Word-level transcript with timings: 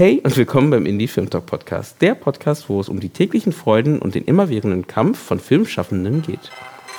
Hey 0.00 0.18
und 0.24 0.34
willkommen 0.34 0.70
beim 0.70 0.86
Indie 0.86 1.08
Film 1.08 1.28
Talk 1.28 1.44
Podcast, 1.44 2.00
der 2.00 2.14
Podcast, 2.14 2.70
wo 2.70 2.80
es 2.80 2.88
um 2.88 3.00
die 3.00 3.10
täglichen 3.10 3.52
Freuden 3.52 3.98
und 3.98 4.14
den 4.14 4.24
immerwährenden 4.24 4.86
Kampf 4.86 5.18
von 5.18 5.38
Filmschaffenden 5.38 6.22
geht. 6.22 6.50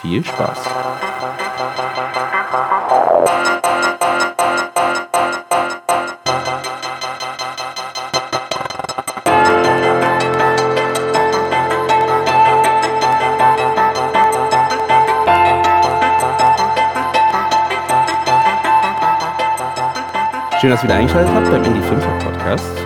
Viel 0.04 0.24
Spaß! 0.24 0.60
Schön, 20.60 20.70
dass 20.70 20.82
ihr 20.82 20.84
wieder 20.84 20.98
eingeschaltet 20.98 21.34
habt 21.34 21.50
beim 21.50 21.64
Indie 21.64 21.82
Film 21.82 22.00
Talk 22.00 22.20
Podcast. 22.20 22.81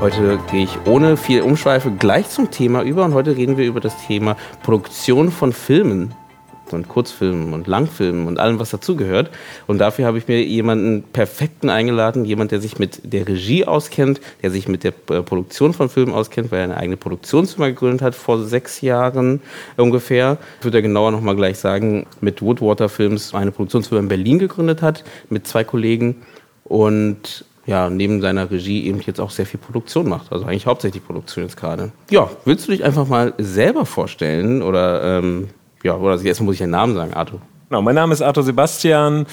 Heute 0.00 0.38
gehe 0.50 0.64
ich 0.64 0.78
ohne 0.86 1.18
viel 1.18 1.42
Umschweife 1.42 1.90
gleich 1.90 2.30
zum 2.30 2.50
Thema 2.50 2.82
über 2.82 3.04
und 3.04 3.12
heute 3.12 3.36
reden 3.36 3.58
wir 3.58 3.66
über 3.66 3.80
das 3.80 4.06
Thema 4.06 4.34
Produktion 4.62 5.30
von 5.30 5.52
Filmen 5.52 6.14
und 6.72 6.88
Kurzfilmen 6.88 7.52
und 7.52 7.66
Langfilmen 7.66 8.26
und 8.26 8.38
allem, 8.38 8.58
was 8.58 8.70
dazugehört. 8.70 9.30
Und 9.66 9.76
dafür 9.76 10.06
habe 10.06 10.16
ich 10.16 10.26
mir 10.26 10.42
jemanden 10.42 11.02
perfekten 11.02 11.68
eingeladen, 11.68 12.24
jemand, 12.24 12.50
der 12.50 12.62
sich 12.62 12.78
mit 12.78 13.12
der 13.12 13.28
Regie 13.28 13.66
auskennt, 13.66 14.22
der 14.42 14.50
sich 14.50 14.68
mit 14.68 14.84
der 14.84 14.94
äh, 15.10 15.20
Produktion 15.20 15.74
von 15.74 15.90
Filmen 15.90 16.14
auskennt, 16.14 16.50
weil 16.50 16.60
er 16.60 16.64
eine 16.64 16.76
eigene 16.78 16.96
Produktionsfirma 16.96 17.68
gegründet 17.68 18.00
hat 18.00 18.14
vor 18.14 18.42
sechs 18.42 18.80
Jahren 18.80 19.42
ungefähr. 19.76 20.38
Ich 20.60 20.64
würde 20.64 20.78
er 20.78 20.82
genauer 20.82 21.10
nochmal 21.10 21.36
gleich 21.36 21.58
sagen, 21.58 22.06
mit 22.22 22.40
Woodwater 22.40 22.88
Films 22.88 23.34
eine 23.34 23.52
Produktionsfirma 23.52 24.00
in 24.00 24.08
Berlin 24.08 24.38
gegründet 24.38 24.80
hat, 24.80 25.04
mit 25.28 25.46
zwei 25.46 25.62
Kollegen 25.62 26.22
und 26.64 27.44
ja, 27.66 27.90
neben 27.90 28.20
seiner 28.20 28.50
Regie 28.50 28.86
eben 28.86 29.00
jetzt 29.00 29.20
auch 29.20 29.30
sehr 29.30 29.46
viel 29.46 29.60
Produktion 29.60 30.08
macht. 30.08 30.32
Also 30.32 30.46
eigentlich 30.46 30.66
hauptsächlich 30.66 31.04
Produktion 31.04 31.44
jetzt 31.44 31.56
gerade. 31.56 31.92
Ja, 32.10 32.30
willst 32.44 32.66
du 32.66 32.72
dich 32.72 32.84
einfach 32.84 33.06
mal 33.06 33.34
selber 33.38 33.86
vorstellen 33.86 34.62
oder 34.62 35.18
ähm, 35.18 35.48
ja, 35.82 35.96
oder 35.96 36.20
erstmal 36.20 36.46
muss 36.46 36.54
ich 36.54 36.60
den 36.60 36.70
Namen 36.70 36.94
sagen, 36.94 37.14
Arthur. 37.14 37.40
Genau, 37.68 37.82
mein 37.82 37.94
Name 37.94 38.12
ist 38.12 38.22
Arthur 38.22 38.42
Sebastian. 38.42 39.26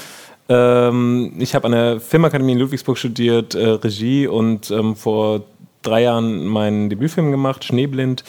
Ähm, 0.50 1.34
ich 1.40 1.56
habe 1.56 1.66
an 1.66 1.72
der 1.72 2.00
Filmakademie 2.00 2.54
in 2.54 2.60
Ludwigsburg 2.60 2.98
studiert, 2.98 3.56
äh, 3.56 3.68
Regie 3.68 4.28
und 4.28 4.72
ähm, 4.72 4.96
vor 4.96 5.42
drei 5.82 6.04
Jahren 6.04 6.46
meinen 6.46 6.90
Debütfilm 6.90 7.32
gemacht, 7.32 7.64
Schneeblind. 7.64 8.24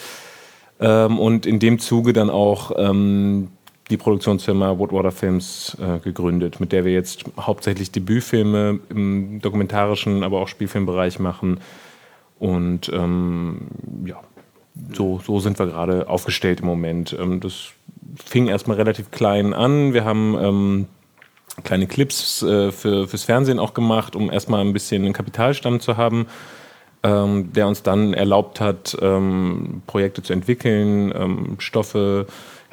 Ähm, 0.81 1.19
und 1.19 1.45
in 1.45 1.59
dem 1.59 1.79
Zuge 1.79 2.13
dann 2.13 2.29
auch 2.29 2.71
ähm, 2.77 3.49
die 3.89 3.97
Produktionsfirma 3.97 4.77
Woodwater 4.77 5.11
Films 5.11 5.75
äh, 5.81 5.99
gegründet, 5.99 6.59
mit 6.59 6.71
der 6.71 6.85
wir 6.85 6.93
jetzt 6.93 7.25
hauptsächlich 7.39 7.91
Debütfilme 7.91 8.79
im 8.89 9.41
dokumentarischen, 9.41 10.23
aber 10.23 10.41
auch 10.41 10.47
Spielfilmbereich 10.47 11.19
machen. 11.19 11.59
Und 12.37 12.89
ähm, 12.93 13.67
ja, 14.05 14.19
so, 14.93 15.19
so 15.25 15.39
sind 15.39 15.59
wir 15.59 15.65
gerade 15.65 16.07
aufgestellt 16.07 16.61
im 16.61 16.67
Moment. 16.67 17.15
Ähm, 17.19 17.39
das 17.39 17.71
fing 18.23 18.47
erstmal 18.47 18.77
relativ 18.77 19.11
klein 19.11 19.53
an. 19.53 19.93
Wir 19.93 20.05
haben 20.05 20.37
ähm, 20.39 20.87
kleine 21.63 21.87
Clips 21.87 22.43
äh, 22.43 22.71
für, 22.71 23.07
fürs 23.07 23.23
Fernsehen 23.23 23.59
auch 23.59 23.73
gemacht, 23.73 24.15
um 24.15 24.31
erstmal 24.31 24.61
ein 24.61 24.73
bisschen 24.73 25.03
einen 25.03 25.13
Kapitalstamm 25.13 25.79
zu 25.79 25.97
haben, 25.97 26.27
ähm, 27.03 27.51
der 27.53 27.67
uns 27.67 27.83
dann 27.83 28.13
erlaubt 28.13 28.61
hat, 28.61 28.97
ähm, 29.01 29.81
Projekte 29.87 30.21
zu 30.21 30.33
entwickeln, 30.33 31.11
ähm, 31.15 31.55
Stoffe 31.59 32.27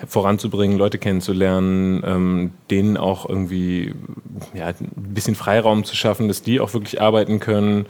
voranzubringen, 0.07 0.77
Leute 0.77 0.99
kennenzulernen, 0.99 2.03
ähm, 2.05 2.51
denen 2.71 2.97
auch 2.97 3.29
irgendwie 3.29 3.95
ja, 4.55 4.67
ein 4.67 4.91
bisschen 4.95 5.35
Freiraum 5.35 5.85
zu 5.85 5.97
schaffen, 5.97 6.29
dass 6.29 6.43
die 6.43 6.61
auch 6.61 6.75
wirklich 6.75 7.01
arbeiten 7.01 7.41
können. 7.41 7.87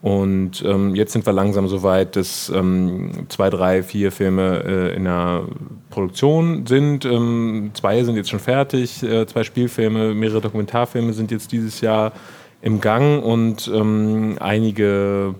Und 0.00 0.62
ähm, 0.66 0.94
jetzt 0.94 1.12
sind 1.12 1.24
wir 1.24 1.32
langsam 1.32 1.66
so 1.66 1.82
weit, 1.82 2.14
dass 2.14 2.52
ähm, 2.54 3.26
zwei, 3.30 3.48
drei, 3.48 3.82
vier 3.82 4.12
Filme 4.12 4.62
äh, 4.62 4.94
in 4.94 5.04
der 5.04 5.44
Produktion 5.88 6.66
sind. 6.66 7.06
Ähm, 7.06 7.70
zwei 7.72 8.04
sind 8.04 8.16
jetzt 8.16 8.28
schon 8.28 8.38
fertig, 8.38 9.02
äh, 9.02 9.26
zwei 9.26 9.44
Spielfilme, 9.44 10.14
mehrere 10.14 10.42
Dokumentarfilme 10.42 11.14
sind 11.14 11.30
jetzt 11.30 11.52
dieses 11.52 11.80
Jahr 11.80 12.12
im 12.60 12.82
Gang 12.82 13.24
und 13.24 13.70
ähm, 13.74 14.36
einige 14.40 15.34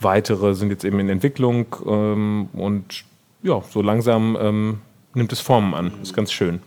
weitere 0.00 0.54
sind 0.54 0.70
jetzt 0.70 0.84
eben 0.84 0.98
in 0.98 1.10
Entwicklung. 1.10 1.66
Ähm, 1.86 2.48
und 2.54 3.04
ja, 3.42 3.60
so 3.68 3.82
langsam 3.82 4.36
ähm, 4.40 4.78
nimmt 5.16 5.32
es 5.32 5.40
Formen 5.40 5.74
an. 5.74 5.92
Das 5.98 6.10
ist 6.10 6.14
ganz 6.14 6.32
schön. 6.32 6.60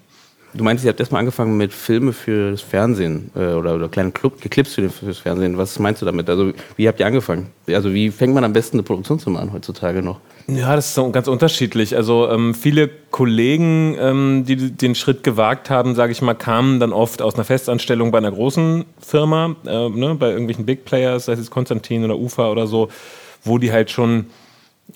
Du 0.53 0.63
meintest, 0.63 0.85
ihr 0.85 0.89
habt 0.89 0.99
erstmal 0.99 1.19
angefangen 1.19 1.57
mit 1.57 1.71
Filme 1.71 2.11
für 2.11 2.51
das 2.51 2.61
Fernsehen 2.61 3.29
äh, 3.35 3.53
oder, 3.53 3.75
oder 3.75 3.87
kleine 3.87 4.11
Club, 4.11 4.41
Clips 4.41 4.73
für, 4.73 4.81
das 4.81 5.19
Fernsehen. 5.19 5.59
Was 5.59 5.77
meinst 5.77 6.01
du 6.01 6.07
damit? 6.07 6.27
Also, 6.27 6.53
wie 6.75 6.87
habt 6.87 6.99
ihr 6.99 7.05
angefangen? 7.05 7.51
Also, 7.67 7.93
wie 7.93 8.09
fängt 8.09 8.33
man 8.33 8.43
am 8.43 8.51
besten 8.51 8.77
eine 8.77 8.83
Produktionsfirma 8.83 9.39
an 9.39 9.53
heutzutage 9.53 10.01
noch? 10.01 10.19
Ja, 10.47 10.75
das 10.75 10.87
ist 10.87 10.95
so 10.95 11.11
ganz 11.11 11.27
unterschiedlich. 11.27 11.95
Also, 11.95 12.27
ähm, 12.29 12.55
viele 12.55 12.89
Kollegen, 13.11 13.95
ähm, 13.99 14.43
die 14.47 14.71
den 14.71 14.95
Schritt 14.95 15.23
gewagt 15.23 15.69
haben, 15.69 15.93
sage 15.93 16.13
ich 16.13 16.21
mal, 16.23 16.33
kamen 16.33 16.79
dann 16.79 16.93
oft 16.93 17.21
aus 17.21 17.35
einer 17.35 17.43
Festanstellung 17.43 18.09
bei 18.09 18.17
einer 18.17 18.31
großen 18.31 18.85
Firma, 18.99 19.55
äh, 19.67 19.89
ne, 19.89 20.15
bei 20.15 20.31
irgendwelchen 20.31 20.65
Big 20.65 20.83
Players, 20.83 21.25
sei 21.25 21.33
es 21.33 21.51
Konstantin 21.51 22.03
oder 22.03 22.17
UFA 22.17 22.49
oder 22.49 22.65
so, 22.65 22.89
wo 23.43 23.59
die 23.59 23.71
halt 23.71 23.91
schon 23.91 24.25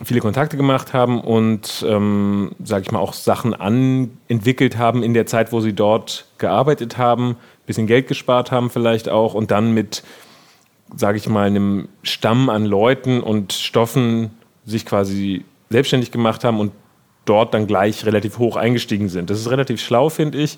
viele 0.04 0.22
Kontakte 0.22 0.58
gemacht 0.58 0.94
haben 0.94 1.22
und, 1.22 1.86
ähm, 1.88 2.52
sage 2.64 2.84
ich 2.84 2.92
mal, 2.92 3.00
auch 3.00 3.14
Sachen 3.14 3.54
anentwickelt 3.54 4.78
haben 4.78 5.04
in 5.04 5.14
der 5.14 5.26
Zeit, 5.26 5.52
wo 5.52 5.59
sie 5.59 5.74
dort 5.74 6.26
gearbeitet 6.38 6.98
haben, 6.98 7.31
ein 7.31 7.38
bisschen 7.68 7.88
Geld 7.88 8.08
gespart 8.08 8.52
haben 8.52 8.70
vielleicht 8.70 9.09
auch 9.09 9.34
und 9.34 9.52
dann 9.52 9.74
mit, 9.74 10.04
sage 10.96 11.18
ich 11.18 11.30
mal, 11.30 11.48
einem 11.48 11.90
Stamm 12.02 12.50
an 12.50 12.66
Leuten 12.66 13.22
und 13.22 13.54
Stoffen 13.54 14.31
sich 14.66 14.86
quasi 14.86 15.46
selbstständig 15.70 16.12
gemacht 16.12 16.44
haben 16.44 16.60
und 16.60 16.72
dort 17.25 17.54
dann 17.54 17.68
gleich 17.68 18.06
relativ 18.06 18.38
hoch 18.38 18.56
eingestiegen 18.56 19.10
sind. 19.10 19.30
Das 19.30 19.40
ist 19.40 19.50
relativ 19.50 19.81
schlau, 19.81 20.10
finde 20.10 20.40
ich. 20.40 20.58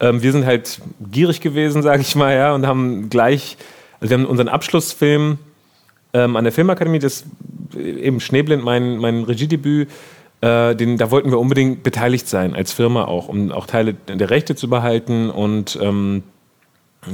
Ähm, 0.00 0.22
wir 0.22 0.32
sind 0.32 0.46
halt 0.46 0.80
gierig 1.10 1.40
gewesen, 1.40 1.82
sage 1.82 2.02
ich 2.02 2.14
mal, 2.14 2.34
ja, 2.34 2.54
und 2.54 2.66
haben 2.66 3.10
gleich, 3.10 3.56
also 4.00 4.10
wir 4.10 4.18
haben 4.18 4.26
unseren 4.26 4.48
Abschlussfilm 4.48 5.38
ähm, 6.12 6.36
an 6.36 6.44
der 6.44 6.52
Filmakademie, 6.52 6.98
das 6.98 7.24
eben 7.76 8.20
Schneeblind, 8.20 8.64
mein, 8.64 8.98
mein 8.98 9.24
Regiedebüt, 9.24 9.88
äh, 10.40 10.74
den, 10.74 10.96
da 10.96 11.10
wollten 11.10 11.30
wir 11.30 11.38
unbedingt 11.38 11.82
beteiligt 11.82 12.28
sein, 12.28 12.54
als 12.54 12.72
Firma 12.72 13.04
auch, 13.04 13.28
um 13.28 13.50
auch 13.50 13.66
Teile 13.66 13.94
der 13.94 14.30
Rechte 14.30 14.54
zu 14.54 14.68
behalten 14.68 15.30
und 15.30 15.78
ähm, 15.82 16.22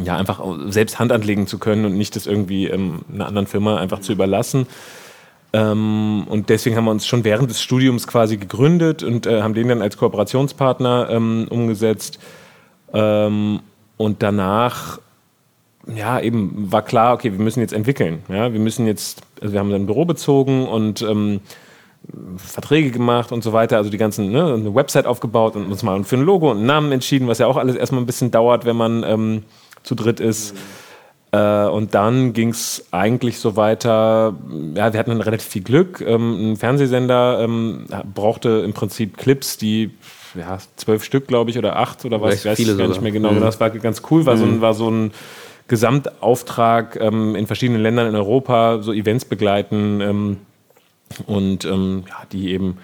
ja, 0.04 0.16
einfach 0.16 0.42
selbst 0.66 0.98
Hand 0.98 1.12
anlegen 1.12 1.46
zu 1.46 1.58
können 1.58 1.84
und 1.84 1.96
nicht 1.96 2.16
das 2.16 2.26
irgendwie 2.26 2.66
ähm, 2.66 3.00
einer 3.12 3.26
anderen 3.26 3.46
Firma 3.46 3.78
einfach 3.78 4.00
zu 4.00 4.12
überlassen. 4.12 4.66
Ähm, 5.52 6.24
und 6.28 6.48
deswegen 6.48 6.76
haben 6.76 6.84
wir 6.84 6.90
uns 6.90 7.06
schon 7.06 7.24
während 7.24 7.48
des 7.48 7.62
Studiums 7.62 8.06
quasi 8.06 8.36
gegründet 8.36 9.02
und 9.02 9.26
äh, 9.26 9.42
haben 9.42 9.54
den 9.54 9.68
dann 9.68 9.82
als 9.82 9.96
Kooperationspartner 9.96 11.08
ähm, 11.10 11.46
umgesetzt. 11.48 12.18
Ähm, 12.92 13.60
und 13.96 14.22
danach 14.22 14.98
ja, 15.86 16.20
eben 16.20 16.72
war 16.72 16.82
klar, 16.82 17.14
okay, 17.14 17.32
wir 17.32 17.38
müssen 17.38 17.60
jetzt 17.60 17.72
entwickeln. 17.72 18.22
Ja, 18.28 18.52
wir 18.52 18.60
müssen 18.60 18.86
jetzt, 18.86 19.22
also 19.40 19.52
wir 19.52 19.60
haben 19.60 19.70
dann 19.70 19.82
ein 19.82 19.86
Büro 19.86 20.04
bezogen 20.04 20.66
und 20.66 21.02
ähm, 21.02 21.40
Verträge 22.36 22.90
gemacht 22.90 23.32
und 23.32 23.42
so 23.42 23.52
weiter, 23.52 23.76
also 23.76 23.90
die 23.90 23.96
ganzen, 23.96 24.30
ne, 24.30 24.54
eine 24.54 24.74
Website 24.74 25.06
aufgebaut 25.06 25.56
und 25.56 25.66
uns 25.66 25.82
mal 25.82 26.02
für 26.04 26.16
ein 26.16 26.22
Logo 26.22 26.50
und 26.50 26.58
einen 26.58 26.66
Namen 26.66 26.92
entschieden, 26.92 27.28
was 27.28 27.38
ja 27.38 27.46
auch 27.46 27.56
alles 27.56 27.76
erstmal 27.76 28.02
ein 28.02 28.06
bisschen 28.06 28.30
dauert, 28.30 28.64
wenn 28.64 28.76
man 28.76 29.02
ähm, 29.04 29.42
zu 29.82 29.94
dritt 29.94 30.20
ist. 30.20 30.54
Mhm. 30.54 30.58
Äh, 31.32 31.66
und 31.66 31.94
dann 31.94 32.32
ging 32.32 32.50
es 32.50 32.86
eigentlich 32.90 33.38
so 33.38 33.56
weiter, 33.56 34.34
ja, 34.74 34.92
wir 34.92 35.00
hatten 35.00 35.10
dann 35.10 35.20
relativ 35.20 35.48
viel 35.48 35.62
Glück. 35.62 36.00
Ähm, 36.00 36.52
ein 36.52 36.56
Fernsehsender 36.56 37.40
ähm, 37.40 37.86
brauchte 38.14 38.62
im 38.64 38.72
Prinzip 38.72 39.16
Clips, 39.16 39.56
die 39.56 39.90
ja, 40.34 40.58
zwölf 40.76 41.04
Stück, 41.04 41.26
glaube 41.26 41.50
ich, 41.50 41.58
oder 41.58 41.76
acht 41.76 42.04
oder 42.04 42.20
was, 42.20 42.34
ich 42.34 42.44
weiß 42.44 42.76
gar 42.76 42.88
nicht 42.88 43.02
mehr 43.02 43.12
genau. 43.12 43.32
Mhm. 43.32 43.40
Das 43.40 43.60
war 43.60 43.70
ganz 43.70 44.02
cool, 44.10 44.26
war, 44.26 44.34
mhm. 44.34 44.38
so 44.38 44.44
ein, 44.44 44.60
war 44.60 44.74
so 44.74 44.90
ein 44.90 45.12
Gesamtauftrag 45.68 46.98
ähm, 47.00 47.34
in 47.34 47.46
verschiedenen 47.46 47.82
Ländern 47.82 48.08
in 48.08 48.14
Europa, 48.14 48.82
so 48.82 48.92
Events 48.92 49.24
begleiten 49.24 50.00
ähm, 50.00 50.36
und 51.26 51.64
ähm, 51.64 52.04
ja, 52.08 52.22
die 52.32 52.52
eben 52.52 52.78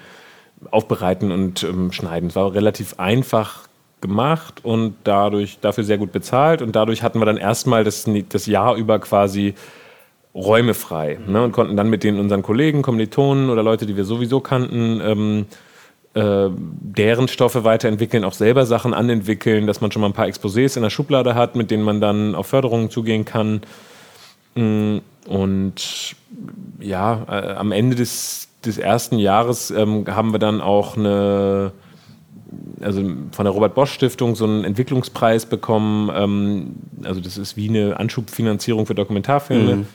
aufbereiten 0.71 1.31
und 1.33 1.63
ähm, 1.63 1.93
schneiden. 1.93 2.29
Es 2.29 2.37
war 2.37 2.53
relativ 2.55 2.99
einfach 2.99 3.69
gemacht 4.01 4.65
und 4.65 4.95
dadurch 5.05 5.59
dafür 5.61 5.85
sehr 5.85 5.99
gut 5.99 6.13
bezahlt 6.13 6.63
und 6.63 6.75
dadurch 6.75 7.03
hatten 7.03 7.19
wir 7.19 7.27
dann 7.27 7.37
erstmal 7.37 7.85
das, 7.85 8.09
das 8.29 8.47
Jahr 8.47 8.77
über 8.77 8.99
quasi 8.99 9.55
Räume 10.35 10.75
frei 10.75 11.19
ne, 11.27 11.43
und 11.43 11.53
konnten 11.53 11.77
dann 11.77 11.91
mit 11.91 12.05
den 12.05 12.19
unseren 12.19 12.43
Kollegen, 12.43 12.83
Kommilitonen 12.83 13.51
oder 13.51 13.63
Leute, 13.63 13.85
die 13.85 13.97
wir 13.97 14.05
sowieso 14.05 14.41
kannten, 14.41 15.01
ähm, 15.03 15.47
äh, 16.15 16.49
deren 16.51 17.29
Stoffe 17.29 17.63
weiterentwickeln, 17.63 18.25
auch 18.25 18.33
selber 18.33 18.67
Sachen 18.67 18.95
anentwickeln, 18.95 19.67
dass 19.67 19.81
man 19.81 19.93
schon 19.93 20.03
mal 20.03 20.09
ein 20.09 20.13
paar 20.13 20.27
Exposés 20.27 20.77
in 20.77 20.83
der 20.83 20.91
Schublade 20.91 21.37
hat, 21.37 21.55
mit 21.55 21.71
denen 21.71 21.85
man 21.85 22.01
dann 22.01 22.35
auf 22.35 22.49
Förderungen 22.49 22.91
zugehen 22.91 23.25
kann. 23.25 23.61
Mm, 24.57 24.99
und 25.29 26.17
ja, 26.81 27.27
äh, 27.29 27.53
am 27.55 27.71
Ende 27.71 27.95
des, 27.95 28.49
des 28.65 28.79
ersten 28.79 29.19
Jahres 29.19 29.71
ähm, 29.71 30.05
haben 30.09 30.33
wir 30.33 30.41
dann 30.41 30.61
auch 30.61 30.97
eine, 30.97 31.71
also 32.81 33.03
von 33.31 33.45
der 33.45 33.53
Robert 33.53 33.77
Bosch 33.77 33.93
Stiftung 33.93 34.35
so 34.35 34.47
einen 34.47 34.65
Entwicklungspreis 34.65 35.47
bekommen. 35.47 36.11
Ähm, 36.13 36.75
also 37.05 37.21
das 37.21 37.39
ist 37.39 37.57
wie 37.57 37.69
eine 37.69 38.01
Anschubfinanzierung 38.01 38.87
für 38.87 38.97
Dokumentarfilme. 38.97 39.77
Mhm. 39.77 39.87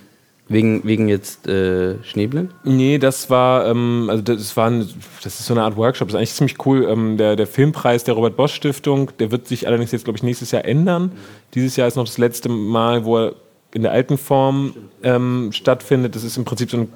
Wegen, 0.48 0.84
wegen 0.84 1.08
jetzt 1.08 1.48
äh, 1.48 2.04
Schneeblind? 2.04 2.52
Nee, 2.64 3.00
das 3.00 3.32
war, 3.32 3.66
ähm, 3.66 4.08
also 4.12 4.22
das 4.22 4.56
war, 4.56 4.70
ein, 4.70 4.88
das 5.24 5.40
ist 5.40 5.48
so 5.48 5.56
eine 5.56 5.64
Art 5.64 5.76
Workshop, 5.76 6.10
das 6.10 6.14
ist 6.14 6.18
eigentlich 6.20 6.34
ziemlich 6.34 6.66
cool. 6.68 6.88
Ähm, 6.88 7.18
der, 7.18 7.36
der 7.36 7.48
Filmpreis 7.48 8.04
der 8.04 8.14
Robert 8.14 8.38
Bosch 8.38 8.54
Stiftung, 8.54 9.10
der 9.18 9.32
wird 9.32 9.48
sich 9.48 9.66
allerdings 9.66 9.92
jetzt, 9.92 10.04
glaube 10.04 10.18
ich, 10.18 10.24
nächstes 10.24 10.52
Jahr 10.52 10.64
ändern. 10.64 11.04
Mhm. 11.04 11.12
Dieses 11.56 11.76
Jahr 11.78 11.88
ist 11.88 11.96
noch 11.96 12.06
das 12.06 12.20
letzte 12.20 12.50
Mal, 12.50 13.06
wo 13.06 13.18
er 13.18 13.34
in 13.74 13.82
der 13.82 13.92
alten 13.92 14.20
Form 14.20 14.76
ähm, 15.02 15.50
stattfindet. 15.52 16.16
Das 16.16 16.24
ist 16.24 16.38
im 16.38 16.46
Prinzip 16.46 16.70
so 16.70 16.78
ein, 16.78 16.94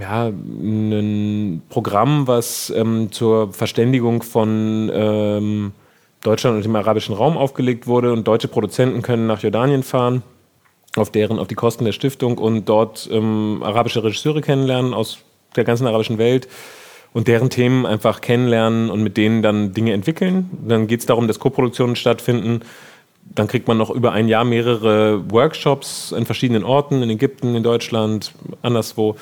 ja, 0.00 0.26
ein 0.26 1.62
Programm, 1.68 2.26
was 2.26 2.70
ähm, 2.74 3.12
zur 3.12 3.52
Verständigung 3.52 4.24
von 4.24 4.90
ähm, 4.92 5.72
Deutschland 6.24 6.56
und 6.56 6.64
dem 6.64 6.74
arabischen 6.74 7.14
Raum 7.14 7.36
aufgelegt 7.36 7.86
wurde 7.86 8.12
und 8.12 8.26
deutsche 8.26 8.48
Produzenten 8.48 9.02
können 9.02 9.28
nach 9.28 9.40
Jordanien 9.40 9.84
fahren 9.84 10.24
auf 10.96 11.10
deren, 11.10 11.38
auf 11.38 11.48
die 11.48 11.54
Kosten 11.54 11.84
der 11.84 11.92
Stiftung 11.92 12.38
und 12.38 12.68
dort 12.68 13.08
ähm, 13.12 13.62
arabische 13.62 14.02
Regisseure 14.02 14.40
kennenlernen 14.40 14.94
aus 14.94 15.18
der 15.56 15.64
ganzen 15.64 15.86
arabischen 15.86 16.18
Welt 16.18 16.48
und 17.12 17.28
deren 17.28 17.50
Themen 17.50 17.86
einfach 17.86 18.20
kennenlernen 18.20 18.90
und 18.90 19.02
mit 19.02 19.16
denen 19.16 19.42
dann 19.42 19.72
Dinge 19.72 19.92
entwickeln. 19.92 20.50
Dann 20.66 20.86
geht 20.86 21.00
es 21.00 21.06
darum, 21.06 21.26
dass 21.28 21.38
Koproduktionen 21.38 21.96
stattfinden. 21.96 22.60
Dann 23.34 23.48
kriegt 23.48 23.68
man 23.68 23.78
noch 23.78 23.90
über 23.90 24.12
ein 24.12 24.28
Jahr 24.28 24.44
mehrere 24.44 25.30
Workshops 25.30 26.12
in 26.12 26.26
verschiedenen 26.26 26.64
Orten, 26.64 27.02
in 27.02 27.10
Ägypten, 27.10 27.54
in 27.54 27.62
Deutschland, 27.62 28.32
anderswo, 28.62 29.16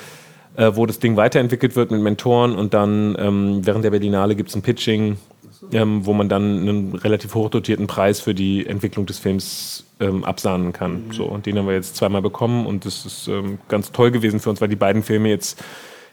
äh, 0.55 0.71
wo 0.73 0.85
das 0.85 0.99
Ding 0.99 1.15
weiterentwickelt 1.15 1.75
wird 1.75 1.91
mit 1.91 2.01
Mentoren 2.01 2.55
und 2.55 2.73
dann 2.73 3.15
ähm, 3.19 3.65
während 3.65 3.85
der 3.85 3.91
Berlinale 3.91 4.35
gibt 4.35 4.49
es 4.49 4.55
ein 4.55 4.61
Pitching, 4.61 5.17
ähm, 5.71 6.05
wo 6.05 6.13
man 6.13 6.29
dann 6.29 6.59
einen 6.59 6.95
relativ 6.95 7.35
hochdotierten 7.35 7.87
Preis 7.87 8.19
für 8.19 8.33
die 8.33 8.65
Entwicklung 8.65 9.05
des 9.05 9.19
Films 9.19 9.85
ähm, 9.99 10.23
absahnen 10.23 10.73
kann. 10.73 11.07
Mhm. 11.07 11.11
So, 11.13 11.25
und 11.25 11.45
den 11.45 11.57
haben 11.57 11.67
wir 11.67 11.73
jetzt 11.73 11.95
zweimal 11.95 12.21
bekommen 12.21 12.65
und 12.65 12.85
das 12.85 13.05
ist 13.05 13.27
ähm, 13.27 13.59
ganz 13.67 13.91
toll 13.91 14.11
gewesen 14.11 14.39
für 14.39 14.49
uns, 14.49 14.61
weil 14.61 14.69
die 14.69 14.75
beiden 14.75 15.03
Filme 15.03 15.29
jetzt 15.29 15.61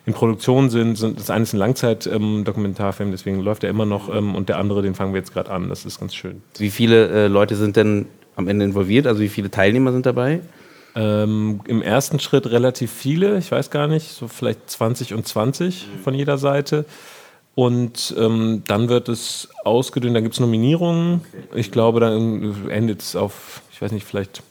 in 0.07 0.15
Produktion 0.15 0.71
sind. 0.71 1.03
Das 1.03 1.31
eine 1.31 1.43
ist 1.43 1.53
ein 1.53 1.59
Langzeit-Dokumentarfilm, 1.59 3.09
ähm, 3.09 3.13
deswegen 3.13 3.41
läuft 3.41 3.65
er 3.65 3.71
immer 3.71 3.87
noch 3.87 4.15
ähm, 4.15 4.35
und 4.35 4.49
der 4.49 4.59
andere, 4.59 4.83
den 4.83 4.95
fangen 4.95 5.13
wir 5.13 5.19
jetzt 5.19 5.33
gerade 5.33 5.51
an. 5.51 5.69
Das 5.69 5.85
ist 5.85 5.99
ganz 6.01 6.15
schön. 6.15 6.43
Wie 6.59 6.71
viele 6.71 7.09
äh, 7.09 7.27
Leute 7.27 7.57
sind 7.57 7.77
denn 7.77 8.07
am 8.37 8.49
Ende 8.49 8.65
involviert? 8.65 9.07
Also 9.07 9.21
wie 9.21 9.29
viele 9.29 9.51
Teilnehmer 9.51 9.93
sind 9.93 10.07
dabei? 10.07 10.41
Ähm, 10.95 11.61
Im 11.67 11.83
ersten 11.83 12.21
Schritt 12.21 12.47
relativ 12.47 12.91
viele, 12.91 13.37
ich 13.39 13.53
weiß 13.53 13.71
gar 13.71 13.87
nicht, 13.87 14.09
so 14.09 14.29
vielleicht 14.29 14.71
20 14.71 15.13
und 15.13 15.27
20 15.27 15.87
mhm. 15.87 16.03
von 16.03 16.15
jeder 16.15 16.39
Seite. 16.39 16.87
Und 17.55 18.15
ähm, 18.19 18.63
dann 18.67 18.91
wird 18.91 19.09
es 19.09 19.49
ausgedünnt, 19.65 20.15
dann 20.15 20.23
gibt 20.23 20.35
es 20.35 20.41
Nominierungen. 20.41 21.23
Ich 21.55 21.73
glaube, 21.73 22.01
dann 22.01 22.69
endet 22.69 23.01
es 23.01 23.17
auf, 23.17 23.63
ich 23.77 23.83
weiß 23.83 23.93
nicht, 23.93 24.07
vielleicht. 24.07 24.43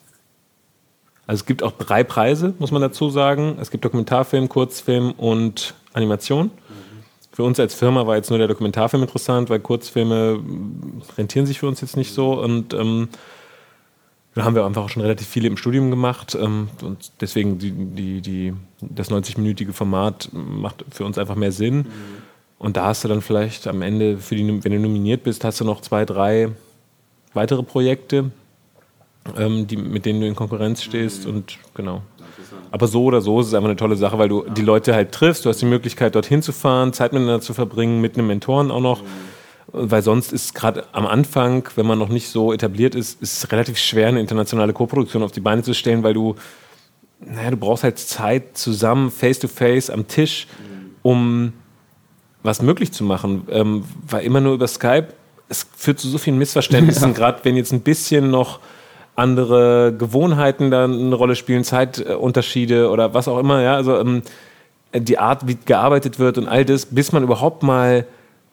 Also 1.25 1.41
es 1.41 1.45
gibt 1.47 1.63
auch 1.63 1.71
drei 1.71 2.03
Preise, 2.03 2.53
muss 2.59 2.69
man 2.69 2.83
dazu 2.83 3.09
sagen. 3.09 3.57
Es 3.59 3.71
gibt 3.71 3.83
Dokumentarfilm, 3.83 4.47
Kurzfilm 4.49 5.13
und 5.13 5.73
Animation. 5.93 6.51
Für 7.31 7.43
uns 7.43 7.59
als 7.59 7.73
Firma 7.73 8.05
war 8.05 8.17
jetzt 8.17 8.29
nur 8.29 8.37
der 8.37 8.47
Dokumentarfilm 8.47 9.01
interessant, 9.01 9.49
weil 9.49 9.59
Kurzfilme 9.59 10.39
rentieren 11.17 11.47
sich 11.47 11.57
für 11.57 11.67
uns 11.67 11.81
jetzt 11.81 11.97
nicht 11.97 12.13
so. 12.13 12.39
Und 12.39 12.75
ähm, 12.75 13.09
da 14.35 14.43
haben 14.43 14.53
wir 14.53 14.63
einfach 14.63 14.83
auch 14.83 14.89
schon 14.89 15.01
relativ 15.01 15.27
viele 15.27 15.47
im 15.47 15.57
Studium 15.57 15.89
gemacht. 15.89 16.37
Ähm, 16.39 16.69
und 16.83 17.11
deswegen 17.19 17.57
die, 17.57 17.71
die, 17.71 18.21
die, 18.21 18.53
das 18.79 19.09
90-minütige 19.09 19.73
Format 19.73 20.29
macht 20.33 20.85
für 20.91 21.03
uns 21.03 21.17
einfach 21.17 21.35
mehr 21.35 21.51
Sinn. 21.51 21.77
Mhm. 21.77 21.85
Und 22.59 22.77
da 22.77 22.85
hast 22.85 23.03
du 23.03 23.07
dann 23.07 23.21
vielleicht 23.21 23.65
am 23.65 23.81
Ende, 23.81 24.17
die, 24.17 24.63
wenn 24.63 24.71
du 24.71 24.79
nominiert 24.79 25.23
bist, 25.23 25.43
hast 25.43 25.59
du 25.61 25.65
noch 25.65 25.81
zwei, 25.81 26.05
drei 26.05 26.51
weitere 27.33 27.63
Projekte, 27.63 28.31
ähm, 29.37 29.67
die, 29.67 29.77
mit 29.77 30.05
denen 30.05 30.21
du 30.21 30.27
in 30.27 30.35
Konkurrenz 30.35 30.83
stehst. 30.83 31.25
Mhm. 31.25 31.35
Und 31.35 31.57
genau. 31.73 32.01
Aber 32.71 32.87
so 32.87 33.03
oder 33.03 33.21
so 33.21 33.39
ist 33.39 33.47
es 33.47 33.53
einfach 33.53 33.69
eine 33.69 33.77
tolle 33.77 33.95
Sache, 33.95 34.17
weil 34.17 34.29
du 34.29 34.43
die 34.49 34.61
Leute 34.61 34.93
halt 34.93 35.11
triffst. 35.11 35.45
Du 35.45 35.49
hast 35.49 35.61
die 35.61 35.65
Möglichkeit, 35.65 36.15
dorthin 36.15 36.41
zu 36.41 36.51
fahren, 36.51 36.93
Zeit 36.93 37.13
miteinander 37.13 37.41
zu 37.41 37.53
verbringen, 37.53 38.01
mit 38.01 38.17
einem 38.17 38.27
Mentoren 38.27 38.71
auch 38.71 38.81
noch. 38.81 39.01
Mhm. 39.01 39.07
Weil 39.71 40.01
sonst 40.01 40.31
ist 40.31 40.53
gerade 40.55 40.85
am 40.91 41.05
Anfang, 41.05 41.67
wenn 41.75 41.85
man 41.85 41.97
noch 41.97 42.09
nicht 42.09 42.29
so 42.29 42.53
etabliert 42.53 42.95
ist, 42.95 43.21
ist 43.21 43.43
es 43.43 43.51
relativ 43.51 43.77
schwer, 43.77 44.07
eine 44.07 44.19
internationale 44.19 44.73
Koproduktion 44.73 45.23
auf 45.23 45.31
die 45.31 45.39
Beine 45.39 45.63
zu 45.63 45.73
stellen, 45.73 46.03
weil 46.03 46.13
du, 46.13 46.35
naja, 47.19 47.51
du 47.51 47.57
brauchst 47.57 47.83
halt 47.83 47.97
Zeit 47.97 48.57
zusammen, 48.57 49.11
face 49.11 49.39
to 49.39 49.47
face, 49.47 49.89
am 49.89 50.07
Tisch, 50.07 50.47
mhm. 50.59 50.91
um 51.01 51.53
was 52.43 52.61
möglich 52.61 52.91
zu 52.91 53.03
machen, 53.03 53.47
ähm, 53.49 53.83
war 54.07 54.21
immer 54.21 54.39
nur 54.39 54.53
über 54.53 54.67
Skype. 54.67 55.07
Es 55.49 55.67
führt 55.75 55.99
zu 55.99 56.07
so 56.07 56.17
vielen 56.17 56.37
Missverständnissen, 56.37 57.07
ja. 57.11 57.13
gerade 57.13 57.39
wenn 57.43 57.57
jetzt 57.57 57.73
ein 57.73 57.81
bisschen 57.81 58.29
noch 58.29 58.59
andere 59.15 59.93
Gewohnheiten 59.97 60.71
da 60.71 60.85
eine 60.85 61.15
Rolle 61.15 61.35
spielen, 61.35 61.63
Zeitunterschiede 61.63 62.89
oder 62.89 63.13
was 63.13 63.27
auch 63.27 63.39
immer. 63.39 63.61
Ja, 63.61 63.75
also 63.75 63.97
ähm, 63.97 64.21
die 64.93 65.17
Art, 65.17 65.47
wie 65.47 65.57
gearbeitet 65.65 66.19
wird 66.19 66.37
und 66.37 66.47
all 66.47 66.65
das, 66.65 66.85
bis 66.87 67.11
man 67.11 67.23
überhaupt 67.23 67.63
mal 67.63 68.05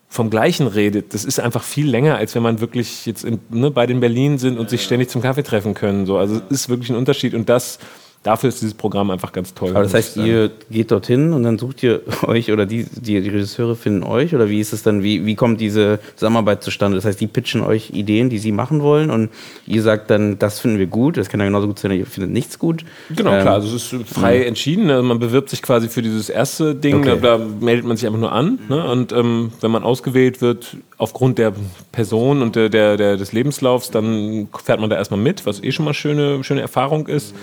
vom 0.08 0.28
Gleichen 0.28 0.66
redet, 0.66 1.14
das 1.14 1.24
ist 1.24 1.40
einfach 1.40 1.62
viel 1.62 1.88
länger, 1.88 2.16
als 2.16 2.34
wenn 2.34 2.42
man 2.42 2.60
wirklich 2.60 3.06
jetzt 3.06 3.24
in, 3.24 3.40
ne, 3.48 3.70
bei 3.70 3.86
den 3.86 4.00
Berlin 4.00 4.38
sind 4.38 4.58
und 4.58 4.68
sich 4.68 4.82
ständig 4.82 5.08
zum 5.08 5.22
Kaffee 5.22 5.42
treffen 5.42 5.74
können. 5.74 6.04
So. 6.04 6.18
Also 6.18 6.36
es 6.50 6.62
ist 6.62 6.68
wirklich 6.68 6.90
ein 6.90 6.96
Unterschied 6.96 7.34
und 7.34 7.48
das 7.48 7.78
dafür 8.22 8.48
ist 8.48 8.60
dieses 8.60 8.74
Programm 8.74 9.10
einfach 9.10 9.32
ganz 9.32 9.52
toll. 9.54 9.70
Aber 9.70 9.82
das 9.82 9.94
heißt, 9.94 10.16
ihr 10.18 10.50
geht 10.70 10.90
dorthin 10.90 11.32
und 11.32 11.42
dann 11.42 11.58
sucht 11.58 11.82
ihr 11.82 12.02
euch 12.22 12.52
oder 12.52 12.66
die, 12.66 12.84
die, 12.84 13.20
die 13.20 13.28
Regisseure 13.28 13.74
finden 13.74 14.04
euch 14.04 14.34
oder 14.34 14.48
wie 14.48 14.60
ist 14.60 14.72
es 14.72 14.82
dann, 14.82 15.02
wie, 15.02 15.26
wie 15.26 15.34
kommt 15.34 15.60
diese 15.60 15.98
Zusammenarbeit 16.16 16.62
zustande? 16.62 16.96
Das 16.96 17.04
heißt, 17.04 17.20
die 17.20 17.26
pitchen 17.26 17.62
euch 17.62 17.90
Ideen, 17.90 18.30
die 18.30 18.38
sie 18.38 18.52
machen 18.52 18.82
wollen 18.82 19.10
und 19.10 19.30
ihr 19.66 19.82
sagt 19.82 20.10
dann, 20.10 20.38
das 20.38 20.60
finden 20.60 20.78
wir 20.78 20.86
gut, 20.86 21.16
das 21.16 21.28
kann 21.28 21.40
ja 21.40 21.46
genauso 21.46 21.66
gut 21.66 21.78
sein, 21.78 21.90
ihr 21.92 22.06
findet 22.06 22.32
nichts 22.32 22.58
gut. 22.58 22.84
Genau, 23.10 23.32
ähm, 23.32 23.42
klar, 23.42 23.54
also 23.54 23.74
es 23.74 23.92
ist 23.92 24.08
frei 24.08 24.38
mh. 24.38 24.44
entschieden. 24.44 24.90
Also 24.90 25.02
man 25.02 25.18
bewirbt 25.18 25.50
sich 25.50 25.62
quasi 25.62 25.88
für 25.88 26.02
dieses 26.02 26.28
erste 26.28 26.74
Ding, 26.74 26.98
okay. 26.98 27.18
da, 27.20 27.38
da, 27.38 27.44
meldet 27.60 27.84
man 27.84 27.96
sich 27.96 28.06
einfach 28.06 28.20
nur 28.20 28.32
an 28.32 28.58
ne? 28.68 28.88
und 28.88 29.12
ähm, 29.12 29.52
wenn 29.60 29.70
man 29.70 29.82
ausgewählt 29.82 30.40
wird, 30.40 30.76
aufgrund 30.98 31.38
der 31.38 31.52
Person 31.90 32.42
und 32.42 32.54
der, 32.54 32.68
der, 32.68 32.96
der, 32.96 33.16
des 33.16 33.32
Lebenslaufs, 33.32 33.90
dann 33.90 34.48
fährt 34.62 34.78
man 34.78 34.88
da 34.88 34.96
erstmal 34.96 35.18
mit, 35.18 35.44
was 35.46 35.62
eh 35.62 35.72
schon 35.72 35.84
mal 35.84 35.94
schöne, 35.94 36.44
schöne 36.44 36.60
Erfahrung 36.60 37.08
ist. 37.08 37.34
Mhm. 37.34 37.38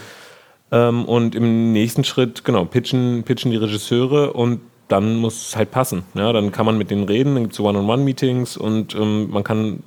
Ähm, 0.72 1.06
und 1.06 1.36
im 1.36 1.72
nächsten 1.74 2.04
Schritt, 2.04 2.44
genau, 2.44 2.66
pitchen, 2.66 3.24
pitchen 3.24 3.52
die 3.52 3.58
Regisseure 3.58 4.34
und 4.34 4.62
dann 4.88 5.16
muss 5.18 5.50
es 5.50 5.56
halt 5.56 5.72
passen. 5.72 6.04
Ja, 6.14 6.34
dann 6.34 6.52
kann 6.52 6.66
man 6.66 6.78
mit 6.78 6.92
denen 6.92 7.04
reden, 7.04 7.36
dann 7.36 7.44
gibt 7.44 7.54
es 7.54 7.60
One-on-One-Meetings 7.60 8.58
und 8.58 8.96
ähm, 8.96 9.30
man 9.30 9.44
kann, 9.44 9.84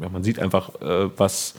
ja, 0.00 0.08
man 0.08 0.22
sieht 0.22 0.38
einfach, 0.38 0.70
äh, 0.80 1.08
was 1.16 1.54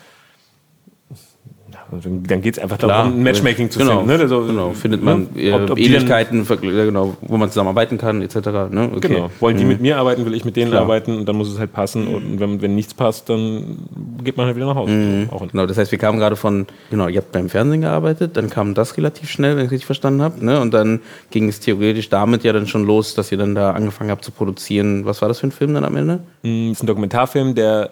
dann 1.92 2.42
geht 2.42 2.58
es 2.58 2.64
einfach 2.64 2.78
Klar, 2.78 3.04
darum, 3.04 3.20
ein 3.20 3.24
Matchmaking 3.24 3.70
zu 3.70 3.80
genau, 3.80 4.00
finden. 4.00 4.08
Ne? 4.08 4.20
Also, 4.20 4.46
genau, 4.46 4.72
findet 4.72 5.04
man 5.04 5.28
ne? 5.34 5.54
ob, 5.54 5.72
ob 5.72 5.78
Ähnlichkeiten, 5.78 6.46
genau, 6.62 7.16
wo 7.22 7.38
man 7.38 7.50
zusammenarbeiten 7.50 7.98
kann, 7.98 8.21
etc. 8.21 8.36
Ne? 8.69 8.90
Okay. 8.95 9.07
Genau. 9.07 9.30
Wollen 9.40 9.57
die 9.57 9.64
mhm. 9.64 9.69
mit 9.69 9.81
mir 9.81 9.98
arbeiten, 9.98 10.26
will 10.26 10.33
ich 10.33 10.45
mit 10.45 10.56
denen 10.56 10.71
Klar. 10.71 10.83
arbeiten 10.83 11.18
und 11.18 11.26
dann 11.28 11.36
muss 11.36 11.52
es 11.52 11.59
halt 11.59 11.74
passen. 11.74 12.07
Und 12.07 12.40
wenn, 12.40 12.62
wenn 12.62 12.76
nichts 12.76 12.94
passt, 12.94 13.30
dann 13.30 13.78
geht 14.24 14.38
man 14.38 14.48
halt 14.48 14.56
wieder 14.56 14.66
nach 14.66 14.76
Hause. 14.76 14.92
Mhm. 14.92 15.30
genau, 15.52 15.66
das 15.66 15.78
heißt, 15.78 15.92
wir 15.92 16.00
kamen 16.00 16.19
gerade 16.19 16.36
von, 16.36 16.66
genau, 16.90 17.07
ihr 17.07 17.18
habt 17.18 17.31
beim 17.31 17.50
Fernsehen 17.50 17.81
gearbeitet, 17.81 18.36
dann 18.36 18.50
kam 18.50 18.74
das 18.74 18.98
relativ 18.98 19.30
schnell, 19.30 19.56
wenn 19.57 19.66
ich 19.66 19.71
richtig 19.71 19.86
verstanden 19.86 20.21
habe. 20.21 20.44
Ne? 20.44 20.59
Und 20.59 20.74
dann 20.74 21.02
ging 21.31 21.48
es 21.48 21.59
theoretisch 21.59 22.09
damit 22.09 22.44
ja 22.44 22.54
dann 22.54 22.68
schon 22.68 22.86
los, 22.86 23.14
dass 23.14 23.31
ihr 23.31 23.38
dann 23.38 23.56
da 23.56 23.71
angefangen 23.71 24.09
habt 24.09 24.26
zu 24.26 24.31
produzieren. 24.31 25.06
Was 25.06 25.21
war 25.21 25.28
das 25.28 25.40
für 25.40 25.48
ein 25.48 25.52
Film 25.52 25.74
dann 25.74 25.86
am 25.86 25.95
Ende? 25.95 26.21
Das 26.42 26.52
mhm, 26.52 26.71
ist 26.71 26.83
ein 26.83 26.88
Dokumentarfilm, 26.88 27.56
der 27.56 27.92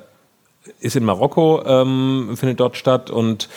ist 0.80 0.96
in 0.96 1.04
Marokko, 1.04 1.64
ähm, 1.66 2.32
findet 2.36 2.60
dort 2.60 2.78
statt 2.78 3.10
und 3.10 3.50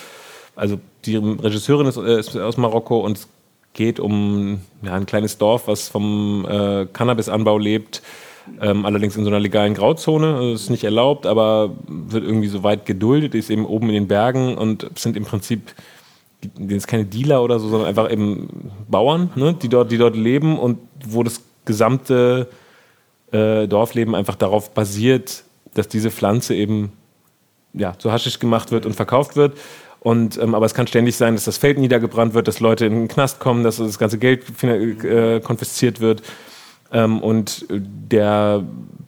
also 0.57 0.81
die 1.05 1.17
Regisseurin 1.17 1.87
ist, 1.87 1.97
äh, 1.97 2.19
ist 2.19 2.37
aus 2.37 2.57
Marokko 2.57 2.99
und 3.01 3.19
es 3.19 3.29
geht 3.75 4.01
um 4.01 4.61
ja, 4.83 4.95
ein 4.95 5.07
kleines 5.07 5.39
Dorf, 5.39 5.69
was 5.69 5.89
vom 5.89 6.47
äh, 6.49 6.87
Cannabisanbau 6.87 7.59
lebt. 7.59 8.03
Ähm, 8.61 8.87
allerdings 8.87 9.17
in 9.17 9.25
so 9.25 9.31
einer 9.31 9.41
legalen 9.41 9.75
Grauzone. 9.75 10.37
Also 10.37 10.53
ist 10.53 10.71
nicht 10.71 10.85
erlaubt, 10.85 11.27
aber 11.27 11.71
wird 11.87 12.25
irgendwie 12.25 12.49
so 12.49 12.63
weit 12.63 12.87
geduldet, 12.87 13.35
ist 13.35 13.51
eben 13.51 13.67
oben 13.67 13.89
in 13.89 13.95
den 13.95 14.09
Bergen 14.09 14.57
und 14.57 14.89
sind 14.95 15.17
im 15.17 15.25
Prinzip 15.25 15.75
sind 16.57 16.87
keine 16.87 17.05
Dealer 17.05 17.43
oder 17.43 17.59
so, 17.59 17.69
sondern 17.69 17.89
einfach 17.89 18.11
eben 18.11 18.71
Bauern, 18.89 19.31
ne, 19.35 19.55
die, 19.55 19.69
dort, 19.69 19.91
die 19.91 19.99
dort 19.99 20.17
leben 20.17 20.59
und 20.59 20.79
wo 21.05 21.23
das 21.23 21.43
gesamte 21.65 22.49
äh, 23.33 23.67
Dorfleben 23.67 24.15
einfach 24.15 24.37
darauf 24.37 24.71
basiert, 24.71 25.43
dass 25.75 25.89
diese 25.89 26.11
Pflanze 26.11 26.55
eben 26.55 26.93
ja, 27.73 27.99
zu 27.99 28.13
Haschisch 28.13 28.39
gemacht 28.39 28.71
wird 28.71 28.87
und 28.87 28.95
verkauft 28.95 29.37
wird. 29.37 29.57
Und, 30.07 30.39
ähm, 30.39 30.55
aber 30.55 30.67
es 30.67 30.73
kann 30.73 30.87
ständig 30.87 31.17
sein, 31.17 31.35
dass 31.35 31.47
das 31.47 31.59
Feld 31.59 31.79
niedergebrannt 31.79 32.33
wird, 32.33 32.47
dass 32.47 32.61
Leute 32.61 32.87
in 32.87 32.93
den 32.93 33.09
Knast 33.09 33.41
kommen, 33.41 33.65
dass 33.65 33.79
das 33.79 33.99
ganze 33.99 34.19
Geld 34.19 34.45
äh, 34.63 35.41
konfisziert 35.41 35.99
wird. 35.99 36.23
Ähm, 36.93 37.21
und 37.21 37.67
der, 37.69 38.63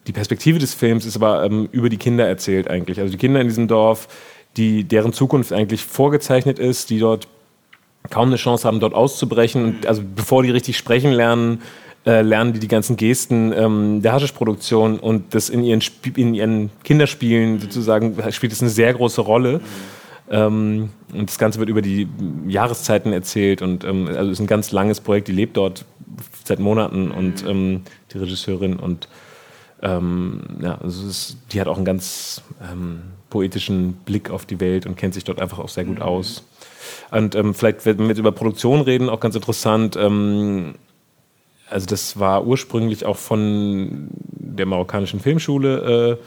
die 0.08 0.12
Perspektive 0.12 0.58
des 0.58 0.74
Films 0.74 1.06
ist 1.06 1.14
aber 1.14 1.44
ähm, 1.44 1.68
über 1.70 1.88
die 1.88 1.98
Kinder 1.98 2.26
erzählt 2.26 2.68
eigentlich. 2.68 2.98
Also 2.98 3.12
die 3.12 3.16
Kinder 3.16 3.40
in 3.40 3.46
diesem 3.46 3.68
Dorf, 3.68 4.08
die, 4.56 4.82
deren 4.82 5.12
Zukunft 5.12 5.52
eigentlich 5.52 5.84
vorgezeichnet 5.84 6.58
ist, 6.58 6.90
die 6.90 6.98
dort 6.98 7.28
kaum 8.10 8.30
eine 8.30 8.36
Chance 8.36 8.66
haben, 8.66 8.80
dort 8.80 8.94
auszubrechen. 8.94 9.64
Und 9.64 9.86
also 9.86 10.02
bevor 10.16 10.42
die 10.42 10.50
richtig 10.50 10.76
sprechen 10.76 11.12
lernen, 11.12 11.62
äh, 12.06 12.22
lernen 12.22 12.54
die 12.54 12.58
die 12.58 12.66
ganzen 12.66 12.96
Gesten 12.96 13.52
ähm, 13.52 14.02
der 14.02 14.14
Haschischproduktion 14.14 14.98
und 14.98 15.32
das 15.32 15.48
in 15.48 15.62
ihren, 15.62 15.80
in 16.16 16.34
ihren 16.34 16.70
Kinderspielen 16.82 17.60
sozusagen 17.60 18.16
spielt 18.32 18.52
es 18.52 18.62
eine 18.62 18.70
sehr 18.70 18.92
große 18.94 19.20
Rolle. 19.20 19.60
Ähm, 20.30 20.90
und 21.12 21.30
das 21.30 21.38
Ganze 21.38 21.58
wird 21.58 21.68
über 21.68 21.82
die 21.82 22.08
Jahreszeiten 22.46 23.12
erzählt 23.12 23.62
und 23.62 23.84
ähm, 23.84 24.08
also 24.08 24.30
ist 24.30 24.40
ein 24.40 24.46
ganz 24.46 24.72
langes 24.72 25.00
Projekt, 25.00 25.28
die 25.28 25.32
lebt 25.32 25.56
dort 25.56 25.84
seit 26.44 26.58
Monaten 26.58 27.10
und 27.10 27.46
ähm, 27.46 27.82
die 28.12 28.18
Regisseurin 28.18 28.76
und 28.76 29.08
ähm, 29.82 30.42
ja, 30.60 30.78
also 30.82 31.08
ist, 31.08 31.36
die 31.52 31.60
hat 31.60 31.68
auch 31.68 31.76
einen 31.76 31.84
ganz 31.84 32.42
ähm, 32.70 33.02
poetischen 33.30 33.94
Blick 34.04 34.30
auf 34.30 34.44
die 34.44 34.60
Welt 34.60 34.86
und 34.86 34.96
kennt 34.96 35.14
sich 35.14 35.24
dort 35.24 35.40
einfach 35.40 35.58
auch 35.58 35.68
sehr 35.68 35.84
gut 35.84 36.00
aus. 36.00 36.44
Und 37.10 37.34
ähm, 37.34 37.54
vielleicht, 37.54 37.86
wenn 37.86 37.98
wir 37.98 38.08
jetzt 38.08 38.18
über 38.18 38.32
Produktion 38.32 38.80
reden, 38.80 39.08
auch 39.08 39.20
ganz 39.20 39.34
interessant. 39.34 39.96
Ähm, 39.96 40.74
also 41.70 41.86
das 41.86 42.18
war 42.18 42.46
ursprünglich 42.46 43.04
auch 43.04 43.16
von 43.16 44.08
der 44.10 44.66
marokkanischen 44.66 45.20
Filmschule 45.20 46.18
äh, 46.18 46.24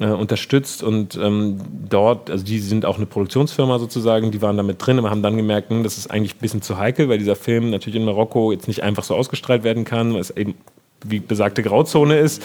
äh, 0.00 0.06
unterstützt 0.06 0.82
und 0.82 1.16
ähm, 1.16 1.60
dort, 1.88 2.30
also 2.30 2.44
die 2.44 2.58
sind 2.58 2.84
auch 2.86 2.96
eine 2.96 3.06
Produktionsfirma 3.06 3.78
sozusagen, 3.78 4.30
die 4.30 4.42
waren 4.42 4.56
da 4.56 4.62
mit 4.62 4.84
drin, 4.84 4.98
aber 4.98 5.10
haben 5.10 5.22
dann 5.22 5.36
gemerkt, 5.36 5.70
hm, 5.70 5.84
das 5.84 5.98
ist 5.98 6.10
eigentlich 6.10 6.36
ein 6.36 6.40
bisschen 6.40 6.62
zu 6.62 6.78
heikel, 6.78 7.08
weil 7.08 7.18
dieser 7.18 7.36
Film 7.36 7.70
natürlich 7.70 7.96
in 7.96 8.06
Marokko 8.06 8.50
jetzt 8.50 8.66
nicht 8.66 8.82
einfach 8.82 9.04
so 9.04 9.14
ausgestrahlt 9.14 9.62
werden 9.62 9.84
kann, 9.84 10.14
weil 10.14 10.20
es 10.20 10.30
eben 10.30 10.54
wie 11.04 11.20
besagte 11.20 11.62
Grauzone 11.62 12.18
ist. 12.18 12.42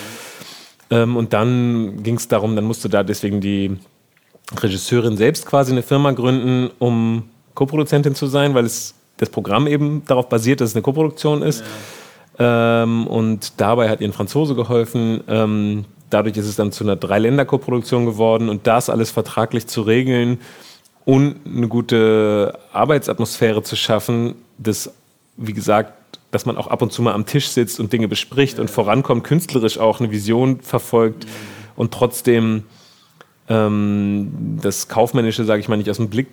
Ähm, 0.90 1.16
und 1.18 1.34
dann 1.34 2.04
ging 2.04 2.16
es 2.16 2.28
darum, 2.28 2.56
dann 2.56 2.66
musste 2.66 2.90
da 2.90 3.04
deswegen 3.04 3.42
die 3.42 3.78
Regisseurin 4.58 5.18
selbst 5.18 5.46
quasi 5.46 5.72
eine 5.72 5.82
Firma 5.82 6.12
gründen, 6.12 6.70
um 6.78 7.24
Co-Produzentin 7.56 8.16
zu 8.16 8.28
sein, 8.28 8.54
weil 8.54 8.66
es 8.66 8.94
das 9.18 9.30
Programm 9.30 9.66
eben 9.66 10.04
darauf 10.06 10.30
basiert, 10.30 10.62
dass 10.62 10.72
es 10.72 10.76
eine 10.76 10.84
Koproduktion 10.84 11.42
ist. 11.42 11.64
Ja. 12.38 12.84
Ähm, 12.84 13.08
und 13.08 13.54
dabei 13.62 13.90
hat 13.90 14.02
ihr 14.02 14.10
ein 14.10 14.14
Franzose 14.14 14.56
geholfen. 14.56 15.24
Ähm, 15.28 15.86
dadurch 16.10 16.38
ist 16.38 16.48
es 16.48 16.56
dann 16.56 16.72
zu 16.72 16.84
einer 16.84 16.96
Dreiländer-Koproduktion 16.96 18.06
geworden 18.06 18.50
und 18.50 18.68
das 18.68 18.90
alles 18.90 19.12
vertraglich 19.12 19.68
zu 19.68 19.82
regeln 19.82 20.40
und 21.06 21.36
eine 21.46 21.68
gute 21.68 22.58
Arbeitsatmosphäre 22.74 23.64
zu 23.64 23.76
schaffen, 23.76 24.36
das, 24.58 24.94
wie 25.38 25.54
gesagt, 25.54 25.94
dass 26.32 26.46
man 26.46 26.58
auch 26.58 26.68
ab 26.68 26.82
und 26.82 26.92
zu 26.92 27.02
mal 27.02 27.14
am 27.14 27.26
Tisch 27.26 27.48
sitzt 27.50 27.80
und 27.80 27.94
Dinge 27.94 28.08
bespricht 28.08 28.58
ja. 28.58 28.62
und 28.62 28.70
vorankommt, 28.70 29.24
künstlerisch 29.24 29.78
auch 29.78 30.00
eine 30.00 30.12
Vision 30.12 30.60
verfolgt 30.62 31.26
mhm. 31.26 31.30
und 31.76 31.94
trotzdem 31.94 32.64
ähm, 33.48 34.58
das 34.62 34.88
Kaufmännische, 34.88 35.46
sage 35.46 35.62
ich 35.62 35.68
mal, 35.68 35.78
nicht 35.78 35.90
aus 35.90 35.98
dem 35.98 36.10
Blick 36.10 36.28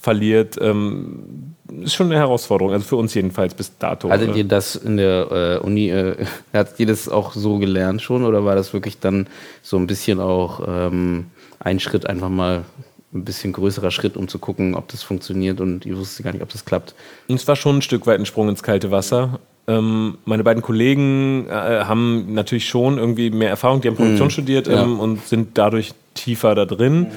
verliert, 0.00 0.56
ähm, 0.60 1.54
ist 1.82 1.94
schon 1.94 2.06
eine 2.06 2.16
Herausforderung, 2.16 2.72
also 2.72 2.84
für 2.84 2.96
uns 2.96 3.14
jedenfalls 3.14 3.54
bis 3.54 3.76
dato. 3.78 4.10
Hattet 4.10 4.36
ihr 4.36 4.44
das 4.44 4.76
in 4.76 4.96
der 4.96 5.58
äh, 5.62 5.66
Uni, 5.66 5.90
äh, 5.90 6.16
hattet 6.52 6.80
ihr 6.80 6.86
das 6.86 7.08
auch 7.08 7.32
so 7.32 7.58
gelernt 7.58 8.00
schon 8.02 8.24
oder 8.24 8.44
war 8.44 8.54
das 8.54 8.72
wirklich 8.72 8.98
dann 9.00 9.26
so 9.62 9.76
ein 9.76 9.86
bisschen 9.86 10.20
auch 10.20 10.62
ähm, 10.66 11.26
ein 11.60 11.80
Schritt, 11.80 12.06
einfach 12.06 12.28
mal 12.28 12.64
ein 13.12 13.24
bisschen 13.24 13.52
größerer 13.52 13.90
Schritt, 13.90 14.16
um 14.16 14.28
zu 14.28 14.38
gucken, 14.38 14.74
ob 14.74 14.88
das 14.88 15.02
funktioniert 15.02 15.60
und 15.60 15.86
ihr 15.86 15.96
wusstet 15.96 16.24
gar 16.24 16.32
nicht, 16.32 16.42
ob 16.42 16.50
das 16.50 16.64
klappt? 16.64 16.94
Und 17.28 17.36
es 17.36 17.48
war 17.48 17.56
schon 17.56 17.78
ein 17.78 17.82
Stück 17.82 18.06
weit 18.06 18.20
ein 18.20 18.26
Sprung 18.26 18.48
ins 18.48 18.62
kalte 18.62 18.90
Wasser. 18.90 19.40
Ähm, 19.66 20.18
meine 20.24 20.44
beiden 20.44 20.62
Kollegen 20.62 21.46
äh, 21.48 21.52
haben 21.52 22.32
natürlich 22.34 22.68
schon 22.68 22.98
irgendwie 22.98 23.30
mehr 23.30 23.50
Erfahrung, 23.50 23.80
die 23.80 23.88
haben 23.88 23.96
Produktion 23.96 24.28
mhm. 24.28 24.32
studiert 24.32 24.68
ähm, 24.68 24.74
ja. 24.74 24.82
und 24.82 25.26
sind 25.26 25.58
dadurch 25.58 25.92
tiefer 26.14 26.54
da 26.54 26.64
drin. 26.64 27.00
Mhm. 27.00 27.08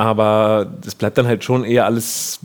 Aber 0.00 0.72
es 0.86 0.94
bleibt 0.94 1.18
dann 1.18 1.26
halt 1.26 1.44
schon 1.44 1.62
eher 1.62 1.84
alles 1.84 2.40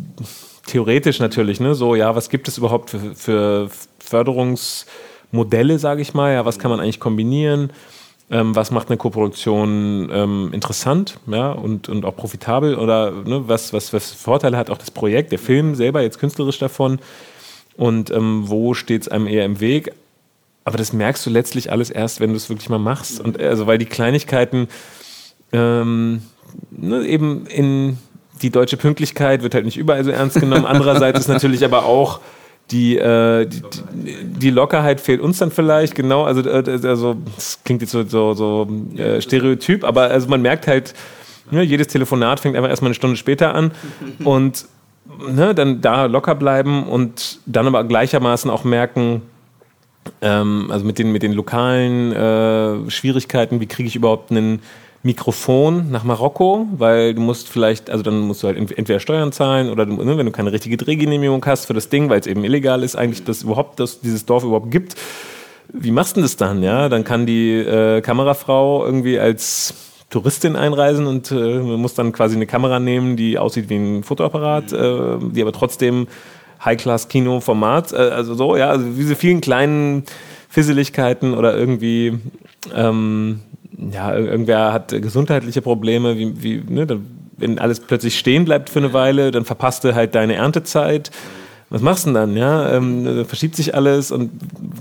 theoretisch 0.68 1.20
natürlich, 1.20 1.62
ne? 1.62 1.74
So, 1.74 1.96
ja, 1.96 2.14
was 2.14 2.28
gibt 2.28 2.50
es 2.50 2.58
überhaupt 2.58 2.90
für, 2.90 3.16
für 3.16 3.70
Förderungsmodelle, 4.00 5.80
sage 5.80 6.02
ich 6.02 6.14
mal? 6.14 6.34
Ja, 6.34 6.44
was 6.44 6.60
kann 6.60 6.70
man 6.70 6.82
eigentlich 6.82 7.00
kombinieren? 7.00 7.70
Ähm, 8.30 8.58
was 8.58 8.72
macht 8.72 8.90
eine 8.90 8.98
Koproduktion 8.98 10.10
ähm, 10.12 10.50
interessant 10.52 11.18
ja, 11.28 11.54
und, 11.54 11.88
und 11.88 12.04
auch 12.04 12.18
profitabel? 12.18 12.76
Oder 12.76 13.12
ne, 13.12 13.48
was, 13.48 13.72
was, 13.72 13.94
was 13.94 14.12
Vorteile 14.12 14.58
hat 14.58 14.70
auch 14.70 14.78
das 14.78 14.92
Projekt, 14.92 15.32
der 15.32 15.40
Film 15.40 15.76
selber 15.76 16.02
jetzt 16.02 16.20
künstlerisch 16.20 16.60
davon? 16.60 17.00
Und 17.78 18.12
ähm, 18.12 18.50
wo 18.50 18.74
steht 18.74 19.04
es 19.04 19.08
einem 19.08 19.28
eher 19.28 19.46
im 19.46 19.62
Weg? 19.62 19.94
Aber 20.66 20.78
das 20.78 20.92
merkst 20.92 21.26
du 21.26 21.30
letztlich 21.30 21.72
alles 21.72 21.90
erst, 21.90 22.20
wenn 22.20 22.32
du 22.32 22.36
es 22.36 22.50
wirklich 22.50 22.68
mal 22.68 22.80
machst. 22.80 23.22
Und 23.22 23.40
also, 23.40 23.66
weil 23.66 23.78
die 23.78 23.86
Kleinigkeiten 23.86 24.68
ähm, 25.54 26.22
ne, 26.72 27.06
eben 27.06 27.46
in 27.48 27.98
die 28.42 28.50
deutsche 28.50 28.78
Pünktlichkeit 28.78 29.44
wird 29.44 29.56
halt 29.56 29.66
nicht 29.66 29.78
überall 29.78 30.04
so 30.04 30.12
ernst 30.12 30.40
genommen. 30.40 30.66
Andererseits 30.66 31.20
ist 31.20 31.28
natürlich 31.28 31.64
aber 31.64 31.86
auch 31.86 32.20
die, 32.72 32.98
äh, 32.98 33.46
die, 33.46 33.62
die, 34.24 34.50
Lockerheit 34.50 35.00
fehlt 35.00 35.22
uns 35.22 35.38
dann 35.38 35.52
vielleicht, 35.52 35.94
genau, 35.94 36.24
also, 36.24 36.42
äh, 36.42 36.64
also 36.88 37.16
das 37.36 37.60
klingt 37.64 37.82
jetzt 37.82 37.92
so, 37.92 38.04
so, 38.04 38.34
so 38.34 38.68
äh, 38.98 39.22
stereotyp, 39.22 39.84
aber 39.84 40.10
also 40.10 40.28
man 40.28 40.42
merkt 40.42 40.68
halt, 40.68 40.96
ne, 41.52 41.62
jedes 41.62 41.88
Telefonat 41.88 42.40
fängt 42.40 42.56
einfach 42.56 42.70
erstmal 42.70 42.90
eine 42.90 42.96
Stunde 42.96 43.18
später 43.18 43.54
an 43.54 43.72
und 44.24 44.66
ne, 45.30 45.54
dann 45.54 45.82
da 45.82 46.06
locker 46.06 46.34
bleiben 46.34 46.88
und 46.88 47.40
dann 47.46 47.68
aber 47.68 47.84
gleichermaßen 47.84 48.50
auch 48.50 48.64
merken, 48.64 49.22
ähm, 50.22 50.68
also 50.72 50.86
mit 50.86 50.98
den, 50.98 51.12
mit 51.12 51.22
den 51.22 51.34
lokalen 51.34 52.14
äh, 52.14 52.90
Schwierigkeiten, 52.90 53.60
wie 53.60 53.68
kriege 53.68 53.88
ich 53.88 53.96
überhaupt 53.96 54.32
einen 54.32 54.62
Mikrofon 55.06 55.92
nach 55.92 56.04
Marokko, 56.04 56.68
weil 56.76 57.14
du 57.14 57.22
musst 57.22 57.48
vielleicht, 57.48 57.92
also 57.92 58.04
dann 58.04 58.20
musst 58.22 58.42
du 58.42 58.48
halt 58.48 58.58
entweder 58.58 59.00
Steuern 59.00 59.32
zahlen 59.32 59.70
oder 59.70 59.86
du, 59.86 60.04
ne, 60.04 60.18
wenn 60.18 60.26
du 60.26 60.32
keine 60.32 60.52
richtige 60.52 60.78
Drehgenehmigung 60.78 61.46
hast 61.46 61.66
für 61.66 61.74
das 61.74 61.90
Ding, 61.90 62.10
weil 62.10 62.20
es 62.20 62.26
eben 62.28 62.44
illegal 62.44 62.82
ist, 62.82 62.96
eigentlich, 62.96 63.24
dass 63.24 63.44
überhaupt 63.44 63.80
dass 63.80 64.02
dieses 64.02 64.26
Dorf 64.26 64.44
überhaupt 64.44 64.72
gibt. 64.72 64.96
Wie 65.72 65.92
machst 65.92 66.18
du 66.18 66.22
das 66.22 66.38
dann? 66.38 66.64
Ja, 66.64 66.90
dann 66.90 67.04
kann 67.04 67.28
die 67.28 67.54
äh, 67.54 68.02
Kamerafrau 68.02 68.84
irgendwie 68.84 69.20
als 69.20 69.76
Touristin 70.10 70.56
einreisen 70.56 71.06
und 71.06 71.32
äh, 71.32 71.36
man 71.36 71.80
muss 71.80 71.94
dann 71.94 72.12
quasi 72.12 72.36
eine 72.36 72.48
Kamera 72.48 72.80
nehmen, 72.80 73.16
die 73.16 73.38
aussieht 73.38 73.70
wie 73.70 73.76
ein 73.76 74.04
Fotoapparat, 74.04 74.74
äh, 74.74 75.18
die 75.34 75.42
aber 75.42 75.52
trotzdem 75.52 76.08
High-Class-Kino-Format, 76.64 77.94
äh, 77.94 77.98
also 77.98 78.34
so, 78.34 78.56
ja, 78.56 78.70
also 78.70 78.86
diese 78.90 79.16
vielen 79.16 79.42
kleinen 79.42 80.04
Fisseligkeiten 80.50 81.36
oder 81.36 81.56
irgendwie 81.56 82.18
ähm, 82.74 83.42
ja, 83.92 84.16
irgendwer 84.16 84.74
hat 84.74 84.90
gesundheitliche 84.90 85.62
Probleme, 85.62 86.18
wie, 86.18 86.42
wie 86.42 86.64
ne, 86.68 86.88
wenn 87.38 87.60
alles 87.60 87.80
plötzlich 87.80 88.18
stehen 88.18 88.46
bleibt 88.46 88.70
für 88.70 88.80
eine 88.80 88.94
Weile, 88.94 89.32
dann 89.32 89.46
verpasst 89.46 89.84
du 89.84 89.94
halt 89.94 90.16
deine 90.16 90.36
Erntezeit. 90.36 91.12
Was 91.70 91.82
machst 91.82 92.06
du 92.06 92.10
denn 92.10 92.16
dann? 92.16 92.38
Ja? 92.38 92.72
Ähm, 92.74 93.26
verschiebt 93.26 93.56
sich 93.56 93.76
alles 93.76 94.12
und 94.12 94.32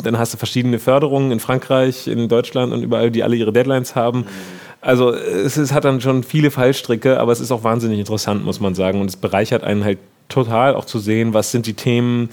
dann 0.02 0.18
hast 0.18 0.34
du 0.34 0.38
verschiedene 0.38 0.78
Förderungen 0.78 1.32
in 1.32 1.40
Frankreich, 1.40 2.06
in 2.06 2.28
Deutschland 2.28 2.72
und 2.72 2.82
überall, 2.82 3.10
die 3.10 3.22
alle 3.22 3.36
ihre 3.36 3.52
Deadlines 3.52 3.96
haben. 3.96 4.26
Also 4.80 5.12
es, 5.12 5.56
es 5.56 5.72
hat 5.72 5.84
dann 5.84 6.02
schon 6.02 6.22
viele 6.22 6.50
Fallstricke, 6.50 7.18
aber 7.18 7.32
es 7.32 7.40
ist 7.40 7.50
auch 7.50 7.64
wahnsinnig 7.64 7.98
interessant, 7.98 8.44
muss 8.44 8.60
man 8.60 8.74
sagen. 8.74 9.00
Und 9.00 9.08
es 9.08 9.16
bereichert 9.16 9.64
einen 9.64 9.82
halt 9.82 9.98
total 10.28 10.74
auch 10.74 10.84
zu 10.84 10.98
sehen, 10.98 11.32
was 11.32 11.50
sind 11.50 11.66
die 11.66 11.74
Themen, 11.74 12.28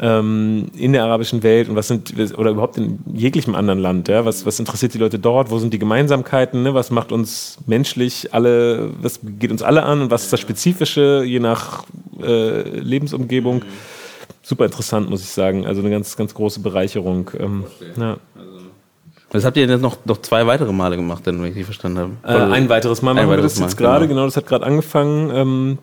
ähm, 0.00 0.66
in 0.76 0.92
der 0.92 1.04
arabischen 1.04 1.42
Welt 1.42 1.68
und 1.68 1.76
was 1.76 1.88
sind, 1.88 2.14
oder 2.38 2.50
überhaupt 2.50 2.76
in 2.76 3.00
jeglichem 3.12 3.54
anderen 3.54 3.80
Land, 3.80 4.08
ja? 4.08 4.24
was, 4.24 4.46
was 4.46 4.60
interessiert 4.60 4.94
die 4.94 4.98
Leute 4.98 5.18
dort, 5.18 5.50
wo 5.50 5.58
sind 5.58 5.74
die 5.74 5.78
Gemeinsamkeiten, 5.78 6.62
ne? 6.62 6.74
was 6.74 6.90
macht 6.90 7.10
uns 7.10 7.58
menschlich 7.66 8.32
alle, 8.32 8.90
was 9.02 9.20
geht 9.22 9.50
uns 9.50 9.62
alle 9.62 9.82
an 9.82 10.02
und 10.02 10.10
was 10.10 10.24
ist 10.24 10.32
das 10.32 10.40
Spezifische, 10.40 11.24
je 11.24 11.40
nach 11.40 11.84
äh, 12.22 12.62
Lebensumgebung. 12.62 13.62
Super 14.42 14.64
interessant, 14.64 15.10
muss 15.10 15.22
ich 15.22 15.28
sagen. 15.28 15.66
Also 15.66 15.80
eine 15.80 15.90
ganz, 15.90 16.16
ganz 16.16 16.32
große 16.32 16.60
Bereicherung. 16.60 17.30
Ähm, 17.38 17.64
ja. 17.96 18.16
Das 19.30 19.44
habt 19.44 19.56
ihr 19.58 19.66
jetzt 19.66 19.82
noch, 19.82 19.98
noch 20.06 20.22
zwei 20.22 20.46
weitere 20.46 20.72
Male 20.72 20.96
gemacht, 20.96 21.22
wenn 21.26 21.44
ich 21.44 21.54
Sie 21.54 21.64
verstanden 21.64 21.98
habe. 21.98 22.12
Äh, 22.22 22.54
ein 22.54 22.68
weiteres 22.68 23.02
Mal 23.02 23.14
machen 23.14 23.28
wir 23.28 23.36
das 23.36 23.58
jetzt 23.58 23.76
gerade, 23.76 24.06
genau. 24.06 24.20
genau, 24.20 24.24
das 24.26 24.36
hat 24.38 24.46
gerade 24.46 24.64
angefangen. 24.64 25.30
Ähm, 25.34 25.78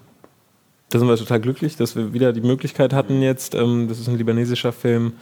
da 0.89 1.00
sind 1.00 1.08
wir 1.08 1.18
total 1.18 1.39
glücklich, 1.39 1.77
dass 1.77 1.96
wir 1.96 2.13
wieder 2.13 2.34
die 2.34 2.42
Möglichkeit 2.42 2.94
hatten 2.94 3.22
jetzt. 3.22 3.56
Ähm, 3.56 3.88
das 3.88 4.00
ist 4.00 4.08
ein 4.08 4.18
libanesischer 4.18 4.72
Film. 4.72 5.13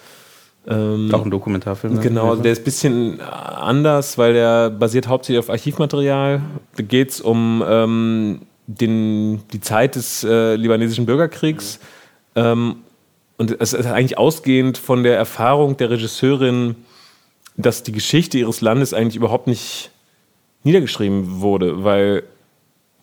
Ähm, 0.67 1.09
Auch 1.13 1.25
ein 1.25 1.31
Dokumentarfilm. 1.31 1.99
Genau, 1.99 2.31
also 2.31 2.43
der 2.43 2.53
ist 2.53 2.61
ein 2.61 2.65
bisschen 2.65 3.21
anders, 3.21 4.17
weil 4.17 4.33
der 4.33 4.69
basiert 4.69 5.07
hauptsächlich 5.07 5.39
auf 5.39 5.49
Archivmaterial. 5.49 6.41
Da 6.75 6.83
geht 6.83 7.11
es 7.11 7.21
um 7.21 7.63
ähm, 7.67 8.41
den, 8.67 9.41
die 9.51 9.61
Zeit 9.61 9.95
des 9.95 10.23
äh, 10.23 10.55
libanesischen 10.55 11.05
Bürgerkriegs. 11.05 11.79
Ähm, 12.35 12.77
und 13.37 13.59
es 13.59 13.73
ist 13.73 13.85
eigentlich 13.85 14.17
ausgehend 14.17 14.77
von 14.77 15.03
der 15.03 15.17
Erfahrung 15.17 15.75
der 15.75 15.89
Regisseurin, 15.89 16.75
dass 17.57 17.83
die 17.83 17.91
Geschichte 17.91 18.37
ihres 18.37 18.61
Landes 18.61 18.93
eigentlich 18.93 19.15
überhaupt 19.15 19.47
nicht 19.47 19.91
niedergeschrieben 20.63 21.41
wurde, 21.41 21.83
weil 21.83 22.23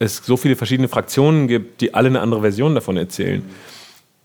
es 0.01 0.17
so 0.17 0.37
viele 0.37 0.57
verschiedene 0.57 0.89
Fraktionen 0.89 1.47
gibt, 1.47 1.81
die 1.81 1.95
alle 1.95 2.09
eine 2.09 2.21
andere 2.21 2.41
Version 2.41 2.75
davon 2.75 2.97
erzählen. 2.97 3.43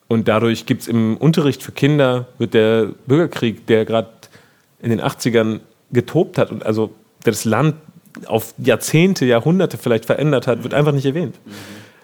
Und 0.07 0.27
dadurch 0.27 0.65
gibt 0.65 0.83
es 0.83 0.87
im 0.87 1.17
Unterricht 1.17 1.61
für 1.61 1.71
Kinder, 1.71 2.27
wird 2.37 2.53
der 2.53 2.89
Bürgerkrieg, 3.05 3.67
der 3.67 3.85
gerade 3.85 4.09
in 4.81 4.89
den 4.89 5.01
80ern 5.01 5.59
getobt 5.91 6.37
hat 6.37 6.51
und 6.51 6.65
also 6.65 6.91
das 7.23 7.45
Land 7.45 7.75
auf 8.27 8.53
Jahrzehnte, 8.57 9.25
Jahrhunderte 9.25 9.77
vielleicht 9.77 10.05
verändert 10.05 10.47
hat, 10.47 10.63
wird 10.63 10.73
einfach 10.73 10.93
nicht 10.93 11.05
erwähnt. 11.05 11.35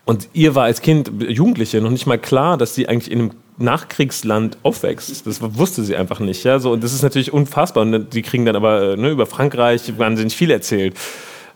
Und 0.04 0.30
ihr 0.34 0.56
war 0.56 0.66
als 0.66 0.82
Kind, 0.82 1.12
Jugendliche, 1.30 1.80
noch 1.80 1.92
nicht 1.92 2.08
mal 2.08 2.18
klar, 2.18 2.58
dass 2.58 2.76
sie 2.76 2.90
eigentlich 2.90 3.12
in 3.12 3.20
einem 3.20 3.32
Nachkriegsland 3.58 4.58
aufwächst. 4.64 5.26
Das 5.28 5.42
wusste 5.42 5.84
sie 5.84 5.96
einfach 5.96 6.20
nicht. 6.20 6.44
Ja? 6.44 6.60
So, 6.60 6.72
und 6.72 6.84
das 6.84 6.92
ist 6.94 7.04
natürlich 7.04 7.32
unfassbar. 7.32 7.84
Und 7.84 8.14
die 8.14 8.22
kriegen 8.24 8.46
dann 8.46 8.56
aber 8.56 8.98
ne, 8.98 9.12
über 9.12 9.28
Frankreich 9.28 9.98
wahnsinnig 9.98 10.36
viel 10.36 10.50
erzählt. 10.52 10.96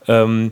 Ähm, 0.07 0.51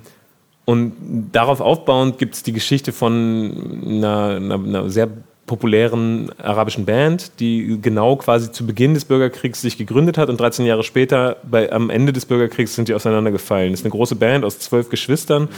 Und 0.65 0.93
darauf 1.31 1.59
aufbauend 1.59 2.17
gibt 2.17 2.35
es 2.35 2.43
die 2.43 2.53
Geschichte 2.53 2.93
von 2.93 3.83
einer, 3.85 4.35
einer, 4.35 4.55
einer, 4.55 4.89
sehr 4.89 5.09
populären 5.45 6.31
arabischen 6.39 6.85
Band, 6.85 7.39
die 7.41 7.79
genau 7.81 8.15
quasi 8.15 8.51
zu 8.51 8.65
Beginn 8.65 8.93
des 8.93 9.03
Bürgerkriegs 9.03 9.61
sich 9.61 9.77
gegründet 9.77 10.17
hat 10.17 10.29
und 10.29 10.39
13 10.39 10.65
Jahre 10.65 10.83
später, 10.83 11.35
bei, 11.43 11.69
am 11.69 11.89
Ende 11.89 12.13
des 12.13 12.25
Bürgerkriegs, 12.25 12.75
sind 12.75 12.87
die 12.87 12.93
auseinandergefallen. 12.93 13.71
Das 13.71 13.81
ist 13.81 13.85
eine 13.85 13.91
große 13.91 14.15
Band 14.15 14.45
aus 14.45 14.59
zwölf 14.59 14.89
Geschwistern. 14.89 15.49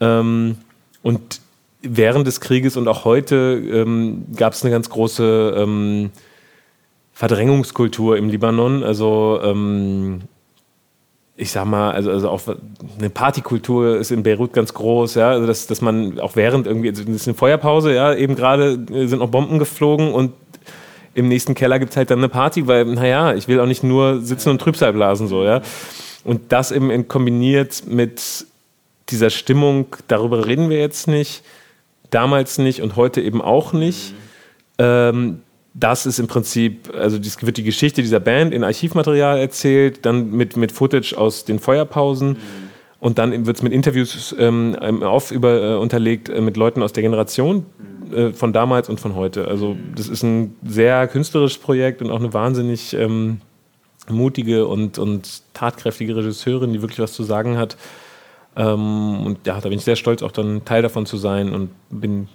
Ähm, 0.00 0.58
und 1.02 1.40
während 1.80 2.26
des 2.26 2.40
Krieges 2.40 2.76
und 2.76 2.88
auch 2.88 3.04
heute 3.04 3.62
ähm, 3.72 4.26
gab 4.34 4.52
es 4.52 4.62
eine 4.62 4.72
ganz 4.72 4.90
große 4.90 5.54
ähm, 5.56 6.10
Verdrängungskultur 7.12 8.16
im 8.16 8.28
Libanon. 8.28 8.82
Also 8.82 9.40
ähm, 9.42 10.22
ich 11.40 11.52
sag 11.52 11.66
mal, 11.66 11.92
also, 11.92 12.10
also 12.10 12.28
auch 12.30 12.40
eine 12.98 13.10
Partykultur 13.10 13.96
ist 13.98 14.10
in 14.10 14.24
Beirut 14.24 14.52
ganz 14.52 14.74
groß, 14.74 15.14
ja, 15.14 15.30
also 15.30 15.46
dass, 15.46 15.68
dass 15.68 15.80
man 15.80 16.18
auch 16.18 16.34
während 16.34 16.66
irgendwie, 16.66 16.88
also 16.88 17.04
das 17.04 17.14
ist 17.14 17.28
eine 17.28 17.36
Feuerpause, 17.36 17.94
ja, 17.94 18.12
eben 18.12 18.34
gerade 18.34 18.72
sind 18.88 19.20
noch 19.20 19.30
Bomben 19.30 19.60
geflogen 19.60 20.12
und 20.12 20.32
im 21.14 21.28
nächsten 21.28 21.54
Keller 21.54 21.78
gibt 21.78 21.92
es 21.92 21.96
halt 21.96 22.10
dann 22.10 22.18
eine 22.18 22.28
Party, 22.28 22.66
weil, 22.66 22.84
naja, 22.86 23.34
ich 23.34 23.46
will 23.46 23.60
auch 23.60 23.66
nicht 23.66 23.84
nur 23.84 24.20
sitzen 24.20 24.50
und 24.50 24.60
Trübsal 24.60 24.92
blasen, 24.92 25.28
so, 25.28 25.44
ja. 25.44 25.62
Und 26.24 26.50
das 26.52 26.72
eben 26.72 27.06
kombiniert 27.06 27.84
mit 27.86 28.46
dieser 29.08 29.30
Stimmung, 29.30 29.86
darüber 30.08 30.44
reden 30.44 30.70
wir 30.70 30.80
jetzt 30.80 31.06
nicht, 31.06 31.44
damals 32.10 32.58
nicht 32.58 32.82
und 32.82 32.96
heute 32.96 33.20
eben 33.20 33.40
auch 33.40 33.72
nicht. 33.72 34.12
Ähm, 34.78 35.42
das 35.74 36.06
ist 36.06 36.18
im 36.18 36.26
Prinzip, 36.26 36.92
also 36.94 37.18
es 37.18 37.44
wird 37.44 37.56
die 37.56 37.62
Geschichte 37.62 38.02
dieser 38.02 38.20
Band 38.20 38.52
in 38.52 38.64
Archivmaterial 38.64 39.38
erzählt, 39.38 40.04
dann 40.04 40.30
mit, 40.30 40.56
mit 40.56 40.72
Footage 40.72 41.14
aus 41.16 41.44
den 41.44 41.58
Feuerpausen. 41.58 42.30
Mhm. 42.30 42.36
Und 43.00 43.18
dann 43.18 43.46
wird 43.46 43.56
es 43.56 43.62
mit 43.62 43.72
Interviews 43.72 44.34
ähm, 44.38 44.74
auf 45.02 45.30
über, 45.30 45.62
äh, 45.62 45.74
unterlegt 45.76 46.28
äh, 46.28 46.40
mit 46.40 46.56
Leuten 46.56 46.82
aus 46.82 46.92
der 46.92 47.04
Generation 47.04 47.64
äh, 48.12 48.30
von 48.32 48.52
damals 48.52 48.88
und 48.88 48.98
von 48.98 49.14
heute. 49.14 49.46
Also 49.46 49.76
das 49.94 50.08
ist 50.08 50.24
ein 50.24 50.56
sehr 50.64 51.06
künstlerisches 51.06 51.58
Projekt 51.58 52.02
und 52.02 52.10
auch 52.10 52.18
eine 52.18 52.34
wahnsinnig 52.34 52.94
ähm, 52.94 53.40
mutige 54.08 54.66
und, 54.66 54.98
und 54.98 55.42
tatkräftige 55.54 56.16
Regisseurin, 56.16 56.72
die 56.72 56.82
wirklich 56.82 56.98
was 56.98 57.12
zu 57.12 57.22
sagen 57.22 57.56
hat. 57.56 57.76
Ähm, 58.56 59.24
und 59.24 59.46
ja, 59.46 59.60
da 59.60 59.68
bin 59.68 59.78
ich 59.78 59.84
sehr 59.84 59.96
stolz, 59.96 60.22
auch 60.22 60.32
dann 60.32 60.64
Teil 60.64 60.82
davon 60.82 61.06
zu 61.06 61.18
sein 61.18 61.52
und 61.52 61.70
bin 61.90 62.28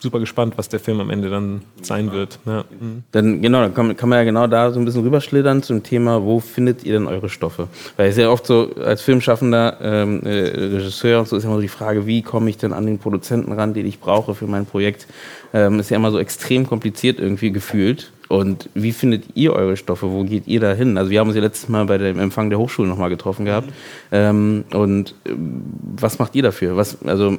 super 0.00 0.18
gespannt, 0.18 0.54
was 0.56 0.68
der 0.68 0.80
Film 0.80 1.00
am 1.00 1.10
Ende 1.10 1.28
dann 1.28 1.62
sein 1.82 2.10
wird. 2.12 2.38
Ja. 2.46 2.64
Mhm. 2.80 3.04
Dann 3.12 3.42
genau, 3.42 3.60
dann 3.60 3.74
kann, 3.74 3.96
kann, 3.96 4.08
man 4.08 4.18
ja 4.18 4.24
genau 4.24 4.46
da 4.46 4.70
so 4.72 4.80
ein 4.80 4.84
bisschen 4.84 5.02
rüberschlittern 5.02 5.62
zum 5.62 5.82
Thema, 5.82 6.22
wo 6.22 6.40
findet 6.40 6.84
ihr 6.84 6.94
denn 6.94 7.06
eure 7.06 7.28
Stoffe? 7.28 7.68
Weil 7.96 8.08
es 8.08 8.16
ist 8.16 8.22
ja 8.22 8.30
oft 8.30 8.46
so, 8.46 8.70
als 8.82 9.02
Filmschaffender, 9.02 9.76
ähm, 9.82 10.22
äh, 10.24 10.30
Regisseur 10.30 11.20
und 11.20 11.28
so 11.28 11.36
ist 11.36 11.44
ja 11.44 11.48
immer 11.48 11.56
so 11.56 11.62
die 11.62 11.68
Frage, 11.68 12.06
wie 12.06 12.22
komme 12.22 12.48
ich 12.50 12.56
denn 12.56 12.72
an 12.72 12.86
den 12.86 12.98
Produzenten 12.98 13.52
ran, 13.52 13.74
den 13.74 13.86
ich 13.86 14.00
brauche 14.00 14.34
für 14.34 14.46
mein 14.46 14.66
Projekt? 14.66 15.06
Ähm, 15.52 15.80
ist 15.80 15.90
ja 15.90 15.96
immer 15.96 16.10
so 16.10 16.18
extrem 16.18 16.66
kompliziert 16.66 17.18
irgendwie 17.18 17.52
gefühlt. 17.52 18.10
Und 18.28 18.70
wie 18.74 18.92
findet 18.92 19.24
ihr 19.34 19.52
eure 19.52 19.76
Stoffe? 19.76 20.12
Wo 20.12 20.22
geht 20.22 20.46
ihr 20.46 20.60
da 20.60 20.72
hin? 20.72 20.96
Also 20.96 21.10
wir 21.10 21.18
haben 21.18 21.26
uns 21.26 21.34
ja 21.34 21.42
letztes 21.42 21.68
Mal 21.68 21.84
bei 21.86 21.98
dem 21.98 22.20
Empfang 22.20 22.48
der 22.48 22.60
Hochschule 22.60 22.88
nochmal 22.88 23.10
getroffen 23.10 23.44
gehabt. 23.44 23.66
Mhm. 23.66 23.72
Ähm, 24.12 24.64
und 24.72 25.14
äh, 25.24 25.32
was 25.96 26.20
macht 26.20 26.36
ihr 26.36 26.44
dafür? 26.44 26.76
Was, 26.76 27.02
also 27.02 27.38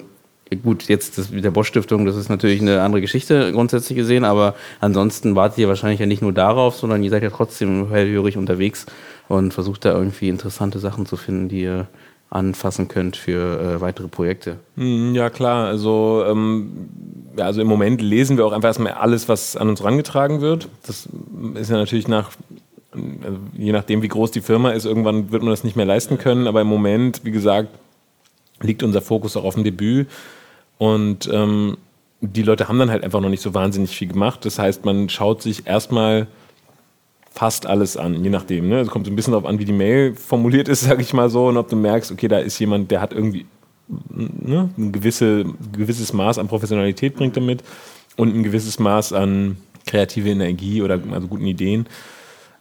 gut, 0.58 0.88
jetzt 0.89 1.17
das 1.17 1.29
mit 1.29 1.43
der 1.43 1.51
Bosch-Stiftung, 1.51 2.05
das 2.05 2.15
ist 2.15 2.29
natürlich 2.29 2.62
eine 2.62 2.81
andere 2.81 3.01
Geschichte 3.01 3.51
grundsätzlich 3.51 3.98
gesehen, 3.98 4.25
aber 4.25 4.55
ansonsten 4.79 5.36
wartet 5.36 5.60
ihr 5.60 5.67
wahrscheinlich 5.67 6.00
ja 6.00 6.05
nicht 6.05 6.22
nur 6.22 6.34
darauf, 6.34 6.75
sondern 6.75 7.03
ihr 7.03 7.10
seid 7.10 7.24
ja 7.24 7.29
trotzdem 7.29 7.89
hellhörig 7.89 8.38
unterwegs 8.38 8.86
und 9.27 9.53
versucht 9.53 9.86
da 9.86 9.93
irgendwie 9.93 10.29
interessante 10.29 10.79
Sachen 10.79 11.05
zu 11.05 11.15
finden, 11.15 11.48
die 11.48 11.62
ihr 11.62 11.88
anfassen 12.29 12.88
könnt 12.88 13.17
für 13.17 13.60
äh, 13.60 13.81
weitere 13.81 14.08
Projekte. 14.08 14.58
Hm, 14.77 15.13
ja, 15.13 15.29
klar. 15.29 15.67
Also, 15.67 16.24
ähm, 16.27 16.89
ja, 17.38 17.46
also 17.46 17.62
im 17.62 17.67
Moment 17.67 18.01
lesen 18.01 18.38
wir 18.38 18.46
auch 18.46 18.53
einfach 18.53 18.70
erstmal 18.70 18.93
alles, 18.93 19.27
was 19.27 19.58
an 19.58 19.67
uns 19.67 19.84
rangetragen 19.84 20.39
wird. 20.39 20.70
Das 20.88 21.10
ist 21.55 21.70
ja 21.70 21.75
natürlich 21.75 22.08
nach, 22.08 22.31
also 22.93 23.38
je 23.58 23.74
nachdem, 23.74 24.01
wie 24.01 24.08
groß 24.08 24.31
die 24.31 24.41
Firma 24.41 24.72
ist, 24.72 24.86
irgendwann 24.86 25.31
wird 25.31 25.43
man 25.43 25.51
das 25.51 25.65
nicht 25.65 25.75
mehr 25.75 25.85
leisten 25.85 26.18
können. 26.18 26.48
Aber 26.48 26.61
im 26.61 26.68
Moment, 26.68 27.25
wie 27.25 27.31
gesagt, 27.31 27.68
liegt 28.61 28.81
unser 28.81 29.01
Fokus 29.01 29.35
auch 29.35 29.44
auf 29.44 29.55
dem 29.55 29.66
Debüt. 29.66 30.07
Und 30.81 31.29
ähm, 31.31 31.77
die 32.22 32.41
Leute 32.41 32.67
haben 32.67 32.79
dann 32.79 32.89
halt 32.89 33.03
einfach 33.03 33.22
noch 33.22 33.29
nicht 33.29 33.44
so 33.44 33.53
wahnsinnig 33.53 33.96
viel 33.96 34.07
gemacht. 34.07 34.44
Das 34.46 34.57
heißt, 34.57 34.83
man 34.83 35.09
schaut 35.09 35.44
sich 35.44 35.67
erstmal 35.67 36.25
fast 37.29 37.67
alles 37.67 37.98
an, 37.98 38.24
je 38.24 38.31
nachdem. 38.31 38.67
Ne? 38.67 38.79
Es 38.79 38.87
kommt 38.87 39.05
so 39.05 39.11
ein 39.11 39.15
bisschen 39.15 39.33
darauf 39.33 39.48
an, 39.48 39.59
wie 39.59 39.65
die 39.65 39.74
Mail 39.74 40.15
formuliert 40.15 40.67
ist, 40.67 40.81
sag 40.87 41.00
ich 41.00 41.13
mal 41.13 41.29
so, 41.29 41.50
und 41.50 41.57
ob 41.57 41.70
du 41.70 41.75
merkst, 41.75 42.11
okay, 42.11 42.27
da 42.27 42.39
ist 42.39 42.57
jemand, 42.57 42.89
der 42.89 43.00
hat 43.00 43.13
irgendwie 43.13 43.46
ne, 44.09 44.72
ein 44.75 44.91
gewisse, 44.91 45.46
gewisses 45.72 46.13
Maß 46.13 46.39
an 46.39 46.48
Professionalität 46.48 47.13
bringt 47.13 47.37
damit 47.37 47.61
und 48.17 48.35
ein 48.35 48.41
gewisses 48.41 48.79
Maß 48.79 49.13
an 49.13 49.57
kreative 49.85 50.31
Energie 50.31 50.81
oder 50.81 51.00
also 51.11 51.27
guten 51.27 51.46
Ideen. 51.46 51.85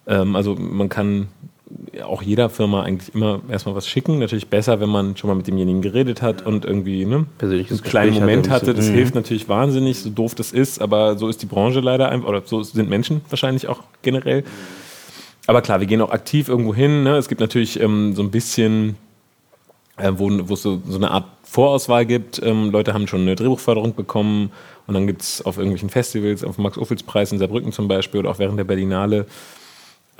Ähm, 0.05 0.35
also 0.35 0.53
man 0.53 0.89
kann 0.89 1.29
auch 2.03 2.21
jeder 2.21 2.49
Firma 2.49 2.83
eigentlich 2.83 3.13
immer 3.13 3.41
erstmal 3.49 3.75
was 3.75 3.87
schicken. 3.87 4.19
Natürlich 4.19 4.47
besser, 4.47 4.79
wenn 4.79 4.89
man 4.89 5.17
schon 5.17 5.29
mal 5.29 5.35
mit 5.35 5.47
demjenigen 5.47 5.81
geredet 5.81 6.21
hat 6.21 6.45
und 6.45 6.65
irgendwie 6.65 7.05
ne, 7.05 7.25
Persönliches 7.37 7.81
einen 7.81 7.89
kleinen 7.89 8.13
Moment 8.13 8.49
hatte. 8.49 8.73
Das 8.73 8.89
mhm. 8.89 8.93
hilft 8.93 9.15
natürlich 9.15 9.49
wahnsinnig, 9.49 9.99
so 9.99 10.09
doof 10.09 10.35
das 10.35 10.51
ist, 10.51 10.81
aber 10.81 11.17
so 11.17 11.27
ist 11.27 11.41
die 11.41 11.45
Branche 11.45 11.79
leider 11.79 12.09
einfach, 12.09 12.29
oder 12.29 12.41
so 12.45 12.63
sind 12.63 12.89
Menschen 12.89 13.21
wahrscheinlich 13.29 13.67
auch 13.67 13.83
generell. 14.01 14.43
Aber 15.47 15.61
klar, 15.61 15.79
wir 15.79 15.87
gehen 15.87 16.01
auch 16.01 16.11
aktiv 16.11 16.47
irgendwo 16.47 16.73
hin. 16.73 17.03
Ne? 17.03 17.17
Es 17.17 17.27
gibt 17.27 17.41
natürlich 17.41 17.79
ähm, 17.79 18.13
so 18.15 18.21
ein 18.21 18.31
bisschen, 18.31 18.95
äh, 19.97 20.11
wo, 20.15 20.29
wo 20.47 20.53
es 20.53 20.61
so, 20.61 20.81
so, 20.87 20.97
eine 20.97 21.11
Art 21.11 21.25
Vorauswahl 21.43 22.05
gibt. 22.05 22.41
Ähm, 22.43 22.71
Leute 22.71 22.93
haben 22.93 23.07
schon 23.07 23.21
eine 23.21 23.35
Drehbuchförderung 23.35 23.95
bekommen 23.95 24.51
und 24.87 24.93
dann 24.93 25.07
gibt 25.07 25.23
es 25.23 25.43
auf 25.43 25.57
irgendwelchen 25.57 25.89
Festivals, 25.89 26.43
auf 26.43 26.55
dem 26.55 26.63
Max-Ophüls-Preis 26.63 27.31
in 27.31 27.39
Saarbrücken 27.39 27.71
zum 27.71 27.87
Beispiel 27.87 28.19
oder 28.19 28.29
auch 28.29 28.39
während 28.39 28.57
der 28.59 28.63
Berlinale 28.63 29.25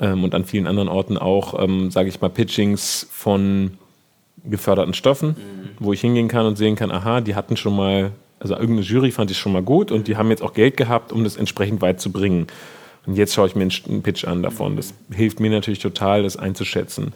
ähm, 0.02 0.24
und 0.24 0.34
an 0.34 0.44
vielen 0.44 0.66
anderen 0.66 0.88
Orten 0.88 1.16
auch, 1.16 1.62
ähm, 1.62 1.90
sage 1.90 2.08
ich 2.08 2.20
mal, 2.20 2.28
Pitchings 2.28 3.06
von 3.10 3.78
geförderten 4.44 4.92
Stoffen, 4.92 5.28
mhm. 5.28 5.68
wo 5.78 5.92
ich 5.92 6.00
hingehen 6.00 6.28
kann 6.28 6.44
und 6.44 6.58
sehen 6.58 6.74
kann, 6.74 6.90
aha, 6.90 7.20
die 7.20 7.36
hatten 7.36 7.56
schon 7.56 7.76
mal, 7.76 8.10
also 8.40 8.54
irgendeine 8.54 8.82
Jury 8.82 9.12
fand 9.12 9.30
ich 9.30 9.38
schon 9.38 9.52
mal 9.52 9.62
gut 9.62 9.92
und 9.92 10.08
die 10.08 10.16
haben 10.16 10.28
jetzt 10.30 10.42
auch 10.42 10.52
Geld 10.52 10.76
gehabt, 10.76 11.12
um 11.12 11.22
das 11.22 11.36
entsprechend 11.36 11.80
weit 11.80 12.00
zu 12.00 12.10
bringen. 12.10 12.48
Und 13.06 13.16
jetzt 13.16 13.34
schaue 13.34 13.46
ich 13.46 13.54
mir 13.54 13.62
einen 13.62 14.02
Pitch 14.02 14.24
an 14.24 14.42
davon. 14.42 14.76
Das 14.76 14.92
hilft 15.12 15.40
mir 15.40 15.50
natürlich 15.50 15.80
total, 15.80 16.24
das 16.24 16.36
einzuschätzen. 16.36 17.12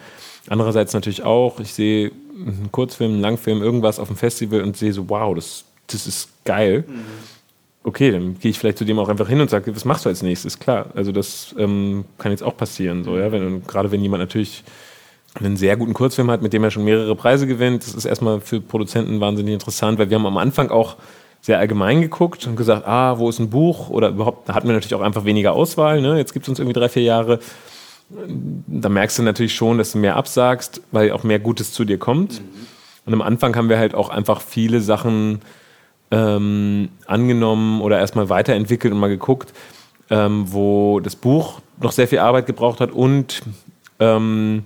Andererseits 0.49 0.95
natürlich 0.95 1.25
auch, 1.25 1.59
ich 1.61 1.75
sehe 1.75 2.13
einen 2.35 2.71
Kurzfilm, 2.71 3.13
einen 3.13 3.21
Langfilm, 3.21 3.63
irgendwas 3.63 3.99
auf 3.99 4.09
dem 4.09 4.17
Festival 4.17 4.63
und 4.63 4.77
sehe 4.77 4.93
so, 4.93 5.09
wow, 5.09 5.35
das, 5.35 5.65
das 5.89 6.07
ist 6.07 6.29
geil. 6.45 6.85
Mhm 6.87 7.36
okay, 7.87 8.11
dann 8.11 8.39
gehe 8.41 8.51
ich 8.51 8.59
vielleicht 8.59 8.79
zu 8.79 8.85
dem 8.85 8.99
auch 8.99 9.09
einfach 9.09 9.29
hin 9.29 9.41
und 9.41 9.49
sage, 9.49 9.75
was 9.75 9.85
machst 9.85 10.05
du 10.05 10.09
als 10.09 10.21
nächstes? 10.23 10.59
Klar, 10.59 10.87
also 10.95 11.13
das 11.13 11.55
ähm, 11.57 12.05
kann 12.19 12.33
jetzt 12.33 12.43
auch 12.43 12.57
passieren. 12.57 13.05
So, 13.05 13.17
ja? 13.17 13.31
wenn, 13.31 13.65
gerade 13.65 13.93
wenn 13.93 14.03
jemand 14.03 14.23
natürlich 14.23 14.65
einen 15.35 15.57
sehr 15.57 15.77
guten 15.77 15.95
Kurzfilm 15.95 16.31
hat, 16.31 16.43
mit 16.43 16.53
dem 16.53 16.65
er 16.65 16.73
schon 16.73 16.85
mehrere 16.85 17.15
Preise 17.15 17.47
gewinnt, 17.47 17.87
das 17.87 17.95
ist 17.95 18.05
erstmal 18.05 18.41
für 18.41 18.61
Produzenten 18.61 19.21
wahnsinnig 19.21 19.55
interessant, 19.55 20.01
weil 20.01 20.11
wir 20.11 20.17
haben 20.17 20.27
am 20.27 20.37
Anfang 20.37 20.71
auch 20.71 20.97
sehr 21.41 21.61
allgemein 21.61 22.01
geguckt 22.01 22.45
und 22.49 22.57
gesagt, 22.57 22.89
ah, 22.89 23.19
wo 23.19 23.29
ist 23.29 23.39
ein 23.39 23.51
Buch? 23.51 23.89
Oder 23.89 24.09
überhaupt, 24.09 24.49
da 24.49 24.55
hatten 24.55 24.67
wir 24.67 24.75
natürlich 24.75 24.97
auch 24.97 25.01
einfach 25.01 25.25
weniger 25.25 25.53
Auswahl. 25.53 26.01
Ne? 26.01 26.17
Jetzt 26.17 26.33
gibt 26.33 26.47
es 26.47 26.49
uns 26.49 26.59
irgendwie 26.59 26.79
drei, 26.79 26.89
vier 26.89 27.05
Jahre. 27.05 27.39
Da 28.67 28.89
merkst 28.89 29.19
du 29.19 29.23
natürlich 29.23 29.55
schon, 29.55 29.79
dass 29.79 29.93
du 29.93 29.99
mehr 29.99 30.17
absagst, 30.17 30.81
weil 30.91 31.13
auch 31.13 31.23
mehr 31.23 31.39
Gutes 31.39 31.73
zu 31.73 31.85
dir 31.85 31.99
kommt. 31.99 32.41
Mhm. 32.41 32.67
Und 33.05 33.15
am 33.15 33.23
Anfang 33.23 33.55
haben 33.55 33.69
wir 33.69 33.79
halt 33.79 33.95
auch 33.95 34.09
einfach 34.09 34.41
viele 34.41 34.81
Sachen 34.81 35.41
ähm, 36.11 36.89
angenommen 37.07 37.81
oder 37.81 37.99
erstmal 37.99 38.29
weiterentwickelt 38.29 38.93
und 38.93 39.01
mal 39.01 39.09
geguckt, 39.09 39.53
ähm, 40.11 40.45
wo 40.47 41.01
das 41.01 41.17
Buch 41.17 41.61
noch 41.81 41.93
sehr 41.93 42.09
viel 42.09 42.21
Arbeit 42.21 42.47
gebraucht 42.47 42.81
hat 42.81 42.93
und 42.93 43.43
ähm, 43.99 44.65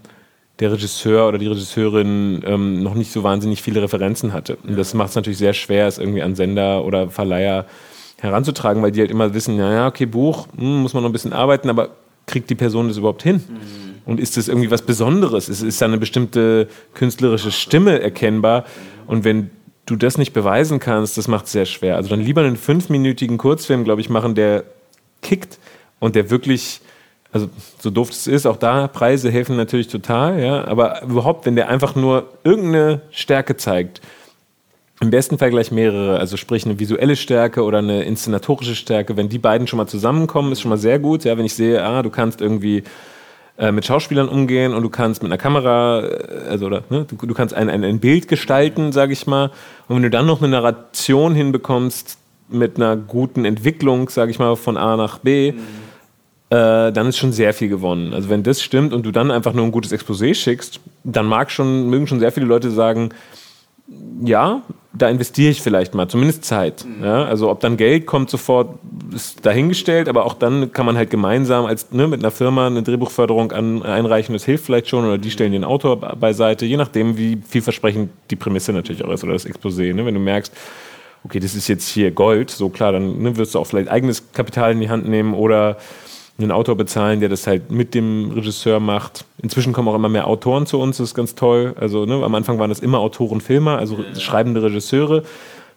der 0.61 0.73
Regisseur 0.73 1.27
oder 1.27 1.39
die 1.39 1.47
Regisseurin 1.47 2.43
ähm, 2.45 2.83
noch 2.83 2.95
nicht 2.95 3.11
so 3.11 3.23
wahnsinnig 3.23 3.63
viele 3.63 3.83
Referenzen 3.83 4.33
hatte. 4.33 4.57
Und 4.57 4.77
das 4.77 4.93
macht 4.93 5.11
es 5.11 5.15
natürlich 5.15 5.39
sehr 5.39 5.55
schwer, 5.55 5.87
es 5.87 5.99
irgendwie 5.99 6.23
an 6.23 6.35
Sender 6.35 6.85
oder 6.85 7.09
Verleiher 7.09 7.67
heranzutragen, 8.19 8.83
weil 8.83 8.93
die 8.93 9.01
halt 9.01 9.11
immer 9.11 9.33
wissen, 9.33 9.57
naja, 9.57 9.87
okay, 9.87 10.05
Buch, 10.05 10.47
hm, 10.57 10.83
muss 10.83 10.93
man 10.93 11.03
noch 11.03 11.09
ein 11.09 11.15
bisschen 11.15 11.33
arbeiten, 11.33 11.71
aber 11.71 11.91
kriegt 12.27 12.51
die 12.51 12.55
Person 12.55 12.89
das 12.89 12.99
überhaupt 12.99 13.23
hin? 13.23 13.37
Mhm. 13.37 13.91
Und 14.05 14.21
ist 14.21 14.37
das 14.37 14.49
irgendwie 14.49 14.71
was 14.71 14.83
Besonderes? 14.83 15.49
Ist, 15.49 15.63
ist 15.63 15.81
da 15.81 15.87
eine 15.87 15.99
bestimmte 15.99 16.69
künstlerische 16.95 17.53
Stimme 17.53 18.01
erkennbar? 18.01 18.65
Und 19.07 19.25
wenn 19.25 19.51
du 19.91 19.97
das 19.97 20.19
nicht 20.19 20.33
beweisen 20.33 20.79
kannst, 20.79 21.19
das 21.19 21.29
macht 21.29 21.47
es 21.47 21.53
sehr 21.53 21.67
schwer. 21.67 21.97
Also 21.97 22.09
dann 22.09 22.21
lieber 22.21 22.43
einen 22.43 22.57
fünfminütigen 22.57 23.39
Kurzfilm, 23.39 23.85
glaube 23.85 24.01
ich, 24.01 24.09
machen, 24.09 24.35
der 24.35 24.65
kickt 25.21 25.59
und 25.99 26.15
der 26.15 26.31
wirklich, 26.31 26.81
also 27.33 27.49
so 27.79 27.91
doof 27.91 28.11
es 28.11 28.27
ist, 28.27 28.47
auch 28.47 28.57
da 28.57 28.89
Preise 28.89 29.31
helfen 29.31 29.57
natürlich 29.57 29.89
total, 29.89 30.41
ja, 30.41 30.65
aber 30.67 31.03
überhaupt, 31.03 31.45
wenn 31.47 31.57
der 31.57 31.69
einfach 31.69 31.95
nur 31.95 32.29
irgendeine 32.45 33.03
Stärke 33.11 33.57
zeigt, 33.57 34.01
im 35.01 35.11
besten 35.11 35.39
Fall 35.39 35.51
gleich 35.51 35.71
mehrere, 35.71 36.19
also 36.19 36.37
sprich 36.37 36.67
eine 36.67 36.79
visuelle 36.79 37.17
Stärke 37.17 37.65
oder 37.65 37.79
eine 37.79 38.03
inszenatorische 38.03 38.77
Stärke, 38.77 39.17
wenn 39.17 39.29
die 39.29 39.39
beiden 39.39 39.67
schon 39.67 39.79
mal 39.79 39.87
zusammenkommen, 39.87 40.53
ist 40.53 40.61
schon 40.61 40.69
mal 40.69 40.79
sehr 40.79 40.99
gut, 40.99 41.25
ja, 41.25 41.37
wenn 41.39 41.47
ich 41.47 41.55
sehe, 41.55 41.83
ah, 41.83 42.03
du 42.03 42.11
kannst 42.11 42.41
irgendwie 42.41 42.85
äh, 43.61 43.73
mit 43.73 43.85
Schauspielern 43.85 44.31
umgehen 44.31 44.73
und 44.73 44.83
du 44.83 44.89
kannst 44.89 45.23
mit 45.23 45.31
einer 45.31 45.37
Kamera, 45.37 46.03
äh, 46.03 46.49
also 46.49 46.65
oder, 46.65 46.83
ne, 46.89 47.05
du, 47.07 47.27
du 47.27 47.35
kannst 47.35 47.55
ein, 47.55 47.69
ein, 47.69 47.85
ein 47.85 48.01
Bild 48.01 48.27
gestalten, 48.27 48.91
sage 48.91 49.13
ich 49.13 49.27
mal. 49.27 49.51
Und 49.87 49.97
wenn 49.97 50.03
du 50.03 50.09
dann 50.09 50.25
noch 50.25 50.41
eine 50.41 50.49
Narration 50.49 51.35
hinbekommst 51.35 52.17
mit 52.49 52.77
einer 52.77 52.97
guten 52.97 53.45
Entwicklung, 53.45 54.09
sage 54.09 54.31
ich 54.31 54.39
mal, 54.39 54.57
von 54.57 54.79
A 54.79 54.97
nach 54.97 55.19
B, 55.19 55.53
mhm. 55.53 55.59
äh, 56.49 56.91
dann 56.91 57.09
ist 57.09 57.19
schon 57.19 57.33
sehr 57.33 57.53
viel 57.53 57.69
gewonnen. 57.69 58.15
Also 58.15 58.31
wenn 58.31 58.43
das 58.43 58.63
stimmt 58.63 58.95
und 58.95 59.05
du 59.05 59.11
dann 59.11 59.31
einfach 59.31 59.53
nur 59.53 59.67
ein 59.67 59.73
gutes 59.73 59.93
Exposé 59.93 60.35
schickst, 60.35 60.81
dann 61.05 61.27
mag 61.27 61.51
schon, 61.51 61.91
mögen 61.91 62.07
schon 62.07 62.19
sehr 62.19 62.33
viele 62.33 62.47
Leute 62.47 62.71
sagen, 62.71 63.11
ja, 64.23 64.63
da 64.93 65.09
investiere 65.09 65.51
ich 65.51 65.63
vielleicht 65.63 65.95
mal, 65.95 66.09
zumindest 66.09 66.45
Zeit. 66.45 66.85
Mhm. 66.85 67.05
Ja, 67.05 67.25
also 67.25 67.51
ob 67.51 67.61
dann 67.61 67.77
Geld 67.77 68.07
kommt 68.07 68.29
sofort, 68.31 68.79
ist 69.15 69.45
dahingestellt, 69.47 70.09
aber 70.09 70.25
auch 70.27 70.35
dann 70.35 70.73
kann 70.73 70.85
man 70.87 70.97
halt 70.97 71.11
gemeinsam 71.11 71.65
als 71.65 71.91
ne, 71.93 72.09
mit 72.09 72.21
einer 72.21 72.31
Firma 72.31 72.67
eine 72.67 72.83
Drehbuchförderung 72.83 73.53
an, 73.53 73.83
einreichen, 73.83 74.33
das 74.33 74.45
hilft 74.45 74.67
vielleicht 74.67 74.89
schon, 74.89 75.05
oder 75.05 75.19
die 75.19 75.31
stellen 75.31 75.53
den 75.53 75.65
Autor 75.65 75.97
beiseite, 75.97 76.67
je 76.67 76.77
nachdem, 76.77 77.17
wie 77.17 77.39
vielversprechend 77.49 78.11
die 78.31 78.37
Prämisse 78.37 78.73
natürlich 78.73 79.05
auch 79.05 79.11
ist 79.11 79.25
oder 79.25 79.33
das 79.33 79.47
Exposé. 79.47 79.95
Ne? 79.95 80.05
Wenn 80.05 80.15
du 80.15 80.21
merkst, 80.21 80.53
okay, 81.25 81.41
das 81.41 81.55
ist 81.55 81.69
jetzt 81.69 81.89
hier 81.89 82.11
Gold, 82.11 82.51
so 82.51 82.69
klar, 82.69 82.93
dann 82.93 83.23
ne, 83.23 83.37
wirst 83.37 83.55
du 83.55 83.59
auch 83.59 83.67
vielleicht 83.67 83.89
eigenes 83.89 84.33
Kapital 84.33 84.73
in 84.73 84.81
die 84.81 84.89
Hand 84.89 85.09
nehmen 85.09 85.35
oder 85.35 85.77
einen 86.43 86.53
Autor 86.53 86.77
bezahlen, 86.77 87.21
der 87.21 87.29
das 87.29 87.47
halt 87.47 87.71
mit 87.71 87.95
dem 87.95 88.31
Regisseur 88.33 88.81
macht. 88.81 89.25
Inzwischen 89.43 89.73
kommen 89.73 89.89
auch 89.89 89.95
immer 89.95 90.09
mehr 90.09 90.27
Autoren 90.27 90.67
zu 90.67 90.79
uns, 90.79 90.99
das 90.99 91.11
ist 91.11 91.15
ganz 91.15 91.35
toll. 91.35 91.75
Also 91.79 92.07
ne, 92.07 92.23
am 92.23 92.35
Anfang 92.35 92.59
waren 92.59 92.69
das 92.69 92.81
immer 92.81 92.99
Autoren, 92.99 93.41
Filmer, 93.41 93.79
also 93.79 93.97
ja. 93.97 94.21
schreibende 94.21 94.63
Regisseure. 94.63 95.23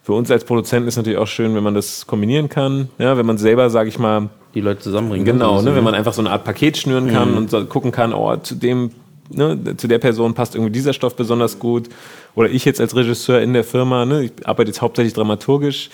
Für 0.02 0.12
uns 0.12 0.30
als 0.30 0.44
Produzenten 0.44 0.86
ist 0.86 0.96
natürlich 0.96 1.18
auch 1.18 1.26
schön, 1.26 1.54
wenn 1.54 1.62
man 1.62 1.74
das 1.74 2.06
kombinieren 2.06 2.48
kann. 2.48 2.88
Ja, 2.98 3.16
wenn 3.16 3.24
man 3.24 3.38
selber, 3.38 3.70
sage 3.70 3.88
ich 3.88 3.98
mal, 3.98 4.28
die 4.54 4.60
Leute 4.60 4.80
zusammenbringen. 4.80 5.24
Genau, 5.24 5.62
ne, 5.62 5.74
wenn 5.74 5.84
man 5.84 5.94
einfach 5.94 6.12
so 6.12 6.20
eine 6.20 6.30
Art 6.30 6.44
Paket 6.44 6.76
schnüren 6.76 7.10
kann 7.10 7.30
mhm. 7.30 7.36
und 7.38 7.50
so 7.50 7.64
gucken 7.64 7.90
kann, 7.90 8.12
oh, 8.12 8.36
zu 8.36 8.54
dem, 8.54 8.90
ne, 9.30 9.76
zu 9.76 9.88
der 9.88 9.98
Person 9.98 10.34
passt 10.34 10.54
irgendwie 10.54 10.72
dieser 10.72 10.92
Stoff 10.92 11.16
besonders 11.16 11.58
gut. 11.58 11.88
Oder 12.34 12.50
ich 12.50 12.64
jetzt 12.64 12.80
als 12.80 12.94
Regisseur 12.94 13.40
in 13.40 13.54
der 13.54 13.64
Firma, 13.64 14.04
ne, 14.04 14.24
ich 14.24 14.32
arbeite 14.46 14.68
jetzt 14.68 14.82
hauptsächlich 14.82 15.14
dramaturgisch 15.14 15.90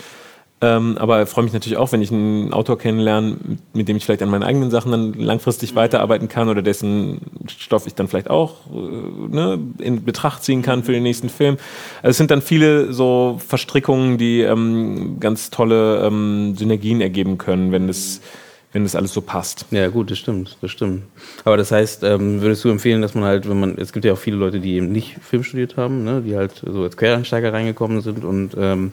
ähm, 0.63 0.99
aber 0.99 1.27
freue 1.27 1.45
mich 1.45 1.55
natürlich 1.55 1.79
auch, 1.79 1.91
wenn 1.93 2.03
ich 2.03 2.13
einen 2.13 2.53
Autor 2.53 2.79
kennenlerne, 2.79 3.37
mit 3.73 3.89
dem 3.89 3.97
ich 3.97 4.05
vielleicht 4.05 4.23
an 4.23 4.29
meinen 4.29 4.43
eigenen 4.43 4.71
Sachen 4.71 4.93
dann 4.93 5.15
langfristig 5.15 5.75
weiterarbeiten 5.75 6.29
kann 6.29 6.51
oder 6.51 6.61
dessen 6.61 7.23
Stoff 7.49 7.87
ich 7.87 7.95
dann 7.95 8.09
vielleicht 8.09 8.29
auch 8.29 8.67
äh, 8.71 9.35
ne, 9.35 9.59
in 9.79 10.05
Betracht 10.05 10.45
ziehen 10.45 10.61
kann 10.61 10.85
für 10.85 10.93
den 10.93 11.03
nächsten 11.03 11.31
Film. 11.31 11.57
Also 12.03 12.11
es 12.11 12.17
sind 12.19 12.31
dann 12.31 12.43
viele 12.43 12.93
so 12.93 13.41
Verstrickungen, 13.47 14.19
die 14.19 14.43
ähm, 14.43 15.17
ganz 15.19 15.49
tolle 15.49 16.05
ähm, 16.05 16.55
Synergien 16.57 17.01
ergeben 17.01 17.39
können, 17.39 17.73
wenn 17.73 17.87
das 17.87 18.21
wenn 18.73 18.85
das 18.85 18.95
alles 18.95 19.13
so 19.13 19.21
passt. 19.21 19.67
Ja, 19.73 19.89
gut, 19.89 20.13
das 20.13 20.19
stimmt, 20.19 20.57
das 20.61 20.71
stimmt. 20.71 21.03
Aber 21.45 21.57
das 21.57 21.73
heißt, 21.73 22.05
ähm, 22.05 22.41
würdest 22.41 22.65
du 22.65 22.69
empfehlen, 22.69 23.03
dass 23.03 23.15
man 23.15 23.25
halt, 23.25 23.49
wenn 23.49 23.59
man, 23.59 23.77
es 23.79 23.93
gibt 23.93 24.05
ja 24.05 24.13
auch 24.13 24.19
viele 24.19 24.37
Leute, 24.37 24.61
die 24.61 24.75
eben 24.75 24.93
nicht 24.93 25.17
Film 25.21 25.43
studiert 25.43 25.77
haben, 25.77 26.05
ne, 26.05 26.23
die 26.25 26.37
halt 26.37 26.63
so 26.65 26.85
als 26.85 26.97
Quereinsteiger 26.97 27.53
reingekommen 27.53 28.01
sind 28.01 28.25
und 28.25 28.55
ähm, 28.57 28.93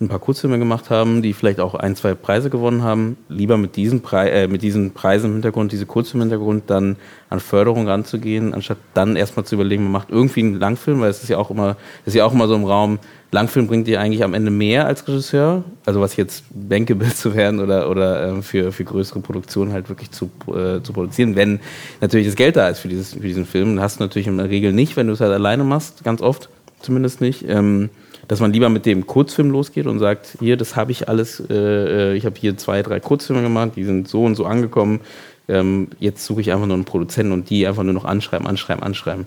ein 0.00 0.08
paar 0.08 0.18
Kurzfilme 0.18 0.58
gemacht 0.58 0.90
haben, 0.90 1.22
die 1.22 1.32
vielleicht 1.32 1.60
auch 1.60 1.74
ein, 1.74 1.94
zwei 1.94 2.14
Preise 2.14 2.50
gewonnen 2.50 2.82
haben, 2.82 3.16
lieber 3.28 3.56
mit 3.56 3.76
diesen, 3.76 4.00
Pre 4.00 4.30
äh, 4.30 4.48
mit 4.48 4.62
diesen 4.62 4.92
Preisen 4.92 5.26
im 5.26 5.32
Hintergrund, 5.34 5.72
diese 5.72 5.86
Kurzfilme 5.86 6.24
im 6.24 6.30
Hintergrund, 6.30 6.64
dann 6.68 6.96
an 7.30 7.40
Förderung 7.40 7.88
ranzugehen, 7.88 8.54
anstatt 8.54 8.78
dann 8.92 9.16
erstmal 9.16 9.44
zu 9.44 9.54
überlegen, 9.54 9.84
man 9.84 9.92
macht 9.92 10.10
irgendwie 10.10 10.40
einen 10.40 10.58
Langfilm, 10.58 11.00
weil 11.00 11.10
es 11.10 11.22
ist 11.22 11.28
ja 11.28 11.38
auch 11.38 11.50
immer, 11.50 11.76
ist 12.04 12.14
ja 12.14 12.24
auch 12.24 12.32
immer 12.32 12.48
so 12.48 12.54
im 12.54 12.64
Raum, 12.64 12.98
Langfilm 13.30 13.66
bringt 13.66 13.86
dir 13.88 14.00
eigentlich 14.00 14.22
am 14.22 14.32
Ende 14.32 14.50
mehr 14.50 14.86
als 14.86 15.06
Regisseur, 15.06 15.64
also 15.84 16.00
was 16.00 16.16
jetzt 16.16 16.44
bankable 16.50 17.12
zu 17.14 17.34
werden 17.34 17.60
oder, 17.60 17.90
oder 17.90 18.38
äh, 18.38 18.42
für, 18.42 18.72
für 18.72 18.84
größere 18.84 19.20
Produktionen 19.20 19.72
halt 19.72 19.88
wirklich 19.88 20.10
zu, 20.10 20.30
äh, 20.48 20.80
zu 20.82 20.92
produzieren, 20.92 21.36
wenn 21.36 21.60
natürlich 22.00 22.26
das 22.26 22.36
Geld 22.36 22.56
da 22.56 22.68
ist 22.68 22.78
für, 22.78 22.88
dieses, 22.88 23.14
für 23.14 23.20
diesen 23.20 23.46
Film. 23.46 23.80
Hast 23.80 23.98
du 23.98 24.04
natürlich 24.04 24.28
in 24.28 24.38
der 24.38 24.50
Regel 24.50 24.72
nicht, 24.72 24.96
wenn 24.96 25.08
du 25.08 25.12
es 25.12 25.20
halt 25.20 25.32
alleine 25.32 25.64
machst, 25.64 26.04
ganz 26.04 26.22
oft 26.22 26.48
zumindest 26.80 27.20
nicht. 27.20 27.44
Ähm, 27.48 27.90
dass 28.28 28.40
man 28.40 28.52
lieber 28.52 28.68
mit 28.68 28.86
dem 28.86 29.06
Kurzfilm 29.06 29.50
losgeht 29.50 29.86
und 29.86 29.98
sagt, 29.98 30.36
hier, 30.40 30.56
das 30.56 30.76
habe 30.76 30.92
ich 30.92 31.08
alles, 31.08 31.40
äh, 31.50 31.54
äh, 31.54 32.14
ich 32.14 32.26
habe 32.26 32.36
hier 32.38 32.56
zwei, 32.56 32.82
drei 32.82 33.00
Kurzfilme 33.00 33.42
gemacht, 33.42 33.72
die 33.76 33.84
sind 33.84 34.08
so 34.08 34.24
und 34.24 34.34
so 34.34 34.46
angekommen. 34.46 35.00
Ähm, 35.48 35.88
jetzt 35.98 36.24
suche 36.24 36.40
ich 36.40 36.52
einfach 36.52 36.66
nur 36.66 36.76
einen 36.76 36.84
Produzenten 36.84 37.32
und 37.32 37.50
die 37.50 37.66
einfach 37.66 37.82
nur 37.82 37.92
noch 37.92 38.04
anschreiben, 38.04 38.46
anschreiben, 38.46 38.82
anschreiben. 38.82 39.26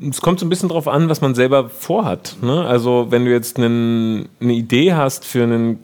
Es 0.00 0.20
kommt 0.20 0.40
so 0.40 0.46
ein 0.46 0.50
bisschen 0.50 0.68
drauf 0.68 0.88
an, 0.88 1.08
was 1.08 1.20
man 1.20 1.34
selber 1.34 1.68
vorhat. 1.70 2.36
Ne? 2.42 2.64
Also 2.66 3.06
wenn 3.10 3.24
du 3.24 3.30
jetzt 3.30 3.58
einen, 3.58 4.28
eine 4.40 4.52
Idee 4.52 4.94
hast 4.94 5.24
für 5.24 5.44
ein, 5.44 5.78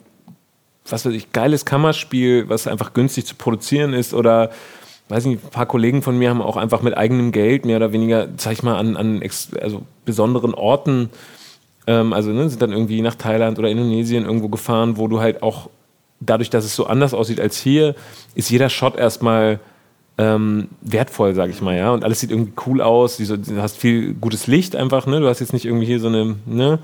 was 0.87 1.05
weiß 1.05 1.13
ich, 1.13 1.31
geiles 1.31 1.65
Kammerspiel, 1.65 2.49
was 2.49 2.67
einfach 2.67 2.93
günstig 2.93 3.25
zu 3.25 3.35
produzieren 3.35 3.93
ist 3.93 4.13
oder 4.13 4.51
weiß 5.09 5.25
nicht, 5.25 5.43
ein 5.43 5.49
paar 5.49 5.65
Kollegen 5.65 6.01
von 6.01 6.17
mir 6.17 6.29
haben 6.29 6.41
auch 6.41 6.57
einfach 6.57 6.81
mit 6.81 6.97
eigenem 6.97 7.31
Geld 7.31 7.65
mehr 7.65 7.77
oder 7.77 7.91
weniger, 7.91 8.29
sag 8.37 8.53
ich 8.53 8.63
mal, 8.63 8.77
an, 8.77 8.97
an 8.97 9.21
also 9.61 9.83
besonderen 10.05 10.53
Orten 10.53 11.09
ähm, 11.87 12.13
also 12.13 12.31
ne, 12.31 12.49
sind 12.49 12.61
dann 12.61 12.71
irgendwie 12.71 13.01
nach 13.01 13.15
Thailand 13.15 13.59
oder 13.59 13.69
Indonesien 13.69 14.25
irgendwo 14.25 14.49
gefahren, 14.49 14.97
wo 14.97 15.07
du 15.07 15.19
halt 15.19 15.43
auch, 15.43 15.69
dadurch, 16.19 16.49
dass 16.49 16.63
es 16.63 16.75
so 16.75 16.85
anders 16.85 17.13
aussieht 17.13 17.39
als 17.39 17.59
hier, 17.59 17.95
ist 18.35 18.49
jeder 18.49 18.69
Shot 18.69 18.97
erstmal 18.97 19.59
ähm, 20.17 20.69
wertvoll, 20.81 21.33
sag 21.33 21.49
ich 21.49 21.61
mal, 21.61 21.75
ja. 21.75 21.91
Und 21.91 22.03
alles 22.03 22.19
sieht 22.19 22.31
irgendwie 22.31 22.53
cool 22.65 22.81
aus. 22.81 23.17
Du 23.17 23.61
hast 23.61 23.77
viel 23.77 24.13
gutes 24.13 24.47
Licht 24.47 24.75
einfach, 24.75 25.05
ne? 25.07 25.19
Du 25.19 25.27
hast 25.27 25.39
jetzt 25.39 25.53
nicht 25.53 25.65
irgendwie 25.65 25.85
hier 25.85 25.99
so 25.99 26.07
eine, 26.07 26.35
ne? 26.45 26.79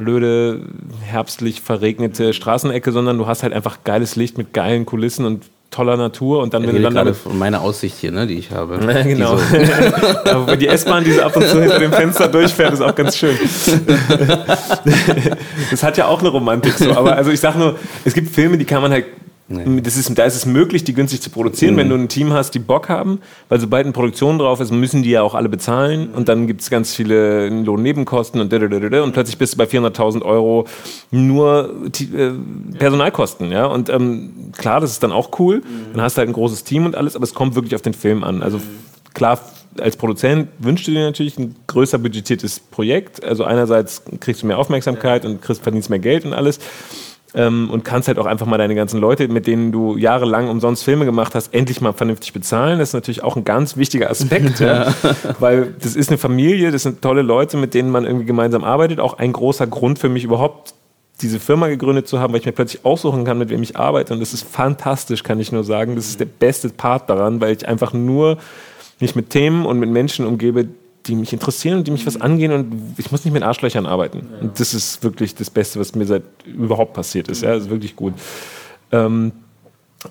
blöde, 0.00 0.62
herbstlich 1.02 1.60
verregnete 1.60 2.32
Straßenecke, 2.32 2.90
sondern 2.90 3.18
du 3.18 3.26
hast 3.26 3.42
halt 3.42 3.52
einfach 3.52 3.84
geiles 3.84 4.16
Licht 4.16 4.38
mit 4.38 4.54
geilen 4.54 4.86
Kulissen 4.86 5.26
und 5.26 5.44
toller 5.70 5.96
Natur 5.96 6.42
und 6.42 6.52
dann 6.52 6.66
wenn 6.66 6.82
du 6.82 6.90
dann 6.90 7.14
von 7.14 7.38
meiner 7.38 7.60
Aussicht 7.60 7.96
hier, 7.98 8.10
ne, 8.10 8.26
die 8.26 8.34
ich 8.34 8.50
habe. 8.50 8.80
Ja, 8.84 9.02
genau. 9.02 9.36
Die, 9.36 10.30
so. 10.30 10.56
die 10.56 10.66
S-Bahn, 10.66 11.04
die 11.04 11.12
so 11.12 11.22
ab 11.22 11.36
und 11.36 11.46
zu 11.46 11.60
hinter 11.60 11.78
dem 11.78 11.92
Fenster 11.92 12.28
durchfährt, 12.28 12.72
ist 12.72 12.80
auch 12.80 12.94
ganz 12.94 13.16
schön. 13.16 13.36
das 15.70 15.82
hat 15.82 15.96
ja 15.96 16.06
auch 16.06 16.20
eine 16.20 16.28
Romantik 16.28 16.74
so, 16.74 16.90
aber 16.92 17.14
also 17.16 17.30
ich 17.30 17.40
sag 17.40 17.56
nur, 17.56 17.76
es 18.04 18.14
gibt 18.14 18.34
Filme, 18.34 18.58
die 18.58 18.64
kann 18.64 18.82
man 18.82 18.90
halt 18.90 19.06
Nee. 19.52 19.80
Das 19.80 19.96
ist, 19.96 20.16
da 20.16 20.24
ist 20.24 20.36
es 20.36 20.46
möglich, 20.46 20.84
die 20.84 20.94
günstig 20.94 21.20
zu 21.22 21.28
produzieren, 21.28 21.74
mhm. 21.74 21.78
wenn 21.78 21.88
du 21.88 21.96
ein 21.96 22.08
Team 22.08 22.32
hast, 22.32 22.52
die 22.52 22.60
Bock 22.60 22.88
haben, 22.88 23.20
weil 23.48 23.58
sobald 23.58 23.84
eine 23.84 23.92
Produktion 23.92 24.38
drauf 24.38 24.60
ist, 24.60 24.70
müssen 24.70 25.02
die 25.02 25.10
ja 25.10 25.22
auch 25.22 25.34
alle 25.34 25.48
bezahlen 25.48 26.10
und 26.10 26.28
dann 26.28 26.46
gibt 26.46 26.60
es 26.60 26.70
ganz 26.70 26.94
viele 26.94 27.48
Lohnnebenkosten 27.48 28.40
und 28.40 28.52
und 28.52 29.12
plötzlich 29.12 29.38
bist 29.38 29.54
du 29.54 29.58
bei 29.58 29.64
400.000 29.64 30.22
Euro 30.22 30.66
nur 31.10 31.74
äh, 31.98 32.30
Personalkosten, 32.78 33.50
ja? 33.50 33.66
Und 33.66 33.88
ähm, 33.88 34.52
klar, 34.56 34.80
das 34.80 34.92
ist 34.92 35.02
dann 35.02 35.10
auch 35.10 35.40
cool, 35.40 35.56
mhm. 35.56 35.94
dann 35.94 36.02
hast 36.02 36.16
du 36.16 36.18
halt 36.20 36.28
ein 36.28 36.34
großes 36.34 36.62
Team 36.62 36.86
und 36.86 36.94
alles, 36.94 37.16
aber 37.16 37.24
es 37.24 37.34
kommt 37.34 37.56
wirklich 37.56 37.74
auf 37.74 37.82
den 37.82 37.94
Film 37.94 38.22
an, 38.22 38.44
also 38.44 38.60
klar, 39.14 39.40
als 39.80 39.96
Produzent 39.96 40.48
wünschst 40.60 40.86
du 40.86 40.92
dir 40.92 41.04
natürlich 41.04 41.38
ein 41.38 41.56
größer 41.66 41.98
budgetiertes 41.98 42.60
Projekt, 42.60 43.24
also 43.24 43.42
einerseits 43.42 44.02
kriegst 44.20 44.42
du 44.42 44.46
mehr 44.46 44.58
Aufmerksamkeit 44.58 45.24
und 45.24 45.42
kriegst, 45.42 45.62
verdienst 45.62 45.90
mehr 45.90 45.98
Geld 45.98 46.24
und 46.24 46.34
alles, 46.34 46.60
ähm, 47.34 47.70
und 47.70 47.84
kannst 47.84 48.08
halt 48.08 48.18
auch 48.18 48.26
einfach 48.26 48.46
mal 48.46 48.58
deine 48.58 48.74
ganzen 48.74 49.00
Leute, 49.00 49.28
mit 49.28 49.46
denen 49.46 49.72
du 49.72 49.96
jahrelang 49.96 50.48
umsonst 50.48 50.84
Filme 50.84 51.04
gemacht 51.04 51.34
hast, 51.34 51.54
endlich 51.54 51.80
mal 51.80 51.92
vernünftig 51.92 52.32
bezahlen. 52.32 52.78
Das 52.78 52.90
ist 52.90 52.94
natürlich 52.94 53.22
auch 53.22 53.36
ein 53.36 53.44
ganz 53.44 53.76
wichtiger 53.76 54.10
Aspekt, 54.10 54.60
ja. 54.60 54.92
weil 55.38 55.74
das 55.80 55.96
ist 55.96 56.08
eine 56.08 56.18
Familie, 56.18 56.70
das 56.70 56.82
sind 56.82 57.02
tolle 57.02 57.22
Leute, 57.22 57.56
mit 57.56 57.74
denen 57.74 57.90
man 57.90 58.04
irgendwie 58.04 58.26
gemeinsam 58.26 58.64
arbeitet. 58.64 59.00
Auch 59.00 59.14
ein 59.18 59.32
großer 59.32 59.66
Grund 59.66 59.98
für 59.98 60.08
mich 60.08 60.24
überhaupt 60.24 60.74
diese 61.22 61.38
Firma 61.38 61.68
gegründet 61.68 62.08
zu 62.08 62.18
haben, 62.18 62.32
weil 62.32 62.40
ich 62.40 62.46
mir 62.46 62.52
plötzlich 62.52 62.84
aussuchen 62.84 63.24
kann, 63.24 63.38
mit 63.38 63.50
wem 63.50 63.62
ich 63.62 63.76
arbeite. 63.76 64.14
Und 64.14 64.20
das 64.20 64.32
ist 64.32 64.42
fantastisch, 64.42 65.22
kann 65.22 65.38
ich 65.38 65.52
nur 65.52 65.64
sagen. 65.64 65.96
Das 65.96 66.06
ist 66.06 66.20
der 66.20 66.26
beste 66.26 66.70
Part 66.70 67.10
daran, 67.10 67.40
weil 67.40 67.54
ich 67.54 67.68
einfach 67.68 67.92
nur 67.92 68.38
mich 69.00 69.14
mit 69.14 69.30
Themen 69.30 69.66
und 69.66 69.78
mit 69.78 69.90
Menschen 69.90 70.26
umgebe, 70.26 70.68
die 71.10 71.16
mich 71.16 71.32
interessieren 71.32 71.78
und 71.78 71.86
die 71.86 71.90
mich 71.90 72.06
was 72.06 72.16
mhm. 72.16 72.22
angehen 72.22 72.52
und 72.52 72.94
ich 72.96 73.10
muss 73.10 73.24
nicht 73.24 73.34
mit 73.34 73.42
Arschlöchern 73.42 73.86
arbeiten. 73.86 74.28
Ja. 74.32 74.40
Und 74.40 74.60
das 74.60 74.72
ist 74.72 75.02
wirklich 75.02 75.34
das 75.34 75.50
Beste, 75.50 75.78
was 75.78 75.94
mir 75.94 76.06
seit 76.06 76.22
überhaupt 76.46 76.94
passiert 76.94 77.28
ist. 77.28 77.42
Ja, 77.42 77.54
das 77.54 77.64
ist 77.64 77.70
wirklich 77.70 77.96
gut. 77.96 78.14
Ähm, 78.92 79.32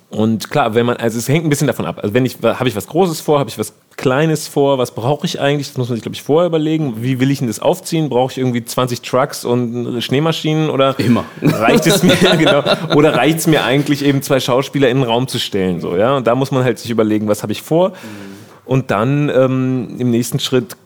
und 0.09 0.51
klar, 0.51 0.75
wenn 0.75 0.85
man, 0.85 0.97
also 0.97 1.17
es 1.17 1.27
hängt 1.27 1.45
ein 1.45 1.49
bisschen 1.49 1.67
davon 1.67 1.85
ab. 1.85 1.99
Also 2.01 2.13
wenn 2.13 2.25
ich, 2.25 2.37
habe 2.43 2.67
ich 2.69 2.75
was 2.75 2.85
Großes 2.87 3.21
vor, 3.21 3.39
habe 3.39 3.49
ich 3.49 3.57
was 3.57 3.73
Kleines 3.97 4.47
vor, 4.47 4.77
was 4.77 4.91
brauche 4.91 5.25
ich 5.25 5.41
eigentlich? 5.41 5.67
Das 5.67 5.77
muss 5.77 5.89
man 5.89 5.95
sich, 5.95 6.03
glaube 6.03 6.15
ich, 6.15 6.21
vorher 6.21 6.47
überlegen. 6.47 7.01
Wie 7.03 7.19
will 7.19 7.31
ich 7.31 7.39
denn 7.39 7.47
das 7.47 7.59
aufziehen? 7.59 8.07
Brauche 8.07 8.31
ich 8.31 8.37
irgendwie 8.37 8.63
20 8.63 9.01
Trucks 9.01 9.45
und 9.45 10.01
Schneemaschinen 10.01 10.69
oder 10.69 10.97
immer 10.99 11.25
reicht 11.41 11.87
es 11.87 12.03
mir 12.03 12.15
genau? 12.37 12.63
Oder 12.95 13.15
reicht 13.15 13.39
es 13.39 13.47
mir 13.47 13.63
eigentlich 13.63 14.05
eben 14.05 14.21
zwei 14.21 14.39
Schauspieler 14.39 14.89
in 14.89 14.97
den 14.97 15.03
Raum 15.03 15.27
zu 15.27 15.39
stellen? 15.39 15.81
So 15.81 15.97
ja, 15.97 16.15
und 16.15 16.27
da 16.27 16.35
muss 16.35 16.51
man 16.51 16.63
halt 16.63 16.77
sich 16.79 16.91
überlegen, 16.91 17.27
was 17.27 17.41
habe 17.41 17.51
ich 17.51 17.61
vor? 17.61 17.89
Mhm. 17.89 17.93
Und 18.65 18.91
dann 18.91 19.29
ähm, 19.29 19.95
im 19.97 20.11
nächsten 20.11 20.39
Schritt 20.39 20.77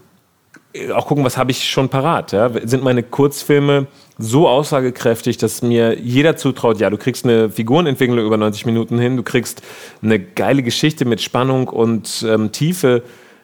auch 0.94 1.06
gucken, 1.08 1.24
was 1.24 1.38
habe 1.38 1.52
ich 1.52 1.70
schon 1.70 1.90
parat. 1.90 2.32
Ja? 2.32 2.50
Sind 2.64 2.84
meine 2.84 3.04
Kurzfilme 3.04 3.88
so 4.18 4.48
aussagekräftig, 4.48 5.38
dass 5.38 5.62
mir 5.62 6.00
jeder 6.00 6.36
zutraut, 6.36 6.80
ja, 6.80 6.90
du 6.90 6.98
kriegst 6.98 7.26
eine 7.26 7.50
Figurenentwicklung 7.50 8.26
über 8.26 8.38
90 8.38 8.66
Minuten 8.66 9.00
hin, 9.00 9.18
du 9.18 9.24
kriegst 9.24 9.62
eine 10.02 10.20
geile 10.20 10.64
Geschichte 10.64 11.06
mit 11.06 11.22
Spannung 11.22 11.68
und 11.68 12.26
ähm, 12.28 12.52
Tiefe 12.52 13.04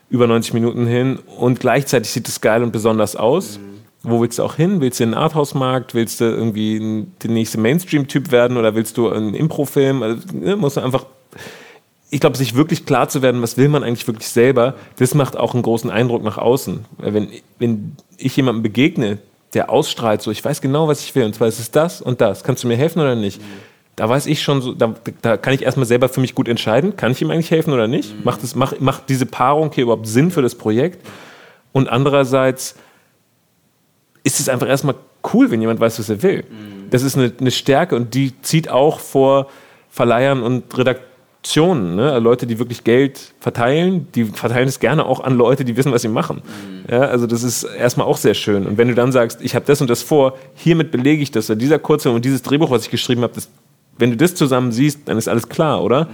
über 0.10 0.28
90 0.28 0.54
Minuten 0.54 0.88
hin 0.88 1.20
und 1.38 1.60
gleichzeitig 1.60 2.12
sieht 2.12 2.28
es 2.28 2.42
geil 2.42 2.64
und 2.64 2.72
besonders 2.72 3.16
aus. 3.16 3.60
Mhm. 3.60 3.70
Wo 4.02 4.22
willst 4.22 4.40
du 4.40 4.44
auch 4.44 4.56
hin? 4.56 4.80
Willst 4.80 5.00
du 5.00 5.04
in 5.04 5.12
den 5.12 5.18
Arthouse-Markt? 5.18 5.94
Willst 5.94 6.22
du 6.22 6.26
irgendwie 6.26 7.06
der 7.22 7.32
nächste 7.32 7.60
Mainstream-Typ 7.60 8.32
werden 8.32 8.58
oder 8.58 8.74
willst 8.74 8.98
du 8.98 9.10
einen 9.10 9.34
Impro-Film? 9.34 10.02
Also, 10.02 10.26
ne, 10.34 10.56
musst 10.56 10.78
du 10.78 10.82
einfach 10.82 11.06
ich 12.12 12.20
glaube, 12.20 12.38
sich 12.38 12.56
wirklich 12.56 12.86
klar 12.86 13.08
zu 13.10 13.22
werden, 13.22 13.42
was 13.42 13.58
will 13.58 13.70
man 13.70 13.84
eigentlich 13.84 14.08
wirklich 14.08 14.30
selber, 14.30 14.76
das 14.98 15.14
macht 15.14 15.38
auch 15.38 15.54
einen 15.54 15.64
großen 15.64 15.90
Eindruck 15.90 16.24
nach 16.24 16.38
außen. 16.38 16.86
Wenn, 16.98 17.30
wenn 17.60 17.96
ich 18.18 18.36
jemandem 18.36 18.64
begegne, 18.64 19.20
der 19.54 19.70
ausstrahlt, 19.70 20.22
so 20.22 20.32
ich 20.32 20.44
weiß 20.44 20.62
genau, 20.62 20.88
was 20.88 21.02
ich 21.02 21.14
will, 21.16 21.24
und 21.26 21.36
zwar 21.36 21.48
ist 21.48 21.60
es 21.60 21.72
das 21.72 22.02
und 22.02 22.22
das. 22.22 22.44
Kannst 22.44 22.64
du 22.64 22.68
mir 22.68 22.78
helfen 22.78 23.00
oder 23.00 23.16
nicht? 23.16 23.40
Mhm. 23.42 23.46
Da 23.96 24.08
weiß 24.08 24.28
ich 24.28 24.42
schon, 24.42 24.62
so, 24.62 24.74
da, 24.74 24.96
da, 25.22 25.38
kann 25.38 25.54
ich 25.54 25.64
erstmal 25.64 25.86
selber 25.86 26.10
für 26.10 26.22
mich 26.22 26.34
gut 26.34 26.48
entscheiden, 26.48 26.96
kann 26.96 27.12
ich 27.12 27.22
ihm 27.22 27.30
eigentlich 27.32 27.52
helfen 27.52 27.74
oder 27.74 27.88
nicht? 27.88 28.16
Mhm. 28.16 28.24
Macht, 28.24 28.44
das, 28.44 28.56
macht, 28.56 28.82
macht 28.82 29.10
diese 29.10 29.26
Paarung 29.26 29.72
hier 29.74 29.84
überhaupt 29.84 30.08
Sinn 30.08 30.32
für 30.32 30.42
das 30.42 30.56
Projekt? 30.56 31.06
Und 31.74 31.90
andererseits 31.90 32.76
ist 34.24 34.40
es 34.40 34.50
einfach 34.50 34.68
erstmal 34.68 34.96
cool, 35.34 35.52
wenn 35.52 35.62
jemand 35.62 35.80
weiß, 35.80 36.00
was 36.00 36.10
er 36.10 36.24
will. 36.24 36.44
Mhm. 36.50 36.90
Das 36.90 37.04
ist 37.04 37.18
eine, 37.18 37.32
eine 37.40 37.52
Stärke 37.52 37.96
und 37.96 38.14
die 38.14 38.40
zieht 38.42 38.70
auch 38.70 39.00
vor 39.00 39.50
Verleihern 39.90 40.42
und 40.42 40.76
Redaktionen 40.78 41.09
Aktionen, 41.42 41.96
ne? 41.96 42.12
Also 42.12 42.24
Leute, 42.24 42.48
die 42.48 42.60
wirklich 42.60 42.84
Geld 42.84 43.34
verteilen, 43.40 44.08
die 44.14 44.26
verteilen 44.26 44.68
es 44.68 44.80
gerne 44.80 45.06
auch 45.06 45.22
an 45.22 45.38
Leute, 45.38 45.64
die 45.64 45.78
wissen, 45.78 45.92
was 45.92 46.02
sie 46.02 46.10
machen. 46.10 46.42
Mhm. 46.44 46.94
Ja, 46.94 47.02
also 47.02 47.28
das 47.28 47.44
ist 47.44 47.64
erstmal 47.64 48.08
auch 48.08 48.18
sehr 48.18 48.34
schön. 48.34 48.68
Und 48.68 48.78
wenn 48.78 48.90
du 48.90 48.94
dann 48.94 49.14
sagst, 49.14 49.42
ich 49.42 49.56
habe 49.56 49.66
das 49.66 49.80
und 49.80 49.90
das 49.90 50.04
vor, 50.04 50.38
hiermit 50.56 50.92
belege 50.92 51.24
ich 51.24 51.32
das, 51.32 51.48
dieser 51.48 51.80
Kurzfilm 51.80 52.16
und 52.16 52.26
dieses 52.26 52.42
Drehbuch, 52.42 52.72
was 52.72 52.84
ich 52.84 52.92
geschrieben 52.92 53.22
habe, 53.22 53.34
wenn 53.98 54.12
du 54.12 54.18
das 54.18 54.36
zusammen 54.36 54.74
siehst, 54.74 55.08
dann 55.08 55.18
ist 55.18 55.30
alles 55.30 55.48
klar, 55.48 55.82
oder? 55.82 56.06
Mhm. 56.06 56.10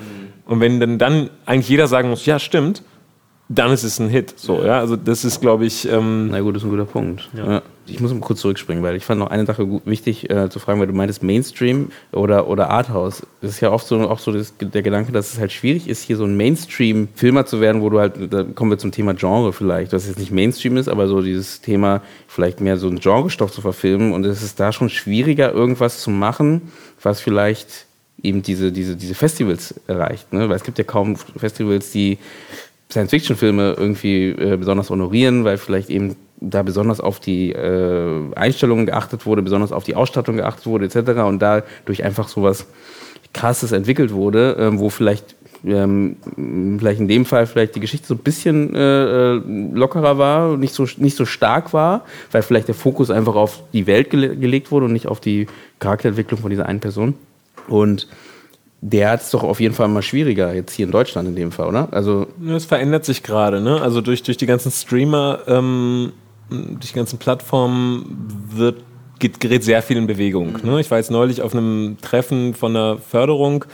Und 0.51 0.59
wenn 0.59 0.79
dann, 0.79 0.99
dann 0.99 1.29
eigentlich 1.47 1.69
jeder 1.69 1.87
sagen 1.87 2.09
muss, 2.09 2.25
ja, 2.27 2.37
stimmt, 2.37 2.83
dann 3.47 3.71
ist 3.71 3.83
es 3.83 3.99
ein 3.99 4.09
Hit. 4.09 4.33
So, 4.37 4.63
ja, 4.63 4.79
also 4.79 4.95
das 4.95 5.23
ist, 5.23 5.39
glaube 5.39 5.65
ich. 5.65 5.87
Ähm 5.87 6.29
Na 6.31 6.39
gut, 6.41 6.55
das 6.55 6.63
ist 6.63 6.67
ein 6.67 6.71
guter 6.71 6.85
Punkt. 6.85 7.29
Ja. 7.33 7.61
Ich 7.85 7.99
muss 7.99 8.11
mal 8.11 8.19
kurz 8.19 8.41
zurückspringen, 8.41 8.83
weil 8.83 8.95
ich 8.95 9.05
fand 9.05 9.19
noch 9.19 9.29
eine 9.29 9.45
Sache 9.45 9.67
gut, 9.67 9.83
wichtig 9.85 10.27
äh, 10.31 10.49
zu 10.49 10.57
fragen, 10.57 10.79
weil 10.79 10.87
du 10.87 10.93
meintest 10.93 11.21
Mainstream 11.21 11.89
oder, 12.11 12.47
oder 12.47 12.71
Arthouse. 12.71 13.27
Das 13.41 13.51
ist 13.51 13.59
ja 13.59 13.71
oft 13.71 13.85
so, 13.85 13.99
auch 14.09 14.17
so 14.17 14.31
das, 14.31 14.55
der 14.57 14.81
Gedanke, 14.81 15.11
dass 15.11 15.33
es 15.33 15.39
halt 15.39 15.51
schwierig 15.51 15.87
ist, 15.87 16.01
hier 16.01 16.17
so 16.17 16.23
ein 16.23 16.35
Mainstream-Filmer 16.35 17.45
zu 17.45 17.61
werden, 17.61 17.83
wo 17.83 17.91
du 17.91 17.99
halt, 17.99 18.33
da 18.33 18.43
kommen 18.43 18.71
wir 18.71 18.79
zum 18.79 18.91
Thema 18.91 19.13
Genre 19.13 19.53
vielleicht, 19.53 19.93
was 19.93 20.07
jetzt 20.07 20.17
nicht 20.17 20.31
Mainstream 20.31 20.77
ist, 20.77 20.87
aber 20.87 21.07
so 21.07 21.21
dieses 21.21 21.61
Thema, 21.61 22.01
vielleicht 22.27 22.61
mehr 22.61 22.77
so 22.77 22.87
einen 22.87 22.99
Genrestoff 22.99 23.51
zu 23.51 23.61
verfilmen. 23.61 24.13
Und 24.13 24.25
es 24.25 24.41
ist 24.41 24.59
da 24.59 24.71
schon 24.71 24.89
schwieriger, 24.89 25.53
irgendwas 25.53 26.01
zu 26.01 26.09
machen, 26.09 26.71
was 27.03 27.21
vielleicht 27.21 27.85
eben 28.23 28.41
diese, 28.41 28.71
diese, 28.71 28.95
diese 28.95 29.13
Festivals 29.13 29.75
erreicht. 29.85 30.33
Ne? 30.33 30.49
Weil 30.49 30.55
es 30.55 30.63
gibt 30.63 30.79
ja 30.79 30.83
kaum 30.83 31.15
Festivals, 31.15 31.91
die 31.91 32.17
Science-Fiction-Filme 32.91 33.75
irgendwie 33.77 34.29
äh, 34.29 34.57
besonders 34.57 34.89
honorieren, 34.89 35.43
weil 35.43 35.57
vielleicht 35.57 35.89
eben 35.89 36.15
da 36.39 36.63
besonders 36.63 36.99
auf 36.99 37.19
die 37.19 37.51
äh, 37.51 38.33
Einstellungen 38.35 38.85
geachtet 38.85 39.25
wurde, 39.25 39.41
besonders 39.41 39.71
auf 39.71 39.83
die 39.83 39.95
Ausstattung 39.95 40.37
geachtet 40.37 40.65
wurde, 40.65 40.85
etc. 40.85 41.21
Und 41.21 41.39
dadurch 41.39 42.03
einfach 42.03 42.27
so 42.27 42.43
was 42.43 42.67
Krasses 43.33 43.71
entwickelt 43.71 44.13
wurde, 44.13 44.55
äh, 44.57 44.79
wo 44.79 44.89
vielleicht 44.89 45.35
ähm, 45.65 46.17
vielleicht 46.79 46.99
in 46.99 47.07
dem 47.07 47.25
Fall 47.25 47.47
vielleicht 47.47 47.75
die 47.75 47.79
Geschichte 47.79 48.05
so 48.05 48.13
ein 48.13 48.19
bisschen 48.19 48.75
äh, 48.75 49.35
äh 49.35 49.41
lockerer 49.73 50.17
war 50.17 50.57
nicht 50.57 50.75
so, 50.75 50.87
nicht 50.97 51.17
so 51.17 51.25
stark 51.25 51.73
war, 51.73 52.05
weil 52.31 52.43
vielleicht 52.43 52.67
der 52.67 52.75
Fokus 52.75 53.09
einfach 53.09 53.35
auf 53.35 53.63
die 53.73 53.87
Welt 53.87 54.11
gele 54.11 54.35
gelegt 54.35 54.71
wurde 54.71 54.85
und 54.85 54.93
nicht 54.93 55.07
auf 55.07 55.19
die 55.19 55.47
Charakterentwicklung 55.79 56.39
von 56.39 56.51
dieser 56.51 56.67
einen 56.67 56.81
Person. 56.81 57.15
Und 57.67 58.07
der 58.87 59.09
hat 59.09 59.21
es 59.21 59.31
doch 59.31 59.41
auf 59.41 59.59
jeden 59.59 59.73
Fall 59.73 59.87
mal 59.87 60.03
schwieriger, 60.03 60.53
jetzt 60.53 60.73
hier 60.73 60.85
in 60.85 60.91
Deutschland 60.91 61.27
in 61.27 61.35
dem 61.35 61.51
Fall, 61.51 61.67
oder? 61.67 61.87
Also 61.91 62.27
es 62.47 62.65
verändert 62.65 63.03
sich 63.03 63.23
gerade, 63.23 63.59
ne? 63.59 63.81
Also 63.81 63.99
durch, 63.99 64.21
durch 64.21 64.37
die 64.37 64.45
ganzen 64.45 64.71
Streamer, 64.71 65.39
ähm, 65.47 66.13
durch 66.49 66.91
die 66.91 66.95
ganzen 66.95 67.17
Plattformen 67.17 68.27
wird, 68.47 68.83
geht, 69.17 69.39
gerät 69.39 69.63
sehr 69.63 69.81
viel 69.81 69.97
in 69.97 70.05
Bewegung. 70.05 70.57
Mhm. 70.61 70.69
Ne? 70.69 70.81
Ich 70.81 70.91
war 70.91 70.99
jetzt 70.99 71.09
neulich 71.09 71.41
auf 71.41 71.55
einem 71.55 71.97
Treffen 71.99 72.53
von 72.53 72.75
einer 72.75 72.99
Förderung, 72.99 73.65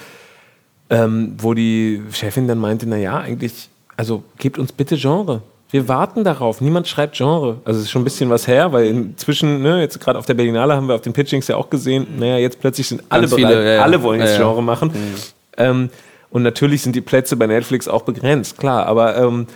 ähm, 0.89 1.36
wo 1.39 1.54
die 1.54 2.02
Chefin 2.13 2.47
dann 2.47 2.60
meinte, 2.60 2.88
naja, 2.88 3.17
eigentlich, 3.19 3.67
also 3.97 4.24
gebt 4.38 4.58
uns 4.58 4.71
bitte 4.71 4.95
Genre. 4.95 5.41
Wir 5.72 5.88
warten 5.88 6.26
darauf. 6.26 6.60
Niemand 6.60 6.88
schreibt 6.88 7.16
Genre. 7.16 7.62
Also 7.64 7.80
es 7.80 7.86
ist 7.86 7.92
schon 7.92 8.02
ein 8.02 8.06
bisschen 8.06 8.30
was 8.30 8.46
her, 8.46 8.74
weil 8.74 8.88
inzwischen, 8.88 9.62
ne, 9.62 9.80
jetzt 9.80 10.00
gerade 10.02 10.20
auf 10.20 10.26
der 10.26 10.34
Berlinale 10.34 10.76
haben 10.76 10.88
wir 10.88 10.96
auf 10.96 11.02
den 11.02 11.14
Pitchings 11.14 11.48
ja 11.48 11.56
auch 11.56 11.70
gesehen, 11.70 12.08
naja, 12.20 12.38
jetzt 12.38 12.60
plötzlich 12.60 12.88
sind 12.90 13.04
alle 13.08 13.22
Ganz 13.22 13.36
bereit, 13.36 13.54
viele, 13.54 13.76
ja, 13.76 13.82
alle 13.82 14.04
wollen 14.04 14.20
jetzt 14.20 14.38
ja, 14.38 14.40
Genre 14.40 14.62
machen. 14.62 14.90
Mhm. 14.90 15.16
Ähm, 15.58 15.90
und 16.30 16.44
natürlich 16.44 16.82
sind 16.82 16.96
die 16.96 17.02
Plätze 17.02 17.38
bei 17.38 17.48
Netflix 17.48 17.88
auch 17.88 18.04
begrenzt, 18.04 18.58
klar, 18.58 18.86
aber 18.86 19.18
ähm, 19.18 19.48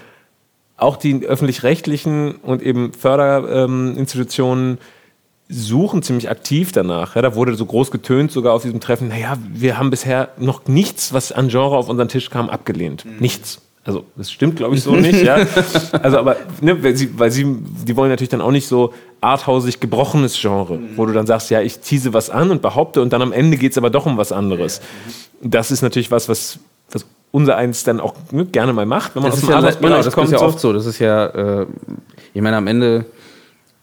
auch 0.77 0.97
die 0.97 1.25
öffentlich-rechtlichen 1.25 2.35
und 2.35 2.61
eben 2.61 2.93
Förderinstitutionen 2.93 4.71
ähm, 4.71 4.77
suchen 5.47 6.01
ziemlich 6.01 6.29
aktiv 6.29 6.71
danach. 6.71 7.15
Ja, 7.15 7.21
da 7.21 7.35
wurde 7.35 7.55
so 7.55 7.65
groß 7.65 7.91
getönt 7.91 8.31
sogar 8.31 8.53
auf 8.53 8.63
diesem 8.63 8.79
Treffen, 8.79 9.09
naja, 9.09 9.37
wir 9.49 9.77
haben 9.77 9.89
bisher 9.89 10.29
noch 10.37 10.65
nichts, 10.67 11.13
was 11.13 11.31
an 11.31 11.49
Genre 11.49 11.77
auf 11.77 11.89
unseren 11.89 12.07
Tisch 12.07 12.29
kam, 12.29 12.49
abgelehnt. 12.49 13.05
Mhm. 13.05 13.17
Nichts. 13.19 13.61
Also 13.85 14.03
das 14.15 14.31
stimmt, 14.31 14.55
glaube 14.55 14.75
ich, 14.75 14.81
so 14.81 14.95
nicht. 14.95 15.21
Ja. 15.21 15.37
Also 16.01 16.17
aber, 16.17 16.37
ne, 16.59 16.83
weil 16.83 16.95
sie, 16.95 17.17
weil 17.17 17.29
sie, 17.31 17.45
die 17.87 17.95
wollen 17.95 18.09
natürlich 18.09 18.29
dann 18.29 18.41
auch 18.41 18.51
nicht 18.51 18.67
so 18.67 18.93
arthausig 19.21 19.79
gebrochenes 19.79 20.39
Genre, 20.39 20.79
wo 20.95 21.05
du 21.05 21.13
dann 21.13 21.27
sagst, 21.27 21.51
ja, 21.51 21.61
ich 21.61 21.79
tease 21.79 22.13
was 22.13 22.29
an 22.31 22.49
und 22.49 22.61
behaupte 22.61 23.01
und 23.01 23.13
dann 23.13 23.21
am 23.21 23.31
Ende 23.31 23.57
geht 23.57 23.71
es 23.71 23.77
aber 23.77 23.91
doch 23.91 24.07
um 24.07 24.17
was 24.17 24.31
anderes. 24.31 24.81
Das 25.41 25.69
ist 25.69 25.83
natürlich 25.83 26.09
was, 26.09 26.27
was, 26.27 26.59
was 26.91 27.05
unser 27.31 27.57
eins 27.57 27.83
dann 27.83 27.99
auch 27.99 28.15
ne, 28.31 28.45
gerne 28.45 28.73
mal 28.73 28.87
macht, 28.87 29.15
wenn 29.15 29.21
man 29.21 29.31
das 29.31 29.41
aus 29.41 29.45
dem 29.45 29.51
ja, 29.51 29.71
genau, 29.71 30.01
das 30.01 30.13
kommt. 30.13 30.27
Das 30.27 30.33
ist 30.33 30.41
ja 30.41 30.47
oft 30.47 30.59
so. 30.59 30.73
Das 30.73 30.85
ist 30.87 30.99
ja, 30.99 31.25
äh, 31.27 31.65
ich 32.33 32.41
meine, 32.41 32.57
am 32.57 32.65
Ende 32.65 33.05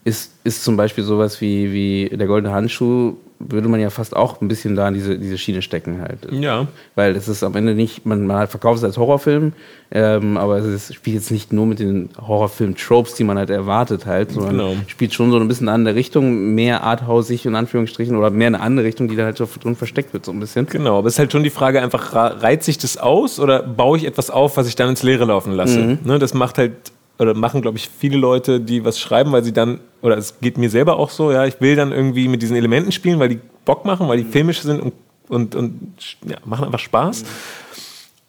ist, 0.03 0.33
ist 0.43 0.65
zum 0.65 0.75
Beispiel 0.75 1.03
sowas 1.05 1.39
wie, 1.39 1.71
wie 1.71 2.17
der 2.17 2.27
goldene 2.27 2.53
Handschuh 2.53 3.15
würde 3.49 3.67
man 3.67 3.79
ja 3.79 3.89
fast 3.89 4.15
auch 4.15 4.41
ein 4.41 4.47
bisschen 4.47 4.75
da 4.75 4.87
in 4.87 4.93
diese, 4.93 5.17
diese 5.17 5.37
Schiene 5.37 5.61
stecken 5.61 6.01
halt. 6.01 6.31
Ja. 6.31 6.67
Weil 6.95 7.15
es 7.15 7.27
ist 7.27 7.43
am 7.43 7.55
Ende 7.55 7.75
nicht, 7.75 8.05
man, 8.05 8.25
man 8.27 8.47
verkauft 8.47 8.79
es 8.79 8.83
als 8.83 8.97
Horrorfilm, 8.97 9.53
ähm, 9.91 10.37
aber 10.37 10.57
es 10.57 10.65
ist, 10.65 10.93
spielt 10.95 11.15
jetzt 11.15 11.31
nicht 11.31 11.53
nur 11.53 11.65
mit 11.65 11.79
den 11.79 12.09
Horrorfilm-Tropes, 12.19 13.15
die 13.15 13.23
man 13.23 13.37
halt 13.37 13.49
erwartet 13.49 14.05
halt, 14.05 14.31
sondern 14.31 14.57
genau. 14.57 14.75
spielt 14.87 15.13
schon 15.13 15.31
so 15.31 15.39
ein 15.39 15.47
bisschen 15.47 15.69
an 15.69 15.85
der 15.85 15.95
Richtung, 15.95 16.53
mehr 16.55 16.83
arthausig 16.83 17.45
in 17.45 17.55
Anführungsstrichen 17.55 18.15
oder 18.15 18.29
mehr 18.29 18.47
in 18.47 18.55
eine 18.55 18.63
andere 18.63 18.85
Richtung, 18.85 19.07
die 19.07 19.15
da 19.15 19.25
halt 19.25 19.37
so 19.37 19.47
drin 19.61 19.75
versteckt 19.75 20.13
wird 20.13 20.25
so 20.25 20.31
ein 20.31 20.39
bisschen. 20.39 20.65
Genau, 20.67 20.97
aber 20.97 21.07
es 21.07 21.15
ist 21.15 21.19
halt 21.19 21.31
schon 21.31 21.43
die 21.43 21.49
Frage 21.49 21.81
einfach, 21.81 22.13
reizt 22.13 22.65
sich 22.65 22.77
das 22.77 22.97
aus 22.97 23.39
oder 23.39 23.61
baue 23.61 23.97
ich 23.97 24.05
etwas 24.05 24.29
auf, 24.29 24.57
was 24.57 24.67
ich 24.67 24.75
dann 24.75 24.89
ins 24.89 25.03
Leere 25.03 25.25
laufen 25.25 25.53
lasse? 25.53 25.79
Mhm. 25.79 25.99
Ne, 26.03 26.19
das 26.19 26.33
macht 26.33 26.57
halt 26.57 26.73
oder 27.19 27.33
machen, 27.33 27.61
glaube 27.61 27.77
ich, 27.77 27.89
viele 27.89 28.17
Leute, 28.17 28.59
die 28.59 28.83
was 28.83 28.99
schreiben, 28.99 29.31
weil 29.31 29.43
sie 29.43 29.53
dann, 29.53 29.79
oder 30.01 30.17
es 30.17 30.39
geht 30.39 30.57
mir 30.57 30.69
selber 30.69 30.97
auch 30.97 31.09
so, 31.09 31.31
ja, 31.31 31.45
ich 31.45 31.61
will 31.61 31.75
dann 31.75 31.91
irgendwie 31.91 32.27
mit 32.27 32.41
diesen 32.41 32.55
Elementen 32.55 32.91
spielen, 32.91 33.19
weil 33.19 33.29
die 33.29 33.39
Bock 33.65 33.85
machen, 33.85 34.07
weil 34.07 34.17
die 34.17 34.23
filmisch 34.23 34.61
sind 34.61 34.81
und, 34.81 34.93
und, 35.29 35.55
und 35.55 35.93
ja, 36.27 36.37
machen 36.45 36.65
einfach 36.65 36.79
Spaß. 36.79 37.23
Mhm. 37.23 37.27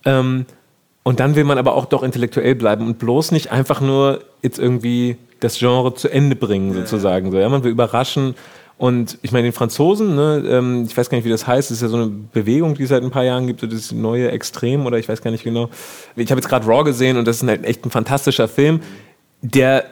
Ähm, 0.05 0.47
und 1.03 1.21
dann 1.21 1.37
will 1.37 1.45
man 1.45 1.59
aber 1.59 1.75
auch 1.75 1.87
doch 1.87 2.03
intellektuell 2.03 2.55
bleiben 2.55 2.87
und 2.87 2.99
bloß 2.99 3.33
nicht 3.33 3.51
einfach 3.53 3.81
nur 3.81 4.21
jetzt 4.43 4.59
irgendwie 4.59 5.17
das 5.41 5.59
Genre 5.59 5.95
zu 5.95 6.09
Ende 6.09 6.37
bringen, 6.37 6.73
sozusagen. 6.73 7.31
So, 7.31 7.39
ja, 7.39 7.49
man 7.49 7.63
will 7.63 7.71
überraschen 7.71 8.35
und 8.77 9.19
ich 9.23 9.31
meine, 9.31 9.45
den 9.45 9.53
Franzosen, 9.53 10.17
ne, 10.17 10.43
ähm, 10.49 10.85
ich 10.87 10.97
weiß 10.97 11.09
gar 11.09 11.17
nicht, 11.17 11.25
wie 11.25 11.31
das 11.31 11.47
heißt, 11.47 11.71
das 11.71 11.77
ist 11.77 11.83
ja 11.83 11.89
so 11.89 11.97
eine 11.97 12.07
Bewegung, 12.07 12.75
die 12.75 12.83
es 12.83 12.89
seit 12.89 13.05
ein 13.05 13.11
paar 13.11 13.25
Jahren 13.25 13.47
gibt, 13.47 13.61
so 13.61 13.67
das 13.67 13.93
neue 13.93 14.31
Extrem 14.33 14.85
oder 14.85 14.99
ich 14.99 15.09
weiß 15.09 15.23
gar 15.23 15.31
nicht 15.31 15.45
genau. 15.45 15.71
Ich 16.17 16.31
habe 16.31 16.41
jetzt 16.41 16.49
gerade 16.49 16.67
Raw 16.67 16.83
gesehen 16.83 17.17
und 17.17 17.27
das 17.27 17.41
ist 17.41 17.49
halt 17.49 17.65
echt 17.65 17.85
ein 17.87 17.91
fantastischer 17.91 18.49
Film. 18.49 18.81
Der 19.43 19.85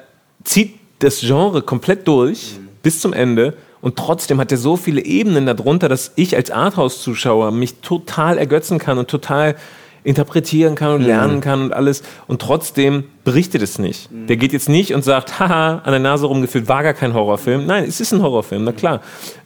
zieht 0.43 0.75
das 0.99 1.21
Genre 1.21 1.63
komplett 1.63 2.09
durch 2.09 2.59
mhm. 2.59 2.69
bis 2.83 3.01
zum 3.01 3.13
Ende 3.13 3.55
und 3.83 3.97
trotzdem 3.97 4.41
hat 4.41 4.51
er 4.51 4.59
so 4.59 4.77
viele 4.77 5.05
Ebenen 5.05 5.47
darunter, 5.47 5.89
dass 5.89 6.13
ich 6.17 6.35
als 6.35 6.51
Arthouse-Zuschauer 6.51 7.53
mich 7.53 7.81
total 7.81 8.37
ergötzen 8.37 8.79
kann 8.79 8.99
und 8.99 9.09
total 9.09 9.57
interpretieren 10.05 10.75
kann 10.75 10.95
und 10.95 11.03
lernen 11.03 11.37
mhm. 11.37 11.41
kann 11.41 11.63
und 11.63 11.73
alles. 11.73 12.03
Und 12.27 12.43
trotzdem 12.43 13.05
berichtet 13.25 13.63
es 13.63 13.79
nicht. 13.79 14.11
Mhm. 14.11 14.27
Der 14.27 14.37
geht 14.37 14.53
jetzt 14.53 14.69
nicht 14.69 14.95
und 14.95 15.05
sagt, 15.05 15.39
haha, 15.41 15.79
an 15.85 15.91
der 15.91 16.01
Nase 16.01 16.27
rumgefühlt, 16.27 16.69
war 16.69 16.83
gar 16.83 16.95
kein 16.95 17.15
Horrorfilm. 17.15 17.67
Nein, 17.67 17.85
es 17.85 18.01
ist 18.01 18.13
ein 18.13 18.23
Horrorfilm, 18.23 18.65
na 18.65 18.73
klar. 18.73 19.01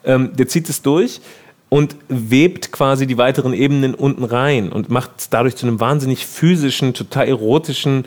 Ähm, 0.04 0.30
der 0.34 0.48
zieht 0.48 0.68
es 0.68 0.82
durch 0.82 1.20
und 1.68 1.96
webt 2.08 2.72
quasi 2.72 3.06
die 3.06 3.18
weiteren 3.18 3.52
Ebenen 3.52 3.94
unten 3.94 4.24
rein 4.24 4.70
und 4.70 4.88
macht 4.88 5.10
es 5.18 5.30
dadurch 5.30 5.56
zu 5.56 5.66
einem 5.66 5.80
wahnsinnig 5.80 6.26
physischen, 6.26 6.94
total 6.94 7.28
erotischen, 7.28 8.04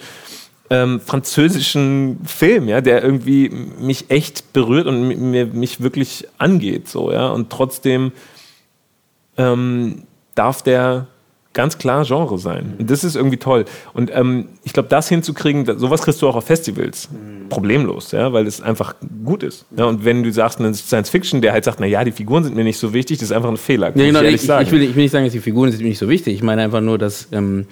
ähm, 0.69 1.01
französischen 1.01 2.19
Film, 2.25 2.67
ja, 2.67 2.81
der 2.81 3.03
irgendwie 3.03 3.49
mich 3.49 4.12
echt 4.12 4.53
berührt 4.53 4.88
und 4.88 5.07
mir, 5.07 5.47
mich 5.47 5.81
wirklich 5.81 6.27
angeht, 6.38 6.88
so, 6.88 7.12
ja. 7.12 7.29
Und 7.29 7.49
trotzdem 7.49 8.12
ähm, 9.38 10.03
darf 10.35 10.62
der 10.62 11.07
ganz 11.60 11.78
klar 11.78 12.06
Genre 12.06 12.38
sein. 12.38 12.76
Und 12.80 12.89
das 12.89 13.04
ist 13.04 13.17
irgendwie 13.17 13.36
toll. 13.36 13.65
Und 13.93 14.10
ähm, 14.15 14.45
ich 14.63 14.72
glaube, 14.72 14.88
das 14.88 15.10
hinzukriegen, 15.10 15.65
sowas 15.78 16.04
kriegst 16.04 16.22
du 16.22 16.30
auch 16.30 16.38
auf 16.38 16.45
Festivals. 16.45 17.10
Mhm. 17.12 17.50
Problemlos, 17.50 18.13
ja, 18.13 18.32
weil 18.32 18.48
es 18.48 18.62
einfach 18.62 18.95
gut 19.26 19.43
ist. 19.43 19.65
Ja, 19.76 19.84
und 19.84 20.06
wenn 20.06 20.24
du 20.24 20.32
sagst, 20.32 20.62
ein 20.62 20.74
Science 20.74 21.10
Fiction, 21.10 21.41
der 21.41 21.52
halt 21.52 21.65
sagt, 21.65 21.82
naja, 21.82 22.06
die 22.06 22.13
Figuren 22.13 22.45
sind 22.45 22.56
mir 22.56 22.63
nicht 22.63 22.78
so 22.78 22.93
wichtig, 22.93 23.17
das 23.17 23.32
ist 23.32 23.36
einfach 23.36 23.50
ein 23.50 23.58
Fehler. 23.58 23.88
Ja, 23.93 24.06
genau, 24.06 24.22
ich, 24.22 24.36
ich, 24.36 24.43
ich, 24.43 24.72
will, 24.72 24.84
ich, 24.84 24.95
will, 24.95 25.04
nicht 25.04 25.12
sagen, 25.12 25.26
dass 25.26 25.34
die 25.34 25.41
Figuren 25.41 25.69
sind 25.69 25.82
mir 25.82 25.89
nicht 25.89 26.00
so 26.00 26.08
wichtig. 26.08 26.34
Ich 26.34 26.43
meine 26.43 26.62
einfach 26.62 26.80
nur, 26.80 26.98
dass, 26.98 27.28
ähm, 27.34 27.65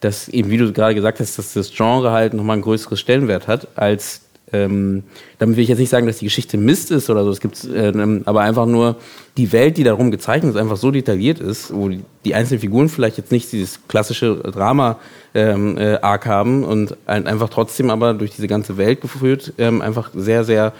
dass 0.00 0.28
eben, 0.28 0.50
wie 0.50 0.58
du 0.58 0.70
gerade 0.74 0.94
gesagt 0.94 1.18
hast, 1.20 1.38
dass 1.38 1.54
das 1.54 1.72
Genre 1.72 2.10
halt 2.10 2.34
nochmal 2.34 2.54
einen 2.54 2.62
größeren 2.62 2.98
Stellenwert 2.98 3.48
hat 3.48 3.68
als 3.74 4.20
ähm, 4.52 5.04
damit 5.38 5.56
will 5.56 5.62
ich 5.62 5.68
jetzt 5.68 5.78
nicht 5.78 5.90
sagen, 5.90 6.06
dass 6.06 6.18
die 6.18 6.24
Geschichte 6.24 6.58
Mist 6.58 6.90
ist 6.90 7.08
oder 7.08 7.24
so, 7.24 7.30
es 7.30 7.40
gibt, 7.40 7.64
äh, 7.64 7.92
aber 8.24 8.40
einfach 8.40 8.66
nur 8.66 8.96
die 9.36 9.52
Welt, 9.52 9.76
die 9.76 9.84
darum 9.84 10.10
gezeichnet 10.10 10.54
ist, 10.54 10.60
einfach 10.60 10.76
so 10.76 10.90
detailliert 10.90 11.40
ist, 11.40 11.72
wo 11.72 11.88
die, 11.88 12.34
einzelnen 12.34 12.60
Figuren 12.60 12.88
vielleicht 12.88 13.16
jetzt 13.16 13.32
nicht 13.32 13.50
dieses 13.52 13.80
klassische 13.88 14.36
Drama 14.36 14.98
ähm, 15.34 15.78
äh, 15.78 15.98
haben 16.00 16.64
und 16.64 16.96
ein, 17.06 17.26
einfach 17.26 17.48
trotzdem 17.48 17.90
aber 17.90 18.14
durch 18.14 18.32
diese 18.32 18.48
ganze 18.48 18.76
Welt 18.76 19.00
geführt, 19.00 19.52
ähm, 19.58 19.80
einfach 19.80 20.10
sehr, 20.14 20.44
sehr 20.44 20.72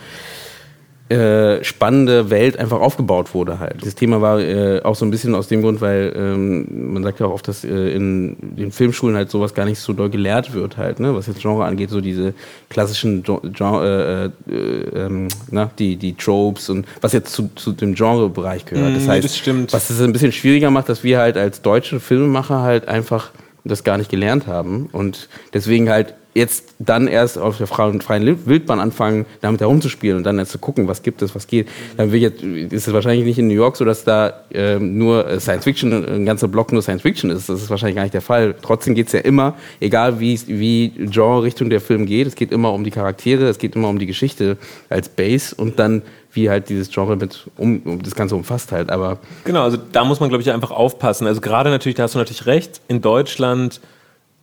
äh, 1.11 1.65
spannende 1.65 2.31
Welt 2.31 2.57
einfach 2.57 2.81
aufgebaut 2.81 3.35
wurde 3.35 3.59
halt. 3.59 3.85
Das 3.85 3.97
Thema 3.97 4.21
war 4.23 4.41
äh, 4.41 4.81
auch 4.83 4.95
so 4.95 5.05
ein 5.05 5.11
bisschen 5.11 5.35
aus 5.35 5.49
dem 5.49 5.61
Grund, 5.61 5.81
weil 5.81 6.13
ähm, 6.17 6.93
man 6.93 7.03
sagt 7.03 7.19
ja 7.19 7.27
auch 7.27 7.33
oft, 7.33 7.49
dass 7.49 7.65
äh, 7.65 7.69
in 7.91 8.37
den 8.41 8.71
Filmschulen 8.71 9.17
halt 9.17 9.29
sowas 9.29 9.53
gar 9.55 9.65
nicht 9.65 9.81
so 9.81 9.93
doll 9.93 10.09
gelehrt 10.09 10.53
wird 10.55 10.77
halt, 10.77 11.01
ne? 11.01 11.13
was 11.15 11.27
jetzt 11.27 11.41
Genre 11.43 11.65
angeht, 11.65 11.91
so 11.91 12.01
diese 12.01 12.33
klassischen 12.69 13.25
Genre, 13.25 14.33
äh, 14.49 14.53
äh, 14.55 15.05
ähm, 15.07 15.29
na, 15.51 15.71
die, 15.79 15.97
die 15.97 16.15
Tropes 16.15 16.71
und 16.71 16.87
was 17.01 17.13
jetzt 17.13 17.33
zu, 17.33 17.51
zu 17.57 17.73
dem 17.73 17.95
Genrebereich 17.97 18.65
gehört. 18.65 18.95
Das 18.95 19.07
Mm, 19.07 19.11
heißt, 19.11 19.25
das 19.25 19.37
stimmt. 19.37 19.73
was 19.73 19.91
es 19.91 20.01
ein 20.01 20.13
bisschen 20.13 20.31
schwieriger 20.33 20.71
macht, 20.71 20.89
dass 20.89 21.03
wir 21.03 21.19
halt 21.19 21.37
als 21.37 21.61
deutsche 21.63 21.99
Filmemacher 21.99 22.61
halt 22.63 22.87
einfach 22.87 23.31
das 23.65 23.83
gar 23.85 23.99
nicht 23.99 24.11
gelernt 24.11 24.47
haben 24.47 24.89
und 24.93 25.29
deswegen 25.53 25.91
halt 25.91 26.15
jetzt 26.35 26.75
dann 26.79 27.09
erst 27.09 27.39
auf 27.39 27.59
der 27.59 27.67
freien 27.67 28.01
Wildbahn 28.47 28.81
anfangen, 28.81 29.27
damit 29.41 29.61
herumzuspielen 29.61 30.19
und 30.19 30.25
dann 30.25 30.39
erst 30.39 30.53
zu 30.53 30.59
gucken, 30.59 30.87
was 30.87 31.03
gibt 31.03 31.23
es, 31.23 31.35
was 31.35 31.47
geht. 31.47 31.69
Dann 31.97 32.13
jetzt, 32.15 32.43
ist 32.43 32.87
es 32.87 32.93
wahrscheinlich 32.93 33.25
nicht 33.25 33.39
in 33.39 33.49
New 33.49 33.55
York 33.55 33.77
so, 33.77 33.85
dass 33.85 34.05
da 34.05 34.45
ähm, 34.53 34.97
nur 34.97 35.27
äh, 35.29 35.41
Science 35.41 35.65
Fiction, 35.65 35.93
ein 35.93 36.27
ganzer 36.27 36.49
Block 36.49 36.73
nur 36.73 36.83
Science 36.83 37.03
Fiction 37.03 37.31
ist. 37.31 37.49
Das 37.49 37.61
ist 37.61 37.71
wahrscheinlich 37.71 37.97
gar 37.97 38.03
nicht 38.03 38.15
der 38.15 38.21
Fall. 38.21 38.55
Trotzdem 38.63 38.95
geht 38.95 39.09
es 39.09 39.13
ja 39.13 39.21
immer, 39.21 39.55
egal 39.81 40.21
wie, 40.21 40.41
wie 40.47 40.91
Genre-Richtung 40.91 41.71
der 41.71 41.81
Film 41.81 42.07
geht, 42.07 42.27
es 42.27 42.35
geht 42.35 42.53
immer 42.53 42.73
um 42.73 42.85
die 42.85 42.91
Charaktere, 42.91 43.49
es 43.49 43.59
geht 43.59 43.75
immer 43.75 43.89
um 43.89 43.99
die 43.99 44.07
Geschichte 44.07 44.57
als 44.89 45.09
Base 45.09 45.55
und 45.55 45.79
dann 45.79 46.03
wie 46.33 46.49
halt 46.49 46.69
dieses 46.69 46.91
Genre 46.91 47.17
mit 47.17 47.49
um, 47.57 47.81
um 47.85 48.03
das 48.03 48.15
Ganze 48.15 48.37
umfasst 48.37 48.71
halt. 48.73 48.91
Aber 48.91 49.19
Genau, 49.45 49.65
also 49.65 49.79
da 49.91 50.05
muss 50.05 50.21
man, 50.21 50.29
glaube 50.29 50.43
ich, 50.43 50.51
einfach 50.53 50.71
aufpassen. 50.71 51.27
Also 51.27 51.41
gerade 51.41 51.71
natürlich, 51.71 51.97
da 51.97 52.05
hast 52.05 52.15
du 52.15 52.19
natürlich 52.19 52.47
recht, 52.47 52.81
in 52.89 53.01
Deutschland 53.01 53.81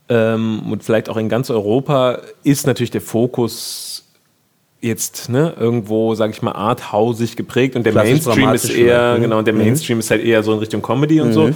ähm, 0.10 0.62
und 0.72 0.84
vielleicht 0.84 1.10
auch 1.10 1.18
in 1.18 1.30
ganz 1.30 1.50
Europa 1.50 2.20
ist 2.44 2.68
natürlich 2.68 2.92
der 2.92 3.02
Fokus 3.02 4.06
jetzt 4.80 5.30
ne, 5.30 5.54
irgendwo, 5.60 6.16
sage 6.16 6.34
ich 6.34 6.42
mal, 6.42 6.52
arthausig 6.52 7.36
geprägt 7.36 7.76
und 7.76 7.84
der 7.84 7.94
Klassisch 7.94 8.26
Mainstream 8.26 8.54
ist 8.54 8.70
eher, 8.70 8.76
vielleicht, 8.76 9.14
ne? 9.16 9.20
genau, 9.22 9.42
der 9.42 9.54
Mainstream 9.54 10.00
ist 10.00 10.12
halt 10.12 10.24
eher 10.24 10.44
so 10.44 10.54
in 10.54 10.60
Richtung 10.60 10.82
Comedy 10.82 11.20
und 11.20 11.34
so. 11.34 11.50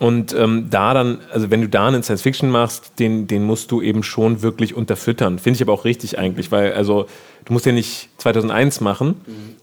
Und 0.00 0.34
ähm, 0.34 0.66
da 0.68 0.94
dann, 0.94 1.18
also 1.32 1.50
wenn 1.50 1.60
du 1.60 1.68
da 1.68 1.86
einen 1.86 2.02
Science 2.02 2.22
Fiction 2.22 2.50
machst, 2.50 2.98
den, 2.98 3.28
den 3.28 3.44
musst 3.44 3.70
du 3.70 3.80
eben 3.80 4.02
schon 4.02 4.42
wirklich 4.42 4.74
unterfüttern. 4.74 5.38
Finde 5.38 5.58
ich 5.58 5.62
aber 5.62 5.72
auch 5.72 5.84
richtig 5.84 6.18
eigentlich, 6.18 6.50
weil 6.50 6.72
also 6.72 7.06
du 7.44 7.52
musst 7.52 7.66
ja 7.66 7.72
nicht 7.72 8.08
2001 8.18 8.80
machen 8.80 9.20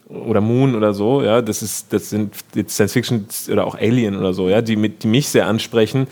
oder 0.08 0.40
Moon 0.40 0.76
oder 0.76 0.94
so, 0.94 1.24
ja, 1.24 1.42
das 1.42 1.62
ist, 1.62 1.92
das 1.92 2.10
sind 2.10 2.36
jetzt 2.56 2.76
Science 2.76 2.94
Fiction 2.94 3.26
oder 3.52 3.68
auch 3.68 3.76
Alien 3.76 4.16
oder 4.16 4.34
so, 4.34 4.48
ja, 4.48 4.62
die, 4.62 4.78
mit, 4.78 5.04
die 5.04 5.08
mich 5.08 5.28
sehr 5.28 5.46
ansprechen. 5.46 6.08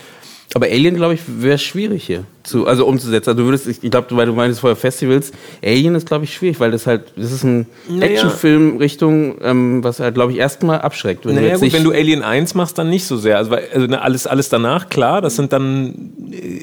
Aber 0.54 0.64
Alien, 0.66 0.96
glaube 0.96 1.12
ich, 1.14 1.20
wäre 1.26 1.58
schwierig 1.58 2.04
hier, 2.04 2.24
zu, 2.42 2.66
also 2.66 2.86
umzusetzen. 2.86 3.28
Also 3.30 3.42
du 3.42 3.46
würdest, 3.48 3.66
ich 3.66 3.80
glaube, 3.90 4.06
weil 4.12 4.24
du 4.26 4.32
meinst 4.32 4.60
vorher 4.60 4.76
Festivals, 4.76 5.30
Alien 5.62 5.94
ist, 5.94 6.06
glaube 6.06 6.24
ich, 6.24 6.32
schwierig, 6.32 6.58
weil 6.58 6.70
das 6.70 6.86
halt, 6.86 7.02
das 7.16 7.32
ist 7.32 7.44
ein 7.44 7.66
Naja. 7.86 8.12
Actionfilm 8.12 8.78
Richtung, 8.78 9.36
ähm, 9.42 9.84
was 9.84 10.00
halt, 10.00 10.14
glaube 10.14 10.32
ich, 10.32 10.38
erstmal 10.38 10.80
abschreckt. 10.80 11.26
Wenn 11.26 11.34
du 11.34 11.42
Naja, 11.42 11.52
jetzt 11.52 11.60
gut, 11.60 11.72
wenn 11.74 11.84
du 11.84 11.92
Alien 11.92 12.22
1 12.22 12.54
machst, 12.54 12.78
dann 12.78 12.88
nicht 12.88 13.04
so 13.04 13.18
sehr. 13.18 13.36
Also, 13.36 13.50
weil, 13.50 13.64
also 13.74 13.86
alles, 13.96 14.26
alles 14.26 14.48
danach, 14.48 14.88
klar, 14.88 15.20
das 15.20 15.36
sind 15.36 15.52
dann 15.52 16.12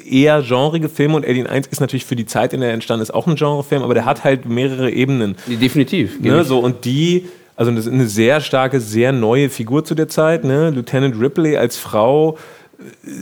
eher 0.10 0.42
genrige 0.42 0.90
Filme 0.90 1.16
und 1.16 1.26
Alien 1.26 1.46
1 1.46 1.68
ist 1.68 1.80
natürlich 1.80 2.06
für 2.06 2.16
die 2.16 2.26
Zeit, 2.26 2.54
in 2.54 2.62
der 2.62 2.70
er 2.70 2.74
entstanden 2.74 3.04
ist, 3.04 3.14
auch 3.14 3.28
ein 3.28 3.36
Genrefilm, 3.36 3.84
aber 3.84 3.94
der 3.94 4.06
hat 4.06 4.24
halt 4.24 4.48
mehrere 4.48 4.90
Ebenen. 4.90 5.36
definitiv. 5.46 6.20
Ne, 6.20 6.44
so, 6.44 6.58
und 6.58 6.86
die, 6.86 7.26
also 7.56 7.72
das 7.72 7.86
ist 7.86 7.94
eine 7.94 8.08
sehr 8.08 8.42
starke, 8.42 8.80
sehr 8.80 9.12
neue 9.12 9.50
Figur 9.50 9.86
zu 9.86 9.94
der 9.94 10.08
Zeit. 10.08 10.44
Ne? 10.44 10.72
Lieutenant 10.72 11.20
Ripley 11.20 11.56
als 11.56 11.78
Frau 11.78 12.34
äh, 12.34 12.38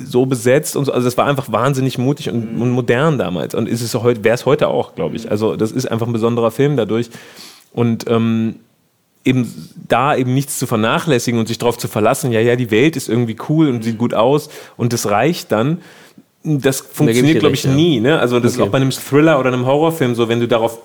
so 0.05 0.25
besetzt 0.25 0.75
und 0.75 0.85
so. 0.85 0.91
Also 0.91 1.05
das 1.05 1.17
war 1.17 1.25
einfach 1.25 1.51
wahnsinnig 1.51 1.97
mutig 1.97 2.29
und, 2.29 2.59
und 2.59 2.71
modern 2.71 3.17
damals. 3.17 3.55
Und 3.55 3.67
ist 3.67 3.81
es 3.81 3.93
heute, 3.95 4.23
wäre 4.23 4.35
es 4.35 4.45
heute 4.45 4.67
auch, 4.67 4.95
glaube 4.95 5.15
ich. 5.15 5.29
Also 5.29 5.55
das 5.55 5.71
ist 5.71 5.85
einfach 5.91 6.07
ein 6.07 6.13
besonderer 6.13 6.51
Film 6.51 6.77
dadurch. 6.77 7.09
Und 7.73 8.05
ähm, 8.09 8.55
eben 9.25 9.53
da 9.87 10.15
eben 10.15 10.33
nichts 10.33 10.59
zu 10.59 10.67
vernachlässigen 10.67 11.39
und 11.39 11.47
sich 11.47 11.57
darauf 11.57 11.77
zu 11.77 11.87
verlassen, 11.87 12.31
ja, 12.31 12.39
ja, 12.41 12.55
die 12.55 12.71
Welt 12.71 12.95
ist 12.95 13.09
irgendwie 13.09 13.37
cool 13.49 13.69
und 13.69 13.83
sieht 13.83 13.97
gut 13.97 14.13
aus 14.13 14.49
und 14.77 14.93
das 14.93 15.09
reicht 15.09 15.51
dann. 15.51 15.81
Das 16.43 16.81
funktioniert, 16.81 17.35
dir 17.35 17.39
glaube 17.39 17.55
ich, 17.55 17.65
recht, 17.65 17.73
nie. 17.75 18.01
Ne? 18.01 18.19
Also 18.19 18.39
das 18.41 18.53
Okay. 18.53 18.61
ist 18.61 18.67
auch 18.67 18.71
bei 18.71 18.77
einem 18.77 18.91
Thriller 18.91 19.39
oder 19.39 19.53
einem 19.53 19.65
Horrorfilm 19.65 20.13
so, 20.13 20.27
wenn 20.27 20.41
du 20.41 20.47
darauf 20.47 20.77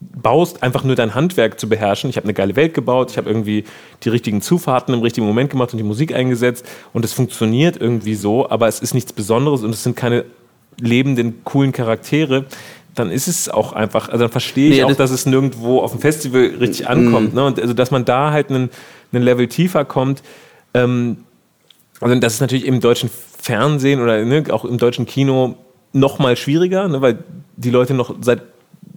baust, 0.00 0.62
einfach 0.62 0.84
nur 0.84 0.94
dein 0.94 1.14
Handwerk 1.14 1.58
zu 1.58 1.68
beherrschen. 1.68 2.08
Ich 2.10 2.16
habe 2.16 2.24
eine 2.24 2.34
geile 2.34 2.54
Welt 2.56 2.72
gebaut, 2.74 3.10
ich 3.10 3.16
habe 3.18 3.28
irgendwie 3.28 3.64
die 4.04 4.08
richtigen 4.08 4.40
Zufahrten 4.40 4.94
im 4.94 5.00
richtigen 5.00 5.26
Moment 5.26 5.50
gemacht 5.50 5.72
und 5.72 5.78
die 5.78 5.84
Musik 5.84 6.14
eingesetzt 6.14 6.64
und 6.92 7.04
es 7.04 7.12
funktioniert 7.12 7.80
irgendwie 7.80 8.14
so, 8.14 8.48
aber 8.48 8.68
es 8.68 8.78
ist 8.80 8.94
nichts 8.94 9.12
Besonderes 9.12 9.62
und 9.64 9.70
es 9.70 9.82
sind 9.82 9.96
keine 9.96 10.24
lebenden, 10.80 11.42
coolen 11.44 11.72
Charaktere. 11.72 12.44
Dann 12.94 13.10
ist 13.10 13.26
es 13.28 13.48
auch 13.48 13.72
einfach, 13.72 14.08
also 14.08 14.24
dann 14.24 14.30
verstehe 14.30 14.70
ich 14.70 14.76
Nee, 14.76 14.84
auch, 14.84 14.88
das- 14.88 14.96
dass 14.98 15.10
es 15.10 15.26
nirgendwo 15.26 15.80
auf 15.80 15.92
dem 15.92 16.00
Festival 16.00 16.52
richtig 16.60 16.88
ankommt. 16.88 17.34
Ne? 17.34 17.44
Und 17.44 17.60
also, 17.60 17.74
dass 17.74 17.90
man 17.90 18.04
da 18.04 18.30
halt 18.30 18.50
einen, 18.50 18.70
einen 19.12 19.24
Level 19.24 19.48
tiefer 19.48 19.84
kommt. 19.84 20.22
Ähm, 20.74 21.18
also 22.00 22.14
das 22.16 22.34
ist 22.34 22.40
natürlich 22.40 22.66
im 22.66 22.80
deutschen 22.80 23.10
Fernsehen 23.40 24.00
oder 24.00 24.24
ne, 24.24 24.44
auch 24.50 24.64
im 24.64 24.78
deutschen 24.78 25.06
Kino 25.06 25.56
noch 25.92 26.18
mal 26.20 26.36
schwieriger, 26.36 26.86
ne, 26.88 27.00
weil 27.00 27.18
die 27.56 27.70
Leute 27.70 27.94
noch 27.94 28.14
seit 28.20 28.42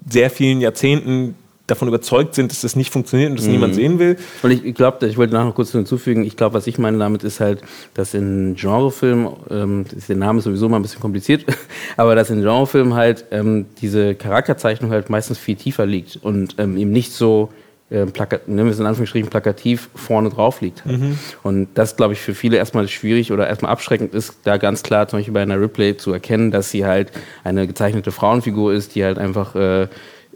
sehr 0.09 0.29
vielen 0.29 0.61
Jahrzehnten 0.61 1.35
davon 1.67 1.87
überzeugt 1.87 2.35
sind, 2.35 2.51
dass 2.51 2.61
das 2.61 2.75
nicht 2.75 2.91
funktioniert 2.91 3.31
und 3.31 3.39
das 3.39 3.47
niemand 3.47 3.75
sehen 3.75 3.97
will. 3.97 4.17
Und 4.43 4.51
ich 4.51 4.75
glaube, 4.75 5.07
ich 5.07 5.17
wollte 5.17 5.33
nachher 5.33 5.45
noch 5.45 5.55
kurz 5.55 5.71
hinzufügen, 5.71 6.23
ich 6.23 6.35
glaube, 6.35 6.53
was 6.53 6.67
ich 6.67 6.77
meine 6.77 6.97
damit 6.97 7.23
ist 7.23 7.39
halt, 7.39 7.61
dass 7.93 8.13
in 8.13 8.55
Genrefilmen, 8.55 9.29
ähm, 9.49 9.85
der 10.07 10.15
Name 10.17 10.39
ist 10.39 10.45
sowieso 10.45 10.67
mal 10.67 10.77
ein 10.77 10.81
bisschen 10.81 10.99
kompliziert, 10.99 11.45
aber 11.97 12.15
dass 12.15 12.29
in 12.29 12.41
Genrefilmen 12.41 12.93
halt 12.93 13.25
ähm, 13.31 13.67
diese 13.81 14.15
Charakterzeichnung 14.15 14.91
halt 14.91 15.09
meistens 15.09 15.37
viel 15.37 15.55
tiefer 15.55 15.85
liegt 15.85 16.17
und 16.21 16.55
ähm, 16.57 16.77
eben 16.77 16.91
nicht 16.91 17.13
so 17.13 17.49
ähm, 17.91 18.11
plakat, 18.11 18.43
in 18.47 18.59
Anführungsstrichen 18.59 19.29
plakativ 19.29 19.89
vorne 19.95 20.29
drauf 20.29 20.61
liegt. 20.61 20.85
Halt. 20.85 20.99
Und 21.43 21.67
das, 21.73 21.97
glaube 21.97 22.13
ich, 22.13 22.21
für 22.21 22.33
viele 22.33 22.57
erstmal 22.57 22.87
schwierig 22.87 23.31
oder 23.31 23.47
erstmal 23.47 23.71
abschreckend 23.71 24.13
ist, 24.13 24.35
da 24.43 24.57
ganz 24.57 24.81
klar 24.81 25.07
zum 25.07 25.19
Beispiel 25.19 25.33
bei 25.33 25.41
einer 25.41 25.59
Ripley 25.59 25.97
zu 25.97 26.13
erkennen, 26.13 26.51
dass 26.51 26.71
sie 26.71 26.85
halt 26.85 27.11
eine 27.43 27.67
gezeichnete 27.67 28.11
Frauenfigur 28.11 28.73
ist, 28.73 28.95
die 28.95 29.03
halt 29.03 29.17
einfach, 29.17 29.55
äh, 29.55 29.87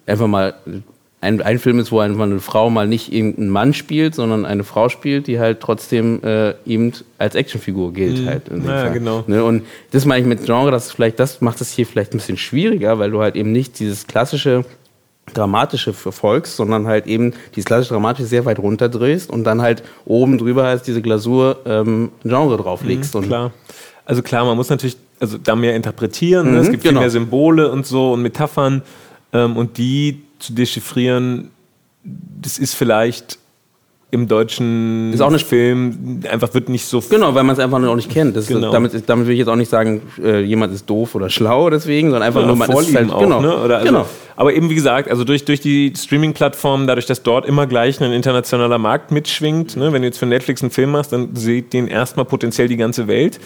einfach 0.06 0.28
mal 0.28 0.56
ein, 1.22 1.42
ein 1.42 1.60
Film 1.60 1.80
ist, 1.80 1.92
wo 1.92 2.00
einfach 2.00 2.24
eine 2.24 2.40
Frau 2.40 2.70
mal 2.70 2.88
nicht 2.88 3.12
irgendeinen 3.12 3.50
Mann 3.50 3.74
spielt, 3.74 4.16
sondern 4.16 4.46
eine 4.46 4.64
Frau 4.64 4.90
spielt, 4.90 5.28
die 5.28 5.40
halt 5.40 5.60
trotzdem 5.60 6.22
äh, 6.24 6.54
eben 6.66 6.92
als 7.18 7.36
Actionfigur 7.36 7.94
gilt 7.94 8.28
halt. 8.28 8.50
in 8.50 8.62
dem 8.62 8.68
Ja, 8.68 8.90
genau. 8.90 9.24
Ne? 9.28 9.44
Und 9.44 9.64
das 9.92 10.06
meine 10.06 10.22
ich 10.22 10.28
mit 10.28 10.46
Genre, 10.46 10.72
das 10.72 10.88
ist 10.88 10.92
vielleicht, 10.92 11.20
das 11.20 11.42
macht 11.42 11.62
es 11.62 11.72
hier 11.72 11.86
vielleicht 11.86 12.14
ein 12.14 12.18
bisschen 12.18 12.38
schwieriger, 12.38 13.00
weil 13.00 13.12
du 13.12 13.22
halt 13.22 13.36
eben 13.36 13.52
nicht 13.52 13.80
dieses 13.80 14.08
klassische 14.08 14.66
Dramatische 15.34 15.94
verfolgst, 15.94 16.56
sondern 16.56 16.88
halt 16.88 17.08
eben 17.08 17.34
dieses 17.56 17.66
klassische 17.66 17.94
Dramatische 17.94 18.28
sehr 18.28 18.46
weit 18.46 18.60
runterdrehst 18.60 19.30
und 19.30 19.44
dann 19.44 19.62
halt 19.62 19.84
oben 20.06 20.38
drüber 20.38 20.66
als 20.66 20.84
diese 20.84 21.02
Glasur 21.02 21.62
ähm, 21.66 22.12
Genre 22.24 22.58
drauflegst. 22.58 23.16
und 23.16 23.28
Klar. 23.28 23.52
Also 24.06 24.22
klar, 24.22 24.46
man 24.46 24.56
muss 24.56 24.70
natürlich 24.70 24.98
also 25.20 25.38
da 25.38 25.56
mehr 25.56 25.76
interpretieren. 25.76 26.52
ne? 26.52 26.58
Mhm, 26.58 26.58
es 26.58 26.72
gibt 26.72 26.84
genau. 26.84 26.94
viel 26.94 27.00
mehr 27.02 27.10
Symbole 27.10 27.72
und 27.72 27.86
so 27.86 28.14
und 28.14 28.22
Metaphern 28.22 28.84
ähm, 29.34 29.58
und 29.58 29.78
die 29.78 30.22
zu 30.40 30.54
dechiffrieren, 30.54 31.52
das 32.04 32.60
ist 32.60 32.76
vielleicht 32.76 33.40
im 34.12 34.28
deutschen 34.28 35.12
Ist 35.14 35.22
auch 35.22 35.28
eine- 35.28 35.40
Film 35.40 36.22
einfach 36.32 36.54
wird 36.54 36.70
nicht 36.70 36.86
so 36.86 37.02
Genau, 37.10 37.36
weil 37.36 37.44
man 37.44 37.54
es 37.54 37.60
einfach 37.60 37.80
noch 37.80 37.96
nicht 37.96 38.10
kennt. 38.10 38.36
Das 38.36 38.48
Genau. 38.48 38.68
ist, 38.68 38.74
damit, 38.74 39.10
damit 39.10 39.26
will 39.28 39.34
ich 39.34 39.40
jetzt 39.40 39.48
auch 39.50 39.56
nicht 39.56 39.70
sagen, 39.70 40.02
äh, 40.24 40.42
jemand 40.42 40.74
ist 40.74 40.90
doof 40.90 41.16
oder 41.16 41.30
schlau 41.30 41.70
deswegen, 41.70 42.10
sondern 42.12 42.24
einfach 42.24 42.42
Ja, 42.42 42.48
nur 42.48 42.56
man 42.56 42.70
ist 42.72 42.96
halt, 42.96 43.12
auch, 43.12 43.20
genau, 43.20 43.42
ne? 43.42 43.58
Oder 43.58 43.78
also, 43.80 43.88
genau. 43.88 44.06
Aber 44.38 44.54
eben 44.54 44.70
wie 44.70 44.76
gesagt, 44.76 45.10
also 45.10 45.24
durch, 45.24 45.44
durch 45.46 45.60
die 45.60 45.94
Streaming-Plattformen, 45.96 46.88
dadurch, 46.88 47.06
dass 47.08 47.24
dort 47.24 47.46
immer 47.46 47.68
gleich 47.68 48.00
ein 48.02 48.12
internationaler 48.14 48.78
Markt 48.78 49.12
mitschwingt, 49.12 49.76
ne? 49.76 49.92
wenn 49.94 50.02
du 50.02 50.08
jetzt 50.08 50.18
für 50.18 50.26
Netflix 50.26 50.62
einen 50.62 50.72
Film 50.72 50.92
machst, 50.92 51.12
dann 51.14 51.36
sieht 51.36 51.74
den 51.74 51.88
erstmal 51.88 52.26
potenziell 52.26 52.68
die 52.68 52.78
ganze 52.78 53.08
Welt. 53.08 53.40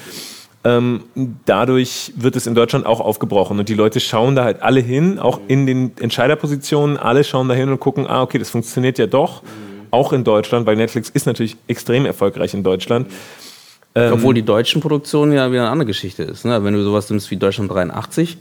Ähm, 0.65 1.04
dadurch 1.45 2.12
wird 2.17 2.36
es 2.36 2.45
in 2.45 2.54
Deutschland 2.54 2.86
auch 2.86 3.00
aufgebrochen 3.00 3.60
und 3.60 3.69
die 3.69 3.76
Leute 3.76 4.00
schauen 4.02 4.36
da 4.36 4.43
halt 4.43 4.62
alle 4.62 4.82
hin, 4.82 5.17
auch 5.17 5.39
in 5.48 5.65
den 5.65 5.91
Entscheiderpositionen, 6.00 6.98
alle 6.98 7.24
schauen 7.24 7.48
da 7.48 7.54
hin 7.56 7.69
und 7.69 7.80
gucken, 7.80 8.06
ah, 8.08 8.22
okay, 8.24 8.38
das 8.39 8.50
funktioniert 8.50 8.98
ja 9.00 9.08
doch, 9.08 9.41
auch 9.91 10.13
in 10.13 10.23
Deutschland, 10.23 10.65
weil 10.65 10.75
Netflix 10.75 11.10
ist 11.10 11.25
natürlich 11.25 11.58
extrem 11.67 12.06
erfolgreich 12.06 12.54
in 12.54 12.63
Deutschland. 12.63 13.08
Ähm, 13.96 14.13
Obwohl 14.13 14.33
die 14.33 14.44
deutschen 14.44 14.81
Produktionen 14.81 15.33
ja 15.33 15.52
wieder 15.52 15.62
eine 15.62 15.71
andere 15.71 15.87
Geschichte 15.87 16.23
ist. 16.23 16.46
Ne? 16.46 16.63
Wenn 16.63 16.73
du 16.73 16.83
sowas 16.83 17.10
nimmst 17.10 17.31
wie 17.31 17.37
Deutschland 17.37 17.71
83, 17.71 18.37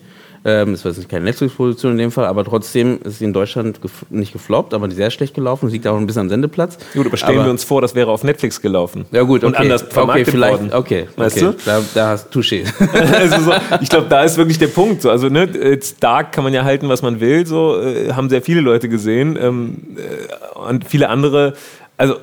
Ähm, 0.49 0.73
das 0.73 0.85
war 0.85 0.93
jetzt 0.93 1.09
keine 1.11 1.27
Netflix-Produktion 1.27 1.93
in 1.93 1.99
dem 1.99 2.11
Fall, 2.11 2.25
aber 2.25 2.43
trotzdem 2.43 3.01
ist 3.05 3.19
sie 3.19 3.27
in 3.27 3.35
Deutschland 3.35 3.83
gef 3.83 4.07
nicht 4.09 4.33
gefloppt, 4.33 4.73
aber 4.73 4.91
sehr 4.91 5.11
schlecht 5.11 5.35
gelaufen. 5.35 5.67
Das 5.67 5.73
liegt 5.75 5.87
auch 5.87 5.97
ein 5.97 6.07
bisschen 6.07 6.23
am 6.23 6.29
Sendeplatz. 6.31 6.79
Gut, 6.95 7.07
aber 7.07 7.19
stellen 7.19 7.39
aber, 7.39 7.49
wir 7.49 7.51
uns 7.51 7.65
vor, 7.65 7.83
das 7.83 7.95
wäre 7.95 8.11
auf 8.11 8.25
Netflix 8.25 8.63
gelaufen. 8.63 9.05
Ja 9.11 9.23
gut, 9.25 9.45
okay. 9.45 9.47
Und 9.47 9.57
anders 9.57 9.83
vermarktet 9.83 10.29
okay, 10.29 10.37
vielleicht, 10.37 10.61
worden. 10.61 10.73
Okay, 10.73 11.09
Weißt 11.17 11.43
okay. 11.43 11.55
du? 11.59 11.65
Da, 11.67 11.83
da 11.93 12.09
hast 12.11 12.35
du 12.35 12.41
Touché. 12.41 12.65
also 13.15 13.43
so, 13.43 13.53
ich 13.83 13.91
glaube, 13.91 14.07
da 14.09 14.23
ist 14.23 14.39
wirklich 14.39 14.59
der 14.59 14.69
Punkt. 14.69 15.03
So. 15.03 15.11
Also, 15.11 15.29
ne, 15.29 15.79
Dark 16.01 16.33
kann 16.33 16.45
man 16.45 16.55
ja 16.55 16.65
halten, 16.65 16.89
was 16.89 17.03
man 17.03 17.21
will. 17.21 17.47
So 17.47 17.79
äh, 17.83 18.13
haben 18.13 18.31
sehr 18.31 18.41
viele 18.41 18.63
Leute 18.63 18.89
gesehen 18.89 19.39
ähm, 19.39 19.97
äh, 19.97 20.59
und 20.59 20.89
viele 20.89 21.11
andere. 21.11 21.53
Also 21.99 22.15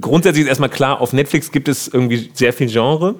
grundsätzlich 0.00 0.44
ist 0.44 0.48
erstmal 0.48 0.70
klar, 0.70 1.02
auf 1.02 1.12
Netflix 1.12 1.52
gibt 1.52 1.68
es 1.68 1.88
irgendwie 1.88 2.30
sehr 2.32 2.54
viel 2.54 2.68
Genre. 2.68 3.16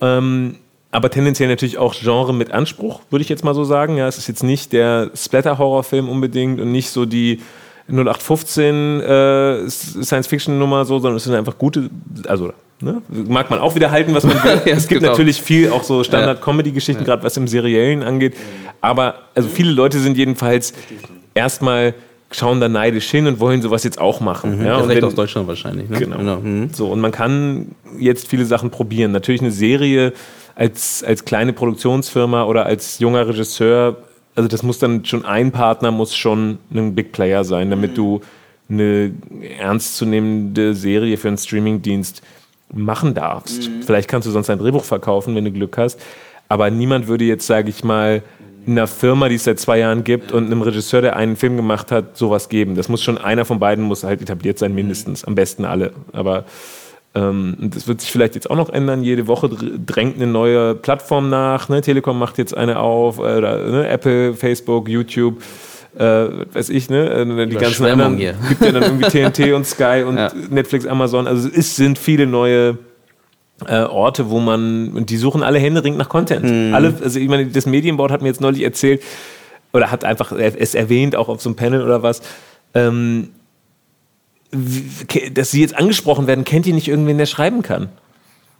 Ähm, 0.00 0.56
aber 0.90 1.10
tendenziell 1.10 1.48
natürlich 1.48 1.78
auch 1.78 1.94
Genre 1.94 2.32
mit 2.32 2.50
Anspruch, 2.52 3.00
würde 3.10 3.22
ich 3.22 3.28
jetzt 3.28 3.44
mal 3.44 3.54
so 3.54 3.64
sagen. 3.64 3.96
Ja, 3.96 4.08
es 4.08 4.18
ist 4.18 4.26
jetzt 4.28 4.42
nicht 4.42 4.72
der 4.72 5.10
Splatter-Horrorfilm 5.14 6.08
unbedingt 6.08 6.60
und 6.60 6.72
nicht 6.72 6.90
so 6.90 7.04
die 7.04 7.40
0815 7.88 9.00
äh, 9.00 9.68
Science-Fiction-Nummer 9.68 10.84
so, 10.84 10.98
sondern 10.98 11.16
es 11.16 11.24
sind 11.24 11.34
einfach 11.34 11.56
gute, 11.58 11.90
also 12.26 12.52
ne, 12.80 13.02
mag 13.08 13.50
man 13.50 13.58
auch 13.58 13.74
wieder 13.74 13.90
halten, 13.90 14.14
was 14.14 14.24
man 14.24 14.34
will. 14.44 14.60
Ja, 14.66 14.72
es 14.76 14.88
gibt 14.88 15.00
genau. 15.00 15.12
natürlich 15.12 15.40
viel 15.40 15.70
auch 15.70 15.82
so 15.82 16.04
Standard-Comedy-Geschichten, 16.04 17.04
gerade 17.04 17.22
was 17.22 17.36
im 17.36 17.48
Seriellen 17.48 18.02
angeht. 18.02 18.36
Aber 18.80 19.16
also 19.34 19.48
viele 19.48 19.72
Leute 19.72 19.98
sind 19.98 20.16
jedenfalls 20.16 20.72
erstmal 21.34 21.94
schauen 22.30 22.60
da 22.60 22.68
neidisch 22.68 23.10
hin 23.10 23.26
und 23.26 23.40
wollen 23.40 23.62
sowas 23.62 23.84
jetzt 23.84 23.98
auch 23.98 24.20
machen. 24.20 24.62
Ja, 24.62 24.74
das 24.74 24.82
und 24.82 24.88
wenn- 24.90 25.04
aus 25.04 25.14
Deutschland 25.14 25.48
wahrscheinlich. 25.48 25.88
Ne? 25.88 25.98
Genau. 25.98 26.36
Mhm. 26.40 26.68
So, 26.72 26.88
und 26.88 27.00
man 27.00 27.10
kann 27.10 27.68
jetzt 27.98 28.28
viele 28.28 28.44
Sachen 28.44 28.70
probieren. 28.70 29.12
Natürlich 29.12 29.40
eine 29.40 29.50
Serie 29.50 30.12
als, 30.58 31.04
als 31.04 31.24
kleine 31.24 31.52
Produktionsfirma 31.52 32.44
oder 32.44 32.66
als 32.66 32.98
junger 32.98 33.28
Regisseur, 33.28 33.96
also 34.34 34.48
das 34.48 34.64
muss 34.64 34.80
dann 34.80 35.04
schon 35.04 35.24
ein 35.24 35.52
Partner, 35.52 35.92
muss 35.92 36.16
schon 36.16 36.58
ein 36.74 36.96
Big 36.96 37.12
Player 37.12 37.44
sein, 37.44 37.70
damit 37.70 37.96
du 37.96 38.20
eine 38.68 39.14
ernstzunehmende 39.58 40.74
Serie 40.74 41.16
für 41.16 41.28
einen 41.28 41.38
Streamingdienst 41.38 42.22
machen 42.72 43.14
darfst. 43.14 43.70
Vielleicht 43.86 44.08
kannst 44.08 44.26
du 44.26 44.32
sonst 44.32 44.50
ein 44.50 44.58
Drehbuch 44.58 44.84
verkaufen, 44.84 45.34
wenn 45.36 45.44
du 45.44 45.52
Glück 45.52 45.78
hast. 45.78 46.00
Aber 46.48 46.70
niemand 46.70 47.06
würde 47.06 47.24
jetzt, 47.24 47.46
sage 47.46 47.70
ich 47.70 47.84
mal, 47.84 48.22
einer 48.66 48.88
Firma, 48.88 49.28
die 49.28 49.36
es 49.36 49.44
seit 49.44 49.60
zwei 49.60 49.78
Jahren 49.78 50.02
gibt 50.02 50.32
und 50.32 50.46
einem 50.46 50.62
Regisseur, 50.62 51.00
der 51.00 51.16
einen 51.16 51.36
Film 51.36 51.56
gemacht 51.56 51.92
hat, 51.92 52.16
sowas 52.18 52.48
geben. 52.48 52.74
Das 52.74 52.88
muss 52.88 53.02
schon 53.02 53.16
einer 53.16 53.44
von 53.44 53.60
beiden 53.60 53.84
muss 53.84 54.02
halt 54.02 54.20
etabliert 54.20 54.58
sein, 54.58 54.74
mindestens. 54.74 55.24
Am 55.24 55.36
besten 55.36 55.64
alle. 55.64 55.92
Aber 56.12 56.44
und 57.14 57.70
das 57.74 57.88
wird 57.88 58.00
sich 58.00 58.10
vielleicht 58.12 58.34
jetzt 58.34 58.50
auch 58.50 58.56
noch 58.56 58.68
ändern. 58.70 59.02
Jede 59.02 59.26
Woche 59.26 59.48
dr- 59.48 59.70
drängt 59.84 60.16
eine 60.16 60.26
neue 60.26 60.74
Plattform 60.74 61.30
nach. 61.30 61.68
Ne? 61.68 61.80
Telekom 61.80 62.18
macht 62.18 62.38
jetzt 62.38 62.56
eine 62.56 62.78
auf, 62.78 63.18
äh, 63.18 63.22
oder, 63.22 63.56
ne? 63.70 63.88
Apple, 63.88 64.34
Facebook, 64.34 64.88
YouTube. 64.88 65.42
Äh, 65.98 66.02
weiß 66.52 66.68
ich, 66.68 66.90
ne? 66.90 67.08
Äh, 67.10 67.46
Die 67.46 67.56
ganzen 67.56 67.86
anderen 67.86 68.18
hier. 68.18 68.34
gibt 68.48 68.62
ja 68.62 68.70
dann 68.72 68.82
irgendwie 68.82 69.08
TNT 69.08 69.52
und 69.54 69.66
Sky 69.66 70.04
und 70.06 70.16
Ja. 70.16 70.30
Netflix, 70.50 70.86
Amazon. 70.86 71.26
Also 71.26 71.48
es 71.52 71.74
sind 71.76 71.98
viele 71.98 72.26
neue 72.26 72.78
äh, 73.66 73.80
Orte, 73.82 74.30
wo 74.30 74.38
man, 74.38 74.90
und 74.92 75.10
die 75.10 75.16
suchen 75.16 75.42
alle 75.42 75.58
händeringend 75.58 75.98
nach 75.98 76.08
Content. 76.08 76.44
Mhm. 76.44 76.74
Alle, 76.74 76.94
also 77.02 77.18
ich 77.18 77.28
meine, 77.28 77.46
das 77.46 77.66
Medienboard 77.66 78.12
hat 78.12 78.22
mir 78.22 78.28
jetzt 78.28 78.40
neulich 78.40 78.62
erzählt, 78.62 79.02
oder 79.72 79.90
hat 79.90 80.04
einfach 80.04 80.30
es 80.30 80.74
erwähnt, 80.74 81.16
auch 81.16 81.28
auf 81.28 81.42
so 81.42 81.48
einem 81.48 81.56
Panel 81.56 81.82
oder 81.82 82.02
was, 82.02 82.22
ähm, 82.74 83.30
dass 85.34 85.50
sie 85.50 85.60
jetzt 85.60 85.76
angesprochen 85.76 86.26
werden, 86.26 86.44
kennt 86.44 86.66
ihr 86.66 86.74
nicht 86.74 86.88
irgendwen, 86.88 87.18
der 87.18 87.26
schreiben 87.26 87.62
kann? 87.62 87.88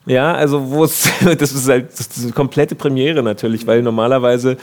Ja, 0.07 0.35
also 0.35 0.71
wo 0.71 0.85
es, 0.85 1.09
das 1.39 1.53
ist 1.53 1.69
halt 1.69 1.91
das 1.93 2.01
ist 2.01 2.23
eine 2.25 2.33
komplette 2.33 2.75
Premiere 2.75 3.23
natürlich, 3.23 3.67
weil 3.67 3.83
normalerweise 3.83 4.57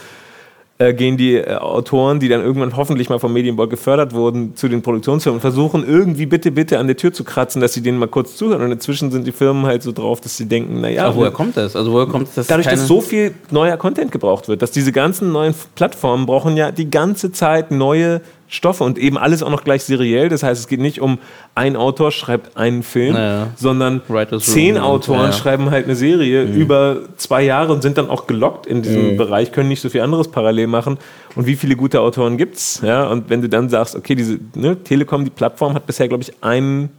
äh, 0.78 0.92
gehen 0.92 1.16
die 1.16 1.36
äh, 1.36 1.54
Autoren, 1.54 2.20
die 2.20 2.28
dann 2.28 2.42
irgendwann 2.42 2.76
hoffentlich 2.76 3.08
mal 3.08 3.18
vom 3.18 3.32
Medienboard 3.32 3.70
gefördert 3.70 4.12
wurden, 4.12 4.56
zu 4.56 4.68
den 4.68 4.82
Produktionsfirmen 4.82 5.36
und 5.36 5.40
versuchen 5.40 5.86
irgendwie 5.86 6.26
bitte, 6.26 6.50
bitte 6.50 6.78
an 6.78 6.86
der 6.86 6.96
Tür 6.96 7.12
zu 7.14 7.24
kratzen, 7.24 7.62
dass 7.62 7.72
sie 7.72 7.80
denen 7.80 7.98
mal 7.98 8.08
kurz 8.08 8.36
zuhören. 8.36 8.60
Und 8.60 8.72
inzwischen 8.72 9.10
sind 9.10 9.26
die 9.26 9.32
Firmen 9.32 9.64
halt 9.64 9.82
so 9.82 9.92
drauf, 9.92 10.20
dass 10.20 10.36
sie 10.36 10.46
denken, 10.46 10.82
naja, 10.82 11.06
Aber 11.06 11.16
woher 11.16 11.30
kommt 11.30 11.56
das? 11.56 11.76
Also 11.76 11.92
woher 11.92 12.06
kommt 12.06 12.28
das? 12.34 12.46
dadurch, 12.46 12.68
dass 12.68 12.86
so 12.86 13.00
viel 13.00 13.34
neuer 13.50 13.78
Content 13.78 14.12
gebraucht 14.12 14.48
wird, 14.48 14.60
dass 14.60 14.70
diese 14.70 14.92
ganzen 14.92 15.32
neuen 15.32 15.54
Plattformen 15.76 16.26
brauchen 16.26 16.56
ja 16.56 16.70
die 16.72 16.90
ganze 16.90 17.32
Zeit 17.32 17.70
neue 17.70 18.20
Stoffe 18.48 18.84
und 18.84 18.98
eben 18.98 19.18
alles 19.18 19.42
auch 19.42 19.50
noch 19.50 19.64
gleich 19.64 19.82
seriell. 19.84 20.28
Das 20.28 20.42
heißt, 20.42 20.60
es 20.60 20.68
geht 20.68 20.80
nicht 20.80 21.00
um 21.00 21.18
ein 21.54 21.74
Autor 21.76 22.12
schreibt 22.12 22.56
einen 22.56 22.82
Film, 22.82 23.14
Naja. 23.14 23.48
sondern 23.56 24.02
zehn 24.38 24.78
Autoren 24.78 25.26
ja, 25.26 25.32
schreiben 25.32 25.70
halt 25.70 25.86
eine 25.86 25.96
Serie 25.96 26.44
über 26.44 26.98
zwei 27.16 27.42
Jahre 27.42 27.72
und 27.72 27.82
sind 27.82 27.98
dann 27.98 28.08
auch 28.08 28.26
gelockt 28.26 28.66
in 28.66 28.82
diesem 28.82 29.16
Bereich, 29.16 29.52
können 29.52 29.68
nicht 29.68 29.80
so 29.80 29.88
viel 29.88 30.00
anderes 30.00 30.28
parallel 30.28 30.68
machen. 30.68 30.98
Und 31.34 31.46
wie 31.46 31.56
viele 31.56 31.76
gute 31.76 32.00
Autoren 32.00 32.36
gibt's? 32.36 32.80
Ja, 32.84 33.08
und 33.08 33.30
wenn 33.30 33.42
du 33.42 33.48
dann 33.48 33.68
sagst, 33.68 33.96
okay, 33.96 34.14
diese 34.14 34.38
ne, 34.54 34.76
Telekom, 34.82 35.24
die 35.24 35.30
Plattform 35.30 35.74
hat 35.74 35.86
bisher, 35.86 36.08
glaube 36.08 36.22
ich, 36.22 36.32
einen 36.42 36.90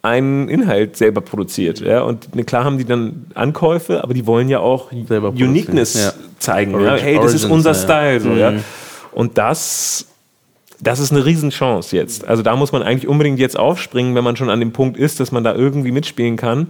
einen 0.00 0.48
Inhalt 0.48 0.96
selber 0.96 1.20
produziert. 1.20 1.80
Ja? 1.80 2.02
Und 2.02 2.34
ne, 2.34 2.44
klar 2.44 2.64
haben 2.64 2.78
die 2.78 2.84
dann 2.84 3.26
Ankäufe, 3.34 4.02
aber 4.02 4.14
die 4.14 4.26
wollen 4.26 4.48
ja 4.48 4.60
auch 4.60 4.90
Selber 5.08 5.30
Uniqueness 5.30 5.94
ja. 5.94 6.12
zeigen. 6.38 6.80
Ja? 6.80 6.94
Hey, 6.96 7.18
das 7.20 7.34
ist 7.34 7.44
unser. 7.44 7.74
Style. 7.74 8.20
So, 8.20 8.28
Mhm. 8.30 8.38
ja? 8.38 8.52
Und 9.12 9.36
das, 9.38 10.06
das 10.80 11.00
ist 11.00 11.12
eine 11.12 11.24
Riesenchance 11.24 11.94
jetzt. 11.96 12.26
Also 12.26 12.42
da 12.42 12.56
muss 12.56 12.72
man 12.72 12.82
eigentlich 12.82 13.08
unbedingt 13.08 13.38
jetzt 13.38 13.58
aufspringen, 13.58 14.14
wenn 14.14 14.24
man 14.24 14.36
schon 14.36 14.50
an 14.50 14.60
dem 14.60 14.72
Punkt 14.72 14.96
ist, 14.96 15.20
dass 15.20 15.32
man 15.32 15.44
da 15.44 15.54
irgendwie 15.54 15.92
mitspielen 15.92 16.36
kann. 16.36 16.68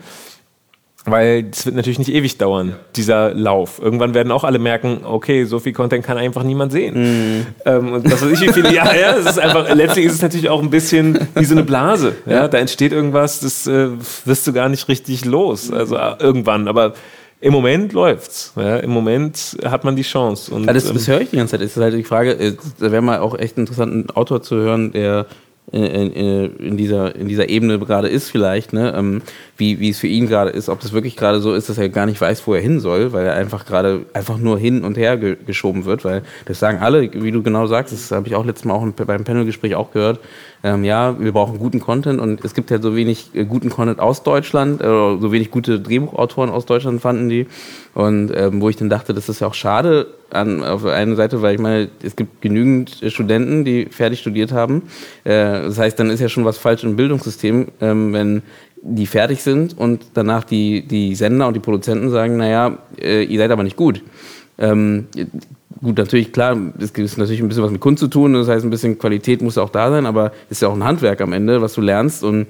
Weil 1.05 1.47
es 1.51 1.65
wird 1.65 1.77
natürlich 1.77 1.99
nicht 1.99 2.13
ewig 2.13 2.37
dauern, 2.37 2.77
dieser 2.97 3.33
Lauf. 3.33 3.81
Irgendwann 3.81 4.15
werden 4.15 4.31
auch 4.31 4.45
alle 4.45 4.59
merken, 4.59 5.01
okay, 5.05 5.45
so 5.45 5.59
viel 5.59 5.73
Content 5.73 6.05
kann 6.05 6.19
einfach 6.19 6.43
niemand 6.43 6.73
sehen. 6.73 7.47
Ähm, 7.65 7.93
und 7.93 8.11
was 8.11 8.21
weiß 8.21 8.33
ich, 8.33 8.41
wie 8.43 8.53
viele 8.53 8.75
Jahre, 8.75 9.01
ja, 9.01 9.17
es 9.17 9.25
ist 9.25 9.39
einfach, 9.39 9.73
letztlich 9.75 10.07
ist 10.07 10.15
es 10.15 10.23
natürlich 10.23 10.51
auch 10.51 10.61
ein 10.61 10.71
bisschen 10.71 11.19
wie 11.35 11.45
so 11.45 11.55
eine 11.55 11.63
Blase. 11.63 12.17
Ja? 12.27 12.49
Da 12.49 12.59
entsteht 12.59 12.93
irgendwas, 12.93 13.41
das 13.41 13.67
äh, 13.67 13.89
wirst 14.25 14.47
du 14.47 14.53
gar 14.53 14.69
nicht 14.69 14.89
richtig 14.89 15.25
los. 15.25 15.71
Also 15.71 15.97
äh, 15.97 16.17
irgendwann, 16.19 16.69
aber 16.69 16.95
im 17.41 17.53
Moment 17.53 17.93
läuft's. 17.93 18.53
Ja? 18.57 18.79
Im 18.79 18.91
Moment 18.91 19.57
hat 19.65 19.85
man 19.85 19.97
die 19.97 20.03
Chance. 20.03 20.53
Und, 20.53 20.65
Ja, 20.65 20.73
das, 20.73 20.87
ähm, 20.89 20.95
das 20.95 21.09
höre 21.09 21.21
ich 21.21 21.31
die 21.31 21.37
ganze 21.37 21.53
Zeit. 21.53 21.63
Es 21.63 21.77
ist 21.77 21.83
halt 21.83 21.95
die 21.95 22.05
Frage, 22.05 22.33
äh, 22.33 22.57
da 22.79 22.91
wäre 22.91 23.03
mal 23.03 23.21
auch 23.21 23.39
echt 23.39 23.59
interessant, 23.59 23.93
einen 23.93 24.11
Autor 24.11 24.43
zu 24.43 24.57
hören, 24.57 24.93
der 24.93 25.27
in, 25.73 25.85
in, 25.85 26.57
in, 26.57 26.77
dieser, 26.77 27.15
in 27.15 27.29
dieser 27.29 27.49
Ebene 27.49 27.79
gerade 27.79 28.09
ist 28.09 28.31
vielleicht, 28.31 28.73
ne? 28.73 28.95
ähm, 28.97 29.23
wie, 29.57 29.81
wie 29.81 29.91
es 29.91 29.99
für 29.99 30.07
ihn 30.07 30.27
gerade 30.27 30.51
ist, 30.51 30.69
ob 30.69 30.81
das 30.81 30.93
wirklich 30.93 31.17
gerade 31.17 31.41
so 31.41 31.53
ist, 31.55 31.69
dass 31.69 31.79
er 31.79 31.89
gar 31.89 32.07
nicht 32.07 32.21
weiß, 32.21 32.47
wo 32.47 32.55
er 32.55 32.61
hin 32.61 32.81
soll, 32.81 33.13
weil 33.13 33.27
er 33.27 33.35
einfach 33.35 33.67
gerade 33.67 34.07
einfach 34.15 34.39
nur 34.39 34.59
hin 34.59 34.85
und 34.85 34.97
her 34.97 35.17
ge 35.17 35.37
geschoben 35.47 35.85
wird, 35.85 36.05
weil 36.05 36.23
das 36.47 36.59
sagen 36.59 36.79
alle, 36.79 37.11
wie 37.13 37.33
du 37.33 37.43
genau 37.43 37.67
sagst, 37.67 37.93
das 37.93 38.11
habe 38.11 38.27
ich 38.29 38.35
auch 38.35 38.45
letztes 38.45 38.65
Mal 38.65 38.75
auch 38.75 38.87
beim 38.87 39.25
Panelgespräch 39.25 39.75
auch 39.75 39.91
gehört, 39.91 40.21
ähm, 40.65 40.85
ja, 40.85 41.19
wir 41.21 41.33
brauchen 41.33 41.59
guten 41.59 41.81
Content 41.81 42.21
und 42.21 42.45
es 42.45 42.55
gibt 42.55 42.71
ja 42.71 42.81
so 42.81 42.97
wenig 42.97 43.31
äh, 43.35 43.45
guten 43.45 43.71
Content 43.71 44.01
aus 44.01 44.23
Deutschland, 44.23 44.81
äh, 44.81 44.85
so 44.85 45.33
wenig 45.33 45.51
gute 45.51 45.81
Drehbuchautoren 45.81 46.51
aus 46.51 46.67
Deutschland 46.67 47.01
fanden 47.01 47.29
die 47.29 47.47
und 47.95 48.33
ähm, 48.35 48.61
wo 48.61 48.69
ich 48.69 48.77
dann 48.77 48.89
dachte, 48.89 49.15
das 49.15 49.29
ist 49.29 49.41
ja 49.41 49.47
auch 49.47 49.55
schade 49.55 50.07
an, 50.31 50.63
auf 50.63 50.83
der 50.83 50.93
einen 50.93 51.17
Seite, 51.17 51.43
weil 51.43 51.55
ich 51.55 51.61
meine, 51.61 51.89
es 52.03 52.17
gibt 52.17 52.41
genügend 52.43 53.03
äh, 53.03 53.11
Studenten, 53.11 53.65
die 53.65 53.87
fertig 53.87 54.21
studiert 54.21 54.53
haben. 54.53 54.83
Äh, 55.25 55.63
das 55.63 55.79
heißt, 55.79 55.99
dann 55.99 56.11
ist 56.11 56.21
ja 56.21 56.29
schon 56.29 56.45
was 56.45 56.59
falsch 56.59 56.85
im 56.85 56.97
Bildungssystem, 56.97 57.69
ähm, 57.81 58.13
wenn 58.13 58.43
die 58.83 59.07
fertig 59.07 59.43
sind 59.43 59.77
und 59.77 60.07
danach 60.15 60.45
die, 60.45 60.87
die 60.87 61.15
Sender 61.15 61.49
und 61.49 61.55
die 61.55 61.61
Produzenten 61.61 62.11
sagen, 62.11 62.37
naja, 62.37 62.79
äh, 63.01 63.25
ihr 63.25 63.39
seid 63.39 63.51
aber 63.51 63.65
nicht 63.65 63.77
gut. 63.77 64.03
Ähm, 64.59 65.07
gut, 65.83 65.99
natürlich, 65.99 66.33
klar, 66.33 66.57
es 66.79 66.93
gibt 66.93 67.17
natürlich 67.17 67.41
ein 67.41 67.49
bisschen 67.49 67.63
was 67.63 67.71
mit 67.71 67.81
Kunst 67.81 68.01
zu 68.01 68.09
tun, 68.09 68.35
das 68.35 68.49
heißt, 68.49 68.65
ein 68.65 68.71
bisschen 68.71 68.99
Qualität 68.99 69.43
muss 69.43 69.59
auch 69.59 69.71
da 69.71 69.91
sein, 69.91 70.07
aber 70.07 70.33
es 70.47 70.59
ist 70.59 70.63
ja 70.63 70.69
auch 70.69 70.75
ein 70.75 70.85
Handwerk 70.85 71.21
am 71.21 71.33
Ende, 71.33 71.61
was 71.61 71.75
du 71.75 71.81
lernst 71.81 72.23
und 72.25 72.47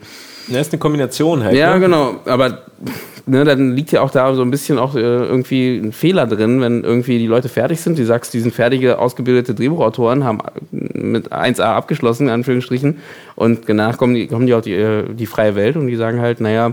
ja, 0.48 0.60
ist 0.60 0.72
eine 0.72 0.78
Kombination 0.78 1.44
halt. 1.44 1.56
ja, 1.56 1.74
ne? 1.74 1.80
genau. 1.80 2.16
Aber 2.24 2.62
ne, 3.26 3.44
dann 3.44 3.74
liegt 3.74 3.92
ja 3.92 4.00
auch 4.00 4.10
da 4.10 4.34
so 4.34 4.42
ein 4.42 4.50
bisschen 4.50 4.78
auch 4.78 4.94
äh, 4.94 5.00
irgendwie 5.00 5.76
ein 5.76 5.92
Fehler 5.92 6.26
drin, 6.26 6.60
wenn 6.60 6.84
irgendwie 6.84 7.18
die 7.18 7.26
Leute 7.26 7.48
fertig 7.48 7.80
sind. 7.80 7.98
Du 7.98 8.04
sagst, 8.04 8.34
die 8.34 8.40
sind 8.40 8.54
fertige, 8.54 8.98
ausgebildete 8.98 9.54
Drehbuchautoren, 9.54 10.24
haben 10.24 10.38
mit 10.70 11.32
1a 11.32 11.62
abgeschlossen, 11.62 12.28
in 12.28 12.32
Anführungsstrichen. 12.32 12.98
Und 13.36 13.68
danach 13.68 13.98
kommen 13.98 14.14
die, 14.14 14.26
kommen 14.26 14.46
die 14.46 14.54
auf 14.54 14.62
die, 14.62 14.74
äh, 14.74 15.04
die 15.14 15.26
freie 15.26 15.54
Welt 15.54 15.76
und 15.76 15.86
die 15.86 15.96
sagen 15.96 16.20
halt, 16.20 16.40
naja, 16.40 16.72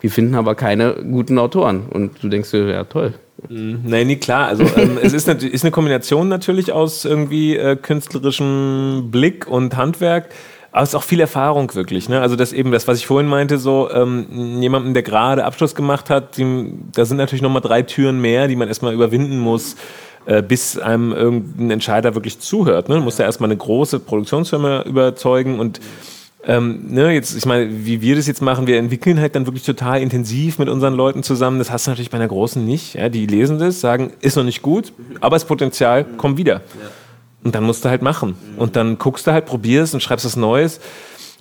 wir 0.00 0.10
finden 0.10 0.34
aber 0.34 0.54
keine 0.54 0.96
guten 1.10 1.38
Autoren. 1.38 1.84
Und 1.90 2.22
du 2.22 2.28
denkst 2.28 2.50
dir, 2.50 2.68
ja, 2.68 2.84
toll. 2.84 3.14
Nein, 3.48 4.06
nee, 4.06 4.16
klar. 4.16 4.48
Also 4.48 4.64
ähm, 4.76 4.98
es 5.02 5.12
ist, 5.12 5.28
ist 5.28 5.64
eine 5.64 5.70
Kombination 5.70 6.28
natürlich 6.28 6.72
aus 6.72 7.04
irgendwie 7.04 7.56
äh, 7.56 7.76
künstlerischem 7.76 9.08
Blick 9.10 9.46
und 9.46 9.76
Handwerk. 9.76 10.28
Aber 10.74 10.82
es 10.82 10.88
ist 10.88 10.96
auch 10.96 11.04
viel 11.04 11.20
Erfahrung 11.20 11.72
wirklich. 11.76 12.08
Ne? 12.08 12.20
Also 12.20 12.34
das 12.34 12.52
eben, 12.52 12.72
das, 12.72 12.88
was 12.88 12.98
ich 12.98 13.06
vorhin 13.06 13.30
meinte, 13.30 13.58
so 13.58 13.88
ähm, 13.92 14.60
jemandem, 14.60 14.92
der 14.92 15.04
gerade 15.04 15.44
Abschluss 15.44 15.76
gemacht 15.76 16.10
hat, 16.10 16.36
die, 16.36 16.72
da 16.92 17.04
sind 17.04 17.16
natürlich 17.16 17.42
nochmal 17.42 17.62
drei 17.62 17.82
Türen 17.82 18.20
mehr, 18.20 18.48
die 18.48 18.56
man 18.56 18.66
erstmal 18.66 18.92
überwinden 18.92 19.38
muss, 19.38 19.76
äh, 20.26 20.42
bis 20.42 20.76
einem 20.76 21.12
irgendein 21.12 21.70
Entscheider 21.70 22.16
wirklich 22.16 22.40
zuhört. 22.40 22.88
Ne? 22.88 22.96
Man 22.96 23.04
muss 23.04 23.18
ja 23.18 23.24
erstmal 23.24 23.50
eine 23.50 23.56
große 23.56 24.00
Produktionsfirma 24.00 24.82
überzeugen 24.82 25.60
und 25.60 25.80
ähm, 26.44 26.86
ne, 26.88 27.14
jetzt, 27.14 27.36
ich 27.36 27.46
meine, 27.46 27.86
wie 27.86 28.00
wir 28.00 28.16
das 28.16 28.26
jetzt 28.26 28.42
machen, 28.42 28.66
wir 28.66 28.76
entwickeln 28.76 29.20
halt 29.20 29.36
dann 29.36 29.46
wirklich 29.46 29.62
total 29.62 30.02
intensiv 30.02 30.58
mit 30.58 30.68
unseren 30.68 30.94
Leuten 30.94 31.22
zusammen. 31.22 31.60
Das 31.60 31.70
hast 31.70 31.86
du 31.86 31.92
natürlich 31.92 32.10
bei 32.10 32.16
einer 32.16 32.26
großen 32.26 32.64
nicht. 32.64 32.94
Ja? 32.94 33.08
Die 33.08 33.26
lesen 33.26 33.60
das, 33.60 33.80
sagen, 33.80 34.12
ist 34.22 34.36
noch 34.36 34.42
nicht 34.42 34.60
gut, 34.60 34.92
aber 35.20 35.36
das 35.36 35.44
Potenzial 35.44 36.02
kommt 36.02 36.36
wieder. 36.36 36.62
Und 37.44 37.54
dann 37.54 37.64
musst 37.64 37.84
du 37.84 37.90
halt 37.90 38.02
machen. 38.02 38.36
Und 38.56 38.74
dann 38.74 38.98
guckst 38.98 39.26
du 39.26 39.32
halt, 39.32 39.46
probierst 39.46 39.94
und 39.94 40.00
schreibst 40.00 40.24
was 40.24 40.36
Neues 40.36 40.80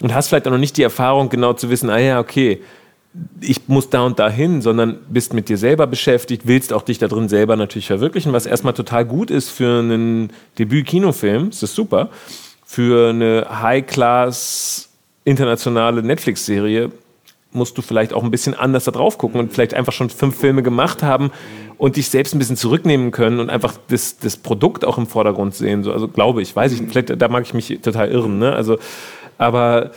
und 0.01 0.13
hast 0.13 0.27
vielleicht 0.27 0.47
auch 0.47 0.51
noch 0.51 0.57
nicht 0.57 0.77
die 0.77 0.83
Erfahrung, 0.83 1.29
genau 1.29 1.53
zu 1.53 1.69
wissen, 1.69 1.89
ah 1.89 1.97
ja, 1.97 2.19
okay, 2.19 2.61
ich 3.39 3.67
muss 3.67 3.89
da 3.89 4.01
und 4.01 4.19
da 4.19 4.29
hin, 4.29 4.61
sondern 4.61 4.97
bist 5.09 5.33
mit 5.33 5.47
dir 5.47 5.57
selber 5.57 5.87
beschäftigt, 5.87 6.47
willst 6.47 6.73
auch 6.73 6.81
dich 6.81 6.97
da 6.97 7.07
drin 7.07 7.29
selber 7.29 7.55
natürlich 7.55 7.87
verwirklichen, 7.87 8.33
was 8.33 8.45
erstmal 8.45 8.73
total 8.73 9.05
gut 9.05 9.29
ist 9.29 9.49
für 9.49 9.79
einen 9.79 10.33
Debüt-Kinofilm, 10.57 11.51
das 11.51 11.63
ist 11.63 11.75
super. 11.75 12.09
Für 12.65 13.09
eine 13.09 13.45
High-Class 13.61 14.89
internationale 15.25 16.01
Netflix-Serie 16.01 16.91
musst 17.55 17.77
du 17.77 17.81
vielleicht 17.81 18.13
auch 18.13 18.23
ein 18.23 18.31
bisschen 18.31 18.53
anders 18.53 18.85
da 18.85 18.91
drauf 18.91 19.17
gucken 19.17 19.39
und 19.39 19.53
vielleicht 19.53 19.73
einfach 19.73 19.93
schon 19.93 20.09
fünf 20.09 20.37
Filme 20.37 20.63
gemacht 20.63 21.03
haben 21.03 21.31
und 21.77 21.95
dich 21.95 22.09
selbst 22.09 22.33
ein 22.33 22.39
bisschen 22.39 22.57
zurücknehmen 22.57 23.11
können 23.11 23.39
und 23.39 23.49
einfach 23.49 23.75
das, 23.87 24.17
das 24.17 24.37
Produkt 24.37 24.85
auch 24.85 24.97
im 24.97 25.07
Vordergrund 25.07 25.55
sehen. 25.55 25.83
So, 25.83 25.91
also 25.91 26.07
glaube 26.07 26.41
ich, 26.41 26.55
weiß 26.55 26.71
ich, 26.73 26.81
vielleicht 26.89 27.21
da 27.21 27.27
mag 27.27 27.43
ich 27.43 27.53
mich 27.53 27.79
total 27.81 28.09
irren. 28.11 28.39
Ne? 28.39 28.53
Also, 28.53 28.77
aber 29.37 29.91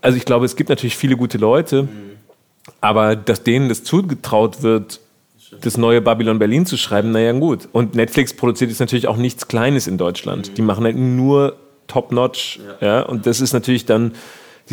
also 0.00 0.16
ich 0.16 0.24
glaube, 0.24 0.44
es 0.44 0.56
gibt 0.56 0.68
natürlich 0.68 0.96
viele 0.96 1.16
gute 1.16 1.38
Leute, 1.38 1.88
aber 2.80 3.16
dass 3.16 3.44
denen 3.44 3.68
das 3.68 3.84
zugetraut 3.84 4.62
wird, 4.62 5.00
das 5.60 5.76
neue 5.76 6.00
Babylon 6.00 6.38
Berlin 6.38 6.66
zu 6.66 6.76
schreiben, 6.76 7.12
naja 7.12 7.32
gut. 7.32 7.68
Und 7.72 7.94
Netflix 7.94 8.34
produziert 8.34 8.70
jetzt 8.70 8.80
natürlich 8.80 9.06
auch 9.06 9.16
nichts 9.16 9.48
Kleines 9.48 9.86
in 9.86 9.98
Deutschland. 9.98 10.56
Die 10.56 10.62
machen 10.62 10.84
halt 10.84 10.96
nur 10.96 11.56
Top-Notch. 11.88 12.60
Ja. 12.80 12.86
ja. 12.86 13.02
Und 13.02 13.26
das 13.26 13.40
ist 13.40 13.52
natürlich 13.52 13.84
dann, 13.84 14.12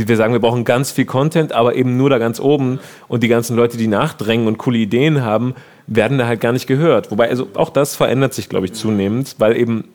wir 0.07 0.17
sagen, 0.17 0.33
wir 0.33 0.39
brauchen 0.39 0.63
ganz 0.63 0.91
viel 0.91 1.05
Content, 1.05 1.51
aber 1.51 1.75
eben 1.75 1.97
nur 1.97 2.09
da 2.09 2.17
ganz 2.17 2.39
oben. 2.39 2.79
Und 3.07 3.23
die 3.23 3.27
ganzen 3.27 3.55
Leute, 3.55 3.77
die 3.77 3.87
nachdrängen 3.87 4.47
und 4.47 4.57
coole 4.57 4.77
Ideen 4.77 5.23
haben, 5.23 5.55
werden 5.87 6.17
da 6.17 6.27
halt 6.27 6.41
gar 6.41 6.53
nicht 6.53 6.67
gehört. 6.67 7.11
Wobei, 7.11 7.29
also 7.29 7.47
auch 7.55 7.69
das 7.69 7.95
verändert 7.95 8.33
sich, 8.33 8.47
glaube 8.49 8.67
ich, 8.67 8.73
zunehmend, 8.73 9.35
weil 9.39 9.57
eben 9.57 9.85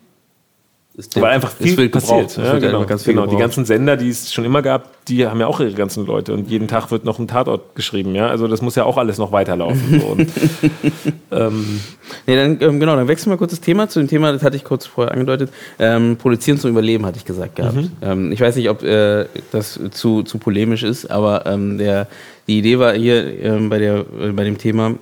weil 1.16 1.32
einfach 1.32 1.50
viel 1.50 1.88
passiert. 1.88 2.36
Ja, 2.36 2.58
genau, 2.60 2.86
genau. 2.86 3.26
Die 3.26 3.36
ganzen 3.36 3.64
Sender, 3.64 3.96
die 3.96 4.10
es 4.10 4.32
schon 4.32 4.44
immer 4.44 4.62
gab, 4.62 5.04
die 5.06 5.26
haben 5.26 5.40
ja 5.40 5.48
auch 5.48 5.58
ihre 5.58 5.72
ganzen 5.72 6.06
Leute 6.06 6.32
und 6.32 6.48
jeden 6.48 6.68
Tag 6.68 6.92
wird 6.92 7.04
noch 7.04 7.18
ein 7.18 7.26
Tatort 7.26 7.74
geschrieben. 7.74 8.14
Ja, 8.14 8.28
also 8.28 8.46
das 8.46 8.62
muss 8.62 8.76
ja 8.76 8.84
auch 8.84 8.96
alles 8.96 9.18
noch 9.18 9.32
weiterlaufen. 9.32 10.00
So. 10.00 10.06
und, 10.06 10.20
ähm, 11.32 11.80
nee, 12.28 12.36
dann, 12.36 12.58
ähm, 12.60 12.78
genau, 12.78 12.94
dann 12.94 13.08
wechseln 13.08 13.32
wir 13.32 13.38
kurz 13.38 13.50
das 13.50 13.60
Thema 13.60 13.88
zu 13.88 13.98
dem 13.98 14.06
Thema, 14.06 14.30
das 14.32 14.44
hatte 14.44 14.56
ich 14.56 14.62
kurz 14.62 14.86
vorher 14.86 15.12
angedeutet. 15.12 15.50
Ähm, 15.80 16.16
produzieren 16.16 16.58
zum 16.58 16.70
Überleben, 16.70 17.04
hatte 17.04 17.18
ich 17.18 17.24
gesagt 17.24 17.56
gehabt. 17.56 17.74
Mhm. 17.74 17.90
Ähm, 18.00 18.32
ich 18.32 18.40
weiß 18.40 18.54
nicht, 18.54 18.70
ob 18.70 18.84
äh, 18.84 19.26
das 19.50 19.80
zu, 19.90 20.22
zu 20.22 20.38
polemisch 20.38 20.84
ist, 20.84 21.10
aber 21.10 21.44
ähm, 21.46 21.76
der, 21.76 22.06
die 22.46 22.58
Idee 22.58 22.78
war 22.78 22.94
hier 22.94 23.42
ähm, 23.42 23.68
bei, 23.68 23.78
der, 23.78 24.04
äh, 24.20 24.30
bei 24.30 24.44
dem 24.44 24.58
Thema, 24.58 24.94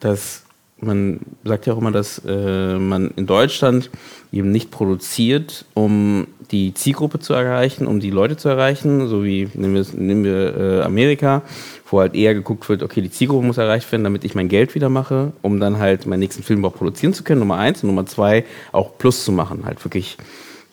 dass 0.00 0.42
man 0.80 1.20
sagt 1.44 1.66
ja 1.66 1.74
auch 1.74 1.78
immer, 1.78 1.92
dass 1.92 2.22
äh, 2.26 2.78
man 2.78 3.10
in 3.16 3.26
Deutschland 3.26 3.90
eben 4.32 4.50
nicht 4.50 4.70
produziert, 4.70 5.64
um 5.74 6.26
die 6.50 6.74
Zielgruppe 6.74 7.18
zu 7.18 7.32
erreichen, 7.32 7.86
um 7.86 8.00
die 8.00 8.10
Leute 8.10 8.36
zu 8.36 8.48
erreichen, 8.48 9.06
so 9.08 9.24
wie 9.24 9.48
nehmen 9.54 9.74
wir, 9.74 9.86
nehmen 9.94 10.24
wir 10.24 10.56
äh, 10.56 10.82
Amerika, 10.82 11.42
wo 11.90 12.00
halt 12.00 12.14
eher 12.14 12.34
geguckt 12.34 12.68
wird, 12.68 12.82
okay, 12.82 13.00
die 13.00 13.10
Zielgruppe 13.10 13.46
muss 13.46 13.58
erreicht 13.58 13.90
werden, 13.92 14.04
damit 14.04 14.24
ich 14.24 14.34
mein 14.34 14.48
Geld 14.48 14.74
wieder 14.74 14.88
mache, 14.88 15.32
um 15.42 15.60
dann 15.60 15.78
halt 15.78 16.06
meinen 16.06 16.20
nächsten 16.20 16.42
Film 16.42 16.64
auch 16.64 16.74
produzieren 16.74 17.14
zu 17.14 17.24
können, 17.24 17.40
Nummer 17.40 17.56
eins. 17.56 17.82
Und 17.82 17.88
Nummer 17.88 18.06
zwei 18.06 18.44
auch 18.72 18.98
Plus 18.98 19.24
zu 19.24 19.32
machen, 19.32 19.64
halt 19.64 19.84
wirklich 19.84 20.16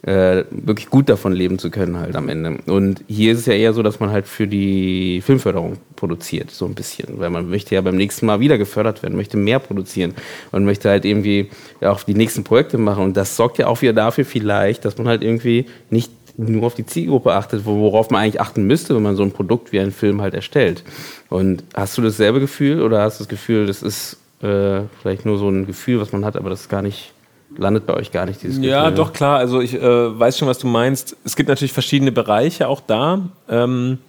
äh, 0.04 0.44
wirklich 0.52 0.90
gut 0.90 1.10
davon 1.10 1.34
leben 1.34 1.60
zu 1.60 1.70
können 1.70 1.98
halt 1.98 2.16
am 2.16 2.30
Ende. 2.30 2.60
Und 2.68 3.04
hier 3.08 3.34
ist 3.34 3.40
es 3.40 3.46
ja 3.48 3.54
eher 3.54 3.74
so, 3.74 3.82
dass 3.82 4.00
man 4.00 4.12
halt 4.12 4.28
für 4.28 4.48
die 4.48 5.22
Filmförderung 5.22 5.78
produziert, 5.96 6.52
so 6.52 6.66
ein 6.66 6.76
bisschen, 6.76 7.20
weil 7.20 7.30
man 7.30 7.50
möchte 7.50 7.76
ja 7.76 7.82
beim 7.82 7.98
nächsten 7.98 8.26
Mal 8.26 8.40
wieder 8.40 8.58
gefördert 8.58 9.02
werden, 9.02 9.16
möchte 9.16 9.38
mehr 9.38 9.60
produzieren 9.60 10.14
und 10.52 10.66
möchte 10.66 10.90
halt 10.90 11.04
irgendwie 11.04 11.50
auch 11.82 12.04
die 12.04 12.14
nächsten 12.14 12.44
Projekte 12.44 12.78
machen 12.78 13.04
und 13.04 13.18
das 13.18 13.36
sorgt 13.36 13.58
ja 13.58 13.68
auch 13.68 13.82
wieder 13.82 13.94
dafür 13.94 14.24
vielleicht, 14.24 14.86
dass 14.86 14.98
man 14.98 15.08
halt 15.08 15.24
irgendwie 15.24 15.66
nicht 15.90 16.12
nur 16.38 16.68
auf 16.68 16.76
die 16.76 16.86
Zielgruppe 16.86 17.34
achtet, 17.34 17.66
worauf 17.66 18.12
man 18.12 18.22
eigentlich 18.22 18.40
achten 18.40 18.68
müsste, 18.68 18.96
wenn 18.96 19.04
man 19.04 19.16
so 19.16 19.24
ein 19.24 19.32
Produkt 19.32 19.72
wie 19.72 19.80
einen 19.80 19.92
Film 19.92 20.22
halt 20.22 20.36
erstellt. 20.36 20.84
Und 21.30 21.64
hast 21.74 21.98
du 21.98 22.04
dasselbe 22.04 22.40
Gefühl 22.40 22.84
oder 22.84 23.02
hast 23.02 23.20
du 23.20 23.24
das 23.24 23.30
Gefühl, 23.30 23.66
das 23.66 23.82
ist 23.82 24.18
äh, 24.42 24.82
vielleicht 25.02 25.26
nur 25.26 25.40
so 25.40 25.50
ein 25.50 25.66
Gefühl, 25.66 26.00
was 26.00 26.12
man 26.12 26.24
hat, 26.24 26.36
aber 26.36 26.52
das 26.52 26.62
ist 26.62 26.70
gar 26.70 26.84
nicht 26.84 27.12
landet 27.58 27.86
bei 27.86 27.94
euch 27.94 28.12
gar 28.12 28.26
nicht 28.26 28.42
dieses 28.42 28.58
Gefühl. 28.58 28.70
Ja, 28.70 28.92
doch, 28.92 29.14
klar. 29.14 29.38
Also 29.38 29.62
ich 29.62 29.74
äh, 29.74 30.20
weiß 30.20 30.38
schon, 30.38 30.48
was 30.48 30.60
du 30.60 30.68
meinst. 30.68 31.18
Es 31.24 31.36
gibt 31.36 31.50
natürlich 31.50 31.74
verschiedene 31.74 32.12
Bereiche 32.12 32.68
auch 32.68 32.82
da. 32.82 33.22
Ähm, 33.50 34.00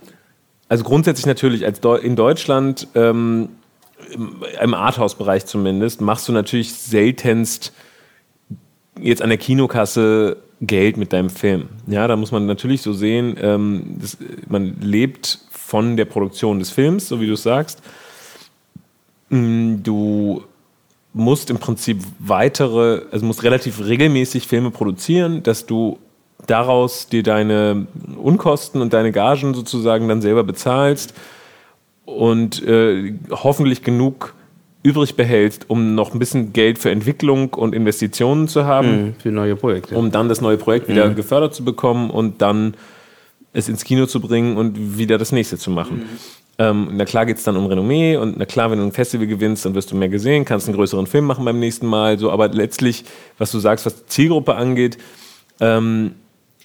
also 0.69 0.85
grundsätzlich 0.85 1.27
natürlich 1.27 1.65
als 1.65 1.81
Deu 1.81 1.97
in 1.97 2.15
Deutschland, 2.15 2.89
ähm, 2.95 3.49
im, 4.63 4.75
Arthouse-Bereich 4.75 5.47
zumindest, 5.47 6.01
machst 6.01 6.29
du 6.29 6.33
natürlich 6.33 6.75
seltenst 6.75 7.73
jetzt 9.01 9.23
an 9.23 9.29
der 9.29 9.39
Kinokasse 9.39 10.37
Geld 10.61 10.97
mit 10.97 11.13
deinem 11.13 11.31
Film. 11.31 11.69
Ja, 11.87 12.09
da 12.09 12.17
muss 12.17 12.33
man 12.33 12.47
natürlich 12.47 12.83
so 12.83 12.93
sehen, 12.93 13.37
ähm, 13.41 13.97
das, 14.01 14.19
man 14.49 14.81
lebt 14.81 15.39
von 15.51 15.97
der 15.97 16.05
Produktion 16.05 16.59
des 16.59 16.71
Films, 16.71 17.09
so 17.09 17.21
wie 17.21 17.27
du 17.27 17.37
sagst. 17.37 17.81
Mm, 19.29 19.83
du 19.83 20.43
musst 21.13 21.51
im 21.51 21.59
Prinzip 21.59 22.03
weitere, 22.19 23.03
also 23.11 23.25
musst 23.25 23.43
relativ 23.43 23.85
regelmäßig 23.85 24.47
Filme 24.47 24.71
produzieren, 24.71 25.43
dass 25.43 25.67
du 25.67 25.99
daraus 26.47 27.09
dir 27.09 27.23
deine 27.23 27.87
Unkosten 28.17 28.81
und 28.81 28.93
deine 28.93 29.13
Gagen 29.13 29.55
sozusagen 29.55 30.09
dann 30.09 30.23
selber 30.23 30.45
bezahlst 30.45 31.15
und 32.05 32.63
äh, 32.67 33.15
hoffentlich 33.31 33.83
genug 33.83 34.35
übrig 34.83 35.17
behältst, 35.17 35.69
um 35.69 35.95
noch 35.95 36.15
ein 36.15 36.19
bisschen 36.19 36.53
Geld 36.53 36.79
für 36.79 36.91
Entwicklung 36.91 37.53
und 37.53 37.75
Investitionen 37.75 38.49
zu 38.49 38.65
haben. 38.65 39.07
Mhm, 39.07 39.15
für 39.19 39.31
neue 39.31 39.57
Projekte. 39.57 39.97
Um 39.97 40.11
dann 40.11 40.29
das 40.29 40.41
neue 40.41 40.57
Projekt 40.57 40.89
wieder 40.89 41.09
mhm. 41.09 41.17
gefördert 41.17 41.55
zu 41.55 41.65
bekommen 41.65 42.11
und 42.11 42.41
dann 42.41 42.75
es 43.53 43.69
ins 43.69 43.85
Kino 43.85 44.07
zu 44.07 44.21
bringen 44.21 44.57
und 44.57 44.99
wieder 44.99 45.19
das 45.19 45.33
nächste 45.33 45.59
zu 45.59 45.71
machen. 45.71 45.99
Mhm. 45.99 46.05
Ähm, 46.61 46.91
na 46.95 47.05
klar 47.05 47.25
geht 47.25 47.39
es 47.39 47.45
dann 47.45 47.57
um 47.57 47.67
Renommee 47.67 48.17
und 48.17 48.37
na 48.37 48.45
klar, 48.45 48.71
wenn 48.71 48.79
du 48.79 48.85
ein 48.85 48.93
Festival 48.93 49.29
gewinnst, 49.29 49.65
dann 49.65 49.75
wirst 49.75 49.93
du 49.93 49.97
mehr 49.97 50.09
gesehen, 50.09 50.45
kannst 50.45 50.67
einen 50.67 50.77
größeren 50.77 51.07
Film 51.07 51.25
machen 51.25 51.45
beim 51.45 51.61
nächsten 51.61 51.87
Mal. 51.87 52.19
So, 52.19 52.33
aber 52.33 52.49
letztlich, 52.49 53.05
was 53.39 53.53
du 53.53 53.61
sagst, 53.61 53.87
was 53.87 53.97
die 53.97 54.07
Zielgruppe 54.07 54.57
angeht, 54.57 54.99
ähm, 55.61 56.13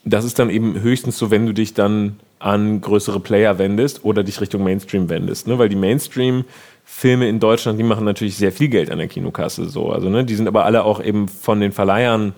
das 0.03 0.25
ist 0.25 0.39
dann 0.39 0.49
eben 0.49 0.81
höchstens 0.81 1.17
so, 1.17 1.31
wenn 1.31 1.45
du 1.45 1.53
dich 1.53 1.75
dann 1.75 2.17
an 2.39 2.81
größere 2.81 3.19
Player 3.19 3.57
wendest 3.57 4.03
oder 4.03 4.23
dich 4.23 4.41
Richtung 4.41 4.63
Mainstream 4.63 5.09
wendest. 5.09 5.47
Ne? 5.47 5.59
Weil 5.59 5.69
die 5.69 5.77
Mainstream-Filme 5.77 7.29
in 7.29 7.39
Deutschland, 7.39 7.79
die 7.79 7.83
machen 7.83 8.03
natürlich 8.03 8.35
sehr 8.35 8.51
viel 8.51 8.67
Geld 8.67 8.91
an 8.91 8.97
der 8.97 9.07
Kinokasse. 9.07 9.69
So. 9.69 9.91
Also, 9.91 10.09
ne? 10.09 10.25
Die 10.25 10.35
sind 10.35 10.47
aber 10.47 10.65
alle 10.65 10.83
auch 10.83 11.01
eben 11.01 11.29
von 11.29 11.61
den 11.61 11.71
Verleihern 11.71 12.33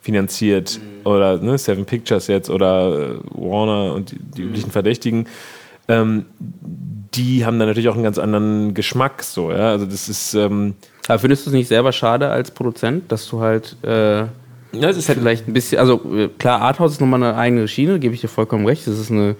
finanziert 0.00 0.80
mhm. 0.80 1.06
oder 1.06 1.38
ne? 1.38 1.58
Seven 1.58 1.84
Pictures 1.84 2.28
jetzt 2.28 2.48
oder 2.48 3.16
äh, 3.16 3.18
Warner 3.32 3.92
und 3.92 4.12
die, 4.12 4.18
die 4.18 4.42
üblichen 4.42 4.70
Verdächtigen. 4.70 5.26
Ähm, 5.88 6.24
die 7.14 7.44
haben 7.44 7.58
dann 7.58 7.68
natürlich 7.68 7.88
auch 7.88 7.94
einen 7.94 8.04
ganz 8.04 8.18
anderen 8.18 8.74
Geschmack. 8.74 9.22
So, 9.22 9.50
ja? 9.50 9.70
Also 9.70 9.86
das 9.86 10.08
ist. 10.08 10.34
Ähm, 10.34 10.74
Aber 11.08 11.18
findest 11.18 11.46
du 11.46 11.50
es 11.50 11.54
nicht 11.54 11.68
selber 11.68 11.92
schade 11.92 12.28
als 12.28 12.50
Produzent, 12.50 13.10
dass 13.10 13.28
du 13.28 13.40
halt. 13.40 13.76
Äh, 13.82 14.26
ja, 14.72 14.88
es 14.88 14.96
ist 14.96 15.08
halt 15.08 15.18
vielleicht 15.18 15.48
ein 15.48 15.52
bisschen, 15.52 15.80
also 15.80 16.00
äh, 16.14 16.28
klar, 16.38 16.60
Arthouse 16.60 16.92
ist 16.92 17.00
nochmal 17.00 17.22
eine 17.22 17.36
eigene 17.36 17.66
Schiene, 17.66 17.98
gebe 17.98 18.14
ich 18.14 18.20
dir 18.20 18.28
vollkommen 18.28 18.66
recht. 18.66 18.86
Das 18.86 18.98
ist 18.98 19.10
eine, 19.10 19.34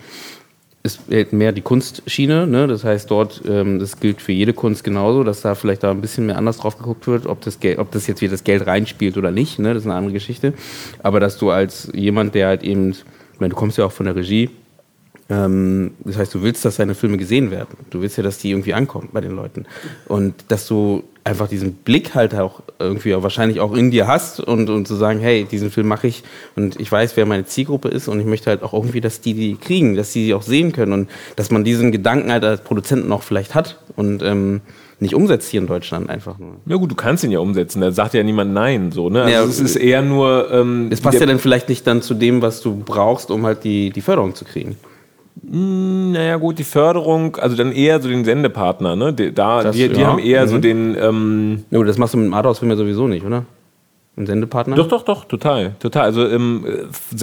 ist 0.83 1.09
mehr 1.09 1.53
die 1.53 1.61
Kunstschiene, 1.61 2.49
ne? 2.49 2.67
Das 2.67 2.83
heißt, 2.83 3.11
dort, 3.11 3.43
ähm, 3.47 3.79
das 3.79 4.01
gilt 4.01 4.21
für 4.21 4.33
jede 4.33 4.53
Kunst 4.53 4.83
genauso, 4.83 5.23
dass 5.23 5.43
da 5.43 5.55
vielleicht 5.55 5.85
da 5.85 5.93
ein 5.93 6.01
bisschen 6.01 6.27
mehr 6.27 6.37
anders 6.37 6.59
drauf 6.59 6.79
geguckt 6.79 7.07
wird, 7.07 7.27
ob 7.27 7.43
das 7.43 7.61
Geld, 7.61 7.79
ob 7.79 7.93
das 7.93 8.09
jetzt 8.09 8.23
wieder 8.23 8.33
das 8.33 8.43
Geld 8.43 8.67
reinspielt 8.67 9.17
oder 9.17 9.31
nicht, 9.31 9.61
ne? 9.61 9.73
Das 9.73 9.85
ist 9.85 9.87
eine 9.87 9.97
andere 9.97 10.15
Geschichte. 10.15 10.55
Aber 11.03 11.21
dass 11.21 11.39
du 11.39 11.51
als 11.51 11.91
jemand, 11.95 12.35
der 12.35 12.49
halt 12.49 12.65
eben, 12.65 12.91
ich 12.91 13.05
meine, 13.39 13.51
du 13.51 13.57
kommst 13.57 13.79
ja 13.79 13.85
auch 13.85 13.93
von 13.93 14.07
der 14.07 14.17
Regie, 14.17 14.51
ähm, 15.31 15.93
das 16.01 16.19
heißt, 16.19 16.35
du 16.35 16.43
willst, 16.43 16.65
dass 16.65 16.77
deine 16.77 16.95
Filme 16.95 17.17
gesehen 17.17 17.51
werden. 17.51 17.79
Du 17.91 18.03
willst 18.03 18.17
ja, 18.17 18.23
dass 18.23 18.39
die 18.39 18.51
irgendwie 18.51 18.75
ankommen 18.75 19.11
bei 19.13 19.21
den 19.21 19.31
Leuten. 19.31 19.65
Und 20.07 20.35
dass 20.49 20.67
du 20.67 21.05
einfach 21.23 21.49
diesen 21.49 21.75
Blick 21.75 22.15
halt 22.15 22.35
auch 22.35 22.63
irgendwie 22.79 23.15
auch 23.15 23.23
wahrscheinlich 23.23 23.61
auch 23.61 23.75
in 23.75 23.91
dir 23.91 24.09
hast 24.09 24.41
und, 24.41 24.69
und 24.71 24.89
zu 24.89 24.97
sagen, 24.97 25.21
hey, 25.21 25.45
diesen 25.45 25.71
Film 25.71 25.87
mache 25.87 26.09
ich 26.09 26.25
und 26.57 26.81
ich 26.81 26.91
weiß, 26.91 27.17
wer 27.17 27.27
meine 27.27 27.45
Zielgruppe 27.45 27.89
ist 27.89 28.09
und 28.09 28.19
ich 28.19 28.27
möchte 28.27 28.51
halt 28.51 28.63
auch 28.63 28.73
irgendwie, 28.73 29.01
dass 29.01 29.21
die 29.21 29.35
die 29.35 29.57
kriegen, 29.57 29.97
dass 29.97 30.13
die 30.13 30.25
die 30.27 30.35
auch 30.35 30.43
sehen 30.43 30.73
können 30.73 30.93
und 30.93 31.11
dass 31.37 31.51
man 31.51 31.63
diesen 31.63 31.93
Gedanken 31.93 32.33
halt 32.33 32.43
als 32.43 32.63
Produzenten 32.63 33.13
auch 33.13 33.23
vielleicht 33.23 33.55
hat 33.55 33.79
und 33.97 34.23
ähm, 34.23 34.63
nicht 34.99 35.15
umsetzt 35.15 35.51
hier 35.51 35.61
in 35.61 35.67
Deutschland 35.67 36.09
einfach 36.09 36.39
nur. 36.39 36.57
Ja 36.67 36.77
gut, 36.77 36.91
du 36.91 36.95
kannst 36.95 37.23
ihn 37.23 37.31
ja 37.31 37.39
umsetzen, 37.39 37.83
da 37.83 37.93
sagt 37.93 38.15
ja 38.15 38.23
niemand 38.23 38.53
Nein, 38.55 38.91
so, 38.91 39.11
ne? 39.11 39.23
Also 39.23 39.35
ja, 39.35 39.45
es 39.45 39.61
ist 39.61 39.77
eher 39.77 40.03
nur... 40.03 40.51
Ähm, 40.51 40.89
es 40.91 41.03
passt 41.03 41.21
ja 41.21 41.27
dann 41.27 41.39
vielleicht 41.39 41.69
nicht 41.69 41.87
dann 41.87 42.03
zu 42.03 42.15
dem, 42.15 42.43
was 42.43 42.63
du 42.63 42.77
brauchst, 42.77 43.31
um 43.31 43.45
halt 43.45 43.63
die, 43.65 43.91
die 43.91 44.01
Förderung 44.01 44.35
zu 44.35 44.45
kriegen. 44.45 44.77
Hm, 45.49 46.13
naja, 46.13 46.37
gut, 46.37 46.59
die 46.59 46.65
Förderung, 46.65 47.37
also 47.37 47.57
dann 47.57 47.73
eher 47.73 48.01
so 48.01 48.09
den 48.09 48.25
Sendepartner, 48.25 48.97
ne? 48.97 49.13
Die, 49.13 49.33
da, 49.33 49.63
das, 49.63 49.77
die, 49.77 49.89
die 49.89 50.01
ja. 50.01 50.07
haben 50.09 50.19
eher 50.19 50.45
mhm. 50.45 50.49
so 50.49 50.59
den. 50.59 50.97
Ähm 51.01 51.65
ja, 51.71 51.83
das 51.83 51.99
machst 51.99 52.15
du 52.15 52.19
mit 52.19 52.27
dem 52.27 52.35
Arthouse-Film 52.35 52.71
ja 52.71 52.77
sowieso 52.77 53.09
nicht, 53.09 53.25
oder? 53.25 53.45
Ein 54.17 54.27
Sendepartner? 54.27 54.77
Doch, 54.77 54.89
doch, 54.89 55.03
doch, 55.03 55.25
total. 55.25 55.77
Total. 55.79 56.03
Also 56.03 56.27
ähm, 56.29 56.65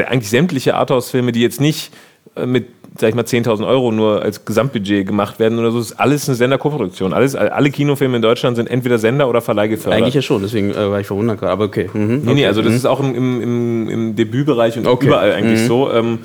eigentlich 0.08 0.30
sämtliche 0.30 0.76
Arthouse-Filme, 0.76 1.32
die 1.32 1.42
jetzt 1.42 1.62
nicht 1.62 1.92
äh, 2.36 2.46
mit 2.46 2.68
sag 3.00 3.10
ich 3.10 3.16
mal, 3.16 3.24
10.000 3.24 3.68
Euro 3.68 3.92
nur 3.92 4.22
als 4.22 4.46
Gesamtbudget 4.46 5.06
gemacht 5.06 5.40
werden 5.40 5.60
oder 5.60 5.72
so. 5.72 5.80
Ist 5.80 6.00
alles 6.00 6.28
eine 6.28 6.36
Sender-Koproduktion. 6.36 7.14
Alles, 7.14 7.36
alle 7.36 7.70
Kinofilme 7.70 8.16
in 8.16 8.22
Deutschland 8.22 8.58
sind 8.58 8.70
entweder 8.70 8.98
Sender 8.98 9.30
oder 9.30 9.42
Verleih 9.42 9.68
gefördert. 9.68 10.02
Eigentlich 10.02 10.16
ja 10.16 10.22
schon, 10.22 10.42
deswegen 10.42 10.72
äh, 10.72 10.90
war 10.90 11.00
ich 11.00 11.08
verwundert 11.08 11.40
gerade, 11.40 11.52
aber 11.52 11.66
okay. 11.66 11.90
Mhm. 11.94 12.22
Nee, 12.26 12.34
nee, 12.34 12.46
also 12.46 12.62
das 12.62 12.72
mhm. 12.72 12.78
ist 12.78 12.86
auch 12.86 13.00
im, 13.00 13.16
im, 13.16 13.90
im 13.90 14.16
Debütbereich 14.16 14.78
und 14.78 14.88
okay. 14.88 15.08
überall 15.08 15.34
eigentlich 15.34 15.62
mhm. 15.62 15.68
so. 15.68 15.92
Ähm, 15.92 16.20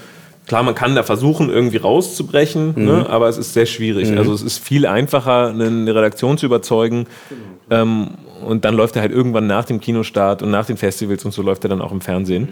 klar, 0.47 0.63
man 0.63 0.75
kann 0.75 0.95
da 0.95 1.03
versuchen, 1.03 1.51
irgendwie 1.51 1.77
rauszubrechen, 1.79 2.75
mhm. 2.77 2.85
ne, 2.85 3.07
aber 3.09 3.29
es 3.29 3.39
ist 3.39 3.53
sehr 3.53 3.67
schwierig. 3.67 4.11
Mhm. 4.11 4.19
Also 4.19 4.33
es 4.33 4.43
ist 4.43 4.59
viel 4.59 4.87
einfacher, 4.87 5.49
eine 5.49 5.95
Redaktion 5.95 6.39
zu 6.39 6.47
überzeugen. 6.47 7.07
Ähm, 7.71 8.09
und 8.45 8.65
dann 8.65 8.75
läuft 8.75 8.97
er 8.97 9.03
halt 9.03 9.13
irgendwann 9.13 9.47
nach 9.47 9.65
dem 9.65 9.81
Kinostart 9.81 10.43
und 10.43 10.51
nach 10.51 10.67
den 10.67 10.77
Festivals 10.77 11.25
und 11.25 11.33
so 11.33 11.43
läuft 11.43 11.65
er 11.65 11.71
dann 11.71 11.81
auch 11.81 11.93
im 11.93 12.01
Fernsehen. 12.01 12.49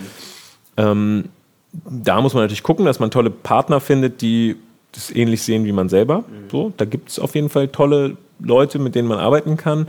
Ähm, 0.77 1.25
da 1.73 2.21
muss 2.21 2.35
man 2.35 2.45
natürlich 2.45 2.63
gucken, 2.63 2.85
dass 2.85 3.01
man 3.01 3.11
tolle 3.11 3.31
Partner 3.31 3.81
findet, 3.81 4.23
die 4.23 4.57
das 4.93 5.15
ähnlich 5.15 5.43
sehen 5.43 5.65
wie 5.65 5.73
man 5.73 5.89
selber. 5.89 6.19
Mhm. 6.19 6.51
So, 6.51 6.73
da 6.77 6.85
gibt 6.85 7.11
es 7.11 7.19
auf 7.19 7.35
jeden 7.35 7.49
Fall 7.49 7.69
tolle 7.69 8.17
Leute, 8.41 8.79
mit 8.79 8.95
denen 8.95 9.09
man 9.09 9.19
arbeiten 9.19 9.57
kann. 9.57 9.89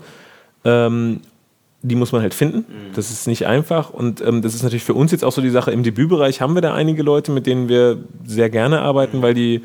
Ähm, 0.63 1.21
die 1.81 1.95
muss 1.95 2.11
man 2.11 2.21
halt 2.21 2.33
finden. 2.33 2.59
Mhm. 2.59 2.93
Das 2.95 3.09
ist 3.11 3.27
nicht 3.27 3.47
einfach. 3.47 3.89
Und 3.89 4.21
ähm, 4.21 4.41
das 4.41 4.53
ist 4.53 4.63
natürlich 4.63 4.83
für 4.83 4.93
uns 4.93 5.11
jetzt 5.11 5.23
auch 5.23 5.31
so 5.31 5.41
die 5.41 5.49
Sache. 5.49 5.71
Im 5.71 5.83
Debütbereich 5.83 6.41
haben 6.41 6.55
wir 6.55 6.61
da 6.61 6.73
einige 6.73 7.03
Leute, 7.03 7.31
mit 7.31 7.47
denen 7.47 7.69
wir 7.69 7.97
sehr 8.25 8.49
gerne 8.49 8.81
arbeiten, 8.81 9.19
mhm. 9.19 9.21
weil 9.21 9.33
die 9.33 9.61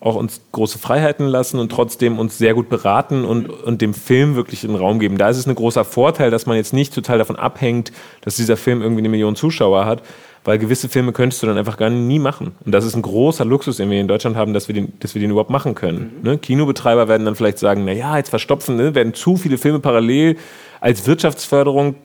auch 0.00 0.14
uns 0.14 0.42
große 0.52 0.78
Freiheiten 0.78 1.26
lassen 1.26 1.58
und 1.58 1.72
trotzdem 1.72 2.18
uns 2.18 2.36
sehr 2.36 2.52
gut 2.52 2.68
beraten 2.68 3.24
und, 3.24 3.48
und 3.48 3.80
dem 3.80 3.94
Film 3.94 4.36
wirklich 4.36 4.62
einen 4.64 4.76
Raum 4.76 4.98
geben. 4.98 5.16
Da 5.16 5.30
ist 5.30 5.38
es 5.38 5.46
ein 5.46 5.54
großer 5.54 5.84
Vorteil, 5.84 6.30
dass 6.30 6.44
man 6.44 6.56
jetzt 6.56 6.74
nicht 6.74 6.94
total 6.94 7.16
davon 7.18 7.36
abhängt, 7.36 7.92
dass 8.20 8.36
dieser 8.36 8.58
Film 8.58 8.82
irgendwie 8.82 9.00
eine 9.00 9.08
Million 9.08 9.36
Zuschauer 9.36 9.86
hat, 9.86 10.02
weil 10.44 10.58
gewisse 10.58 10.90
Filme 10.90 11.12
könntest 11.12 11.42
du 11.42 11.46
dann 11.46 11.56
einfach 11.56 11.78
gar 11.78 11.88
nie 11.88 12.18
machen. 12.18 12.52
Und 12.64 12.72
das 12.72 12.84
ist 12.84 12.94
ein 12.94 13.02
großer 13.02 13.46
Luxus, 13.46 13.78
den 13.78 13.90
wir 13.90 13.98
in 13.98 14.06
Deutschland 14.06 14.36
haben, 14.36 14.52
dass 14.52 14.68
wir 14.68 14.74
den, 14.74 14.92
dass 15.00 15.14
wir 15.14 15.20
den 15.20 15.30
überhaupt 15.30 15.50
machen 15.50 15.74
können. 15.74 16.12
Mhm. 16.18 16.30
Ne? 16.30 16.38
Kinobetreiber 16.38 17.08
werden 17.08 17.24
dann 17.24 17.34
vielleicht 17.34 17.58
sagen, 17.58 17.86
naja, 17.86 18.18
jetzt 18.18 18.28
verstopfen, 18.28 18.76
ne? 18.76 18.94
werden 18.94 19.14
zu 19.14 19.36
viele 19.36 19.56
Filme 19.56 19.80
parallel 19.80 20.36
als 20.80 21.06
Wirtschaftsförderung 21.06 21.96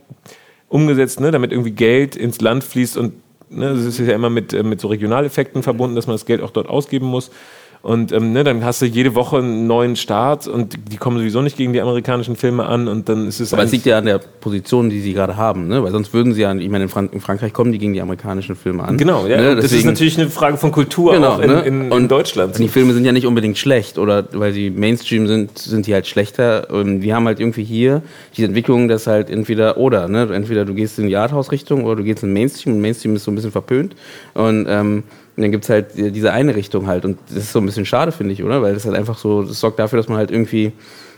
umgesetzt, 0.69 1.19
ne? 1.19 1.31
damit 1.31 1.51
irgendwie 1.51 1.71
Geld 1.71 2.15
ins 2.15 2.41
Land 2.41 2.63
fließt 2.63 2.97
und 2.97 3.13
ne? 3.49 3.71
ist 3.71 3.99
ja 3.99 4.15
immer 4.15 4.29
mit, 4.29 4.53
äh, 4.53 4.63
mit 4.63 4.79
so 4.81 4.87
Regionaleffekten 4.87 5.63
verbunden, 5.63 5.95
dass 5.95 6.07
man 6.07 6.15
das 6.15 6.25
Geld 6.25 6.41
auch 6.41 6.51
dort 6.51 6.67
ausgeben 6.67 7.07
muss. 7.07 7.31
Und 7.83 8.11
ähm, 8.11 8.31
ne, 8.31 8.43
dann 8.43 8.63
hast 8.63 8.83
du 8.83 8.85
jede 8.85 9.15
Woche 9.15 9.37
einen 9.37 9.65
neuen 9.65 9.95
Start 9.95 10.47
und 10.47 10.77
die 10.91 10.97
kommen 10.97 11.17
sowieso 11.17 11.41
nicht 11.41 11.57
gegen 11.57 11.73
die 11.73 11.81
amerikanischen 11.81 12.35
Filme 12.35 12.67
an 12.67 12.87
und 12.87 13.09
dann 13.09 13.27
ist 13.27 13.39
es. 13.39 13.53
Aber 13.53 13.63
es 13.63 13.71
liegt 13.71 13.87
ja 13.87 13.97
an 13.97 14.05
der 14.05 14.19
Position, 14.19 14.91
die 14.91 15.01
sie 15.01 15.13
gerade 15.13 15.35
haben, 15.35 15.67
ne? 15.67 15.83
Weil 15.83 15.91
sonst 15.91 16.13
würden 16.13 16.33
sie 16.33 16.41
ja, 16.41 16.53
ich 16.53 16.69
meine, 16.69 16.83
in, 16.83 16.89
Frank 16.89 17.11
in 17.11 17.21
Frankreich 17.21 17.53
kommen 17.53 17.71
die 17.71 17.79
gegen 17.79 17.93
die 17.93 18.01
amerikanischen 18.01 18.55
Filme 18.55 18.83
an. 18.83 18.97
Genau, 18.97 19.25
ja. 19.25 19.37
Ne? 19.37 19.55
das 19.55 19.71
ist 19.71 19.83
natürlich 19.83 20.19
eine 20.19 20.29
Frage 20.29 20.57
von 20.57 20.71
Kultur 20.71 21.13
genau, 21.13 21.39
in, 21.39 21.49
ne? 21.49 21.61
in, 21.61 21.91
in 21.91 22.07
Deutschland. 22.07 22.53
Und 22.53 22.61
die 22.61 22.67
Filme 22.67 22.93
sind 22.93 23.03
ja 23.03 23.13
nicht 23.13 23.25
unbedingt 23.25 23.57
schlecht 23.57 23.97
oder 23.97 24.27
weil 24.31 24.53
sie 24.53 24.69
Mainstream 24.69 25.25
sind, 25.25 25.57
sind 25.57 25.87
die 25.87 25.95
halt 25.95 26.05
schlechter. 26.05 26.69
Und 26.69 27.01
wir 27.01 27.15
haben 27.15 27.25
halt 27.25 27.39
irgendwie 27.39 27.63
hier 27.63 28.03
diese 28.37 28.45
Entwicklung, 28.45 28.89
dass 28.89 29.07
halt 29.07 29.31
entweder 29.31 29.77
oder, 29.77 30.07
ne? 30.07 30.29
Entweder 30.31 30.65
du 30.65 30.75
gehst 30.75 30.99
in 30.99 31.07
die 31.07 31.17
Arthouse-Richtung 31.17 31.83
oder 31.85 31.95
du 31.95 32.03
gehst 32.03 32.21
in 32.21 32.31
Mainstream 32.31 32.75
und 32.75 32.81
Mainstream 32.81 33.15
ist 33.15 33.23
so 33.23 33.31
ein 33.31 33.35
bisschen 33.35 33.51
verpönt. 33.51 33.95
Und 34.35 34.67
ähm, 34.69 35.03
und 35.35 35.43
dann 35.43 35.51
gibt 35.51 35.63
es 35.63 35.69
halt 35.69 35.87
diese 35.95 36.33
eine 36.33 36.55
Richtung 36.55 36.87
halt. 36.87 37.05
Und 37.05 37.17
das 37.29 37.37
ist 37.37 37.51
so 37.53 37.59
ein 37.59 37.65
bisschen 37.65 37.85
schade, 37.85 38.11
finde 38.11 38.33
ich, 38.33 38.43
oder? 38.43 38.61
Weil 38.61 38.73
das 38.73 38.85
halt 38.85 38.95
einfach 38.95 39.17
so, 39.17 39.43
das 39.43 39.59
sorgt 39.59 39.79
dafür, 39.79 39.97
dass 39.97 40.09
man 40.09 40.17
halt 40.17 40.29
irgendwie 40.29 40.73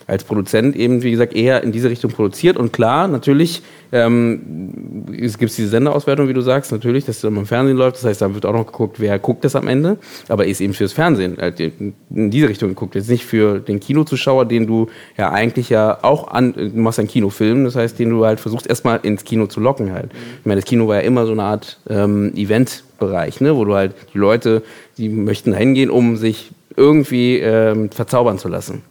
als 0.07 0.23
Produzent 0.23 0.75
eben, 0.75 1.03
wie 1.03 1.11
gesagt, 1.11 1.35
eher 1.35 1.63
in 1.63 1.71
diese 1.71 1.89
Richtung 1.89 2.11
produziert. 2.11 2.57
Und 2.57 2.73
klar, 2.73 3.07
natürlich 3.07 3.63
ähm, 3.93 5.05
es 5.21 5.37
gibt 5.37 5.55
diese 5.55 5.69
Senderauswertung, 5.69 6.27
wie 6.27 6.33
du 6.33 6.41
sagst, 6.41 6.71
natürlich, 6.71 7.05
dass 7.05 7.17
es 7.17 7.21
dann 7.21 7.37
im 7.37 7.45
Fernsehen 7.45 7.77
läuft. 7.77 7.97
Das 7.97 8.05
heißt, 8.05 8.23
da 8.23 8.33
wird 8.33 8.43
auch 8.45 8.53
noch 8.53 8.65
geguckt, 8.65 8.99
wer 8.99 9.19
guckt 9.19 9.45
das 9.45 9.55
am 9.55 9.67
Ende. 9.67 9.97
Aber 10.29 10.47
ist 10.47 10.61
eben 10.61 10.73
fürs 10.73 10.93
Fernsehen 10.93 11.37
halt 11.39 11.59
in 11.59 11.93
diese 12.09 12.49
Richtung 12.49 12.69
geguckt. 12.69 12.95
Jetzt 12.95 13.09
nicht 13.09 13.23
für 13.23 13.59
den 13.59 13.79
Kinozuschauer, 13.79 14.45
den 14.45 14.65
du 14.65 14.87
ja 15.15 15.31
eigentlich 15.31 15.69
ja 15.69 15.99
auch 16.01 16.27
an, 16.29 16.53
du 16.53 16.71
machst 16.73 16.97
einen 16.97 17.07
Kinofilm, 17.07 17.65
das 17.65 17.75
heißt, 17.75 17.99
den 17.99 18.09
du 18.09 18.25
halt 18.25 18.39
versuchst 18.39 18.65
erstmal 18.65 18.99
ins 19.03 19.23
Kino 19.23 19.45
zu 19.45 19.59
locken 19.59 19.93
halt. 19.93 20.09
Ich 20.39 20.45
meine, 20.45 20.59
das 20.59 20.67
Kino 20.67 20.87
war 20.87 20.95
ja 20.95 21.01
immer 21.01 21.27
so 21.27 21.33
eine 21.33 21.43
Art 21.43 21.79
ähm, 21.87 22.33
Eventbereich, 22.35 23.41
ne, 23.41 23.55
wo 23.55 23.63
du 23.63 23.75
halt 23.75 23.93
die 24.15 24.17
Leute, 24.17 24.63
die 24.97 25.09
möchten 25.09 25.51
da 25.51 25.57
hingehen, 25.57 25.91
um 25.91 26.17
sich 26.17 26.51
irgendwie 26.75 27.37
ähm, 27.37 27.91
verzaubern 27.91 28.39
zu 28.39 28.47
lassen. 28.47 28.81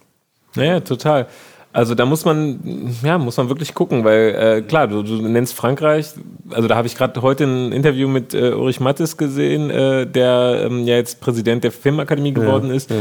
Naja, 0.57 0.81
total. 0.81 1.27
Also 1.75 1.95
da 1.95 2.05
muss 2.05 2.27
man, 2.27 2.95
ja, 3.03 3.17
muss 3.17 3.39
man 3.39 3.49
wirklich 3.49 3.73
gucken, 3.73 4.05
weil 4.05 4.35
äh, 4.35 4.63
klar, 4.63 4.89
du, 4.89 5.03
du 5.03 5.17
nennst 5.23 5.55
Frankreich, 5.55 6.09
also 6.51 6.69
da 6.69 6.77
habe 6.77 6.87
ich 6.87 6.97
gerade 6.97 7.23
heute 7.23 7.45
ein 7.45 7.73
Interview 7.73 8.09
mit 8.09 8.35
äh, 8.35 8.53
Ulrich 8.53 8.79
Mattes 8.79 9.17
gesehen, 9.17 9.71
äh, 9.71 10.07
der 10.07 10.65
ähm, 10.67 10.85
ja 10.85 10.97
jetzt 10.97 11.21
Präsident 11.21 11.65
der 11.65 11.73
Filmakademie 11.73 12.33
geworden 12.35 12.69
ja, 12.69 12.75
ist. 12.75 12.91
Ja. 12.91 12.97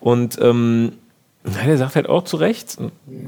Und 0.00 0.38
ähm, 0.42 0.92
ja, 1.54 1.66
der 1.66 1.78
sagt 1.78 1.96
halt 1.96 2.08
auch 2.08 2.24
zu 2.24 2.36
Recht, 2.36 2.76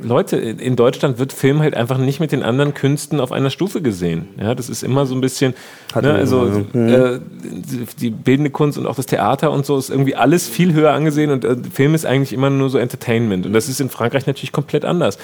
Leute, 0.02 0.36
in 0.36 0.76
Deutschland 0.76 1.18
wird 1.18 1.32
Film 1.32 1.60
halt 1.60 1.74
einfach 1.74 1.98
nicht 1.98 2.18
mit 2.20 2.32
den 2.32 2.42
anderen 2.42 2.74
Künsten 2.74 3.20
auf 3.20 3.30
einer 3.32 3.50
Stufe 3.50 3.80
gesehen. 3.80 4.28
Ja, 4.40 4.54
das 4.54 4.68
ist 4.68 4.82
immer 4.82 5.06
so 5.06 5.14
ein 5.14 5.20
bisschen, 5.20 5.54
ne, 5.94 6.14
also 6.14 6.64
äh, 6.74 7.20
die 8.00 8.10
bildende 8.10 8.50
Kunst 8.50 8.76
und 8.76 8.86
auch 8.86 8.96
das 8.96 9.06
Theater 9.06 9.52
und 9.52 9.64
so 9.64 9.78
ist 9.78 9.90
irgendwie 9.90 10.16
alles 10.16 10.48
viel 10.48 10.72
höher 10.72 10.92
angesehen 10.92 11.30
und 11.30 11.44
äh, 11.44 11.56
Film 11.72 11.94
ist 11.94 12.06
eigentlich 12.06 12.32
immer 12.32 12.50
nur 12.50 12.70
so 12.70 12.78
Entertainment. 12.78 13.46
Und 13.46 13.52
das 13.52 13.68
ist 13.68 13.80
in 13.80 13.88
Frankreich 13.88 14.26
natürlich 14.26 14.52
komplett 14.52 14.84
anders. 14.84 15.18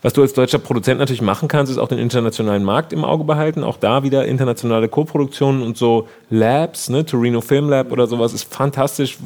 Was 0.00 0.12
du 0.12 0.22
als 0.22 0.32
deutscher 0.32 0.58
Produzent 0.58 1.00
natürlich 1.00 1.22
machen 1.22 1.48
kannst, 1.48 1.72
ist 1.72 1.78
auch 1.78 1.88
den 1.88 1.98
internationalen 1.98 2.62
Markt 2.62 2.92
im 2.92 3.04
Auge 3.04 3.24
behalten. 3.24 3.64
Auch 3.64 3.78
da 3.78 4.04
wieder 4.04 4.26
internationale 4.26 4.88
Co-Produktionen 4.88 5.62
und 5.62 5.76
so 5.76 6.06
Labs, 6.30 6.88
ne, 6.88 7.04
Torino 7.04 7.40
Film 7.40 7.68
Lab 7.68 7.90
oder 7.90 8.06
sowas 8.06 8.32
ist 8.32 8.52
fantastisch. 8.52 9.18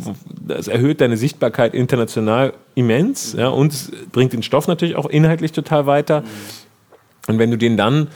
Das 0.46 0.68
erhöht 0.68 1.02
deine 1.02 1.18
Sichtbarkeit 1.18 1.74
international 1.74 2.54
immens 2.74 3.34
ja, 3.34 3.48
und 3.48 3.72
bringt 4.12 4.32
den 4.32 4.42
Stoff 4.42 4.66
natürlich 4.66 4.96
auch 4.96 5.06
inhaltlich 5.06 5.52
total 5.52 5.84
weiter. 5.84 6.24
Und 7.28 7.38
wenn 7.38 7.50
du 7.50 7.58
den 7.58 7.76
dann 7.76 8.08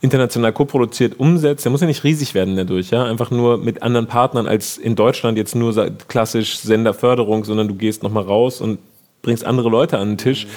international 0.00 0.52
co-produziert 0.52 1.20
umsetzt, 1.20 1.64
der 1.64 1.70
muss 1.70 1.82
ja 1.82 1.86
nicht 1.86 2.02
riesig 2.02 2.34
werden 2.34 2.56
dadurch, 2.56 2.90
ja, 2.90 3.04
einfach 3.04 3.30
nur 3.30 3.58
mit 3.58 3.84
anderen 3.84 4.08
Partnern 4.08 4.48
als 4.48 4.76
in 4.76 4.96
Deutschland 4.96 5.38
jetzt 5.38 5.54
nur 5.54 5.72
klassisch 6.08 6.58
Senderförderung, 6.58 7.44
sondern 7.44 7.68
du 7.68 7.76
gehst 7.76 8.02
nochmal 8.02 8.24
raus 8.24 8.60
und 8.60 8.80
bringst 9.22 9.46
andere 9.46 9.68
Leute 9.68 9.98
an 9.98 10.08
den 10.08 10.18
Tisch. 10.18 10.46
Mhm 10.46 10.50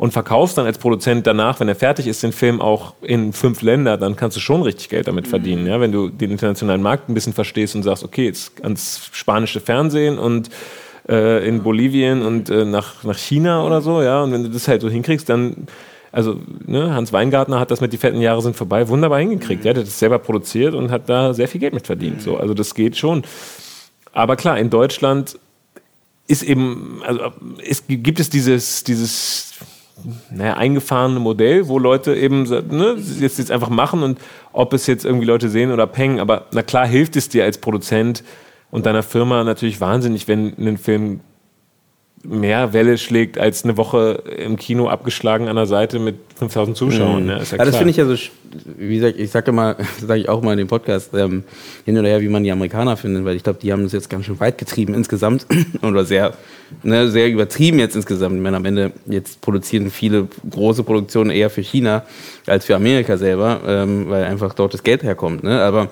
und 0.00 0.12
verkaufst 0.12 0.56
dann 0.56 0.64
als 0.64 0.78
Produzent 0.78 1.26
danach, 1.26 1.60
wenn 1.60 1.68
er 1.68 1.74
fertig 1.74 2.06
ist, 2.06 2.22
den 2.22 2.32
Film 2.32 2.62
auch 2.62 2.94
in 3.02 3.34
fünf 3.34 3.60
Länder, 3.60 3.98
dann 3.98 4.16
kannst 4.16 4.34
du 4.34 4.40
schon 4.40 4.62
richtig 4.62 4.88
Geld 4.88 5.06
damit 5.08 5.28
verdienen. 5.28 5.66
Ja? 5.66 5.78
Wenn 5.78 5.92
du 5.92 6.08
den 6.08 6.30
internationalen 6.30 6.80
Markt 6.80 7.10
ein 7.10 7.12
bisschen 7.12 7.34
verstehst 7.34 7.76
und 7.76 7.82
sagst, 7.82 8.02
okay, 8.02 8.24
jetzt 8.24 8.64
ans 8.64 9.10
spanische 9.12 9.60
Fernsehen 9.60 10.18
und 10.18 10.48
äh, 11.06 11.46
in 11.46 11.62
Bolivien 11.62 12.22
und 12.22 12.48
äh, 12.48 12.64
nach, 12.64 13.04
nach 13.04 13.18
China 13.18 13.62
oder 13.62 13.82
so, 13.82 14.00
ja, 14.00 14.22
und 14.22 14.32
wenn 14.32 14.42
du 14.42 14.48
das 14.48 14.68
halt 14.68 14.80
so 14.80 14.88
hinkriegst, 14.88 15.28
dann 15.28 15.66
also 16.12 16.40
ne, 16.64 16.94
Hans 16.94 17.12
Weingartner 17.12 17.60
hat 17.60 17.70
das 17.70 17.82
mit 17.82 17.92
die 17.92 17.98
fetten 17.98 18.22
Jahre 18.22 18.40
sind 18.40 18.56
vorbei 18.56 18.88
wunderbar 18.88 19.18
hingekriegt. 19.18 19.66
Ja, 19.66 19.74
der 19.74 19.82
hat 19.82 19.86
das 19.86 19.98
selber 19.98 20.18
produziert 20.18 20.72
und 20.72 20.90
hat 20.90 21.10
da 21.10 21.34
sehr 21.34 21.46
viel 21.46 21.60
Geld 21.60 21.74
mit 21.74 21.86
verdient. 21.86 22.22
So, 22.22 22.38
also 22.38 22.54
das 22.54 22.74
geht 22.74 22.96
schon. 22.96 23.22
Aber 24.14 24.36
klar, 24.36 24.58
in 24.58 24.70
Deutschland 24.70 25.38
ist 26.26 26.42
eben, 26.42 27.02
also 27.04 27.32
es 27.62 27.84
gibt 27.86 28.18
es 28.18 28.30
dieses, 28.30 28.82
dieses 28.82 29.52
naja, 30.30 30.54
eingefahrene 30.54 31.20
Modell, 31.20 31.68
wo 31.68 31.78
Leute 31.78 32.14
eben 32.14 32.42
ne, 32.42 32.96
jetzt, 33.18 33.38
jetzt 33.38 33.50
einfach 33.50 33.68
machen 33.68 34.02
und 34.02 34.18
ob 34.52 34.72
es 34.72 34.86
jetzt 34.86 35.04
irgendwie 35.04 35.26
Leute 35.26 35.48
sehen 35.48 35.72
oder 35.72 35.86
pengen, 35.86 36.20
aber 36.20 36.46
na 36.52 36.62
klar 36.62 36.86
hilft 36.86 37.16
es 37.16 37.28
dir 37.28 37.44
als 37.44 37.58
Produzent 37.58 38.24
und 38.70 38.86
deiner 38.86 39.02
Firma 39.02 39.44
natürlich 39.44 39.80
wahnsinnig, 39.80 40.28
wenn 40.28 40.54
ein 40.58 40.78
Film 40.78 41.20
mehr 42.22 42.72
Welle 42.72 42.98
schlägt 42.98 43.38
als 43.38 43.64
eine 43.64 43.76
Woche 43.76 44.22
im 44.36 44.56
Kino 44.56 44.88
abgeschlagen 44.88 45.48
an 45.48 45.56
der 45.56 45.66
Seite 45.66 45.98
mit 45.98 46.16
5000 46.36 46.76
Zuschauern. 46.76 47.22
Mhm. 47.24 47.28
Ja, 47.30 47.38
ja, 47.38 47.56
ja 47.58 47.64
das 47.64 47.76
finde 47.76 47.90
ich 47.90 47.96
ja 47.96 48.04
so, 48.04 48.14
wie 48.76 48.96
gesagt, 48.96 49.18
ich 49.18 49.30
sage 49.30 49.50
immer, 49.50 49.76
sage 50.06 50.20
ich 50.20 50.28
auch 50.28 50.42
mal 50.42 50.52
in 50.52 50.58
dem 50.58 50.68
Podcast, 50.68 51.14
ähm, 51.14 51.44
hin 51.86 51.98
oder 51.98 52.08
her, 52.08 52.20
wie 52.20 52.28
man 52.28 52.44
die 52.44 52.52
Amerikaner 52.52 52.98
findet, 52.98 53.24
weil 53.24 53.36
ich 53.36 53.42
glaube, 53.42 53.58
die 53.62 53.72
haben 53.72 53.84
das 53.84 53.92
jetzt 53.92 54.10
ganz 54.10 54.26
schön 54.26 54.38
weit 54.38 54.58
getrieben 54.58 54.92
insgesamt 54.92 55.46
oder 55.82 56.04
sehr, 56.04 56.34
ne, 56.82 57.10
sehr 57.10 57.30
übertrieben 57.30 57.78
jetzt 57.78 57.96
insgesamt. 57.96 58.36
Ich 58.36 58.42
meine, 58.42 58.58
am 58.58 58.66
Ende 58.66 58.92
jetzt 59.06 59.40
produzieren 59.40 59.90
viele 59.90 60.28
große 60.50 60.82
Produktionen 60.82 61.30
eher 61.30 61.48
für 61.48 61.62
China 61.62 62.04
als 62.46 62.66
für 62.66 62.76
Amerika 62.76 63.16
selber, 63.16 63.60
ähm, 63.66 64.10
weil 64.10 64.24
einfach 64.24 64.52
dort 64.52 64.74
das 64.74 64.82
Geld 64.82 65.02
herkommt. 65.02 65.42
Ne? 65.42 65.62
Aber 65.62 65.88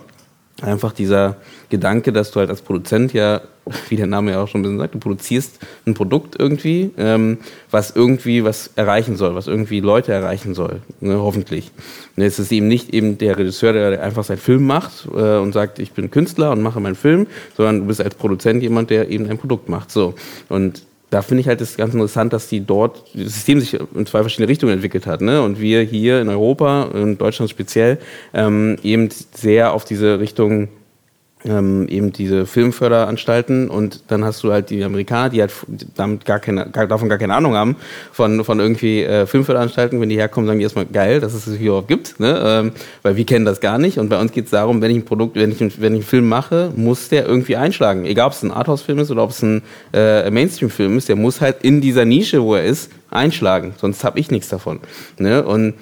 einfach 0.63 0.93
dieser 0.93 1.37
Gedanke, 1.69 2.13
dass 2.13 2.31
du 2.31 2.41
halt 2.41 2.51
als 2.51 2.63
Produzent 2.63 3.13
ja, 3.13 3.43
wie 3.89 3.97
der 3.97 4.07
Name 4.07 4.33
ja 4.33 4.43
auch 4.43 4.49
schon 4.49 4.61
ein 4.61 4.63
bisschen 4.63 4.79
sagt, 4.79 4.95
du 4.95 4.99
produzierst 4.99 5.59
ein 5.87 5.95
Produkt 5.95 6.35
irgendwie, 6.39 6.91
ähm, 6.97 7.39
was 7.71 7.95
irgendwie 7.95 8.43
was 8.45 8.71
erreichen 8.75 9.17
soll, 9.17 9.35
was 9.35 9.47
irgendwie 9.47 9.81
Leute 9.81 10.13
erreichen 10.13 10.55
soll, 10.55 10.81
ne, 11.01 11.19
hoffentlich. 11.19 11.71
Und 12.17 12.23
es 12.25 12.39
ist 12.39 12.51
eben 12.51 12.67
nicht 12.67 12.93
eben 12.93 13.19
der 13.19 13.39
Regisseur, 13.39 13.73
der 13.73 14.03
einfach 14.03 14.25
seinen 14.25 14.39
Film 14.39 14.67
macht 14.67 15.07
äh, 15.15 15.37
und 15.37 15.53
sagt, 15.53 15.79
ich 15.79 15.93
bin 15.93 16.11
Künstler 16.11 16.51
und 16.51 16.63
mache 16.63 16.81
meinen 16.81 16.97
Film, 16.97 17.27
sondern 17.57 17.81
du 17.81 17.87
bist 17.87 18.01
als 18.01 18.15
Produzent 18.15 18.63
jemand, 18.63 18.91
der 18.91 19.11
eben 19.11 19.31
ein 19.31 19.39
Produkt 19.39 19.69
macht. 19.69 19.91
So. 19.91 20.15
Und 20.49 20.83
da 21.11 21.23
finde 21.23 21.41
ich 21.41 21.49
halt 21.49 21.61
das 21.61 21.77
ganz 21.77 21.95
interessant, 21.95 22.33
dass 22.33 22.49
die 22.49 22.61
dort, 22.61 23.05
das 23.15 23.33
System 23.35 23.61
sich 23.61 23.79
in 23.95 24.07
zwei 24.07 24.21
verschiedene 24.21 24.49
Richtungen 24.49 24.75
entwickelt 24.75 25.07
hat. 25.07 25.21
Ne? 25.21 25.43
Und 25.43 25.61
wir 25.61 25.83
hier 25.83 26.21
in 26.21 26.29
Europa, 26.29 26.91
in 26.95 27.17
Deutschland 27.17 27.51
speziell, 27.51 27.99
ähm, 28.35 28.77
eben 28.83 29.09
sehr 29.33 29.73
auf 29.73 29.85
diese 29.85 30.21
Richtung 30.21 30.69
ähm, 31.45 31.87
eben 31.89 32.13
diese 32.13 32.47
Filmförderanstalten 32.47 33.71
und 33.71 34.03
dann 34.09 34.25
hast 34.25 34.43
du 34.43 34.53
halt 34.53 34.71
die 34.71 34.83
Amerikaner, 34.83 35.31
die 35.31 35.41
halt 35.41 35.53
damit 35.95 36.25
gar 36.25 36.41
keine, 36.41 36.69
gar, 36.71 36.87
davon 36.87 37.09
gar 37.09 37.19
keine 37.19 37.35
Ahnung 37.35 37.55
haben, 37.55 37.77
von, 38.13 38.45
von 38.45 38.59
irgendwie 38.59 39.03
äh, 39.03 39.27
Filmförderanstalten, 39.27 40.01
wenn 40.01 40.09
die 40.09 40.17
herkommen, 40.17 40.47
sagen 40.47 40.59
die 40.59 40.65
erstmal 40.65 40.87
geil, 40.87 41.21
dass 41.21 41.35
es 41.35 41.45
hier 41.45 41.69
überhaupt 41.69 41.89
gibt, 41.89 42.19
ne? 42.19 42.41
ähm, 42.45 42.73
weil 43.03 43.17
wir 43.17 43.25
kennen 43.25 43.45
das 43.45 43.61
gar 43.61 43.79
nicht 43.79 43.99
und 43.99 44.09
bei 44.09 44.21
uns 44.21 44.33
geht 44.33 44.47
es 44.47 44.51
darum, 44.51 44.81
wenn 44.83 44.91
ich 44.91 44.99
ein 44.99 45.05
Produkt, 45.05 45.37
wenn 45.37 45.53
ich, 45.53 45.61
wenn 45.61 45.95
ich 45.95 46.01
einen 46.01 46.03
Film 46.03 46.29
mache, 46.29 46.73
muss 46.75 47.09
der 47.09 47.27
irgendwie 47.27 47.57
einschlagen, 47.57 48.05
egal 48.05 48.27
ob 48.27 48.33
es 48.33 48.43
ein 48.43 48.51
Arthouse-Film 48.51 48.99
ist 48.99 49.11
oder 49.11 49.23
ob 49.23 49.31
es 49.31 49.43
ein 49.43 49.63
äh, 49.93 50.31
Mainstream-Film 50.31 50.99
ist, 50.99 51.09
der 51.09 51.17
muss 51.17 51.41
halt 51.41 51.63
in 51.63 51.81
dieser 51.81 52.05
Nische, 52.05 52.43
wo 52.43 52.55
er 52.55 52.65
ist, 52.65 52.91
einschlagen, 53.11 53.75
sonst 53.79 54.05
habe 54.05 54.19
ich 54.19 54.31
nichts 54.31 54.49
davon. 54.49 54.81
Ne? 55.19 55.43
Und 55.45 55.75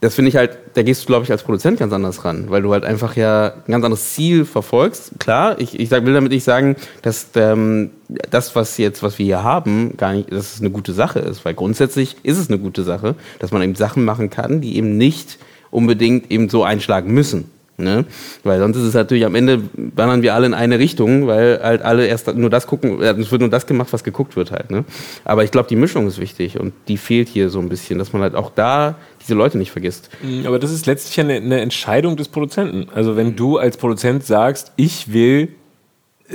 das 0.00 0.14
finde 0.14 0.30
ich 0.30 0.36
halt, 0.36 0.56
da 0.74 0.82
gehst 0.82 1.02
du, 1.02 1.06
glaube 1.06 1.24
ich, 1.24 1.30
als 1.30 1.42
Produzent 1.42 1.78
ganz 1.78 1.92
anders 1.92 2.24
ran, 2.24 2.46
weil 2.48 2.62
du 2.62 2.72
halt 2.72 2.84
einfach 2.84 3.16
ja 3.16 3.52
ein 3.66 3.70
ganz 3.70 3.84
anderes 3.84 4.14
Ziel 4.14 4.46
verfolgst. 4.46 5.12
Klar, 5.18 5.60
ich, 5.60 5.78
ich 5.78 5.90
will 5.90 6.14
damit 6.14 6.32
nicht 6.32 6.44
sagen, 6.44 6.76
dass 7.02 7.28
ähm, 7.34 7.90
das, 8.30 8.56
was 8.56 8.78
jetzt, 8.78 9.02
was 9.02 9.18
wir 9.18 9.26
hier 9.26 9.42
haben, 9.42 9.96
gar 9.98 10.14
nicht, 10.14 10.32
dass 10.32 10.54
es 10.54 10.60
eine 10.60 10.70
gute 10.70 10.94
Sache 10.94 11.18
ist, 11.18 11.44
weil 11.44 11.54
grundsätzlich 11.54 12.16
ist 12.22 12.38
es 12.38 12.48
eine 12.48 12.58
gute 12.58 12.82
Sache, 12.82 13.14
dass 13.40 13.52
man 13.52 13.62
eben 13.62 13.74
Sachen 13.74 14.04
machen 14.04 14.30
kann, 14.30 14.62
die 14.62 14.76
eben 14.76 14.96
nicht 14.96 15.38
unbedingt 15.70 16.30
eben 16.30 16.48
so 16.48 16.64
einschlagen 16.64 17.12
müssen. 17.12 17.50
Ne? 17.82 18.04
Weil 18.44 18.58
sonst 18.58 18.76
ist 18.76 18.84
es 18.84 18.94
natürlich 18.94 19.24
am 19.24 19.34
Ende 19.34 19.62
wandern 19.74 20.22
wir 20.22 20.34
alle 20.34 20.46
in 20.46 20.54
eine 20.54 20.78
Richtung, 20.78 21.26
weil 21.26 21.60
halt 21.62 21.82
alle 21.82 22.06
erst 22.06 22.34
nur 22.34 22.50
das 22.50 22.66
gucken, 22.66 23.00
es 23.02 23.30
wird 23.30 23.40
nur 23.40 23.50
das 23.50 23.66
gemacht, 23.66 23.92
was 23.92 24.04
geguckt 24.04 24.36
wird 24.36 24.52
halt. 24.52 24.70
Ne? 24.70 24.84
Aber 25.24 25.44
ich 25.44 25.50
glaube, 25.50 25.68
die 25.68 25.76
Mischung 25.76 26.06
ist 26.06 26.20
wichtig 26.20 26.58
und 26.58 26.72
die 26.88 26.96
fehlt 26.96 27.28
hier 27.28 27.50
so 27.50 27.58
ein 27.60 27.68
bisschen, 27.68 27.98
dass 27.98 28.12
man 28.12 28.22
halt 28.22 28.34
auch 28.34 28.50
da 28.54 28.96
diese 29.20 29.34
Leute 29.34 29.58
nicht 29.58 29.70
vergisst. 29.70 30.10
Mhm, 30.22 30.46
aber 30.46 30.58
das 30.58 30.72
ist 30.72 30.86
letztlich 30.86 31.20
eine, 31.20 31.34
eine 31.34 31.60
Entscheidung 31.60 32.16
des 32.16 32.28
Produzenten. 32.28 32.88
Also 32.94 33.16
wenn 33.16 33.36
du 33.36 33.58
als 33.58 33.76
Produzent 33.76 34.24
sagst, 34.24 34.72
ich 34.76 35.12
will 35.12 35.48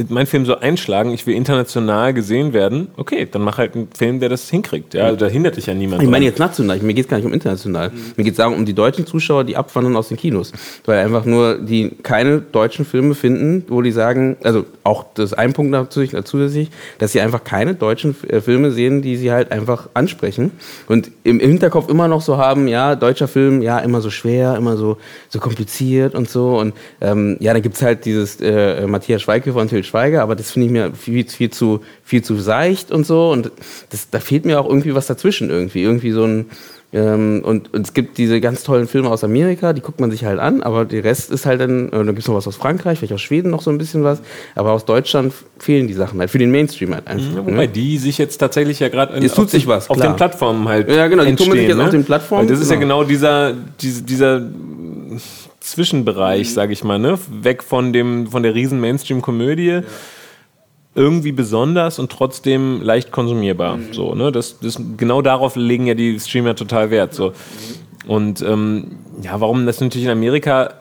mein 0.10 0.28
Film 0.28 0.46
so 0.46 0.58
einschlagen, 0.58 1.12
ich 1.12 1.26
will 1.26 1.36
international 1.36 2.14
gesehen 2.14 2.54
werden, 2.54 2.90
okay, 2.98 3.28
dann 3.30 3.42
mach 3.42 3.58
halt 3.58 3.76
einen 3.76 3.88
Film, 3.96 4.20
der 4.20 4.30
das 4.30 4.50
hinkriegt. 4.50 4.94
Ja, 4.94 5.06
also 5.06 5.18
da 5.18 5.28
hindert 5.28 5.58
dich 5.58 5.68
ja 5.68 5.74
niemand. 5.74 6.04
Ich 6.04 6.10
meine 6.10 6.26
jetzt 6.26 6.40
national, 6.40 6.80
mir 6.80 6.94
geht 6.94 7.06
es 7.06 7.10
gar 7.10 7.18
nicht 7.18 7.26
um 7.26 7.34
international. 7.34 7.90
Mhm. 7.90 8.14
Mir 8.18 8.24
geht 8.24 8.34
es 8.34 8.38
darum, 8.38 8.56
um 8.56 8.66
die 8.66 8.74
deutschen 8.74 9.06
Zuschauer, 9.06 9.44
die 9.44 9.56
abwandern 9.58 9.96
aus 9.96 10.10
den 10.10 10.18
Kinos. 10.18 10.52
Weil 10.86 11.00
einfach 11.00 11.26
nur 11.26 11.58
die 11.58 11.92
keine 12.04 12.42
deutschen 12.42 12.86
Filme 12.86 13.16
finden, 13.16 13.64
wo 13.68 13.82
die 13.82 13.92
sagen, 13.92 14.38
also 14.44 14.66
auch 14.84 15.06
das 15.14 15.34
ein 15.34 15.54
Punkt 15.54 15.72
natürlich 15.72 16.16
zusätzlich, 16.26 16.70
dass 16.98 17.12
sie 17.12 17.22
einfach 17.22 17.44
keine 17.44 17.76
deutschen 17.76 18.16
äh, 18.28 18.42
Filme 18.42 18.72
sehen, 18.72 19.02
die 19.02 19.16
sie 19.18 19.32
halt 19.32 19.52
einfach 19.52 19.90
ansprechen. 19.94 20.52
Und 20.88 21.12
im 21.24 21.40
Hinterkopf 21.40 21.90
immer 21.90 22.08
noch 22.08 22.22
so 22.22 22.38
haben, 22.38 22.68
ja, 22.68 22.96
deutscher 22.96 23.28
Film, 23.28 23.62
ja, 23.62 23.80
immer 23.80 24.02
so 24.02 24.10
schwer, 24.10 24.56
immer 24.56 24.78
so, 24.78 24.98
so 25.30 25.40
kompliziert 25.40 26.16
und 26.16 26.30
so. 26.30 26.58
Und 26.60 26.74
ähm, 27.02 27.38
ja, 27.40 27.54
dann 27.54 27.62
gibt 27.62 27.76
es 27.76 27.82
halt 27.82 28.06
dieses 28.06 28.40
äh, 28.42 28.86
Matthias 28.88 29.22
Schweighöfer 29.22 29.60
und 29.60 29.70
Till 29.70 29.85
Schweiger, 29.86 30.22
aber 30.22 30.36
das 30.36 30.52
finde 30.52 30.68
ich 30.68 30.72
mir 30.72 30.94
viel, 30.94 31.28
viel, 31.28 31.50
zu, 31.50 31.82
viel 32.04 32.24
zu 32.24 32.36
seicht 32.36 32.92
und 32.92 33.06
so. 33.06 33.32
Und 33.32 33.52
das, 33.90 34.10
da 34.10 34.20
fehlt 34.20 34.46
mir 34.46 34.60
auch 34.60 34.68
irgendwie 34.68 34.96
was 34.96 35.08
dazwischen 35.08 35.50
irgendwie. 35.50 35.84
Irgendwie 35.84 36.12
so 36.12 36.26
ein. 36.26 36.46
Ähm, 36.94 37.42
und, 37.44 37.74
und, 37.74 37.88
es 37.88 37.94
gibt 37.94 38.18
diese 38.18 38.40
ganz 38.40 38.64
tollen 38.64 38.88
Filme 38.88 39.10
aus 39.10 39.24
Amerika, 39.24 39.74
die 39.74 39.82
guckt 39.82 40.00
man 40.00 40.12
sich 40.12 40.24
halt 40.24 40.40
an, 40.40 40.64
aber 40.64 40.86
der 40.86 41.04
Rest 41.04 41.30
ist 41.30 41.46
halt 41.46 41.60
dann, 41.60 41.90
äh, 41.90 41.92
da 41.92 42.04
gibt 42.04 42.20
es 42.20 42.28
noch 42.28 42.36
was 42.36 42.48
aus 42.48 42.56
Frankreich, 42.56 43.00
vielleicht 43.00 43.12
aus 43.12 43.22
Schweden 43.22 43.50
noch 43.52 43.62
so 43.62 43.70
ein 43.70 43.78
bisschen 43.78 44.06
was, 44.06 44.22
aber 44.54 44.72
aus 44.72 44.86
Deutschland 44.86 45.34
fehlen 45.60 45.88
die 45.88 45.94
Sachen 45.94 46.20
halt, 46.20 46.30
für 46.30 46.38
den 46.38 46.52
Mainstream 46.52 46.94
halt 46.94 47.08
einfach. 47.08 47.38
Wobei 47.40 47.52
ne? 47.52 47.68
die 47.68 47.98
sich 47.98 48.18
jetzt 48.18 48.38
tatsächlich 48.38 48.80
ja 48.80 48.88
gerade 48.88 49.14
auf, 49.14 49.50
sich 49.50 49.68
was, 49.68 49.90
auf 49.90 50.00
den 50.00 50.16
Plattformen 50.16 50.70
halt 50.70 50.90
Ja 50.90 51.08
genau, 51.08 51.26
die 51.26 51.36
tun 51.36 51.52
sich 51.52 51.68
jetzt 51.68 51.76
ne? 51.76 51.84
auf 51.84 51.90
den 51.90 52.06
Plattformen. 52.06 52.48
Weil 52.48 52.56
das 52.56 52.62
ist 52.62 52.70
genau. 52.70 52.80
ja 52.80 53.02
genau 53.02 53.04
dieser, 53.04 53.54
dieser, 53.82 54.02
dieser 54.02 54.42
Zwischenbereich, 55.66 56.54
sage 56.54 56.74
ich 56.74 56.84
mal, 56.84 57.00
ne? 57.00 57.18
weg 57.30 57.64
von, 57.64 57.94
dem, 57.94 58.28
von 58.28 58.44
der 58.44 58.56
riesen 58.56 58.80
Mainstream-Komödie. 58.80 59.68
Ja 59.68 59.82
irgendwie 60.96 61.34
besonders 61.34 62.00
und 62.00 62.10
trotzdem 62.10 62.82
leicht 62.82 63.12
konsumierbar. 63.12 63.78
Mhm. 63.78 63.94
So, 63.94 64.16
ne? 64.16 64.32
das, 64.32 64.60
das, 64.60 64.82
genau 64.98 65.22
darauf 65.22 65.58
legen 65.58 65.86
ja 65.86 65.94
die 65.94 66.18
Streamer 66.20 66.56
total 66.56 66.90
Wert. 66.90 67.14
So. 67.14 67.34
Und 68.08 68.42
ähm, 68.42 68.98
ja, 69.22 69.40
warum 69.42 69.66
das 69.66 69.82
natürlich 69.82 70.06
in 70.06 70.12
Amerika, 70.12 70.74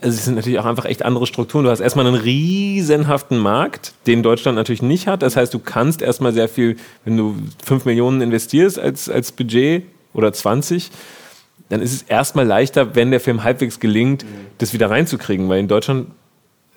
also 0.00 0.16
es 0.16 0.24
sind 0.24 0.34
natürlich 0.34 0.58
auch 0.58 0.64
einfach 0.64 0.86
echt 0.86 1.04
andere 1.04 1.26
Strukturen. 1.26 1.64
Du 1.64 1.70
hast 1.70 1.80
erstmal 1.80 2.06
einen 2.06 2.16
riesenhaften 2.16 3.38
Markt, 3.38 3.94
den 4.08 4.24
Deutschland 4.24 4.56
natürlich 4.56 4.82
nicht 4.82 5.06
hat. 5.06 5.22
Das 5.22 5.36
heißt, 5.36 5.54
du 5.54 5.60
kannst 5.60 6.02
erstmal 6.02 6.32
sehr 6.32 6.48
viel, 6.48 6.76
wenn 7.04 7.16
du 7.16 7.36
5 7.64 7.84
Millionen 7.84 8.20
investierst 8.22 8.78
als, 8.78 9.08
als 9.08 9.30
Budget 9.30 9.84
oder 10.14 10.32
20, 10.32 10.90
dann 11.70 11.80
ist 11.80 11.92
es 11.92 12.02
erstmal 12.02 12.46
leichter, 12.46 12.94
wenn 12.94 13.10
der 13.10 13.20
Film 13.20 13.42
halbwegs 13.42 13.80
gelingt, 13.80 14.26
das 14.58 14.74
wieder 14.74 14.90
reinzukriegen. 14.90 15.48
Weil 15.48 15.60
in 15.60 15.68
Deutschland 15.68 16.08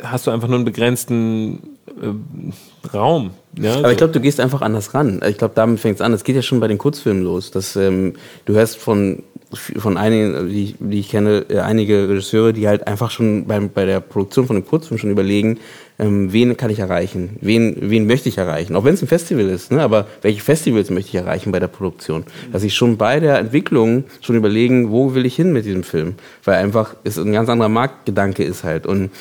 hast 0.01 0.27
du 0.27 0.31
einfach 0.31 0.47
nur 0.47 0.57
einen 0.57 0.65
begrenzten 0.65 1.77
äh, 1.87 2.87
Raum. 2.95 3.31
Ja, 3.57 3.73
Aber 3.73 3.87
so. 3.87 3.91
ich 3.91 3.97
glaube, 3.97 4.13
du 4.13 4.19
gehst 4.19 4.39
einfach 4.39 4.61
anders 4.61 4.93
ran. 4.93 5.21
Ich 5.27 5.37
glaube, 5.37 5.55
damit 5.55 5.79
fängt 5.79 5.95
es 5.95 6.01
an. 6.01 6.13
Es 6.13 6.23
geht 6.23 6.35
ja 6.35 6.41
schon 6.41 6.59
bei 6.59 6.67
den 6.67 6.77
Kurzfilmen 6.77 7.23
los. 7.23 7.51
Dass, 7.51 7.75
ähm, 7.75 8.13
du 8.45 8.53
hörst 8.53 8.77
von, 8.77 9.23
von 9.53 9.97
einigen, 9.97 10.47
die, 10.49 10.75
die 10.79 10.99
ich 10.99 11.09
kenne, 11.09 11.45
äh, 11.49 11.59
einige 11.59 12.09
Regisseure, 12.09 12.53
die 12.53 12.67
halt 12.67 12.87
einfach 12.87 13.09
schon 13.09 13.45
beim, 13.45 13.69
bei 13.69 13.85
der 13.85 13.99
Produktion 13.99 14.45
von 14.45 14.57
einem 14.57 14.65
Kurzfilm 14.65 14.99
schon 14.99 15.11
überlegen, 15.11 15.59
ähm, 15.99 16.33
wen 16.33 16.57
kann 16.57 16.69
ich 16.69 16.79
erreichen, 16.79 17.37
wen, 17.41 17.75
wen 17.79 18.07
möchte 18.07 18.29
ich 18.29 18.37
erreichen. 18.37 18.75
Auch 18.75 18.83
wenn 18.83 18.93
es 18.93 19.01
ein 19.01 19.07
Festival 19.07 19.49
ist, 19.49 19.71
ne? 19.71 19.81
aber 19.81 20.07
welche 20.21 20.41
Festivals 20.41 20.89
möchte 20.89 21.09
ich 21.09 21.15
erreichen 21.15 21.51
bei 21.51 21.59
der 21.59 21.67
Produktion. 21.67 22.23
Dass 22.51 22.63
ich 22.63 22.73
schon 22.73 22.97
bei 22.97 23.19
der 23.19 23.37
Entwicklung 23.37 24.05
schon 24.21 24.35
überlegen, 24.35 24.91
wo 24.91 25.13
will 25.13 25.25
ich 25.25 25.35
hin 25.35 25.53
mit 25.53 25.65
diesem 25.65 25.83
Film. 25.83 26.15
Weil 26.43 26.55
einfach 26.55 26.95
es 27.03 27.17
ein 27.17 27.31
ganz 27.31 27.49
anderer 27.49 27.69
Marktgedanke 27.69 28.43
ist 28.43 28.63
halt. 28.63 28.85
Und 28.87 29.11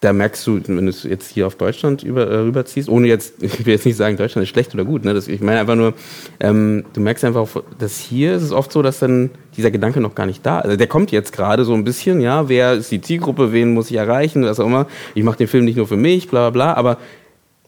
da 0.00 0.14
merkst 0.14 0.46
du, 0.46 0.60
wenn 0.66 0.86
du 0.86 0.90
es 0.90 1.02
jetzt 1.02 1.30
hier 1.30 1.46
auf 1.46 1.56
Deutschland 1.56 2.02
über, 2.02 2.26
äh, 2.26 2.36
rüberziehst, 2.38 2.88
ohne 2.88 3.06
jetzt, 3.06 3.34
ich 3.42 3.66
will 3.66 3.74
jetzt 3.74 3.84
nicht 3.84 3.96
sagen, 3.96 4.16
Deutschland 4.16 4.44
ist 4.44 4.48
schlecht 4.48 4.74
oder 4.74 4.84
gut, 4.84 5.04
ne? 5.04 5.12
Das, 5.12 5.28
ich 5.28 5.40
meine 5.40 5.60
einfach 5.60 5.74
nur, 5.74 5.92
ähm, 6.40 6.84
du 6.94 7.00
merkst 7.00 7.24
einfach, 7.24 7.48
dass 7.78 7.98
hier 7.98 8.34
ist 8.34 8.42
es 8.42 8.52
oft 8.52 8.72
so, 8.72 8.82
dass 8.82 8.98
dann 8.98 9.30
dieser 9.56 9.70
Gedanke 9.70 10.00
noch 10.00 10.14
gar 10.14 10.26
nicht 10.26 10.44
da 10.44 10.60
ist. 10.60 10.64
Also 10.64 10.76
der 10.76 10.86
kommt 10.86 11.12
jetzt 11.12 11.32
gerade 11.32 11.64
so 11.64 11.74
ein 11.74 11.84
bisschen, 11.84 12.20
ja, 12.20 12.48
wer 12.48 12.74
ist 12.74 12.90
die 12.90 13.00
Zielgruppe, 13.00 13.52
wen 13.52 13.74
muss 13.74 13.90
ich 13.90 13.96
erreichen, 13.96 14.44
was 14.44 14.58
auch 14.58 14.66
immer. 14.66 14.86
Ich 15.14 15.22
mache 15.22 15.38
den 15.38 15.48
Film 15.48 15.66
nicht 15.66 15.76
nur 15.76 15.86
für 15.86 15.96
mich, 15.96 16.28
bla 16.28 16.48
bla 16.48 16.72
bla, 16.72 16.74
aber 16.74 16.96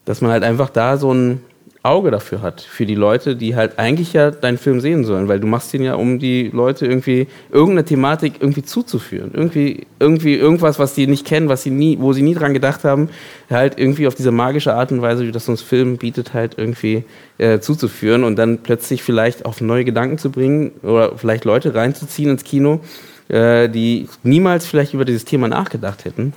dass 0.04 0.20
man 0.20 0.30
halt 0.30 0.42
einfach 0.42 0.70
da 0.70 0.96
so 0.96 1.12
ein, 1.12 1.42
Auge 1.84 2.12
dafür 2.12 2.42
hat, 2.42 2.60
für 2.60 2.86
die 2.86 2.94
Leute, 2.94 3.34
die 3.34 3.56
halt 3.56 3.80
eigentlich 3.80 4.12
ja 4.12 4.30
deinen 4.30 4.56
Film 4.56 4.80
sehen 4.80 5.04
sollen, 5.04 5.26
weil 5.26 5.40
du 5.40 5.48
machst 5.48 5.74
ihn 5.74 5.82
ja, 5.82 5.94
um 5.94 6.20
die 6.20 6.48
Leute 6.48 6.86
irgendwie 6.86 7.26
irgendeine 7.50 7.84
Thematik 7.84 8.34
irgendwie 8.38 8.62
zuzuführen. 8.62 9.32
Irgendwie, 9.34 9.86
irgendwie 9.98 10.36
irgendwas, 10.36 10.78
was 10.78 10.94
die 10.94 11.08
nicht 11.08 11.26
kennen, 11.26 11.48
was 11.48 11.64
sie 11.64 11.70
nie, 11.70 11.98
wo 11.98 12.12
sie 12.12 12.22
nie 12.22 12.34
dran 12.34 12.54
gedacht 12.54 12.84
haben, 12.84 13.08
halt 13.50 13.80
irgendwie 13.80 14.06
auf 14.06 14.14
diese 14.14 14.30
magische 14.30 14.74
Art 14.74 14.92
und 14.92 15.02
Weise, 15.02 15.26
wie 15.26 15.32
das 15.32 15.48
uns 15.48 15.60
Film 15.60 15.96
bietet, 15.96 16.34
halt 16.34 16.56
irgendwie 16.56 17.04
äh, 17.38 17.58
zuzuführen 17.58 18.22
und 18.22 18.36
dann 18.36 18.58
plötzlich 18.58 19.02
vielleicht 19.02 19.44
auf 19.44 19.60
neue 19.60 19.84
Gedanken 19.84 20.18
zu 20.18 20.30
bringen 20.30 20.70
oder 20.84 21.18
vielleicht 21.18 21.44
Leute 21.44 21.74
reinzuziehen 21.74 22.30
ins 22.30 22.44
Kino, 22.44 22.80
äh, 23.26 23.68
die 23.68 24.08
niemals 24.22 24.66
vielleicht 24.66 24.94
über 24.94 25.04
dieses 25.04 25.24
Thema 25.24 25.48
nachgedacht 25.48 26.04
hätten, 26.04 26.32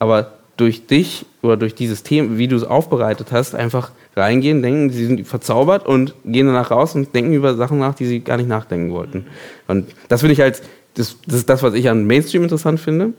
aber 0.00 0.39
durch 0.60 0.86
dich 0.86 1.24
oder 1.42 1.56
durch 1.56 1.74
dieses 1.74 2.02
Thema, 2.02 2.36
wie 2.36 2.46
du 2.46 2.54
es 2.54 2.64
aufbereitet 2.64 3.28
hast, 3.32 3.54
einfach 3.54 3.92
reingehen, 4.14 4.62
denken, 4.62 4.90
sie 4.90 5.06
sind 5.06 5.26
verzaubert 5.26 5.86
und 5.86 6.14
gehen 6.24 6.46
danach 6.46 6.70
raus 6.70 6.94
und 6.94 7.14
denken 7.14 7.32
über 7.32 7.54
Sachen 7.54 7.78
nach, 7.78 7.94
die 7.94 8.04
sie 8.04 8.20
gar 8.20 8.36
nicht 8.36 8.48
nachdenken 8.48 8.92
wollten. 8.92 9.26
Und 9.66 9.86
das 10.08 10.20
finde 10.20 10.34
ich 10.34 10.40
halt, 10.40 10.62
das, 10.94 11.16
das 11.26 11.36
ist 11.36 11.48
das, 11.48 11.62
was 11.62 11.74
ich 11.74 11.88
an 11.88 12.06
Mainstream 12.06 12.42
interessant 12.42 12.78
finde. 12.78 13.14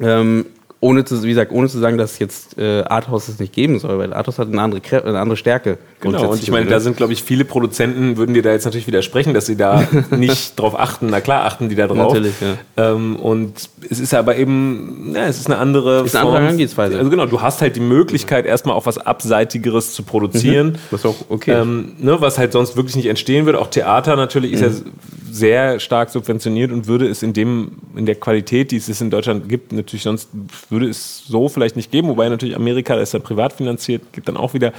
Ähm, 0.00 0.46
ohne 0.80 1.04
zu, 1.04 1.22
wie 1.22 1.28
gesagt, 1.28 1.50
ohne 1.52 1.68
zu 1.68 1.78
sagen, 1.78 1.98
dass 1.98 2.18
jetzt 2.18 2.58
äh, 2.58 2.82
Arthouse 2.82 3.28
es 3.28 3.40
nicht 3.40 3.52
geben 3.52 3.78
soll, 3.78 3.98
weil 3.98 4.12
Arthouse 4.12 4.38
hat 4.38 4.48
eine 4.48 4.60
andere, 4.60 5.04
eine 5.04 5.18
andere 5.18 5.36
Stärke. 5.36 5.78
Genau, 6.00 6.30
und 6.30 6.42
ich 6.42 6.50
meine, 6.50 6.66
da 6.66 6.78
sind, 6.78 6.96
glaube 6.96 7.12
ich, 7.12 7.24
viele 7.24 7.44
Produzenten 7.44 8.16
würden 8.16 8.32
dir 8.32 8.42
da 8.42 8.52
jetzt 8.52 8.64
natürlich 8.64 8.86
widersprechen, 8.86 9.34
dass 9.34 9.46
sie 9.46 9.56
da 9.56 9.86
nicht 10.10 10.58
drauf 10.58 10.78
achten. 10.78 11.08
Na 11.10 11.20
klar, 11.20 11.44
achten 11.44 11.68
die 11.68 11.74
da 11.74 11.88
drauf. 11.88 12.14
Natürlich, 12.14 12.34
ja. 12.40 12.92
Ähm, 12.92 13.16
und 13.16 13.68
es 13.90 13.98
ist 13.98 14.14
aber 14.14 14.36
eben, 14.36 15.12
ja, 15.14 15.26
es 15.26 15.40
ist 15.40 15.46
eine 15.46 15.58
andere 15.58 16.04
ist 16.04 16.14
eine 16.14 16.26
andere 16.26 16.42
Herangehensweise. 16.42 16.98
Also 16.98 17.10
genau, 17.10 17.26
du 17.26 17.40
hast 17.40 17.62
halt 17.62 17.74
die 17.74 17.80
Möglichkeit, 17.80 18.46
erstmal 18.46 18.76
auch 18.76 18.86
was 18.86 18.98
Abseitigeres 18.98 19.92
zu 19.92 20.04
produzieren. 20.04 20.68
Mhm. 20.68 20.78
Was 20.92 21.04
auch 21.04 21.16
okay 21.28 21.52
ähm, 21.52 21.96
ne, 21.98 22.20
Was 22.20 22.38
halt 22.38 22.52
sonst 22.52 22.76
wirklich 22.76 22.94
nicht 22.94 23.06
entstehen 23.06 23.46
würde. 23.46 23.60
Auch 23.60 23.68
Theater 23.68 24.14
natürlich 24.14 24.52
mhm. 24.52 24.56
ist 24.56 24.84
ja 24.84 24.90
sehr 25.30 25.80
stark 25.80 26.10
subventioniert 26.10 26.72
und 26.72 26.86
würde 26.86 27.06
es 27.08 27.22
in 27.22 27.32
dem, 27.32 27.72
in 27.96 28.06
der 28.06 28.14
Qualität, 28.14 28.70
die 28.70 28.76
es 28.76 29.00
in 29.00 29.10
Deutschland 29.10 29.48
gibt, 29.48 29.72
natürlich 29.72 30.02
sonst 30.02 30.28
würde 30.70 30.88
es 30.88 31.24
so 31.26 31.48
vielleicht 31.48 31.76
nicht 31.76 31.90
geben, 31.90 32.08
wobei 32.08 32.28
natürlich 32.28 32.56
Amerika, 32.56 32.96
das 32.96 33.10
ist 33.10 33.12
ja 33.12 33.20
privat 33.20 33.52
finanziert, 33.52 34.02
gibt 34.12 34.28
dann 34.28 34.36
auch 34.36 34.54
wieder 34.54 34.72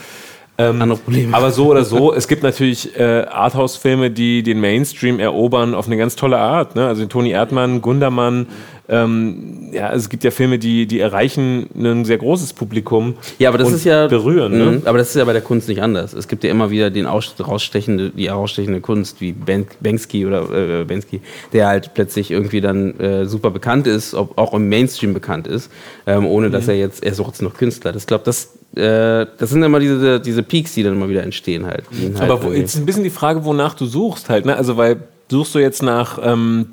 Ähm, 0.60 0.82
Andere 0.82 1.00
Probleme. 1.00 1.36
Aber 1.36 1.52
so 1.52 1.68
oder 1.68 1.86
so, 1.86 2.14
es 2.14 2.28
gibt 2.28 2.44
natürlich 2.44 2.96
äh, 3.00 3.26
Arthouse-Filme, 3.30 4.12
die 4.12 4.44
den 4.44 4.60
Mainstream 4.60 5.20
erobern 5.20 5.74
auf 5.74 5.88
eine 5.88 5.96
ganz 5.96 6.18
tolle 6.18 6.38
Art. 6.38 6.76
Ne? 6.76 6.86
Also 6.86 7.06
Toni 7.06 7.32
Erdmann, 7.32 7.82
Gundermann, 7.82 8.48
ähm, 8.90 9.70
ja, 9.72 9.94
es 9.94 10.10
gibt 10.10 10.24
ja 10.24 10.32
Filme, 10.32 10.58
die, 10.58 10.88
die 10.88 11.00
erreichen 11.00 11.70
ein 11.76 12.06
sehr 12.06 12.18
großes 12.18 12.54
Publikum. 12.54 13.14
Ja, 13.38 13.50
aber 13.50 13.60
das 13.60 13.68
und 13.68 13.76
ist 13.76 13.86
ja 13.86 14.08
berühren. 14.08 14.58
Ne? 14.58 14.66
Mhm, 14.66 14.82
Aber 14.86 14.98
das 14.98 15.10
ist 15.10 15.16
ja 15.16 15.26
bei 15.26 15.34
der 15.34 15.44
Kunst 15.44 15.70
nicht 15.70 15.82
anders. 15.82 16.14
Es 16.14 16.28
gibt 16.28 16.44
ja 16.44 16.50
immer 16.50 16.72
wieder 16.72 16.90
den 16.90 17.06
aus, 17.06 17.36
rausstechende, 17.40 18.10
die 18.10 18.30
herausstechende 18.30 18.82
Kunst 18.82 19.22
wie 19.22 19.32
ben, 19.32 19.68
Banksy 19.80 20.26
oder 20.26 20.82
äh, 20.82 20.86
Banksy, 20.86 21.22
der 21.54 21.68
halt 21.68 21.94
plötzlich 21.94 22.32
irgendwie 22.32 22.62
dann 22.62 23.00
äh, 23.00 23.26
super 23.28 23.52
bekannt 23.52 23.86
ist, 23.86 24.16
ob, 24.16 24.38
auch 24.38 24.54
im 24.56 24.68
Mainstream 24.68 25.14
bekannt 25.14 25.48
ist, 25.48 25.72
ähm, 26.08 26.26
ohne 26.26 26.50
dass 26.50 26.66
Mhm. 26.66 26.72
er 26.72 26.78
jetzt 26.78 27.04
er 27.04 27.14
jetzt 27.14 27.42
noch 27.42 27.54
Künstler. 27.54 27.92
Das 27.92 28.08
glaube 28.08 28.24
das 28.26 28.59
äh, 28.76 29.26
das 29.38 29.50
sind 29.50 29.64
immer 29.64 29.80
diese 29.80 30.20
diese 30.20 30.44
Peaks, 30.44 30.74
die 30.74 30.84
dann 30.84 30.94
immer 30.94 31.10
wieder 31.10 31.24
entstehen 31.24 31.66
halt. 31.66 31.86
ihn 31.92 32.20
halt 32.20 32.30
Aber 32.30 32.44
wo, 32.44 32.52
jetzt 32.52 32.76
ist 32.76 32.82
ein 32.82 32.86
bisschen 32.86 33.04
die 33.04 33.10
Frage, 33.10 33.44
wonach 33.46 33.74
du 33.74 33.86
suchst 33.86 34.30
halt. 34.30 34.46
Ne? 34.46 34.56
Also, 34.56 34.78
weil 34.78 34.98
suchst 35.30 35.56
du 35.56 35.60
jetzt 35.60 35.82
nach 35.82 36.20
ähm, 36.22 36.68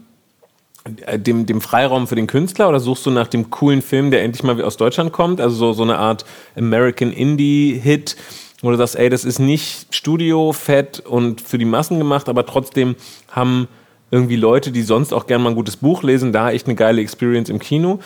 dem, 1.16 1.46
dem 1.46 1.60
Freiraum 1.60 2.06
für 2.06 2.14
den 2.14 2.26
Künstler 2.26 2.68
oder 2.68 2.80
suchst 2.80 3.06
du 3.06 3.10
nach 3.10 3.28
dem 3.28 3.50
coolen 3.50 3.82
Film, 3.82 4.10
der 4.10 4.22
endlich 4.22 4.42
mal 4.42 4.60
aus 4.62 4.76
Deutschland 4.76 5.12
kommt? 5.12 5.40
Also 5.40 5.56
so, 5.56 5.72
so 5.72 5.82
eine 5.82 5.98
Art 5.98 6.24
American 6.56 7.12
Indie-Hit, 7.12 8.16
wo 8.62 8.70
du 8.70 8.76
sagst, 8.76 8.96
ey, 8.96 9.08
das 9.08 9.24
ist 9.24 9.38
nicht 9.38 9.94
Studio, 9.94 10.52
fett 10.52 11.00
und 11.00 11.40
für 11.40 11.58
die 11.58 11.64
Massen 11.64 11.98
gemacht, 11.98 12.28
aber 12.28 12.46
trotzdem 12.46 12.94
haben 13.30 13.68
irgendwie 14.10 14.36
Leute, 14.36 14.70
die 14.70 14.82
sonst 14.82 15.12
auch 15.12 15.26
gerne 15.26 15.44
mal 15.44 15.50
ein 15.50 15.56
gutes 15.56 15.76
Buch 15.76 16.02
lesen, 16.02 16.32
da 16.32 16.50
echt 16.50 16.66
eine 16.66 16.76
geile 16.76 17.00
Experience 17.00 17.48
im 17.48 17.58
Kino? 17.58 17.98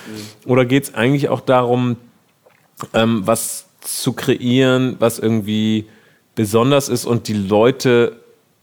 Oder 0.47 0.64
geht 0.64 0.84
es 0.84 0.95
eigentlich 0.95 1.28
auch 1.28 1.41
darum, 1.41 1.97
ähm, 2.95 3.22
was 3.26 3.66
zu 3.81 4.12
kreieren, 4.12 4.97
was 4.99 5.18
irgendwie 5.18 5.87
besonders 6.35 6.89
ist 6.89 7.05
und 7.05 7.28
die 7.28 7.35
Leute 7.35 8.16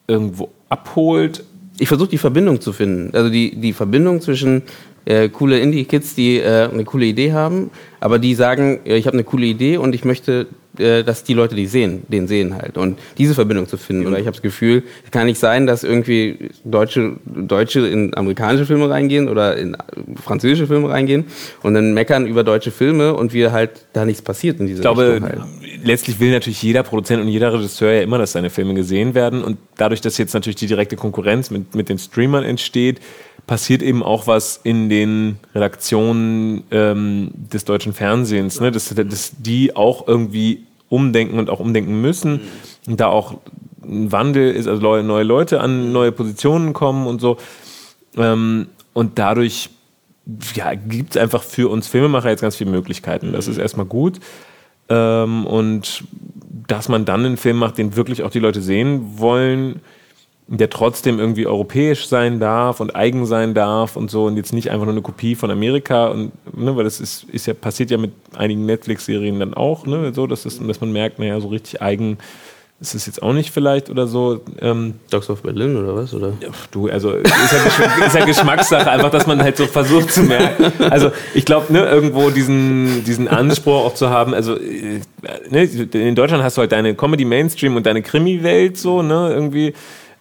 irgendwo 0.07 0.49
abholt. 0.69 1.43
ich 1.79 1.87
versuche 1.87 2.09
die 2.09 2.17
Verbindung 2.17 2.59
zu 2.59 2.73
finden. 2.73 3.15
Also 3.15 3.29
die, 3.29 3.55
die 3.55 3.73
Verbindung 3.73 4.21
zwischen 4.21 4.63
äh, 5.05 5.29
coole 5.29 5.59
Indie-Kids, 5.59 6.15
die 6.15 6.37
äh, 6.37 6.69
eine 6.71 6.83
coole 6.83 7.05
Idee 7.05 7.33
haben, 7.33 7.69
aber 7.99 8.19
die 8.19 8.35
sagen, 8.35 8.79
ich 8.83 9.05
habe 9.05 9.15
eine 9.15 9.23
coole 9.23 9.45
Idee 9.45 9.77
und 9.77 9.95
ich 9.95 10.03
möchte, 10.03 10.47
äh, 10.79 11.03
dass 11.03 11.23
die 11.23 11.33
Leute 11.33 11.55
die 11.55 11.65
sehen, 11.65 12.03
den 12.07 12.27
sehen 12.27 12.55
halt. 12.55 12.77
Und 12.77 12.99
diese 13.17 13.33
Verbindung 13.33 13.67
zu 13.67 13.77
finden. 13.77 14.07
Oder 14.07 14.19
ich 14.19 14.25
habe 14.25 14.33
das 14.33 14.41
Gefühl, 14.41 14.83
es 15.05 15.11
kann 15.11 15.25
nicht 15.25 15.39
sein, 15.39 15.67
dass 15.67 15.83
irgendwie 15.83 16.49
Deutsche, 16.63 17.17
Deutsche 17.25 17.87
in 17.87 18.15
amerikanische 18.15 18.65
Filme 18.65 18.89
reingehen 18.89 19.29
oder 19.29 19.57
in 19.57 19.73
äh, 19.73 19.77
französische 20.23 20.67
Filme 20.67 20.89
reingehen 20.89 21.25
und 21.63 21.73
dann 21.73 21.93
meckern 21.93 22.27
über 22.27 22.43
deutsche 22.43 22.71
Filme 22.71 23.13
und 23.13 23.33
wir 23.33 23.51
halt 23.51 23.85
da 23.93 24.05
nichts 24.05 24.21
passiert 24.21 24.59
in 24.59 24.67
dieser 24.67 24.79
Ich 24.79 24.81
glaube, 24.81 25.19
halt. 25.21 25.39
letztlich 25.83 26.19
will 26.19 26.31
natürlich 26.31 26.61
jeder 26.61 26.83
Produzent 26.83 27.21
und 27.21 27.27
jeder 27.27 27.53
Regisseur 27.53 27.91
ja 27.91 28.01
immer, 28.01 28.17
dass 28.17 28.31
seine 28.31 28.49
Filme 28.49 28.73
gesehen 28.73 29.15
werden. 29.15 29.43
Und 29.43 29.57
dadurch, 29.77 30.01
dass 30.01 30.17
jetzt 30.17 30.33
natürlich 30.33 30.57
die 30.57 30.67
direkte 30.67 30.95
Konkurrenz 30.95 31.51
mit, 31.51 31.75
mit 31.75 31.89
den 31.89 31.97
Streamern 31.97 32.43
entsteht, 32.43 32.99
passiert 33.47 33.81
eben 33.81 34.03
auch 34.03 34.27
was 34.27 34.59
in 34.63 34.89
den 34.89 35.37
Redaktionen 35.55 36.63
ähm, 36.69 37.31
des 37.33 37.65
deutschen 37.65 37.93
Fernsehens, 37.93 38.59
ne? 38.59 38.71
dass, 38.71 38.93
dass 38.93 39.31
die 39.39 39.75
auch 39.75 40.07
irgendwie 40.07 40.66
umdenken 40.89 41.39
und 41.39 41.49
auch 41.49 41.59
umdenken 41.59 42.01
müssen. 42.01 42.41
Und 42.87 42.99
da 42.99 43.07
auch 43.07 43.35
ein 43.83 44.11
Wandel 44.11 44.51
ist, 44.51 44.67
also 44.67 44.81
neue- 44.81 45.23
Leute 45.23 45.61
an 45.61 45.91
neue 45.91 46.11
Positionen 46.11 46.73
kommen 46.73 47.07
und 47.07 47.21
so. 47.21 47.37
Ähm, 48.15 48.67
und 48.93 49.19
dadurch 49.19 49.69
ja, 50.55 50.73
gibt 50.73 51.11
es 51.11 51.21
einfach 51.21 51.43
für 51.43 51.69
uns 51.69 51.87
Filmemacher 51.87 52.29
jetzt 52.29 52.41
ganz 52.41 52.55
viele 52.55 52.71
Möglichkeiten. 52.71 53.31
Das 53.31 53.47
ist 53.47 53.57
erstmal 53.57 53.85
gut. 53.85 54.19
Ähm, 54.89 55.45
und 55.45 56.03
dass 56.67 56.89
man 56.89 57.05
dann 57.05 57.25
einen 57.25 57.37
Film 57.37 57.57
macht, 57.57 57.77
den 57.77 57.95
wirklich 57.95 58.23
auch 58.23 58.29
die 58.29 58.39
Leute 58.39 58.61
sehen 58.61 59.19
wollen, 59.19 59.81
der 60.47 60.69
trotzdem 60.69 61.19
irgendwie 61.19 61.45
europäisch 61.45 62.07
sein 62.07 62.39
darf 62.39 62.79
und 62.79 62.95
eigen 62.95 63.25
sein 63.25 63.53
darf 63.53 63.97
und 63.97 64.09
so 64.09 64.25
und 64.25 64.37
jetzt 64.37 64.53
nicht 64.53 64.71
einfach 64.71 64.85
nur 64.85 64.93
eine 64.93 65.01
Kopie 65.01 65.35
von 65.35 65.51
Amerika 65.51 66.07
und 66.07 66.31
ne, 66.57 66.75
weil 66.75 66.85
das 66.85 67.01
ist, 67.01 67.25
ist 67.25 67.47
ja 67.47 67.53
passiert 67.53 67.91
ja 67.91 67.97
mit 67.97 68.13
einigen 68.35 68.65
Netflix-Serien 68.65 69.39
dann 69.39 69.53
auch, 69.53 69.85
ne, 69.85 70.13
so 70.13 70.25
dass, 70.25 70.43
das, 70.43 70.59
dass 70.59 70.79
man 70.79 70.93
merkt, 70.93 71.19
naja, 71.19 71.39
so 71.41 71.49
richtig 71.49 71.81
eigen 71.81 72.17
ist 72.79 72.93
es 72.93 73.07
jetzt 73.07 73.23
auch 73.23 73.33
nicht 73.33 73.49
vielleicht 73.49 73.89
oder 73.89 74.05
so. 74.05 74.41
Ähm, 74.61 74.93
Dogs 75.09 75.31
of 75.31 75.41
Berlin 75.41 75.75
oder 75.77 75.95
was? 75.95 76.13
Oder? 76.13 76.33
Pff, 76.33 76.67
Du, 76.67 76.87
also 76.87 77.11
ist 77.13 77.31
ja, 77.33 78.05
ist 78.05 78.15
ja 78.15 78.23
Geschmackssache, 78.23 78.89
einfach, 78.89 79.09
dass 79.09 79.25
man 79.25 79.41
halt 79.41 79.57
so 79.57 79.65
versucht 79.65 80.13
zu 80.13 80.21
merken. 80.21 80.71
Also 80.91 81.11
ich 81.33 81.43
glaube, 81.43 81.73
ne, 81.73 81.85
irgendwo 81.85 82.29
diesen, 82.29 83.03
diesen 83.03 83.27
Anspruch 83.27 83.85
auch 83.85 83.93
zu 83.95 84.11
haben, 84.11 84.35
also 84.35 84.55
äh, 84.55 84.99
ne, 85.49 85.63
in 85.63 86.13
Deutschland 86.13 86.43
hast 86.43 86.57
du 86.57 86.61
halt 86.61 86.71
deine 86.71 86.93
Comedy-Mainstream 86.93 87.75
und 87.75 87.85
deine 87.85 88.03
Krimi-Welt 88.03 88.77
so, 88.77 89.01
ne, 89.01 89.31
irgendwie. 89.33 89.73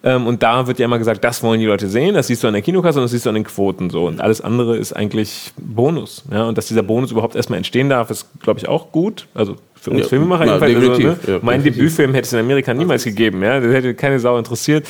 Ähm, 0.07 0.29
und 0.29 0.41
da 0.45 0.69
wird 0.69 0.79
ja 0.79 0.85
immer 0.85 0.99
gesagt, 0.99 1.25
das 1.25 1.43
wollen 1.43 1.59
die 1.59 1.67
Leute 1.67 1.89
sehen, 1.89 2.15
das 2.15 2.29
siehst 2.29 2.45
du 2.45 2.47
an 2.47 2.53
der 2.53 2.63
Kinokasse 2.63 3.01
und 3.01 3.03
das 3.05 3.11
siehst 3.11 3.27
du 3.27 3.31
an 3.31 3.35
den 3.35 3.43
Quoten 3.43 3.91
so. 3.91 4.07
Und 4.07 4.21
alles 4.21 4.41
andere 4.41 4.77
ist 4.77 4.93
eigentlich 4.93 5.53
Bonus. 5.59 6.23
Ja? 6.31 6.45
Und 6.45 6.57
dass 6.57 6.69
dieser 6.69 6.85
Bonus 6.85 7.11
überhaupt 7.11 7.35
erstmal 7.35 7.57
entstehen 7.57 7.89
darf, 7.89 8.09
ist, 8.11 8.29
glaube 8.41 8.61
ich, 8.61 8.69
auch 8.69 8.93
gut. 8.93 9.27
Also 9.35 9.57
für 9.75 9.91
uns 9.91 10.03
Ja, 10.03 10.07
Filmemacher 10.07 10.47
na, 10.47 10.65
jedenfalls. 10.65 10.91
Also, 10.91 11.09
ne? 11.09 11.19
ja, 11.27 11.39
mein. 11.43 11.65
Debütfilm 11.65 12.15
hätte 12.15 12.27
es 12.27 12.33
in 12.33 12.39
Amerika 12.39 12.73
niemals 12.73 13.03
gegeben. 13.03 13.43
Ja? 13.43 13.59
Das 13.59 13.73
hätte 13.73 13.95
keine 13.95 14.21
Sau 14.21 14.39
interessiert. 14.39 14.87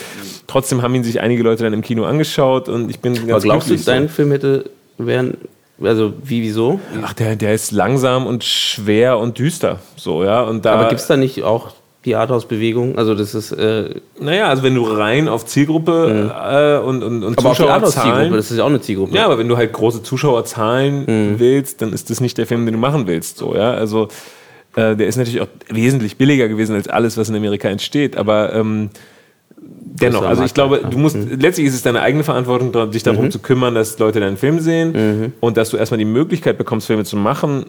Trotzdem 0.47 0.83
haben 0.83 0.95
ihn 0.95 1.03
sich 1.03 1.19
einige 1.19 1.43
Leute 1.43 1.65
dann 1.65 1.73
im 1.73 1.81
Kino 1.81 2.05
angeschaut 2.05 2.69
und 2.69 2.91
ich 2.91 3.01
bin 3.01 3.15
ganz 3.15 3.31
Aber 3.31 3.41
glaubst 3.41 3.69
du, 3.69 3.71
glücklich 3.71 3.85
so. 3.87 3.91
dein 3.93 4.11
Film 4.11 4.33
hätte 4.33 4.69
wären, 4.99 5.39
also 5.83 6.13
wie, 6.23 6.43
wieso? 6.43 6.79
Ach, 7.03 7.15
der, 7.15 7.37
der 7.37 7.55
ist 7.55 7.73
langsam 7.73 8.27
und 8.27 8.45
schwer 8.45 9.19
und 9.19 9.39
düster. 9.39 9.79
So, 9.97 10.25
ja. 10.25 10.43
Und 10.43 10.67
da, 10.67 10.75
Aber 10.75 10.89
gibt 10.91 11.01
es 11.01 11.07
da 11.07 11.17
nicht 11.17 11.43
auch 11.43 11.73
die 12.07 12.15
Arthouse-Bewegung? 12.15 12.97
Also 12.97 13.15
das 13.15 13.35
ist, 13.35 13.53
äh, 13.53 13.91
naja, 14.19 14.49
also 14.49 14.63
wenn 14.63 14.75
du 14.75 14.85
rein 14.85 15.29
auf 15.29 15.45
Zielgruppe 15.45 16.33
äh, 16.33 16.87
und, 16.87 17.03
und, 17.03 17.25
und 17.25 17.39
aber 17.39 17.51
Zuschauerzahlen. 17.51 18.33
das 18.33 18.51
ist 18.51 18.59
ja 18.59 18.65
auch 18.65 18.69
eine 18.69 18.81
Zielgruppe. 18.81 19.15
Ja, 19.15 19.27
aber 19.27 19.39
wenn 19.39 19.49
du 19.49 19.57
halt 19.57 19.73
große 19.73 20.03
Zuschauerzahlen 20.03 21.37
willst, 21.39 21.83
dann 21.83 21.93
ist 21.93 22.09
das 22.09 22.21
nicht 22.21 22.39
der 22.39 22.47
Film, 22.47 22.65
den 22.65 22.75
du 22.75 22.81
machen 22.81 23.07
willst. 23.07 23.39
So, 23.39 23.55
ja. 23.57 23.73
Also 23.73 24.09
äh, 24.77 24.95
der 24.95 25.09
ist 25.09 25.17
natürlich 25.17 25.41
auch 25.41 25.49
wesentlich 25.69 26.17
billiger 26.17 26.49
gewesen 26.49 26.77
als 26.77 26.89
alles, 26.89 27.17
was 27.17 27.29
in 27.29 27.35
Amerika 27.35 27.69
entsteht. 27.69 28.17
Aber 28.17 28.55
ähm, 28.55 28.91
dennoch, 29.59 30.23
also 30.23 30.45
ich 30.45 30.55
glaube, 30.55 30.83
du 30.89 30.99
musst 30.99 31.17
letztlich 31.17 31.67
ist 31.67 31.75
es 31.75 31.83
deine 31.83 32.03
eigene 32.03 32.23
Verantwortung, 32.23 32.91
dich 32.93 33.03
darum 33.03 33.33
zu 33.33 33.41
kümmern, 33.41 33.75
dass 33.75 33.99
Leute 33.99 34.21
deinen 34.21 34.37
Film 34.37 34.61
sehen 34.61 35.33
und 35.41 35.57
dass 35.57 35.71
du 35.71 35.77
erstmal 35.77 35.99
die 35.99 36.05
Möglichkeit 36.05 36.57
bekommst, 36.57 36.87
Filme 36.87 37.05
zu 37.05 37.17
machen, 37.17 37.67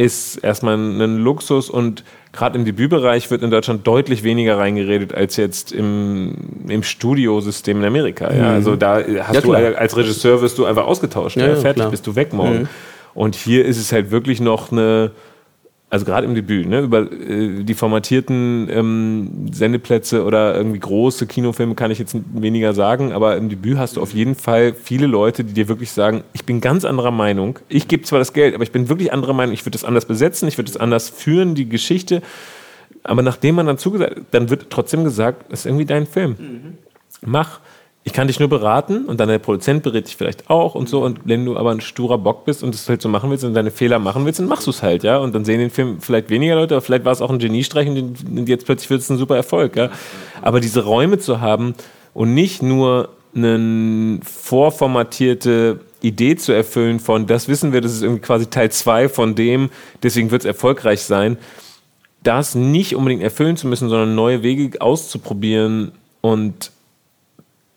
ist 0.00 0.36
erstmal 0.36 0.76
ein 0.76 1.18
Luxus 1.18 1.68
und 1.68 2.04
gerade 2.32 2.58
im 2.58 2.64
Debütbereich 2.64 3.30
wird 3.30 3.42
in 3.42 3.50
Deutschland 3.50 3.86
deutlich 3.86 4.22
weniger 4.22 4.56
reingeredet 4.56 5.12
als 5.14 5.36
jetzt 5.36 5.72
im, 5.72 6.34
im 6.68 6.82
Studiosystem 6.82 7.78
in 7.80 7.84
Amerika. 7.84 8.32
Ja? 8.32 8.50
Also 8.50 8.76
da 8.76 9.02
hast 9.20 9.34
Ja, 9.34 9.40
du 9.42 9.52
als 9.52 9.96
Regisseur 9.96 10.40
wirst 10.40 10.56
du 10.56 10.64
einfach 10.64 10.86
ausgetauscht. 10.86 11.36
Ja, 11.36 11.54
fertig, 11.56 11.74
klar. 11.74 11.90
bist 11.90 12.06
du 12.06 12.16
weg 12.16 12.32
morgen. 12.32 12.68
Und 13.12 13.34
hier 13.34 13.66
ist 13.66 13.76
es 13.76 13.92
halt 13.92 14.10
wirklich 14.10 14.40
noch 14.40 14.72
eine, 14.72 15.10
also 15.90 16.04
gerade 16.04 16.24
im 16.24 16.36
Debüt, 16.36 16.68
ne, 16.68 16.80
über 16.80 17.10
äh, 17.10 17.64
die 17.64 17.74
formatierten 17.74 18.68
ähm, 18.70 19.48
Sendeplätze 19.50 20.24
oder 20.24 20.54
irgendwie 20.54 20.78
große 20.78 21.26
Kinofilme 21.26 21.74
kann 21.74 21.90
ich 21.90 21.98
jetzt 21.98 22.16
weniger 22.32 22.74
sagen, 22.74 23.12
aber 23.12 23.36
im 23.36 23.48
Debüt 23.48 23.76
hast 23.76 23.96
du 23.96 24.00
auf 24.00 24.14
jeden 24.14 24.36
Fall 24.36 24.72
viele 24.72 25.08
Leute, 25.08 25.42
die 25.42 25.52
dir 25.52 25.66
wirklich 25.66 25.90
sagen, 25.90 26.22
ich 26.32 26.44
bin 26.44 26.60
ganz 26.60 26.84
anderer 26.84 27.10
Meinung. 27.10 27.58
Ich 27.68 27.88
gebe 27.88 28.04
zwar 28.04 28.20
das 28.20 28.32
Geld, 28.32 28.54
aber 28.54 28.62
ich 28.62 28.70
bin 28.70 28.88
wirklich 28.88 29.12
anderer 29.12 29.32
Meinung. 29.32 29.52
Ich 29.52 29.62
würde 29.62 29.72
das 29.72 29.84
anders 29.84 30.06
besetzen, 30.06 30.46
ich 30.46 30.56
würde 30.56 30.70
das 30.70 30.80
anders 30.80 31.08
führen, 31.08 31.56
die 31.56 31.68
Geschichte. 31.68 32.22
Aber 33.02 33.22
nachdem 33.22 33.56
man 33.56 33.66
dann 33.66 33.78
zugesagt, 33.78 34.16
dann 34.30 34.48
wird 34.48 34.70
trotzdem 34.70 35.02
gesagt, 35.02 35.50
das 35.50 35.60
ist 35.60 35.66
irgendwie 35.66 35.86
dein 35.86 36.06
Film. 36.06 36.36
Mach. 37.22 37.60
Ich 38.02 38.14
kann 38.14 38.28
dich 38.28 38.40
nur 38.40 38.48
beraten 38.48 39.04
und 39.04 39.20
dann 39.20 39.28
der 39.28 39.38
Produzent 39.38 39.82
berät 39.82 40.06
dich 40.06 40.16
vielleicht 40.16 40.48
auch 40.48 40.74
und 40.74 40.88
so. 40.88 41.02
Und 41.04 41.20
wenn 41.24 41.44
du 41.44 41.58
aber 41.58 41.70
ein 41.70 41.82
sturer 41.82 42.16
Bock 42.16 42.46
bist 42.46 42.62
und 42.62 42.74
es 42.74 42.88
halt 42.88 43.02
so 43.02 43.10
machen 43.10 43.30
willst 43.30 43.44
und 43.44 43.52
deine 43.52 43.70
Fehler 43.70 43.98
machen 43.98 44.24
willst, 44.24 44.38
dann 44.40 44.48
machst 44.48 44.66
du 44.66 44.70
es 44.70 44.82
halt, 44.82 45.02
ja. 45.02 45.18
Und 45.18 45.34
dann 45.34 45.44
sehen 45.44 45.58
den 45.58 45.70
Film 45.70 46.00
vielleicht 46.00 46.30
weniger 46.30 46.54
Leute, 46.54 46.74
aber 46.74 46.82
vielleicht 46.82 47.04
war 47.04 47.12
es 47.12 47.20
auch 47.20 47.30
ein 47.30 47.38
Geniestreich 47.38 47.88
und 47.88 48.48
jetzt 48.48 48.64
plötzlich 48.64 48.88
wird 48.88 49.02
es 49.02 49.10
ein 49.10 49.18
super 49.18 49.36
Erfolg, 49.36 49.76
ja. 49.76 49.90
Aber 50.40 50.60
diese 50.60 50.84
Räume 50.84 51.18
zu 51.18 51.42
haben 51.42 51.74
und 52.14 52.32
nicht 52.32 52.62
nur 52.62 53.10
eine 53.34 54.18
vorformatierte 54.24 55.80
Idee 56.00 56.36
zu 56.36 56.52
erfüllen 56.52 57.00
von, 57.00 57.26
das 57.26 57.48
wissen 57.48 57.72
wir, 57.72 57.80
das 57.80 57.92
ist 57.92 58.02
irgendwie 58.02 58.22
quasi 58.22 58.46
Teil 58.46 58.70
2 58.70 59.08
von 59.10 59.34
dem, 59.34 59.70
deswegen 60.02 60.30
wird 60.30 60.42
es 60.42 60.46
erfolgreich 60.46 61.02
sein, 61.02 61.36
das 62.22 62.54
nicht 62.54 62.96
unbedingt 62.96 63.22
erfüllen 63.22 63.56
zu 63.56 63.66
müssen, 63.66 63.88
sondern 63.88 64.14
neue 64.14 64.42
Wege 64.42 64.80
auszuprobieren 64.80 65.92
und 66.22 66.72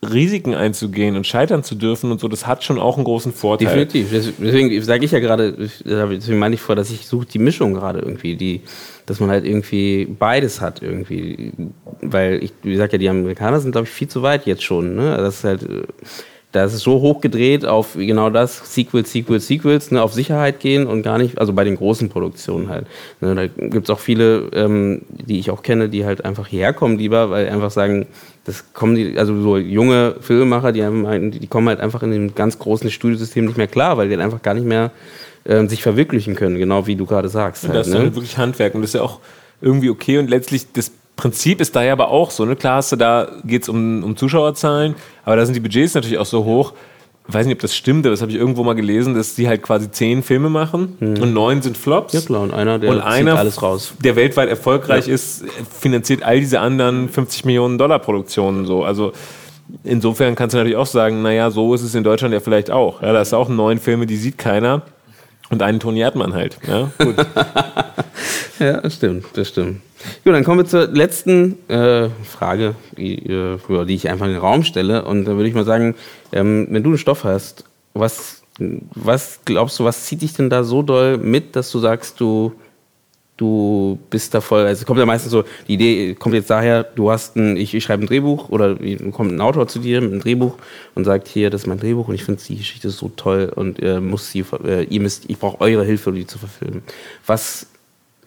Risiken 0.04 0.54
einzugehen 0.56 1.16
und 1.16 1.26
scheitern 1.28 1.64
zu 1.64 1.76
dürfen 1.76 2.12
und 2.12 2.20
so, 2.20 2.28
das 2.28 2.46
hat 2.48 2.64
schon 2.64 2.80
auch 2.80 2.96
einen 2.98 3.06
großen 3.06 3.32
Vorteil. 3.34 3.68
Definitiv. 3.86 4.10
Des- 4.12 4.34
Deswegen 4.40 4.82
sage 4.84 5.06
ich 5.06 5.12
ja 5.12 5.20
gerade, 5.20 5.54
deswegen 5.86 6.40
meine 6.40 6.56
ich 6.56 6.62
vor, 6.62 6.76
dass 6.76 6.92
ich 6.92 7.08
suche 7.08 7.26
die 7.26 7.40
Mischung 7.40 7.74
gerade 7.74 8.00
irgendwie, 8.00 8.36
die, 8.36 8.62
dass 9.06 9.20
man 9.20 9.30
halt 9.30 9.46
irgendwie 9.46 10.06
beides 10.06 10.62
hat 10.62 10.82
irgendwie. 10.82 11.52
Weil 12.02 12.44
ich, 12.44 12.54
wie 12.64 12.72
gesagt 12.74 12.94
ja, 12.94 13.00
die 13.00 13.10
Amerikaner 13.10 13.60
sind, 13.60 13.72
glaube 13.72 13.88
ich, 13.88 13.94
viel 13.94 14.08
zu 14.08 14.22
weit 14.22 14.46
jetzt 14.46 14.64
schon. 14.64 14.96
Ne? 14.96 15.16
Das 15.18 15.36
ist 15.40 15.44
halt, 15.44 15.64
äh, 15.64 15.84
da 16.54 16.64
ist 16.64 16.74
es 16.74 16.82
so 16.82 17.02
hoch 17.02 17.20
gedreht 17.20 17.66
auf 17.66 17.96
genau 17.96 18.30
das, 18.30 18.74
Sequels, 18.74 19.12
Sequels, 19.12 19.48
Sequels, 19.48 19.90
ne, 19.90 20.02
auf 20.02 20.14
Sicherheit 20.14 20.60
gehen 20.60 20.86
und 20.86 21.02
gar 21.02 21.18
nicht, 21.18 21.40
also 21.40 21.52
bei 21.52 21.64
den 21.64 21.76
großen 21.76 22.10
Produktionen 22.10 22.70
halt. 22.70 22.86
Ne, 23.22 23.34
da 23.34 23.48
gibt 23.48 23.86
es 23.86 23.90
auch 23.90 24.00
viele, 24.00 24.50
ähm, 24.54 25.02
die 25.10 25.40
ich 25.40 25.50
auch 25.50 25.64
kenne, 25.64 25.90
die 25.90 26.06
halt 26.06 26.24
einfach 26.24 26.48
hierher 26.48 26.72
kommen 26.72 27.00
lieber, 27.00 27.32
weil 27.32 27.50
einfach 27.50 27.72
sagen, 27.72 28.06
das 28.46 28.72
kommen 28.74 28.96
die, 28.96 29.18
also 29.18 29.42
so 29.42 29.58
junge 29.58 30.16
Filmemacher, 30.22 30.72
die, 30.72 31.40
die 31.40 31.48
kommen 31.48 31.70
halt 31.70 31.80
einfach 31.80 32.04
in 32.04 32.12
dem 32.12 32.36
ganz 32.36 32.60
großen 32.60 32.92
Studiosystem 32.92 33.46
nicht 33.46 33.58
mehr 33.58 33.68
klar, 33.68 33.98
weil 33.98 34.10
die 34.10 34.14
halt 34.14 34.24
einfach 34.24 34.44
gar 34.44 34.54
nicht 34.54 34.68
mehr 34.68 34.92
ähm, 35.46 35.68
sich 35.68 35.82
verwirklichen 35.82 36.36
können, 36.36 36.60
genau 36.60 36.86
wie 36.86 36.96
du 36.96 37.08
gerade 37.08 37.30
sagst. 37.30 37.64
Halt, 37.64 37.76
das 37.76 37.88
ist 37.88 37.94
ne? 37.94 38.00
halt 38.02 38.16
wirklich 38.16 38.38
Handwerk 38.38 38.76
und 38.76 38.82
das 38.82 38.92
ist 38.92 38.96
ja 38.96 39.02
auch 39.02 39.22
irgendwie 39.60 39.90
okay 39.90 40.20
und 40.20 40.30
letztlich 40.30 40.72
das 40.72 40.92
Prinzip 41.16 41.62
ist 41.62 41.76
da 41.76 41.84
ja 41.84 41.94
aber 41.94 42.10
auch 42.10 42.32
so, 42.32 42.46
ne? 42.46 42.56
Klar 42.56 42.78
hast 42.78 42.92
du 42.92 42.96
da, 42.96 43.28
geht 43.44 43.64
es 43.64 43.70
um, 43.70 44.04
um 44.04 44.18
Zuschauerzahlen, 44.18 44.96
aber 45.26 45.36
da 45.36 45.46
sind 45.46 45.56
die 45.56 45.60
Budgets 45.60 45.94
natürlich 45.94 46.18
auch 46.18 46.26
so 46.26 46.44
hoch. 46.44 46.74
Ich 47.28 47.34
weiß 47.34 47.46
nicht, 47.46 47.56
ob 47.56 47.62
das 47.62 47.74
stimmt, 47.74 48.06
aber 48.06 48.12
das 48.12 48.22
habe 48.22 48.32
ich 48.32 48.38
irgendwo 48.38 48.64
mal 48.64 48.74
gelesen, 48.74 49.14
dass 49.16 49.34
die 49.34 49.48
halt 49.48 49.62
quasi 49.62 49.90
zehn 49.90 50.24
Filme 50.24 50.50
machen 50.50 50.98
hm. 51.00 51.22
und 51.22 51.34
neun 51.34 51.62
sind 51.62 51.78
Flops. 51.78 52.12
Ja 52.14 52.20
klar, 52.20 52.42
und 52.42 52.54
einer, 52.54 52.80
der 52.80 52.90
und 52.90 53.00
einer, 53.00 53.38
alles 53.38 53.62
raus. 53.62 53.94
Der 54.04 54.18
weltweit 54.18 54.50
erfolgreich 54.50 55.08
ja. 55.08 55.14
ist, 55.14 55.46
finanziert 55.80 56.24
all 56.24 56.42
diese 56.42 56.60
anderen 56.60 57.08
50 57.08 57.46
Millionen 57.46 57.78
Dollar 57.78 58.00
Produktionen 58.00 58.66
so. 58.66 58.84
Also 58.84 59.14
insofern 59.86 60.36
kannst 60.36 60.54
du 60.54 60.58
natürlich 60.58 60.78
auch 60.78 60.86
sagen, 60.86 61.22
naja, 61.22 61.50
so 61.50 61.74
ist 61.74 61.84
es 61.84 61.96
in 61.96 62.04
Deutschland 62.04 62.34
ja 62.34 62.42
vielleicht 62.42 62.72
auch. 62.72 63.02
Ja, 63.02 63.14
da 63.14 63.22
ist 63.22 63.34
auch 63.34 63.48
neun 63.48 63.80
Filme, 63.80 64.06
die 64.06 64.18
sieht 64.18 64.38
keiner. 64.38 64.82
Und 65.54 65.62
einen 65.62 65.80
Toni 65.80 66.00
Erdmann 66.00 66.34
halt. 66.34 66.58
Ja, 66.68 66.90
gut. 66.98 67.16
ja, 68.60 68.82
das 68.82 68.96
stimmt, 68.96 69.26
das 69.36 69.50
stimmt. 69.50 69.82
Gut, 70.24 70.34
dann 70.34 70.44
kommen 70.44 70.58
wir 70.58 70.66
zur 70.66 70.88
letzten 70.88 71.60
äh, 71.70 72.10
Frage, 72.24 72.74
die, 72.98 73.24
äh, 73.28 73.86
die, 73.86 73.94
ich 73.94 74.10
einfach 74.10 74.26
in 74.26 74.32
den 74.32 74.42
Raum 74.42 74.64
stelle. 74.64 75.06
Und 75.06 75.26
da 75.26 75.36
würde 75.36 75.48
ich 75.48 75.54
mal 75.54 75.64
sagen, 75.64 75.94
ähm, 76.32 76.66
wenn 76.72 76.82
du 76.82 76.90
einen 76.90 76.98
Stoff 76.98 77.24
hast, 77.24 77.66
was, 77.94 78.42
was 78.58 79.42
glaubst 79.46 79.78
du, 79.78 79.84
was 79.84 80.06
zieht 80.06 80.24
dich 80.24 80.34
denn 80.34 80.50
da 80.50 80.64
so 80.64 80.82
doll 80.82 81.20
mit, 81.20 81.56
dass 81.56 81.72
du 81.72 81.78
sagst, 81.78 82.20
du, 82.20 82.54
du 83.44 84.00
bist 84.10 84.34
da 84.34 84.40
voll, 84.40 84.66
also 84.66 84.86
kommt 84.86 85.00
ja 85.00 85.06
meistens 85.06 85.32
so, 85.32 85.44
die 85.68 85.74
Idee 85.74 86.16
kommt 86.16 86.34
jetzt 86.34 86.50
daher, 86.50 86.84
du 86.84 87.12
hast 87.12 87.36
ein, 87.36 87.58
ich, 87.58 87.74
ich 87.74 87.84
schreibe 87.84 88.04
ein 88.04 88.08
Drehbuch 88.08 88.50
oder 88.50 88.78
kommt 89.12 89.34
ein 89.34 89.42
Autor 89.42 89.68
zu 89.68 89.80
dir 89.80 90.00
mit 90.00 90.12
einem 90.12 90.22
Drehbuch 90.22 90.56
und 90.96 91.04
sagt, 91.04 91.28
hier, 91.28 91.50
das 91.50 91.62
ist 91.62 91.68
mein 91.68 91.80
Drehbuch 91.80 92.08
und 92.08 92.16
ich 92.16 92.24
finde 92.24 92.42
die 92.42 92.58
Geschichte 92.58 92.90
so 92.90 93.10
toll 93.10 93.52
und 93.54 93.82
äh, 93.82 94.00
muss 94.00 94.32
sie, 94.32 94.46
äh, 94.64 94.84
ihr 94.86 95.02
müsst, 95.02 95.30
ich 95.30 95.38
brauche 95.38 95.60
eure 95.60 95.84
Hilfe, 95.84 96.12
um 96.12 96.16
die 96.16 96.26
zu 96.26 96.40
verfilmen. 96.40 96.84
Was 97.26 97.68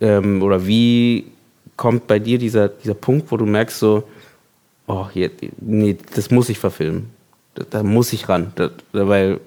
ähm, 0.00 0.42
oder 0.42 0.66
wie 0.66 1.24
kommt 1.76 2.06
bei 2.06 2.18
dir 2.18 2.38
dieser, 2.38 2.68
dieser 2.68 2.94
Punkt, 2.94 3.30
wo 3.30 3.38
du 3.38 3.46
merkst 3.46 3.78
so, 3.78 4.04
oh, 4.86 5.06
hier, 5.10 5.30
nee, 5.60 5.96
das 6.14 6.30
muss 6.30 6.50
ich 6.50 6.58
verfilmen. 6.58 7.10
Da, 7.54 7.64
da 7.70 7.82
muss 7.82 8.12
ich 8.12 8.28
ran, 8.28 8.52
da, 8.56 8.70
weil 8.92 9.40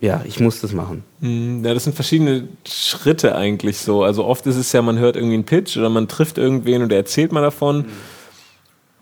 ja, 0.00 0.22
ich 0.26 0.40
muss 0.40 0.60
das 0.60 0.72
machen. 0.72 1.04
Hm, 1.20 1.64
ja, 1.64 1.74
das 1.74 1.84
sind 1.84 1.94
verschiedene 1.94 2.48
Schritte 2.66 3.34
eigentlich 3.34 3.78
so. 3.78 4.02
Also 4.02 4.24
oft 4.24 4.46
ist 4.46 4.56
es 4.56 4.72
ja, 4.72 4.82
man 4.82 4.98
hört 4.98 5.16
irgendwie 5.16 5.34
einen 5.34 5.44
Pitch 5.44 5.76
oder 5.76 5.88
man 5.88 6.08
trifft 6.08 6.38
irgendwen 6.38 6.82
und 6.82 6.90
der 6.90 6.98
erzählt 6.98 7.32
mal 7.32 7.40
davon. 7.40 7.78
Mhm. 7.78 7.86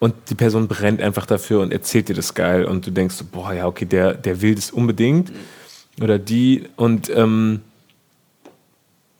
Und 0.00 0.14
die 0.30 0.36
Person 0.36 0.68
brennt 0.68 1.02
einfach 1.02 1.26
dafür 1.26 1.60
und 1.60 1.72
erzählt 1.72 2.08
dir 2.08 2.14
das 2.14 2.34
geil. 2.34 2.64
Und 2.64 2.86
du 2.86 2.92
denkst 2.92 3.16
so, 3.16 3.24
boah, 3.30 3.52
ja, 3.52 3.66
okay, 3.66 3.84
der, 3.84 4.14
der 4.14 4.40
will 4.40 4.54
das 4.54 4.70
unbedingt. 4.70 5.30
Mhm. 5.30 6.04
Oder 6.04 6.18
die. 6.18 6.64
Und 6.76 7.10
ähm, 7.14 7.60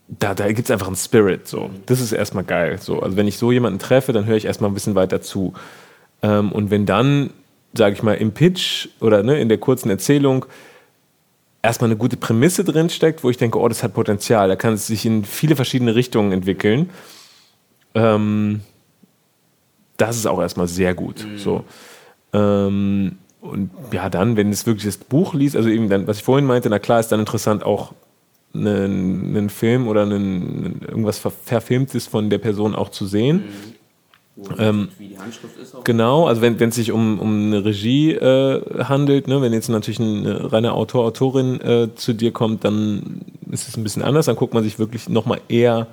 da, 0.07 0.35
da 0.35 0.47
gibt 0.49 0.61
es 0.61 0.71
einfach 0.71 0.87
einen 0.87 0.97
Spirit. 0.97 1.49
So. 1.49 1.71
Das 1.87 2.01
ist 2.01 2.13
erstmal 2.13 2.45
geil. 2.45 2.79
So. 2.81 3.01
Also 3.01 3.17
wenn 3.17 3.27
ich 3.27 3.37
so 3.37 3.51
jemanden 3.51 3.81
treffe, 3.81 4.13
dann 4.13 4.27
höre 4.27 4.37
ich 4.37 4.45
erstmal 4.45 4.71
ein 4.71 4.75
bisschen 4.75 4.95
weiter 4.95 5.21
zu. 5.21 5.55
Ähm, 6.23 6.53
und 6.53 6.71
wenn 6.71 6.87
dann, 6.87 7.31
sage 7.75 7.95
ich 7.95 8.03
mal, 8.05 8.15
im 8.15 8.33
Pitch 8.33 8.89
oder 9.01 9.25
ne, 9.25 9.41
in 9.41 9.49
der 9.49 9.59
kurzen 9.59 9.91
Erzählung 9.91 10.47
erstmal 11.69 11.91
eine 11.91 11.99
gute 11.99 12.17
Prämisse 12.17 12.65
drin 12.65 12.89
steckt, 12.89 13.23
wo 13.23 13.31
ich 13.31 13.37
denke, 13.37 13.59
oh, 13.61 13.69
das 13.69 13.83
hat 13.83 13.93
Potenzial, 13.93 14.49
da 14.49 14.57
kann 14.57 14.73
es 14.73 14.87
sich 14.87 15.05
in 15.05 15.25
viele 15.25 15.55
verschiedene 15.55 15.95
Richtungen 15.95 16.33
entwickeln. 16.33 16.89
Ähm, 17.95 18.63
das 19.99 20.17
ist 20.17 20.27
auch 20.27 20.41
erstmal 20.41 20.67
sehr 20.67 20.95
gut. 20.95 21.27
Mhm. 21.27 21.39
So. 21.39 21.65
Ähm, 22.33 23.19
und 23.43 23.71
ja, 23.93 24.09
dann, 24.09 24.37
wenn 24.37 24.51
es 24.51 24.67
wirklich 24.67 24.87
das 24.87 24.97
Buch 24.97 25.35
liest, 25.35 25.57
also 25.57 25.69
eben 25.69 25.91
dann, 25.91 26.07
was 26.07 26.19
ich 26.19 26.25
vorhin 26.25 26.47
meinte, 26.47 26.71
na 26.71 26.79
klar 26.79 27.01
ist 27.01 27.13
dann 27.13 27.21
interessant 27.21 27.65
auch 27.65 27.93
einen, 28.55 29.37
einen 29.37 29.51
Film 29.51 29.89
oder 29.89 30.03
einen, 30.03 30.81
irgendwas 30.89 31.19
Verfilmtes 31.19 32.07
von 32.07 32.31
der 32.31 32.39
Person 32.39 32.75
auch 32.75 32.89
zu 32.89 33.07
sehen. 33.07 33.37
Mhm. 33.37 33.75
Ähm, 34.59 34.89
wie 34.99 35.09
die 35.09 35.19
Handschrift 35.19 35.59
ist. 35.59 35.75
Auch. 35.75 35.85
Genau, 35.85 36.27
also 36.27 36.41
wenn 36.43 36.57
es 36.57 36.75
sich 36.75 36.93
um, 36.93 37.19
um 37.19 37.47
eine 37.47 37.65
Regie 37.65 38.13
äh, 38.13 38.85
handelt, 38.85 39.27
ne, 39.27 39.43
wenn 39.43 39.53
jetzt 39.53 39.69
natürlich 39.69 40.01
eine 40.01 40.53
reine 40.53 40.73
Autor, 40.73 41.05
Autorin 41.07 41.61
äh, 41.61 41.89
zu 41.95 42.13
dir 42.13 42.33
kommt, 42.33 42.65
dann 42.65 43.23
ist 43.51 43.69
es 43.69 43.77
ein 43.77 43.83
bisschen 43.83 44.03
anders. 44.03 44.27
Dann 44.27 44.37
guckt 44.37 44.55
man 44.55 44.63
sich 44.63 44.79
wirklich 44.79 45.09
nochmal 45.09 45.41
eher 45.49 45.89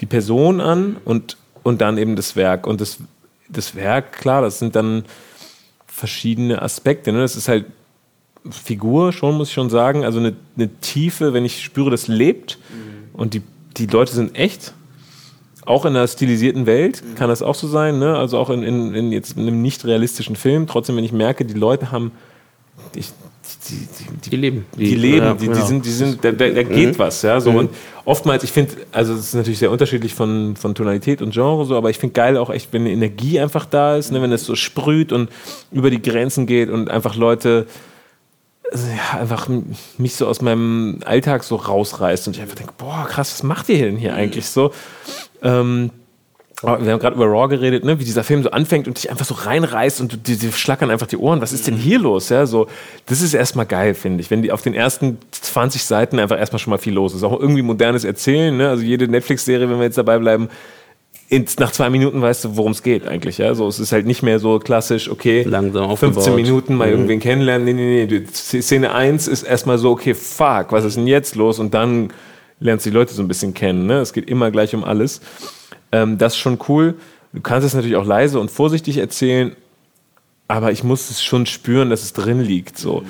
die 0.00 0.06
Person 0.06 0.60
an 0.60 0.96
und, 1.04 1.36
und 1.64 1.80
dann 1.80 1.98
eben 1.98 2.14
das 2.14 2.36
Werk. 2.36 2.66
Und 2.66 2.80
das, 2.80 2.98
das 3.48 3.74
Werk, 3.74 4.12
klar, 4.12 4.42
das 4.42 4.60
sind 4.60 4.76
dann 4.76 5.04
verschiedene 5.86 6.62
Aspekte. 6.62 7.12
Ne? 7.12 7.20
Das 7.20 7.34
ist 7.34 7.48
halt 7.48 7.64
Figur 8.50 9.12
schon, 9.12 9.36
muss 9.36 9.48
ich 9.48 9.54
schon 9.54 9.70
sagen. 9.70 10.04
Also 10.04 10.20
eine, 10.20 10.36
eine 10.56 10.68
Tiefe, 10.80 11.32
wenn 11.32 11.44
ich 11.44 11.64
spüre, 11.64 11.90
das 11.90 12.06
lebt 12.06 12.58
mhm. 12.70 13.18
und 13.18 13.34
die, 13.34 13.42
die 13.76 13.86
Leute 13.86 14.14
sind 14.14 14.36
echt 14.36 14.72
auch 15.68 15.84
in 15.84 15.94
einer 15.94 16.08
stilisierten 16.08 16.64
Welt 16.64 17.02
kann 17.16 17.28
das 17.28 17.42
auch 17.42 17.54
so 17.54 17.68
sein, 17.68 17.98
ne? 17.98 18.16
also 18.16 18.38
auch 18.38 18.48
in, 18.48 18.62
in, 18.62 18.94
in 18.94 19.12
jetzt 19.12 19.36
einem 19.36 19.60
nicht 19.60 19.84
realistischen 19.84 20.34
Film. 20.34 20.66
Trotzdem, 20.66 20.96
wenn 20.96 21.04
ich 21.04 21.12
merke, 21.12 21.44
die 21.44 21.54
Leute 21.54 21.92
haben, 21.92 22.12
ich, 22.94 23.10
die, 23.68 23.74
die, 23.76 24.30
die, 24.30 24.36
leben, 24.36 24.66
die, 24.76 24.84
die 24.84 24.94
leben, 24.94 25.26
ja, 25.26 25.34
die, 25.34 25.40
die, 25.40 25.46
genau. 25.48 25.66
sind, 25.66 25.84
die 25.84 25.90
sind, 25.90 26.24
da, 26.24 26.32
da, 26.32 26.48
da 26.48 26.62
geht 26.62 26.94
mhm. 26.94 26.98
was, 26.98 27.20
ja. 27.20 27.38
So 27.40 27.52
mhm. 27.52 27.58
und 27.58 27.70
oftmals, 28.06 28.44
ich 28.44 28.52
finde, 28.52 28.72
also 28.92 29.12
es 29.12 29.20
ist 29.20 29.34
natürlich 29.34 29.58
sehr 29.58 29.70
unterschiedlich 29.70 30.14
von, 30.14 30.56
von 30.56 30.74
Tonalität 30.74 31.20
und 31.20 31.34
Genre, 31.34 31.66
so, 31.66 31.76
aber 31.76 31.90
ich 31.90 31.98
finde 31.98 32.14
geil 32.14 32.38
auch 32.38 32.48
echt, 32.48 32.72
wenn 32.72 32.82
eine 32.82 32.92
Energie 32.92 33.38
einfach 33.38 33.66
da 33.66 33.96
ist, 33.96 34.10
ne, 34.10 34.22
wenn 34.22 34.32
es 34.32 34.46
so 34.46 34.54
sprüht 34.54 35.12
und 35.12 35.28
über 35.70 35.90
die 35.90 36.00
Grenzen 36.00 36.46
geht 36.46 36.70
und 36.70 36.90
einfach 36.90 37.14
Leute 37.14 37.66
also, 38.70 38.86
ja, 38.86 39.20
einfach 39.20 39.48
mich 39.96 40.14
so 40.16 40.26
aus 40.26 40.42
meinem 40.42 40.98
Alltag 41.04 41.44
so 41.44 41.56
rausreißt 41.56 42.26
und 42.26 42.36
ich 42.36 42.42
einfach 42.42 42.56
denke, 42.56 42.74
boah, 42.76 43.06
krass, 43.08 43.32
was 43.32 43.42
macht 43.42 43.68
ihr 43.68 43.78
denn 43.78 43.96
hier 43.96 44.12
mhm. 44.12 44.18
eigentlich 44.18 44.46
so? 44.46 44.72
Ähm, 45.42 45.90
wir 46.60 46.92
haben 46.92 46.98
gerade 46.98 47.14
über 47.14 47.26
Raw 47.26 47.48
geredet, 47.48 47.84
ne? 47.84 48.00
wie 48.00 48.04
dieser 48.04 48.24
Film 48.24 48.42
so 48.42 48.50
anfängt 48.50 48.88
und 48.88 48.96
dich 48.96 49.10
einfach 49.10 49.24
so 49.24 49.34
reinreißt 49.34 50.00
und 50.00 50.26
die, 50.26 50.36
die 50.36 50.50
schlackern 50.50 50.90
einfach 50.90 51.06
die 51.06 51.16
Ohren. 51.16 51.40
Was 51.40 51.52
ist 51.52 51.68
denn 51.68 51.76
hier 51.76 52.00
los? 52.00 52.30
Ja, 52.30 52.46
so, 52.46 52.66
das 53.06 53.22
ist 53.22 53.32
erstmal 53.32 53.66
geil, 53.66 53.94
finde 53.94 54.22
ich. 54.22 54.30
Wenn 54.30 54.42
die 54.42 54.50
auf 54.50 54.62
den 54.62 54.74
ersten 54.74 55.18
20 55.30 55.84
Seiten 55.84 56.18
einfach 56.18 56.36
erstmal 56.36 56.58
schon 56.58 56.72
mal 56.72 56.78
viel 56.78 56.94
los 56.94 57.14
ist. 57.14 57.22
Auch 57.22 57.38
irgendwie 57.38 57.62
modernes 57.62 58.02
Erzählen. 58.02 58.56
Ne? 58.56 58.68
Also 58.70 58.82
jede 58.82 59.06
Netflix-Serie, 59.06 59.70
wenn 59.70 59.78
wir 59.78 59.84
jetzt 59.84 59.98
dabei 59.98 60.18
bleiben, 60.18 60.48
ins, 61.28 61.58
nach 61.58 61.70
zwei 61.70 61.90
Minuten 61.90 62.22
weißt 62.22 62.44
du, 62.44 62.56
worum 62.56 62.72
es 62.72 62.82
geht 62.82 63.06
eigentlich. 63.06 63.38
Ja? 63.38 63.54
So, 63.54 63.68
es 63.68 63.78
ist 63.78 63.92
halt 63.92 64.06
nicht 64.06 64.24
mehr 64.24 64.40
so 64.40 64.58
klassisch, 64.58 65.08
okay, 65.08 65.44
Langsam 65.44 65.96
15 65.96 66.34
Minuten 66.34 66.74
mal 66.74 66.88
mhm. 66.88 66.92
irgendwen 66.92 67.20
kennenlernen. 67.20 67.66
Nee, 67.66 67.72
nee, 67.72 68.06
nee. 68.10 68.24
Szene 68.32 68.92
1 68.92 69.28
ist 69.28 69.44
erstmal 69.44 69.78
so, 69.78 69.92
okay, 69.92 70.14
fuck, 70.14 70.72
was 70.72 70.84
ist 70.84 70.96
denn 70.96 71.06
jetzt 71.06 71.36
los? 71.36 71.60
Und 71.60 71.72
dann 71.72 72.10
lernst 72.60 72.86
du 72.86 72.90
die 72.90 72.96
Leute 72.96 73.14
so 73.14 73.22
ein 73.22 73.28
bisschen 73.28 73.54
kennen. 73.54 73.86
Ne? 73.86 74.00
Es 74.00 74.12
geht 74.12 74.28
immer 74.28 74.50
gleich 74.50 74.74
um 74.74 74.84
alles. 74.84 75.20
Ähm, 75.92 76.18
das 76.18 76.34
ist 76.34 76.38
schon 76.38 76.58
cool. 76.68 76.94
Du 77.32 77.40
kannst 77.40 77.66
es 77.66 77.74
natürlich 77.74 77.96
auch 77.96 78.06
leise 78.06 78.40
und 78.40 78.50
vorsichtig 78.50 78.98
erzählen, 78.98 79.54
aber 80.48 80.72
ich 80.72 80.82
muss 80.82 81.10
es 81.10 81.22
schon 81.22 81.46
spüren, 81.46 81.90
dass 81.90 82.02
es 82.02 82.12
drin 82.12 82.40
liegt. 82.40 82.78
So. 82.78 83.02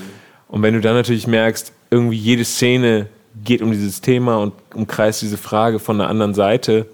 Und 0.48 0.62
wenn 0.62 0.74
du 0.74 0.80
dann 0.80 0.94
natürlich 0.94 1.26
merkst, 1.26 1.72
irgendwie 1.90 2.16
jede 2.16 2.44
Szene 2.44 3.08
geht 3.44 3.62
um 3.62 3.70
dieses 3.70 4.00
Thema 4.00 4.38
und 4.38 4.52
umkreist 4.74 5.22
diese 5.22 5.38
Frage 5.38 5.78
von 5.78 6.00
einer 6.00 6.10
anderen 6.10 6.34
Seite, 6.34 6.86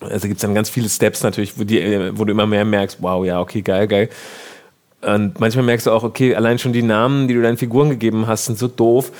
also 0.00 0.26
gibt 0.26 0.38
es 0.38 0.42
dann 0.42 0.54
ganz 0.54 0.68
viele 0.68 0.88
Steps 0.88 1.22
natürlich, 1.22 1.58
wo, 1.58 1.64
die, 1.64 2.10
wo 2.14 2.24
du 2.24 2.32
immer 2.32 2.46
mehr 2.46 2.64
merkst, 2.64 2.98
wow, 3.00 3.24
ja, 3.24 3.40
okay, 3.40 3.62
geil, 3.62 3.86
geil. 3.86 4.08
Und 5.06 5.38
manchmal 5.40 5.64
merkst 5.64 5.86
du 5.86 5.90
auch, 5.90 6.02
okay, 6.02 6.34
allein 6.34 6.58
schon 6.58 6.72
die 6.72 6.82
Namen, 6.82 7.28
die 7.28 7.34
du 7.34 7.42
deinen 7.42 7.56
Figuren 7.56 7.90
gegeben 7.90 8.26
hast, 8.26 8.46
sind 8.46 8.58
so 8.58 8.68
doof. 8.68 9.12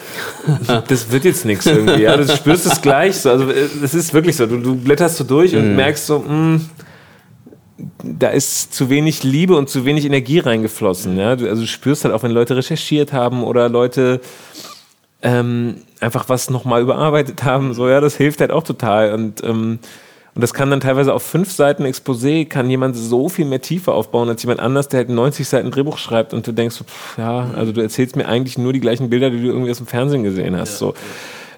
Das 0.88 1.10
wird 1.10 1.24
jetzt 1.24 1.44
nichts 1.44 1.66
irgendwie. 1.66 2.02
Ja, 2.02 2.16
du 2.16 2.26
spürst 2.28 2.66
es 2.66 2.80
gleich 2.80 3.16
so. 3.16 3.30
Also 3.30 3.50
es 3.50 3.94
ist 3.94 4.14
wirklich 4.14 4.36
so. 4.36 4.46
Du, 4.46 4.58
du 4.58 4.74
blätterst 4.76 5.16
so 5.16 5.24
durch 5.24 5.54
und 5.54 5.70
mhm. 5.70 5.76
merkst 5.76 6.06
so, 6.06 6.18
mh, 6.20 6.28
hm, 6.28 6.70
da 8.02 8.28
ist 8.28 8.72
zu 8.72 8.90
wenig 8.90 9.22
Liebe 9.22 9.56
und 9.56 9.68
zu 9.68 9.84
wenig 9.84 10.04
Energie 10.04 10.38
reingeflossen. 10.38 11.16
Ja? 11.16 11.36
Du, 11.36 11.48
also 11.48 11.62
du 11.62 11.68
spürst 11.68 12.04
halt 12.04 12.14
auch, 12.14 12.22
wenn 12.22 12.30
Leute 12.30 12.56
recherchiert 12.56 13.12
haben 13.12 13.42
oder 13.42 13.68
Leute 13.68 14.20
ähm, 15.22 15.76
einfach 16.00 16.28
was 16.28 16.50
nochmal 16.50 16.82
überarbeitet 16.82 17.44
haben. 17.44 17.74
So, 17.74 17.88
ja, 17.88 18.00
das 18.00 18.16
hilft 18.16 18.40
halt 18.40 18.50
auch 18.50 18.62
total. 18.62 19.14
Und 19.14 19.42
ähm, 19.42 19.78
und 20.34 20.42
das 20.42 20.52
kann 20.52 20.70
dann 20.70 20.80
teilweise 20.80 21.14
auf 21.14 21.22
fünf 21.22 21.52
Seiten 21.52 21.84
Exposé, 21.84 22.46
kann 22.48 22.68
jemand 22.68 22.96
so 22.96 23.28
viel 23.28 23.44
mehr 23.44 23.60
Tiefe 23.60 23.92
aufbauen 23.92 24.28
als 24.28 24.42
jemand 24.42 24.60
anders, 24.60 24.88
der 24.88 24.98
halt 24.98 25.08
90 25.08 25.48
Seiten 25.48 25.70
Drehbuch 25.70 25.98
schreibt 25.98 26.34
und 26.34 26.46
du 26.46 26.52
denkst, 26.52 26.76
pff, 26.76 27.18
ja, 27.18 27.50
also 27.56 27.72
du 27.72 27.80
erzählst 27.80 28.16
mir 28.16 28.26
eigentlich 28.26 28.58
nur 28.58 28.72
die 28.72 28.80
gleichen 28.80 29.10
Bilder, 29.10 29.30
die 29.30 29.40
du 29.40 29.48
irgendwie 29.48 29.70
aus 29.70 29.78
dem 29.78 29.86
Fernsehen 29.86 30.24
gesehen 30.24 30.56
hast. 30.56 30.78
So. 30.78 30.94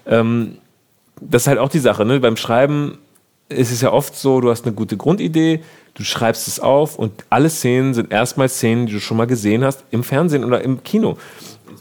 Ähm, 0.05 0.57
das 1.19 1.43
ist 1.43 1.47
halt 1.47 1.57
auch 1.57 1.69
die 1.69 1.79
Sache, 1.79 2.05
ne? 2.05 2.19
Beim 2.19 2.37
Schreiben 2.37 2.99
es 3.49 3.71
ist 3.71 3.81
ja 3.81 3.91
oft 3.91 4.15
so, 4.15 4.41
du 4.41 4.49
hast 4.49 4.65
eine 4.65 4.75
gute 4.75 4.97
Grundidee, 4.97 5.61
du 5.93 6.03
schreibst 6.03 6.47
es 6.47 6.59
auf 6.59 6.99
und 6.99 7.25
alle 7.29 7.49
Szenen 7.49 7.93
sind 7.93 8.11
erstmal 8.11 8.49
Szenen, 8.49 8.87
die 8.87 8.93
du 8.93 8.99
schon 8.99 9.17
mal 9.17 9.27
gesehen 9.27 9.63
hast 9.63 9.83
im 9.91 10.03
Fernsehen 10.03 10.43
oder 10.43 10.61
im 10.61 10.83
Kino. 10.83 11.17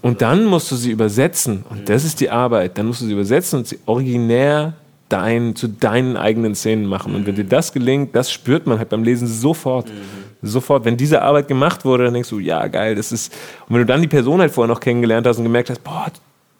Und 0.02 0.22
dann 0.22 0.44
musst 0.44 0.70
du 0.70 0.76
sie 0.76 0.90
übersetzen 0.90 1.64
und 1.68 1.88
das 1.88 2.04
ist 2.04 2.20
die 2.20 2.30
Arbeit. 2.30 2.78
Dann 2.78 2.86
musst 2.86 3.00
du 3.00 3.06
sie 3.06 3.12
übersetzen 3.12 3.60
und 3.60 3.66
sie 3.66 3.78
originär 3.86 4.74
dein, 5.08 5.54
zu 5.54 5.68
deinen 5.68 6.16
eigenen 6.16 6.54
Szenen 6.54 6.86
machen. 6.86 7.14
Und 7.14 7.26
wenn 7.26 7.34
dir 7.34 7.44
das 7.44 7.72
gelingt, 7.72 8.14
das 8.14 8.30
spürt 8.30 8.66
man 8.66 8.78
halt 8.78 8.88
beim 8.88 9.04
Lesen 9.04 9.28
sofort. 9.28 9.88
Mhm. 9.88 10.48
Sofort, 10.48 10.84
wenn 10.84 10.96
diese 10.96 11.22
Arbeit 11.22 11.48
gemacht 11.48 11.84
wurde, 11.84 12.04
dann 12.04 12.14
denkst 12.14 12.28
du, 12.28 12.38
ja, 12.38 12.66
geil, 12.68 12.94
das 12.94 13.12
ist. 13.12 13.32
Und 13.68 13.74
wenn 13.74 13.80
du 13.82 13.86
dann 13.86 14.02
die 14.02 14.08
Person 14.08 14.40
halt 14.40 14.52
vorher 14.52 14.72
noch 14.72 14.80
kennengelernt 14.80 15.26
hast 15.26 15.38
und 15.38 15.44
gemerkt 15.44 15.70
hast, 15.70 15.82
boah, 15.82 16.06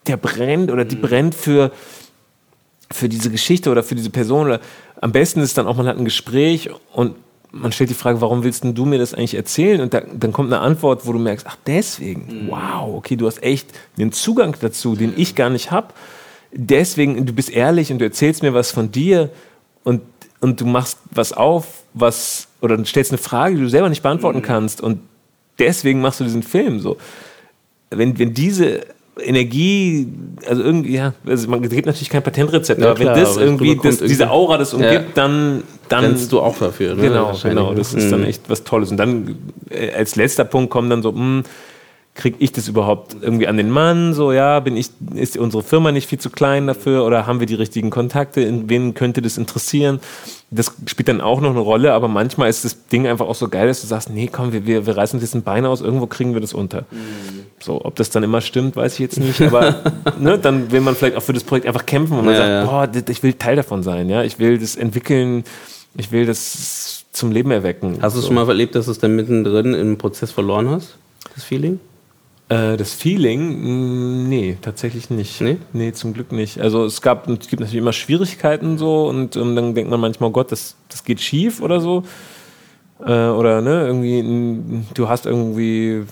der 0.07 0.17
brennt 0.17 0.71
oder 0.71 0.85
die 0.85 0.97
mhm. 0.97 1.03
brennt 1.03 1.35
für, 1.35 1.73
für 2.91 3.09
diese 3.09 3.31
Geschichte 3.31 3.71
oder 3.71 3.83
für 3.83 3.95
diese 3.95 4.11
Person. 4.11 4.47
Oder 4.47 4.61
am 5.01 5.13
besten 5.13 5.41
ist 5.41 5.59
dann 5.59 5.67
auch, 5.67 5.77
man 5.77 5.87
hat 5.87 5.99
ein 5.99 6.05
Gespräch 6.05 6.71
und 6.93 7.17
man 7.53 7.73
stellt 7.73 7.91
die 7.91 7.95
Frage, 7.95 8.21
warum 8.21 8.43
willst 8.45 8.65
du 8.65 8.85
mir 8.85 8.99
das 8.99 9.15
eigentlich 9.15 9.35
erzählen? 9.35 9.81
Und 9.81 9.95
da, 9.95 10.01
dann 10.01 10.33
kommt 10.33 10.53
eine 10.53 10.61
Antwort, 10.61 11.07
wo 11.07 11.13
du 11.13 11.19
merkst, 11.19 11.47
ach 11.49 11.57
deswegen, 11.67 12.45
mhm. 12.45 12.51
wow, 12.51 12.95
okay, 12.95 13.17
du 13.17 13.27
hast 13.27 13.43
echt 13.43 13.69
einen 13.99 14.13
Zugang 14.13 14.57
dazu, 14.61 14.95
den 14.95 15.15
ich 15.17 15.35
gar 15.35 15.51
nicht 15.51 15.71
habe. 15.71 15.89
Deswegen, 16.53 17.27
du 17.27 17.33
bist 17.33 17.51
ehrlich 17.51 17.91
und 17.93 17.99
du 17.99 18.05
erzählst 18.05 18.43
mir 18.43 18.55
was 18.55 18.71
von 18.71 18.91
dir 18.91 19.31
und, 19.85 20.03
und 20.41 20.61
du 20.61 20.67
machst 20.67 20.99
was 21.11 21.33
auf, 21.33 21.83
was, 21.95 22.49
oder 22.61 22.77
du 22.77 22.85
stellst 22.85 23.11
eine 23.11 23.19
Frage, 23.19 23.57
die 23.57 23.63
du 23.63 23.69
selber 23.69 23.89
nicht 23.89 24.03
beantworten 24.03 24.39
mhm. 24.39 24.43
kannst 24.43 24.81
und 24.81 25.01
deswegen 25.59 26.01
machst 26.01 26.21
du 26.21 26.25
diesen 26.25 26.43
Film 26.43 26.81
so. 26.81 26.97
Wenn, 27.91 28.19
wenn 28.19 28.35
diese 28.35 28.81
Energie, 29.19 30.09
also 30.47 30.63
irgendwie, 30.63 30.95
ja, 30.95 31.15
also 31.25 31.49
man 31.49 31.63
gibt 31.63 31.87
natürlich 31.87 32.11
kein 32.11 32.23
Patentrezept, 32.23 32.81
ja, 32.81 32.91
aber 32.91 33.01
klar, 33.01 33.15
wenn 33.15 33.23
das 33.23 33.37
irgendwie, 33.37 33.79
das, 33.83 33.99
diese 33.99 34.31
Aura 34.31 34.59
das 34.59 34.75
umgibt, 34.75 34.93
ja, 34.93 35.05
dann, 35.15 35.63
dann. 35.89 36.05
Rennst 36.05 36.33
du 36.33 36.41
auch 36.41 36.59
dafür, 36.59 36.95
ne? 36.95 37.03
Genau, 37.03 37.33
genau, 37.43 37.73
das 37.73 37.95
ist 37.95 38.11
dann 38.13 38.21
mhm. 38.21 38.27
echt 38.27 38.43
was 38.49 38.65
Tolles. 38.65 38.91
Und 38.91 38.99
dann 38.99 39.39
äh, 39.71 39.93
als 39.93 40.17
letzter 40.17 40.45
Punkt 40.45 40.71
kommen 40.71 40.91
dann 40.91 41.03
so, 41.03 41.13
mh, 41.13 41.19
hm, 41.19 41.45
kriege 42.17 42.37
ich 42.41 42.51
das 42.51 42.67
überhaupt 42.67 43.15
irgendwie 43.21 43.47
an 43.47 43.57
den 43.57 43.71
Mann? 43.71 44.15
So, 44.15 44.33
ja, 44.33 44.59
bin 44.61 44.77
ich, 44.77 44.89
ist 45.15 45.37
unsere 45.37 45.63
Firma 45.63 45.93
nicht 45.93 46.09
viel 46.09 46.19
zu 46.19 46.31
klein 46.31 46.67
dafür 46.67 47.05
oder 47.05 47.27
haben 47.27 47.41
wir 47.41 47.47
die 47.47 47.55
richtigen 47.55 47.91
Kontakte? 47.91 48.41
In 48.41 48.69
wen 48.69 48.95
könnte 48.95 49.23
das 49.23 49.37
interessieren? 49.37 50.01
Das 50.51 50.73
spielt 50.87 51.09
dann 51.09 51.21
auch 51.21 51.41
noch 51.41 51.51
eine 51.51 51.61
Rolle, 51.61 51.93
aber 51.93 52.09
manchmal 52.09 52.49
ist 52.49 52.65
das 52.65 52.87
Ding 52.87 53.07
einfach 53.07 53.27
auch 53.27 53.35
so 53.35 53.49
geil, 53.49 53.69
dass 53.69 53.83
du 53.83 53.87
sagst, 53.87 54.11
nee, 54.11 54.29
komm, 54.33 54.53
wir, 54.53 54.67
wir, 54.67 54.87
wir 54.87 54.97
reißen 54.97 55.19
uns 55.19 55.25
jetzt 55.25 55.35
ein 55.35 55.43
Bein 55.43 55.67
aus, 55.67 55.83
irgendwo 55.83 56.07
kriegen 56.07 56.33
wir 56.33 56.41
das 56.41 56.55
unter. 56.55 56.83
Mhm. 56.91 57.47
So, 57.61 57.85
ob 57.85 57.97
das 57.97 58.11
dann 58.11 58.23
immer 58.23 58.41
stimmt, 58.41 58.77
weiß 58.77 58.95
ich 58.95 59.01
jetzt 59.01 59.19
nicht, 59.19 59.41
aber 59.43 59.83
ne, 60.19 60.39
dann 60.39 60.73
will 60.73 60.81
man 60.81 60.95
vielleicht 60.95 61.17
auch 61.17 61.23
für 61.23 61.35
das 61.35 61.45
Projekt 61.45 61.67
einfach 61.67 61.85
kämpfen 61.85 62.19
und 62.19 62.25
man 62.25 62.35
ja, 62.35 62.41
sagt, 62.41 62.51
ja. 62.51 62.65
boah, 62.65 63.11
ich 63.11 63.23
will 63.23 63.35
Teil 63.35 63.57
davon 63.57 63.83
sein, 63.83 64.09
ja, 64.09 64.23
ich 64.23 64.39
will 64.39 64.59
das 64.59 64.77
entwickeln, 64.77 65.45
ich 65.97 66.13
will 66.13 66.25
das 66.25 67.05
zum 67.13 67.31
Leben 67.31 67.51
erwecken. 67.51 67.99
Hast 68.01 68.17
du 68.17 68.21
so. 68.21 68.29
schon 68.29 68.37
mal 68.37 68.49
erlebt, 68.49 68.75
dass 68.75 68.87
du 68.87 68.93
es 68.93 68.99
dann 68.99 69.17
mittendrin 69.17 69.75
im 69.75 69.99
Prozess 69.99 70.31
verloren 70.31 70.71
hast, 70.71 70.97
das 71.35 71.45
Feeling? 71.45 71.81
Äh, 72.49 72.77
das 72.77 72.95
Feeling, 72.95 74.23
mm, 74.23 74.29
nee, 74.29 74.57
tatsächlich 74.61 75.11
nicht. 75.11 75.41
Nee? 75.41 75.59
Nee, 75.73 75.93
zum 75.93 76.15
Glück 76.15 76.31
nicht. 76.31 76.61
Also 76.61 76.85
es 76.85 77.03
gab, 77.03 77.29
es 77.29 77.49
gibt 77.49 77.61
natürlich 77.61 77.75
immer 77.75 77.93
Schwierigkeiten 77.93 78.79
so 78.79 79.09
und, 79.09 79.37
und 79.37 79.57
dann 79.57 79.75
denkt 79.75 79.91
man 79.91 80.01
manchmal, 80.01 80.31
oh 80.31 80.33
Gott, 80.33 80.53
das, 80.53 80.77
das 80.89 81.05
geht 81.05 81.21
schief 81.21 81.61
oder 81.61 81.81
so. 81.81 82.05
Äh, 83.01 83.29
oder 83.29 83.63
ne, 83.63 83.87
irgendwie, 83.87 84.85
du 84.95 85.09
hast 85.09 85.27
irgendwie 85.27 86.05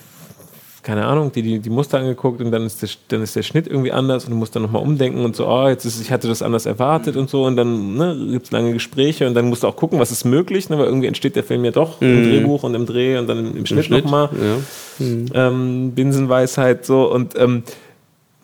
keine 0.85 1.07
Ahnung, 1.07 1.33
die, 1.33 1.43
die, 1.43 1.59
die 1.59 1.71
Muster 1.71 1.99
angeguckt 1.99 2.41
und 2.43 2.51
dann 2.51 2.67
ist, 2.67 2.83
der, 2.83 2.91
dann 3.09 3.23
ist 3.23 3.35
der 3.35 3.43
Schnitt 3.43 3.67
irgendwie 3.67 3.91
anders 3.91 4.25
und 4.25 4.31
du 4.31 4.37
musst 4.37 4.55
dann 4.55 4.63
nochmal 4.63 4.83
umdenken 4.83 5.25
und 5.25 5.35
so, 5.35 5.49
oh, 5.49 5.67
jetzt 5.67 5.87
ist, 5.87 6.01
ich 6.01 6.13
hatte 6.13 6.29
das 6.29 6.43
anders 6.43 6.67
erwartet 6.67 7.17
und 7.17 7.31
so 7.31 7.45
und 7.45 7.57
dann 7.57 7.97
ne, 7.97 8.29
gibt 8.31 8.47
es 8.47 8.53
lange 8.53 8.73
Gespräche 8.75 9.27
und 9.27 9.35
dann 9.35 9.49
musst 9.49 9.63
du 9.63 9.67
auch 9.67 9.77
gucken, 9.77 9.99
was 9.99 10.13
ist 10.13 10.25
möglich, 10.25 10.69
ne, 10.69 10.79
weil 10.79 10.85
irgendwie 10.85 11.07
entsteht 11.07 11.37
der 11.37 11.43
Film 11.43 11.65
ja 11.65 11.71
doch 11.71 12.01
mhm. 12.03 12.09
im 12.09 12.23
Drehbuch 12.25 12.63
und 12.65 12.75
im 12.75 12.85
Dreh 12.85 13.17
und 13.17 13.27
dann 13.27 13.39
im, 13.39 13.57
im 13.57 13.67
Schnitt, 13.67 13.87
Schnitt 13.87 14.05
nochmal. 14.05 14.29
Ja. 14.33 15.05
Mhm. 15.05 15.27
Ähm, 15.35 15.93
Binsenweisheit 15.93 16.85
so 16.85 17.11
und 17.11 17.33
ähm, 17.39 17.63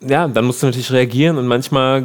ja, 0.07 0.27
dann 0.27 0.45
musst 0.45 0.63
du 0.63 0.65
natürlich 0.67 0.91
reagieren 0.91 1.37
und 1.37 1.45
manchmal, 1.45 2.03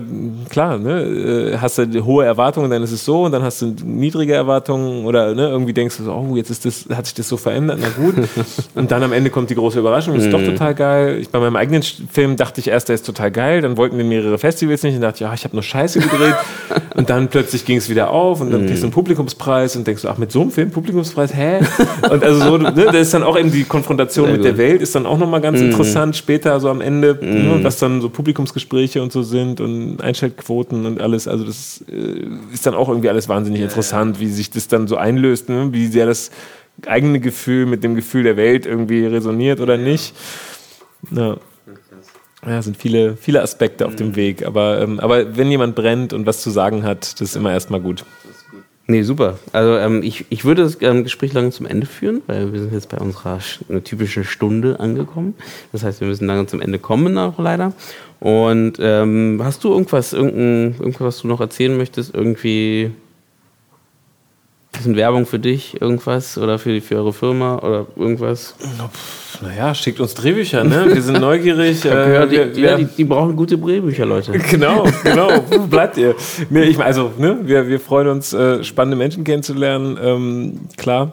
klar, 0.51 0.77
ne, 0.77 1.01
äh, 1.01 1.59
hast 1.59 1.79
du 1.79 2.05
hohe 2.05 2.27
Erwartungen, 2.27 2.71
dann 2.71 2.83
ist 2.83 2.93
es 2.93 3.05
so 3.05 3.23
und 3.23 3.33
dann 3.33 3.43
hast 3.43 3.63
du 3.63 3.75
niedrige 3.85 4.35
Erwartungen 4.35 5.07
oder 5.07 5.35
ne, 5.35 5.49
irgendwie 5.49 5.73
denkst 5.73 5.97
du 5.97 6.05
so, 6.05 6.13
oh, 6.13 6.37
jetzt 6.37 6.51
ist 6.51 6.67
das, 6.67 6.87
hat 6.95 7.07
sich 7.07 7.15
das 7.15 7.27
so 7.29 7.39
verändert, 7.39 7.79
na 7.81 7.89
gut. 7.89 8.15
und 8.75 8.91
dann 8.91 9.03
am 9.03 9.15
Ende 9.15 9.31
kommt 9.31 9.49
die 9.49 9.55
große 9.55 9.79
Überraschung, 9.79 10.15
das 10.15 10.25
ist 10.25 10.33
doch 10.33 10.41
mhm. 10.41 10.47
total 10.47 10.75
geil. 10.75 11.19
Ich, 11.21 11.31
bei 11.31 11.41
meinem 11.41 11.57
eigenen 11.57 11.83
Film 11.83 12.37
dachte 12.37 12.61
ich 12.61 12.69
erst, 12.69 12.91
der 12.91 12.97
ist 12.97 13.07
total 13.07 13.31
geil, 13.31 13.63
dann 13.63 13.79
wollten 13.79 13.97
wir 13.97 14.05
mehrere 14.05 14.37
Festivals 14.37 14.83
nicht 14.83 14.97
und 14.97 15.01
dachte, 15.01 15.25
ja, 15.25 15.33
ich 15.33 15.45
habe 15.45 15.57
nur 15.57 15.63
Scheiße 15.63 16.01
gedreht 16.01 16.35
und 16.97 17.11
dann 17.11 17.29
plötzlich 17.29 17.65
ging 17.67 17.77
es 17.77 17.91
wieder 17.91 18.11
auf 18.11 18.41
und 18.41 18.51
dann 18.51 18.67
kriegst 18.67 18.83
du 18.83 18.87
einen 18.87 18.93
Publikumspreis 18.93 19.77
und 19.77 19.87
denkst 19.87 20.03
du, 20.03 20.09
ach, 20.09 20.17
mit 20.17 20.33
so 20.33 20.41
einem 20.41 20.51
Film 20.51 20.71
Publikumspreis, 20.71 21.35
hä? 21.35 21.61
Und 22.11 22.25
also 22.25 22.41
so, 22.41 22.57
ne, 22.57 22.73
das 22.73 22.97
ist 22.97 23.15
dann 23.15 23.23
auch 23.23 23.39
eben 23.39 23.53
die 23.53 23.65
Konfrontation 23.65 24.27
Sehr 24.27 24.33
mit 24.33 24.43
gut. 24.43 24.51
der 24.51 24.59
Welt, 24.59 24.81
ist 24.81 24.95
dann 24.95 25.05
auch 25.05 25.19
nochmal 25.19 25.43
ganz 25.43 25.61
mhm. 25.61 25.67
interessant 25.67 26.17
später, 26.17 26.59
so 26.59 26.71
am 26.71 26.81
Ende, 26.81 27.19
ne, 27.21 27.57
mhm. 27.57 27.65
was 27.65 27.79
dann 27.79 28.01
so 28.01 28.09
Publikumsgespräche 28.09 29.03
und 29.03 29.13
so 29.13 29.23
sind 29.23 29.61
und 29.61 30.01
Einschaltquoten 30.03 30.87
und 30.87 31.01
alles. 31.01 31.29
Also 31.29 31.45
das 31.45 31.85
äh, 31.91 32.55
ist 32.55 32.67
dann 32.67 32.75
auch 32.75 32.89
irgendwie 32.89 33.11
alles 33.11 33.29
wahnsinnig 33.29 33.61
ja, 33.61 33.67
interessant, 33.67 34.17
ja. 34.17 34.23
wie 34.23 34.29
sich 34.29 34.51
das 34.51 34.69
dann 34.69 34.89
so 34.89 34.97
einlöst, 34.97 35.51
ne? 35.51 35.69
wie 35.73 35.89
sehr 35.89 36.07
das 36.07 36.31
eigene 36.87 37.21
Gefühl 37.21 37.67
mit 37.67 37.85
dem 37.85 37.95
Gefühl 37.95 38.23
der 38.23 38.39
Welt 38.39 38.65
irgendwie 38.65 39.05
resoniert 39.05 39.61
oder 39.61 39.77
nicht. 39.77 40.15
Ja. 41.11 41.37
Ja, 42.47 42.63
sind 42.63 42.77
viele, 42.77 43.17
viele 43.17 43.43
Aspekte 43.43 43.87
auf 43.87 43.97
dem 43.97 44.09
mhm. 44.09 44.17
Weg. 44.17 44.47
Aber, 44.47 44.81
ähm, 44.81 45.01
aber 45.01 45.37
wenn 45.37 45.51
jemand 45.51 45.75
brennt 45.75 46.13
und 46.13 46.27
was 46.27 46.43
zu 46.43 46.51
sagen 46.51 46.85
hat, 46.85 47.21
das 47.21 47.31
ist 47.31 47.37
immer 47.37 47.53
erstmal 47.53 47.81
gut. 47.81 48.05
Nee, 48.89 49.03
super. 49.03 49.39
Also 49.53 49.77
ähm, 49.79 50.03
ich, 50.05 50.27
ich 50.29 50.45
würde 50.45 50.63
das 50.63 50.79
ähm, 50.81 51.03
Gespräch 51.03 51.33
lange 51.33 51.51
zum 51.51 51.67
Ende 51.67 51.87
führen, 51.87 52.23
weil 52.29 52.53
wir 52.53 52.61
sind 52.61 52.73
jetzt 52.73 52.89
bei 52.89 52.99
unserer 52.99 53.41
typischen 53.83 54.23
Stunde 54.23 54.79
angekommen. 54.79 55.35
Das 55.73 55.83
heißt, 55.83 56.01
wir 56.01 56.07
müssen 56.07 56.27
lange 56.27 56.47
zum 56.47 56.61
Ende 56.61 56.79
kommen, 56.79 57.19
auch 57.19 57.39
leider. 57.41 57.73
Und 58.21 58.75
ähm, 58.79 59.41
hast 59.43 59.65
du 59.65 59.73
irgendwas, 59.73 60.13
irgendein, 60.13 60.77
irgendwas, 60.79 61.01
was 61.01 61.19
du 61.19 61.29
noch 61.29 61.41
erzählen 61.41 61.77
möchtest? 61.77 62.15
Irgendwie 62.15 62.93
bisschen 64.77 64.97
Werbung 64.97 65.27
für 65.27 65.39
dich, 65.39 65.81
irgendwas 65.81 66.39
oder 66.39 66.59
für, 66.59 66.81
für 66.81 66.97
eure 66.97 67.13
Firma 67.13 67.59
oder 67.59 67.87
irgendwas? 67.97 68.55
Naja, 69.43 69.75
schickt 69.75 70.01
uns 70.01 70.15
Drehbücher, 70.15 70.65
ne? 70.65 70.87
Wir 70.93 71.03
sind 71.03 71.21
neugierig. 71.21 71.85
äh, 71.85 71.89
gehört, 71.89 72.33
die, 72.33 72.37
wir, 72.37 72.71
ja, 72.71 72.77
die, 72.77 72.85
die, 72.85 73.05
brauchen 73.05 73.37
gute 73.37 73.59
Drehbücher, 73.59 74.07
Leute. 74.07 74.33
Genau, 74.51 74.87
genau. 75.03 75.29
Wo 75.51 75.67
bleibt 75.67 75.97
ihr? 75.97 76.15
Nee, 76.51 76.63
ich, 76.63 76.79
also, 76.79 77.13
ne? 77.19 77.39
wir, 77.43 77.69
wir 77.69 77.81
freuen 77.81 78.09
uns, 78.09 78.33
äh, 78.33 78.63
spannende 78.65 78.97
Menschen 78.97 79.25
kennenzulernen, 79.25 79.99
ähm, 80.01 80.61
klar. 80.77 81.13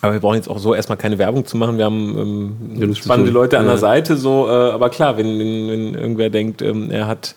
Aber 0.00 0.12
wir 0.12 0.20
brauchen 0.20 0.36
jetzt 0.36 0.48
auch 0.48 0.58
so 0.58 0.74
erstmal 0.74 0.98
keine 0.98 1.18
Werbung 1.18 1.44
zu 1.44 1.56
machen. 1.56 1.76
Wir 1.76 1.84
haben 1.84 2.56
ähm, 2.78 2.94
spannende 2.94 3.32
Leute 3.32 3.58
an 3.58 3.66
der 3.66 3.78
Seite, 3.78 4.16
so, 4.16 4.46
äh, 4.46 4.50
aber 4.50 4.90
klar, 4.90 5.16
wenn, 5.16 5.38
wenn, 5.38 5.68
wenn 5.68 5.94
irgendwer 5.94 6.30
denkt, 6.30 6.62
ähm, 6.62 6.90
er 6.90 7.08
hat, 7.08 7.34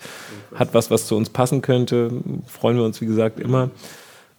hat 0.54 0.74
was, 0.74 0.91
was 0.91 1.08
zu 1.08 1.16
uns 1.16 1.30
passen 1.30 1.62
könnte, 1.62 2.12
freuen 2.45 2.78
wir 2.78 2.84
uns, 2.84 3.02
wie 3.02 3.08
gesagt, 3.08 3.39
immer. 3.39 3.72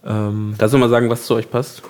Ähm, 0.05 0.55
Kannst 0.59 0.75
du 0.75 0.79
mal 0.79 0.89
sagen, 0.89 1.11
was 1.11 1.27
zu 1.27 1.35
euch 1.35 1.51
passt? 1.51 1.83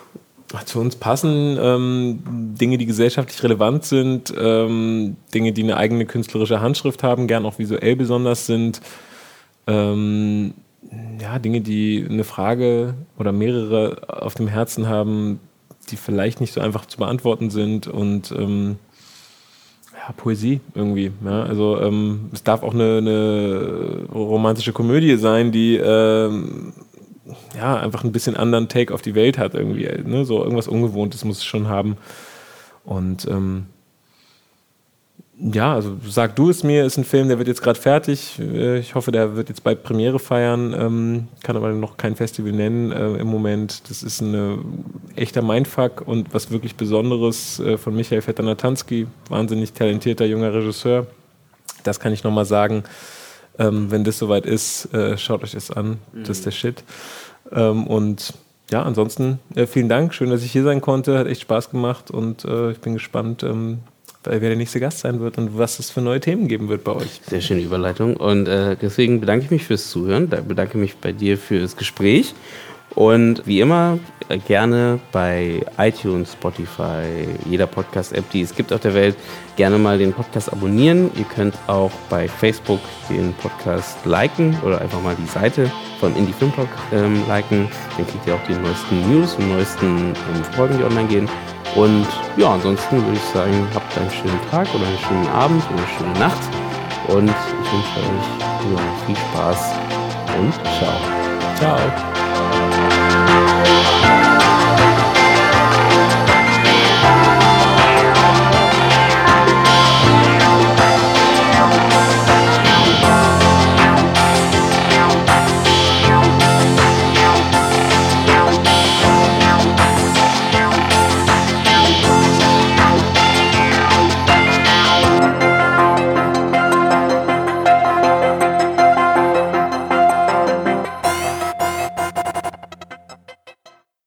Zu 0.66 0.80
uns 0.80 0.96
passen 0.96 1.56
ähm, 1.58 2.18
Dinge, 2.60 2.76
die 2.76 2.84
gesellschaftlich 2.84 3.42
relevant 3.42 3.84
sind, 3.84 4.34
ähm, 4.38 5.16
Dinge, 5.32 5.52
die 5.52 5.62
eine 5.62 5.78
eigene 5.78 6.04
künstlerische 6.04 6.60
Handschrift 6.60 7.02
haben, 7.02 7.26
gern 7.26 7.46
auch 7.46 7.58
visuell 7.58 7.96
besonders 7.96 8.46
sind. 8.46 8.82
Ähm, 9.66 10.52
ja, 11.20 11.38
Dinge, 11.38 11.62
die 11.62 12.06
eine 12.08 12.24
Frage 12.24 12.94
oder 13.18 13.32
mehrere 13.32 14.02
auf 14.08 14.34
dem 14.34 14.46
Herzen 14.46 14.88
haben, 14.88 15.40
die 15.90 15.96
vielleicht 15.96 16.40
nicht 16.40 16.52
so 16.52 16.60
einfach 16.60 16.86
zu 16.86 16.98
beantworten 16.98 17.48
sind 17.48 17.86
und 17.86 18.30
ähm, 18.32 18.76
ja, 19.94 20.12
Poesie 20.16 20.60
irgendwie. 20.74 21.12
Ja? 21.24 21.44
Also 21.44 21.80
ähm, 21.80 22.30
es 22.32 22.42
darf 22.42 22.62
auch 22.62 22.74
eine, 22.74 22.98
eine, 22.98 24.06
romantische 24.12 24.72
Komödie 24.72 25.16
sein, 25.16 25.52
die 25.52 25.76
ähm, 25.76 26.72
ja, 27.56 27.76
einfach 27.76 28.04
ein 28.04 28.12
bisschen 28.12 28.36
anderen 28.36 28.68
Take 28.68 28.92
auf 28.92 29.02
die 29.02 29.14
Welt 29.14 29.38
hat 29.38 29.54
irgendwie. 29.54 29.88
Ne? 30.04 30.24
So 30.24 30.42
irgendwas 30.42 30.68
Ungewohntes 30.68 31.24
muss 31.24 31.38
es 31.38 31.44
schon 31.44 31.68
haben. 31.68 31.96
Und 32.84 33.26
ähm, 33.28 33.66
ja, 35.38 35.74
also 35.74 35.96
sag 36.06 36.36
du 36.36 36.50
es 36.50 36.62
mir, 36.62 36.84
ist 36.84 36.98
ein 36.98 37.04
Film, 37.04 37.28
der 37.28 37.38
wird 37.38 37.48
jetzt 37.48 37.62
gerade 37.62 37.78
fertig. 37.78 38.38
Äh, 38.38 38.78
ich 38.78 38.94
hoffe, 38.94 39.10
der 39.10 39.34
wird 39.34 39.48
jetzt 39.48 39.64
bald 39.64 39.82
Premiere 39.82 40.18
feiern. 40.18 40.74
Ähm, 40.78 41.28
kann 41.42 41.56
aber 41.56 41.72
noch 41.72 41.96
kein 41.96 42.14
Festival 42.14 42.52
nennen 42.52 42.92
äh, 42.92 43.14
im 43.14 43.26
Moment. 43.26 43.88
Das 43.90 44.02
ist 44.02 44.20
ein 44.20 44.34
äh, 44.34 45.20
echter 45.20 45.42
Mindfuck 45.42 46.02
und 46.06 46.32
was 46.32 46.50
wirklich 46.50 46.76
Besonderes 46.76 47.58
äh, 47.60 47.76
von 47.76 47.94
Michael 47.96 48.22
Vetter-Natanski, 48.22 49.06
wahnsinnig 49.28 49.72
talentierter 49.72 50.26
junger 50.26 50.52
Regisseur. 50.52 51.06
Das 51.82 51.98
kann 51.98 52.12
ich 52.12 52.22
nochmal 52.22 52.44
sagen. 52.44 52.84
Ähm, 53.58 53.90
wenn 53.90 54.04
das 54.04 54.18
soweit 54.18 54.46
ist, 54.46 54.92
äh, 54.94 55.16
schaut 55.18 55.42
euch 55.42 55.52
das 55.52 55.70
an. 55.70 55.98
Das 56.14 56.30
ist 56.30 56.46
der 56.46 56.50
Shit. 56.52 56.82
Ähm, 57.50 57.86
und 57.86 58.34
ja, 58.70 58.82
ansonsten 58.82 59.38
äh, 59.54 59.66
vielen 59.66 59.88
Dank. 59.88 60.14
Schön, 60.14 60.30
dass 60.30 60.42
ich 60.42 60.52
hier 60.52 60.62
sein 60.62 60.80
konnte. 60.80 61.18
Hat 61.18 61.26
echt 61.26 61.42
Spaß 61.42 61.70
gemacht 61.70 62.10
und 62.10 62.44
äh, 62.44 62.70
ich 62.70 62.78
bin 62.78 62.94
gespannt, 62.94 63.42
ähm, 63.42 63.80
wer 64.24 64.40
der 64.40 64.56
nächste 64.56 64.80
Gast 64.80 65.00
sein 65.00 65.20
wird 65.20 65.36
und 65.36 65.58
was 65.58 65.78
es 65.78 65.90
für 65.90 66.00
neue 66.00 66.20
Themen 66.20 66.48
geben 66.48 66.68
wird 66.68 66.84
bei 66.84 66.92
euch. 66.92 67.20
Sehr 67.26 67.40
schöne 67.40 67.60
Überleitung. 67.60 68.16
Und 68.16 68.48
äh, 68.48 68.76
deswegen 68.80 69.20
bedanke 69.20 69.44
ich 69.44 69.50
mich 69.50 69.64
fürs 69.64 69.90
Zuhören. 69.90 70.30
Da 70.30 70.40
bedanke 70.40 70.78
mich 70.78 70.96
bei 70.96 71.12
dir 71.12 71.36
für 71.36 71.60
das 71.60 71.76
Gespräch. 71.76 72.34
Und 72.94 73.46
wie 73.46 73.60
immer 73.60 73.98
äh, 74.28 74.38
gerne 74.38 74.98
bei 75.12 75.64
iTunes, 75.78 76.32
Spotify, 76.32 77.26
jeder 77.46 77.66
Podcast-App, 77.66 78.28
die 78.30 78.42
es 78.42 78.54
gibt 78.54 78.72
auf 78.72 78.80
der 78.80 78.94
Welt, 78.94 79.16
gerne 79.56 79.78
mal 79.78 79.98
den 79.98 80.12
Podcast 80.12 80.52
abonnieren. 80.52 81.10
Ihr 81.16 81.24
könnt 81.24 81.54
auch 81.66 81.90
bei 82.10 82.28
Facebook 82.28 82.80
den 83.08 83.32
Podcast 83.34 84.04
liken 84.04 84.56
oder 84.64 84.80
einfach 84.80 85.00
mal 85.02 85.14
die 85.14 85.26
Seite 85.26 85.70
von 86.00 86.14
Indie 86.16 86.32
Film 86.32 86.54
Talk 86.54 86.68
ähm, 86.92 87.22
liken. 87.28 87.68
Dann 87.96 88.06
kriegt 88.06 88.26
ihr 88.26 88.34
auch 88.34 88.46
die 88.48 88.54
neuesten 88.54 89.12
News 89.12 89.34
und 89.36 89.48
neuesten 89.48 89.86
ähm, 89.86 90.44
Folgen, 90.54 90.78
die 90.78 90.84
online 90.84 91.08
gehen. 91.08 91.28
Und 91.74 92.06
ja, 92.36 92.52
ansonsten 92.52 92.96
würde 92.96 93.16
ich 93.16 93.32
sagen, 93.32 93.66
habt 93.74 93.96
einen 93.96 94.10
schönen 94.10 94.40
Tag 94.50 94.68
oder 94.74 94.86
einen 94.86 94.98
schönen 94.98 95.28
Abend 95.28 95.62
oder 95.70 95.78
eine 95.78 95.98
schöne 95.98 96.18
Nacht. 96.18 96.42
Und 97.08 97.28
ich 97.28 97.72
wünsche 97.72 98.00
euch 98.00 99.06
viel 99.06 99.16
Spaß 99.16 99.72
und 100.38 100.52
ciao. 100.78 101.22
Ciao. 101.56 102.31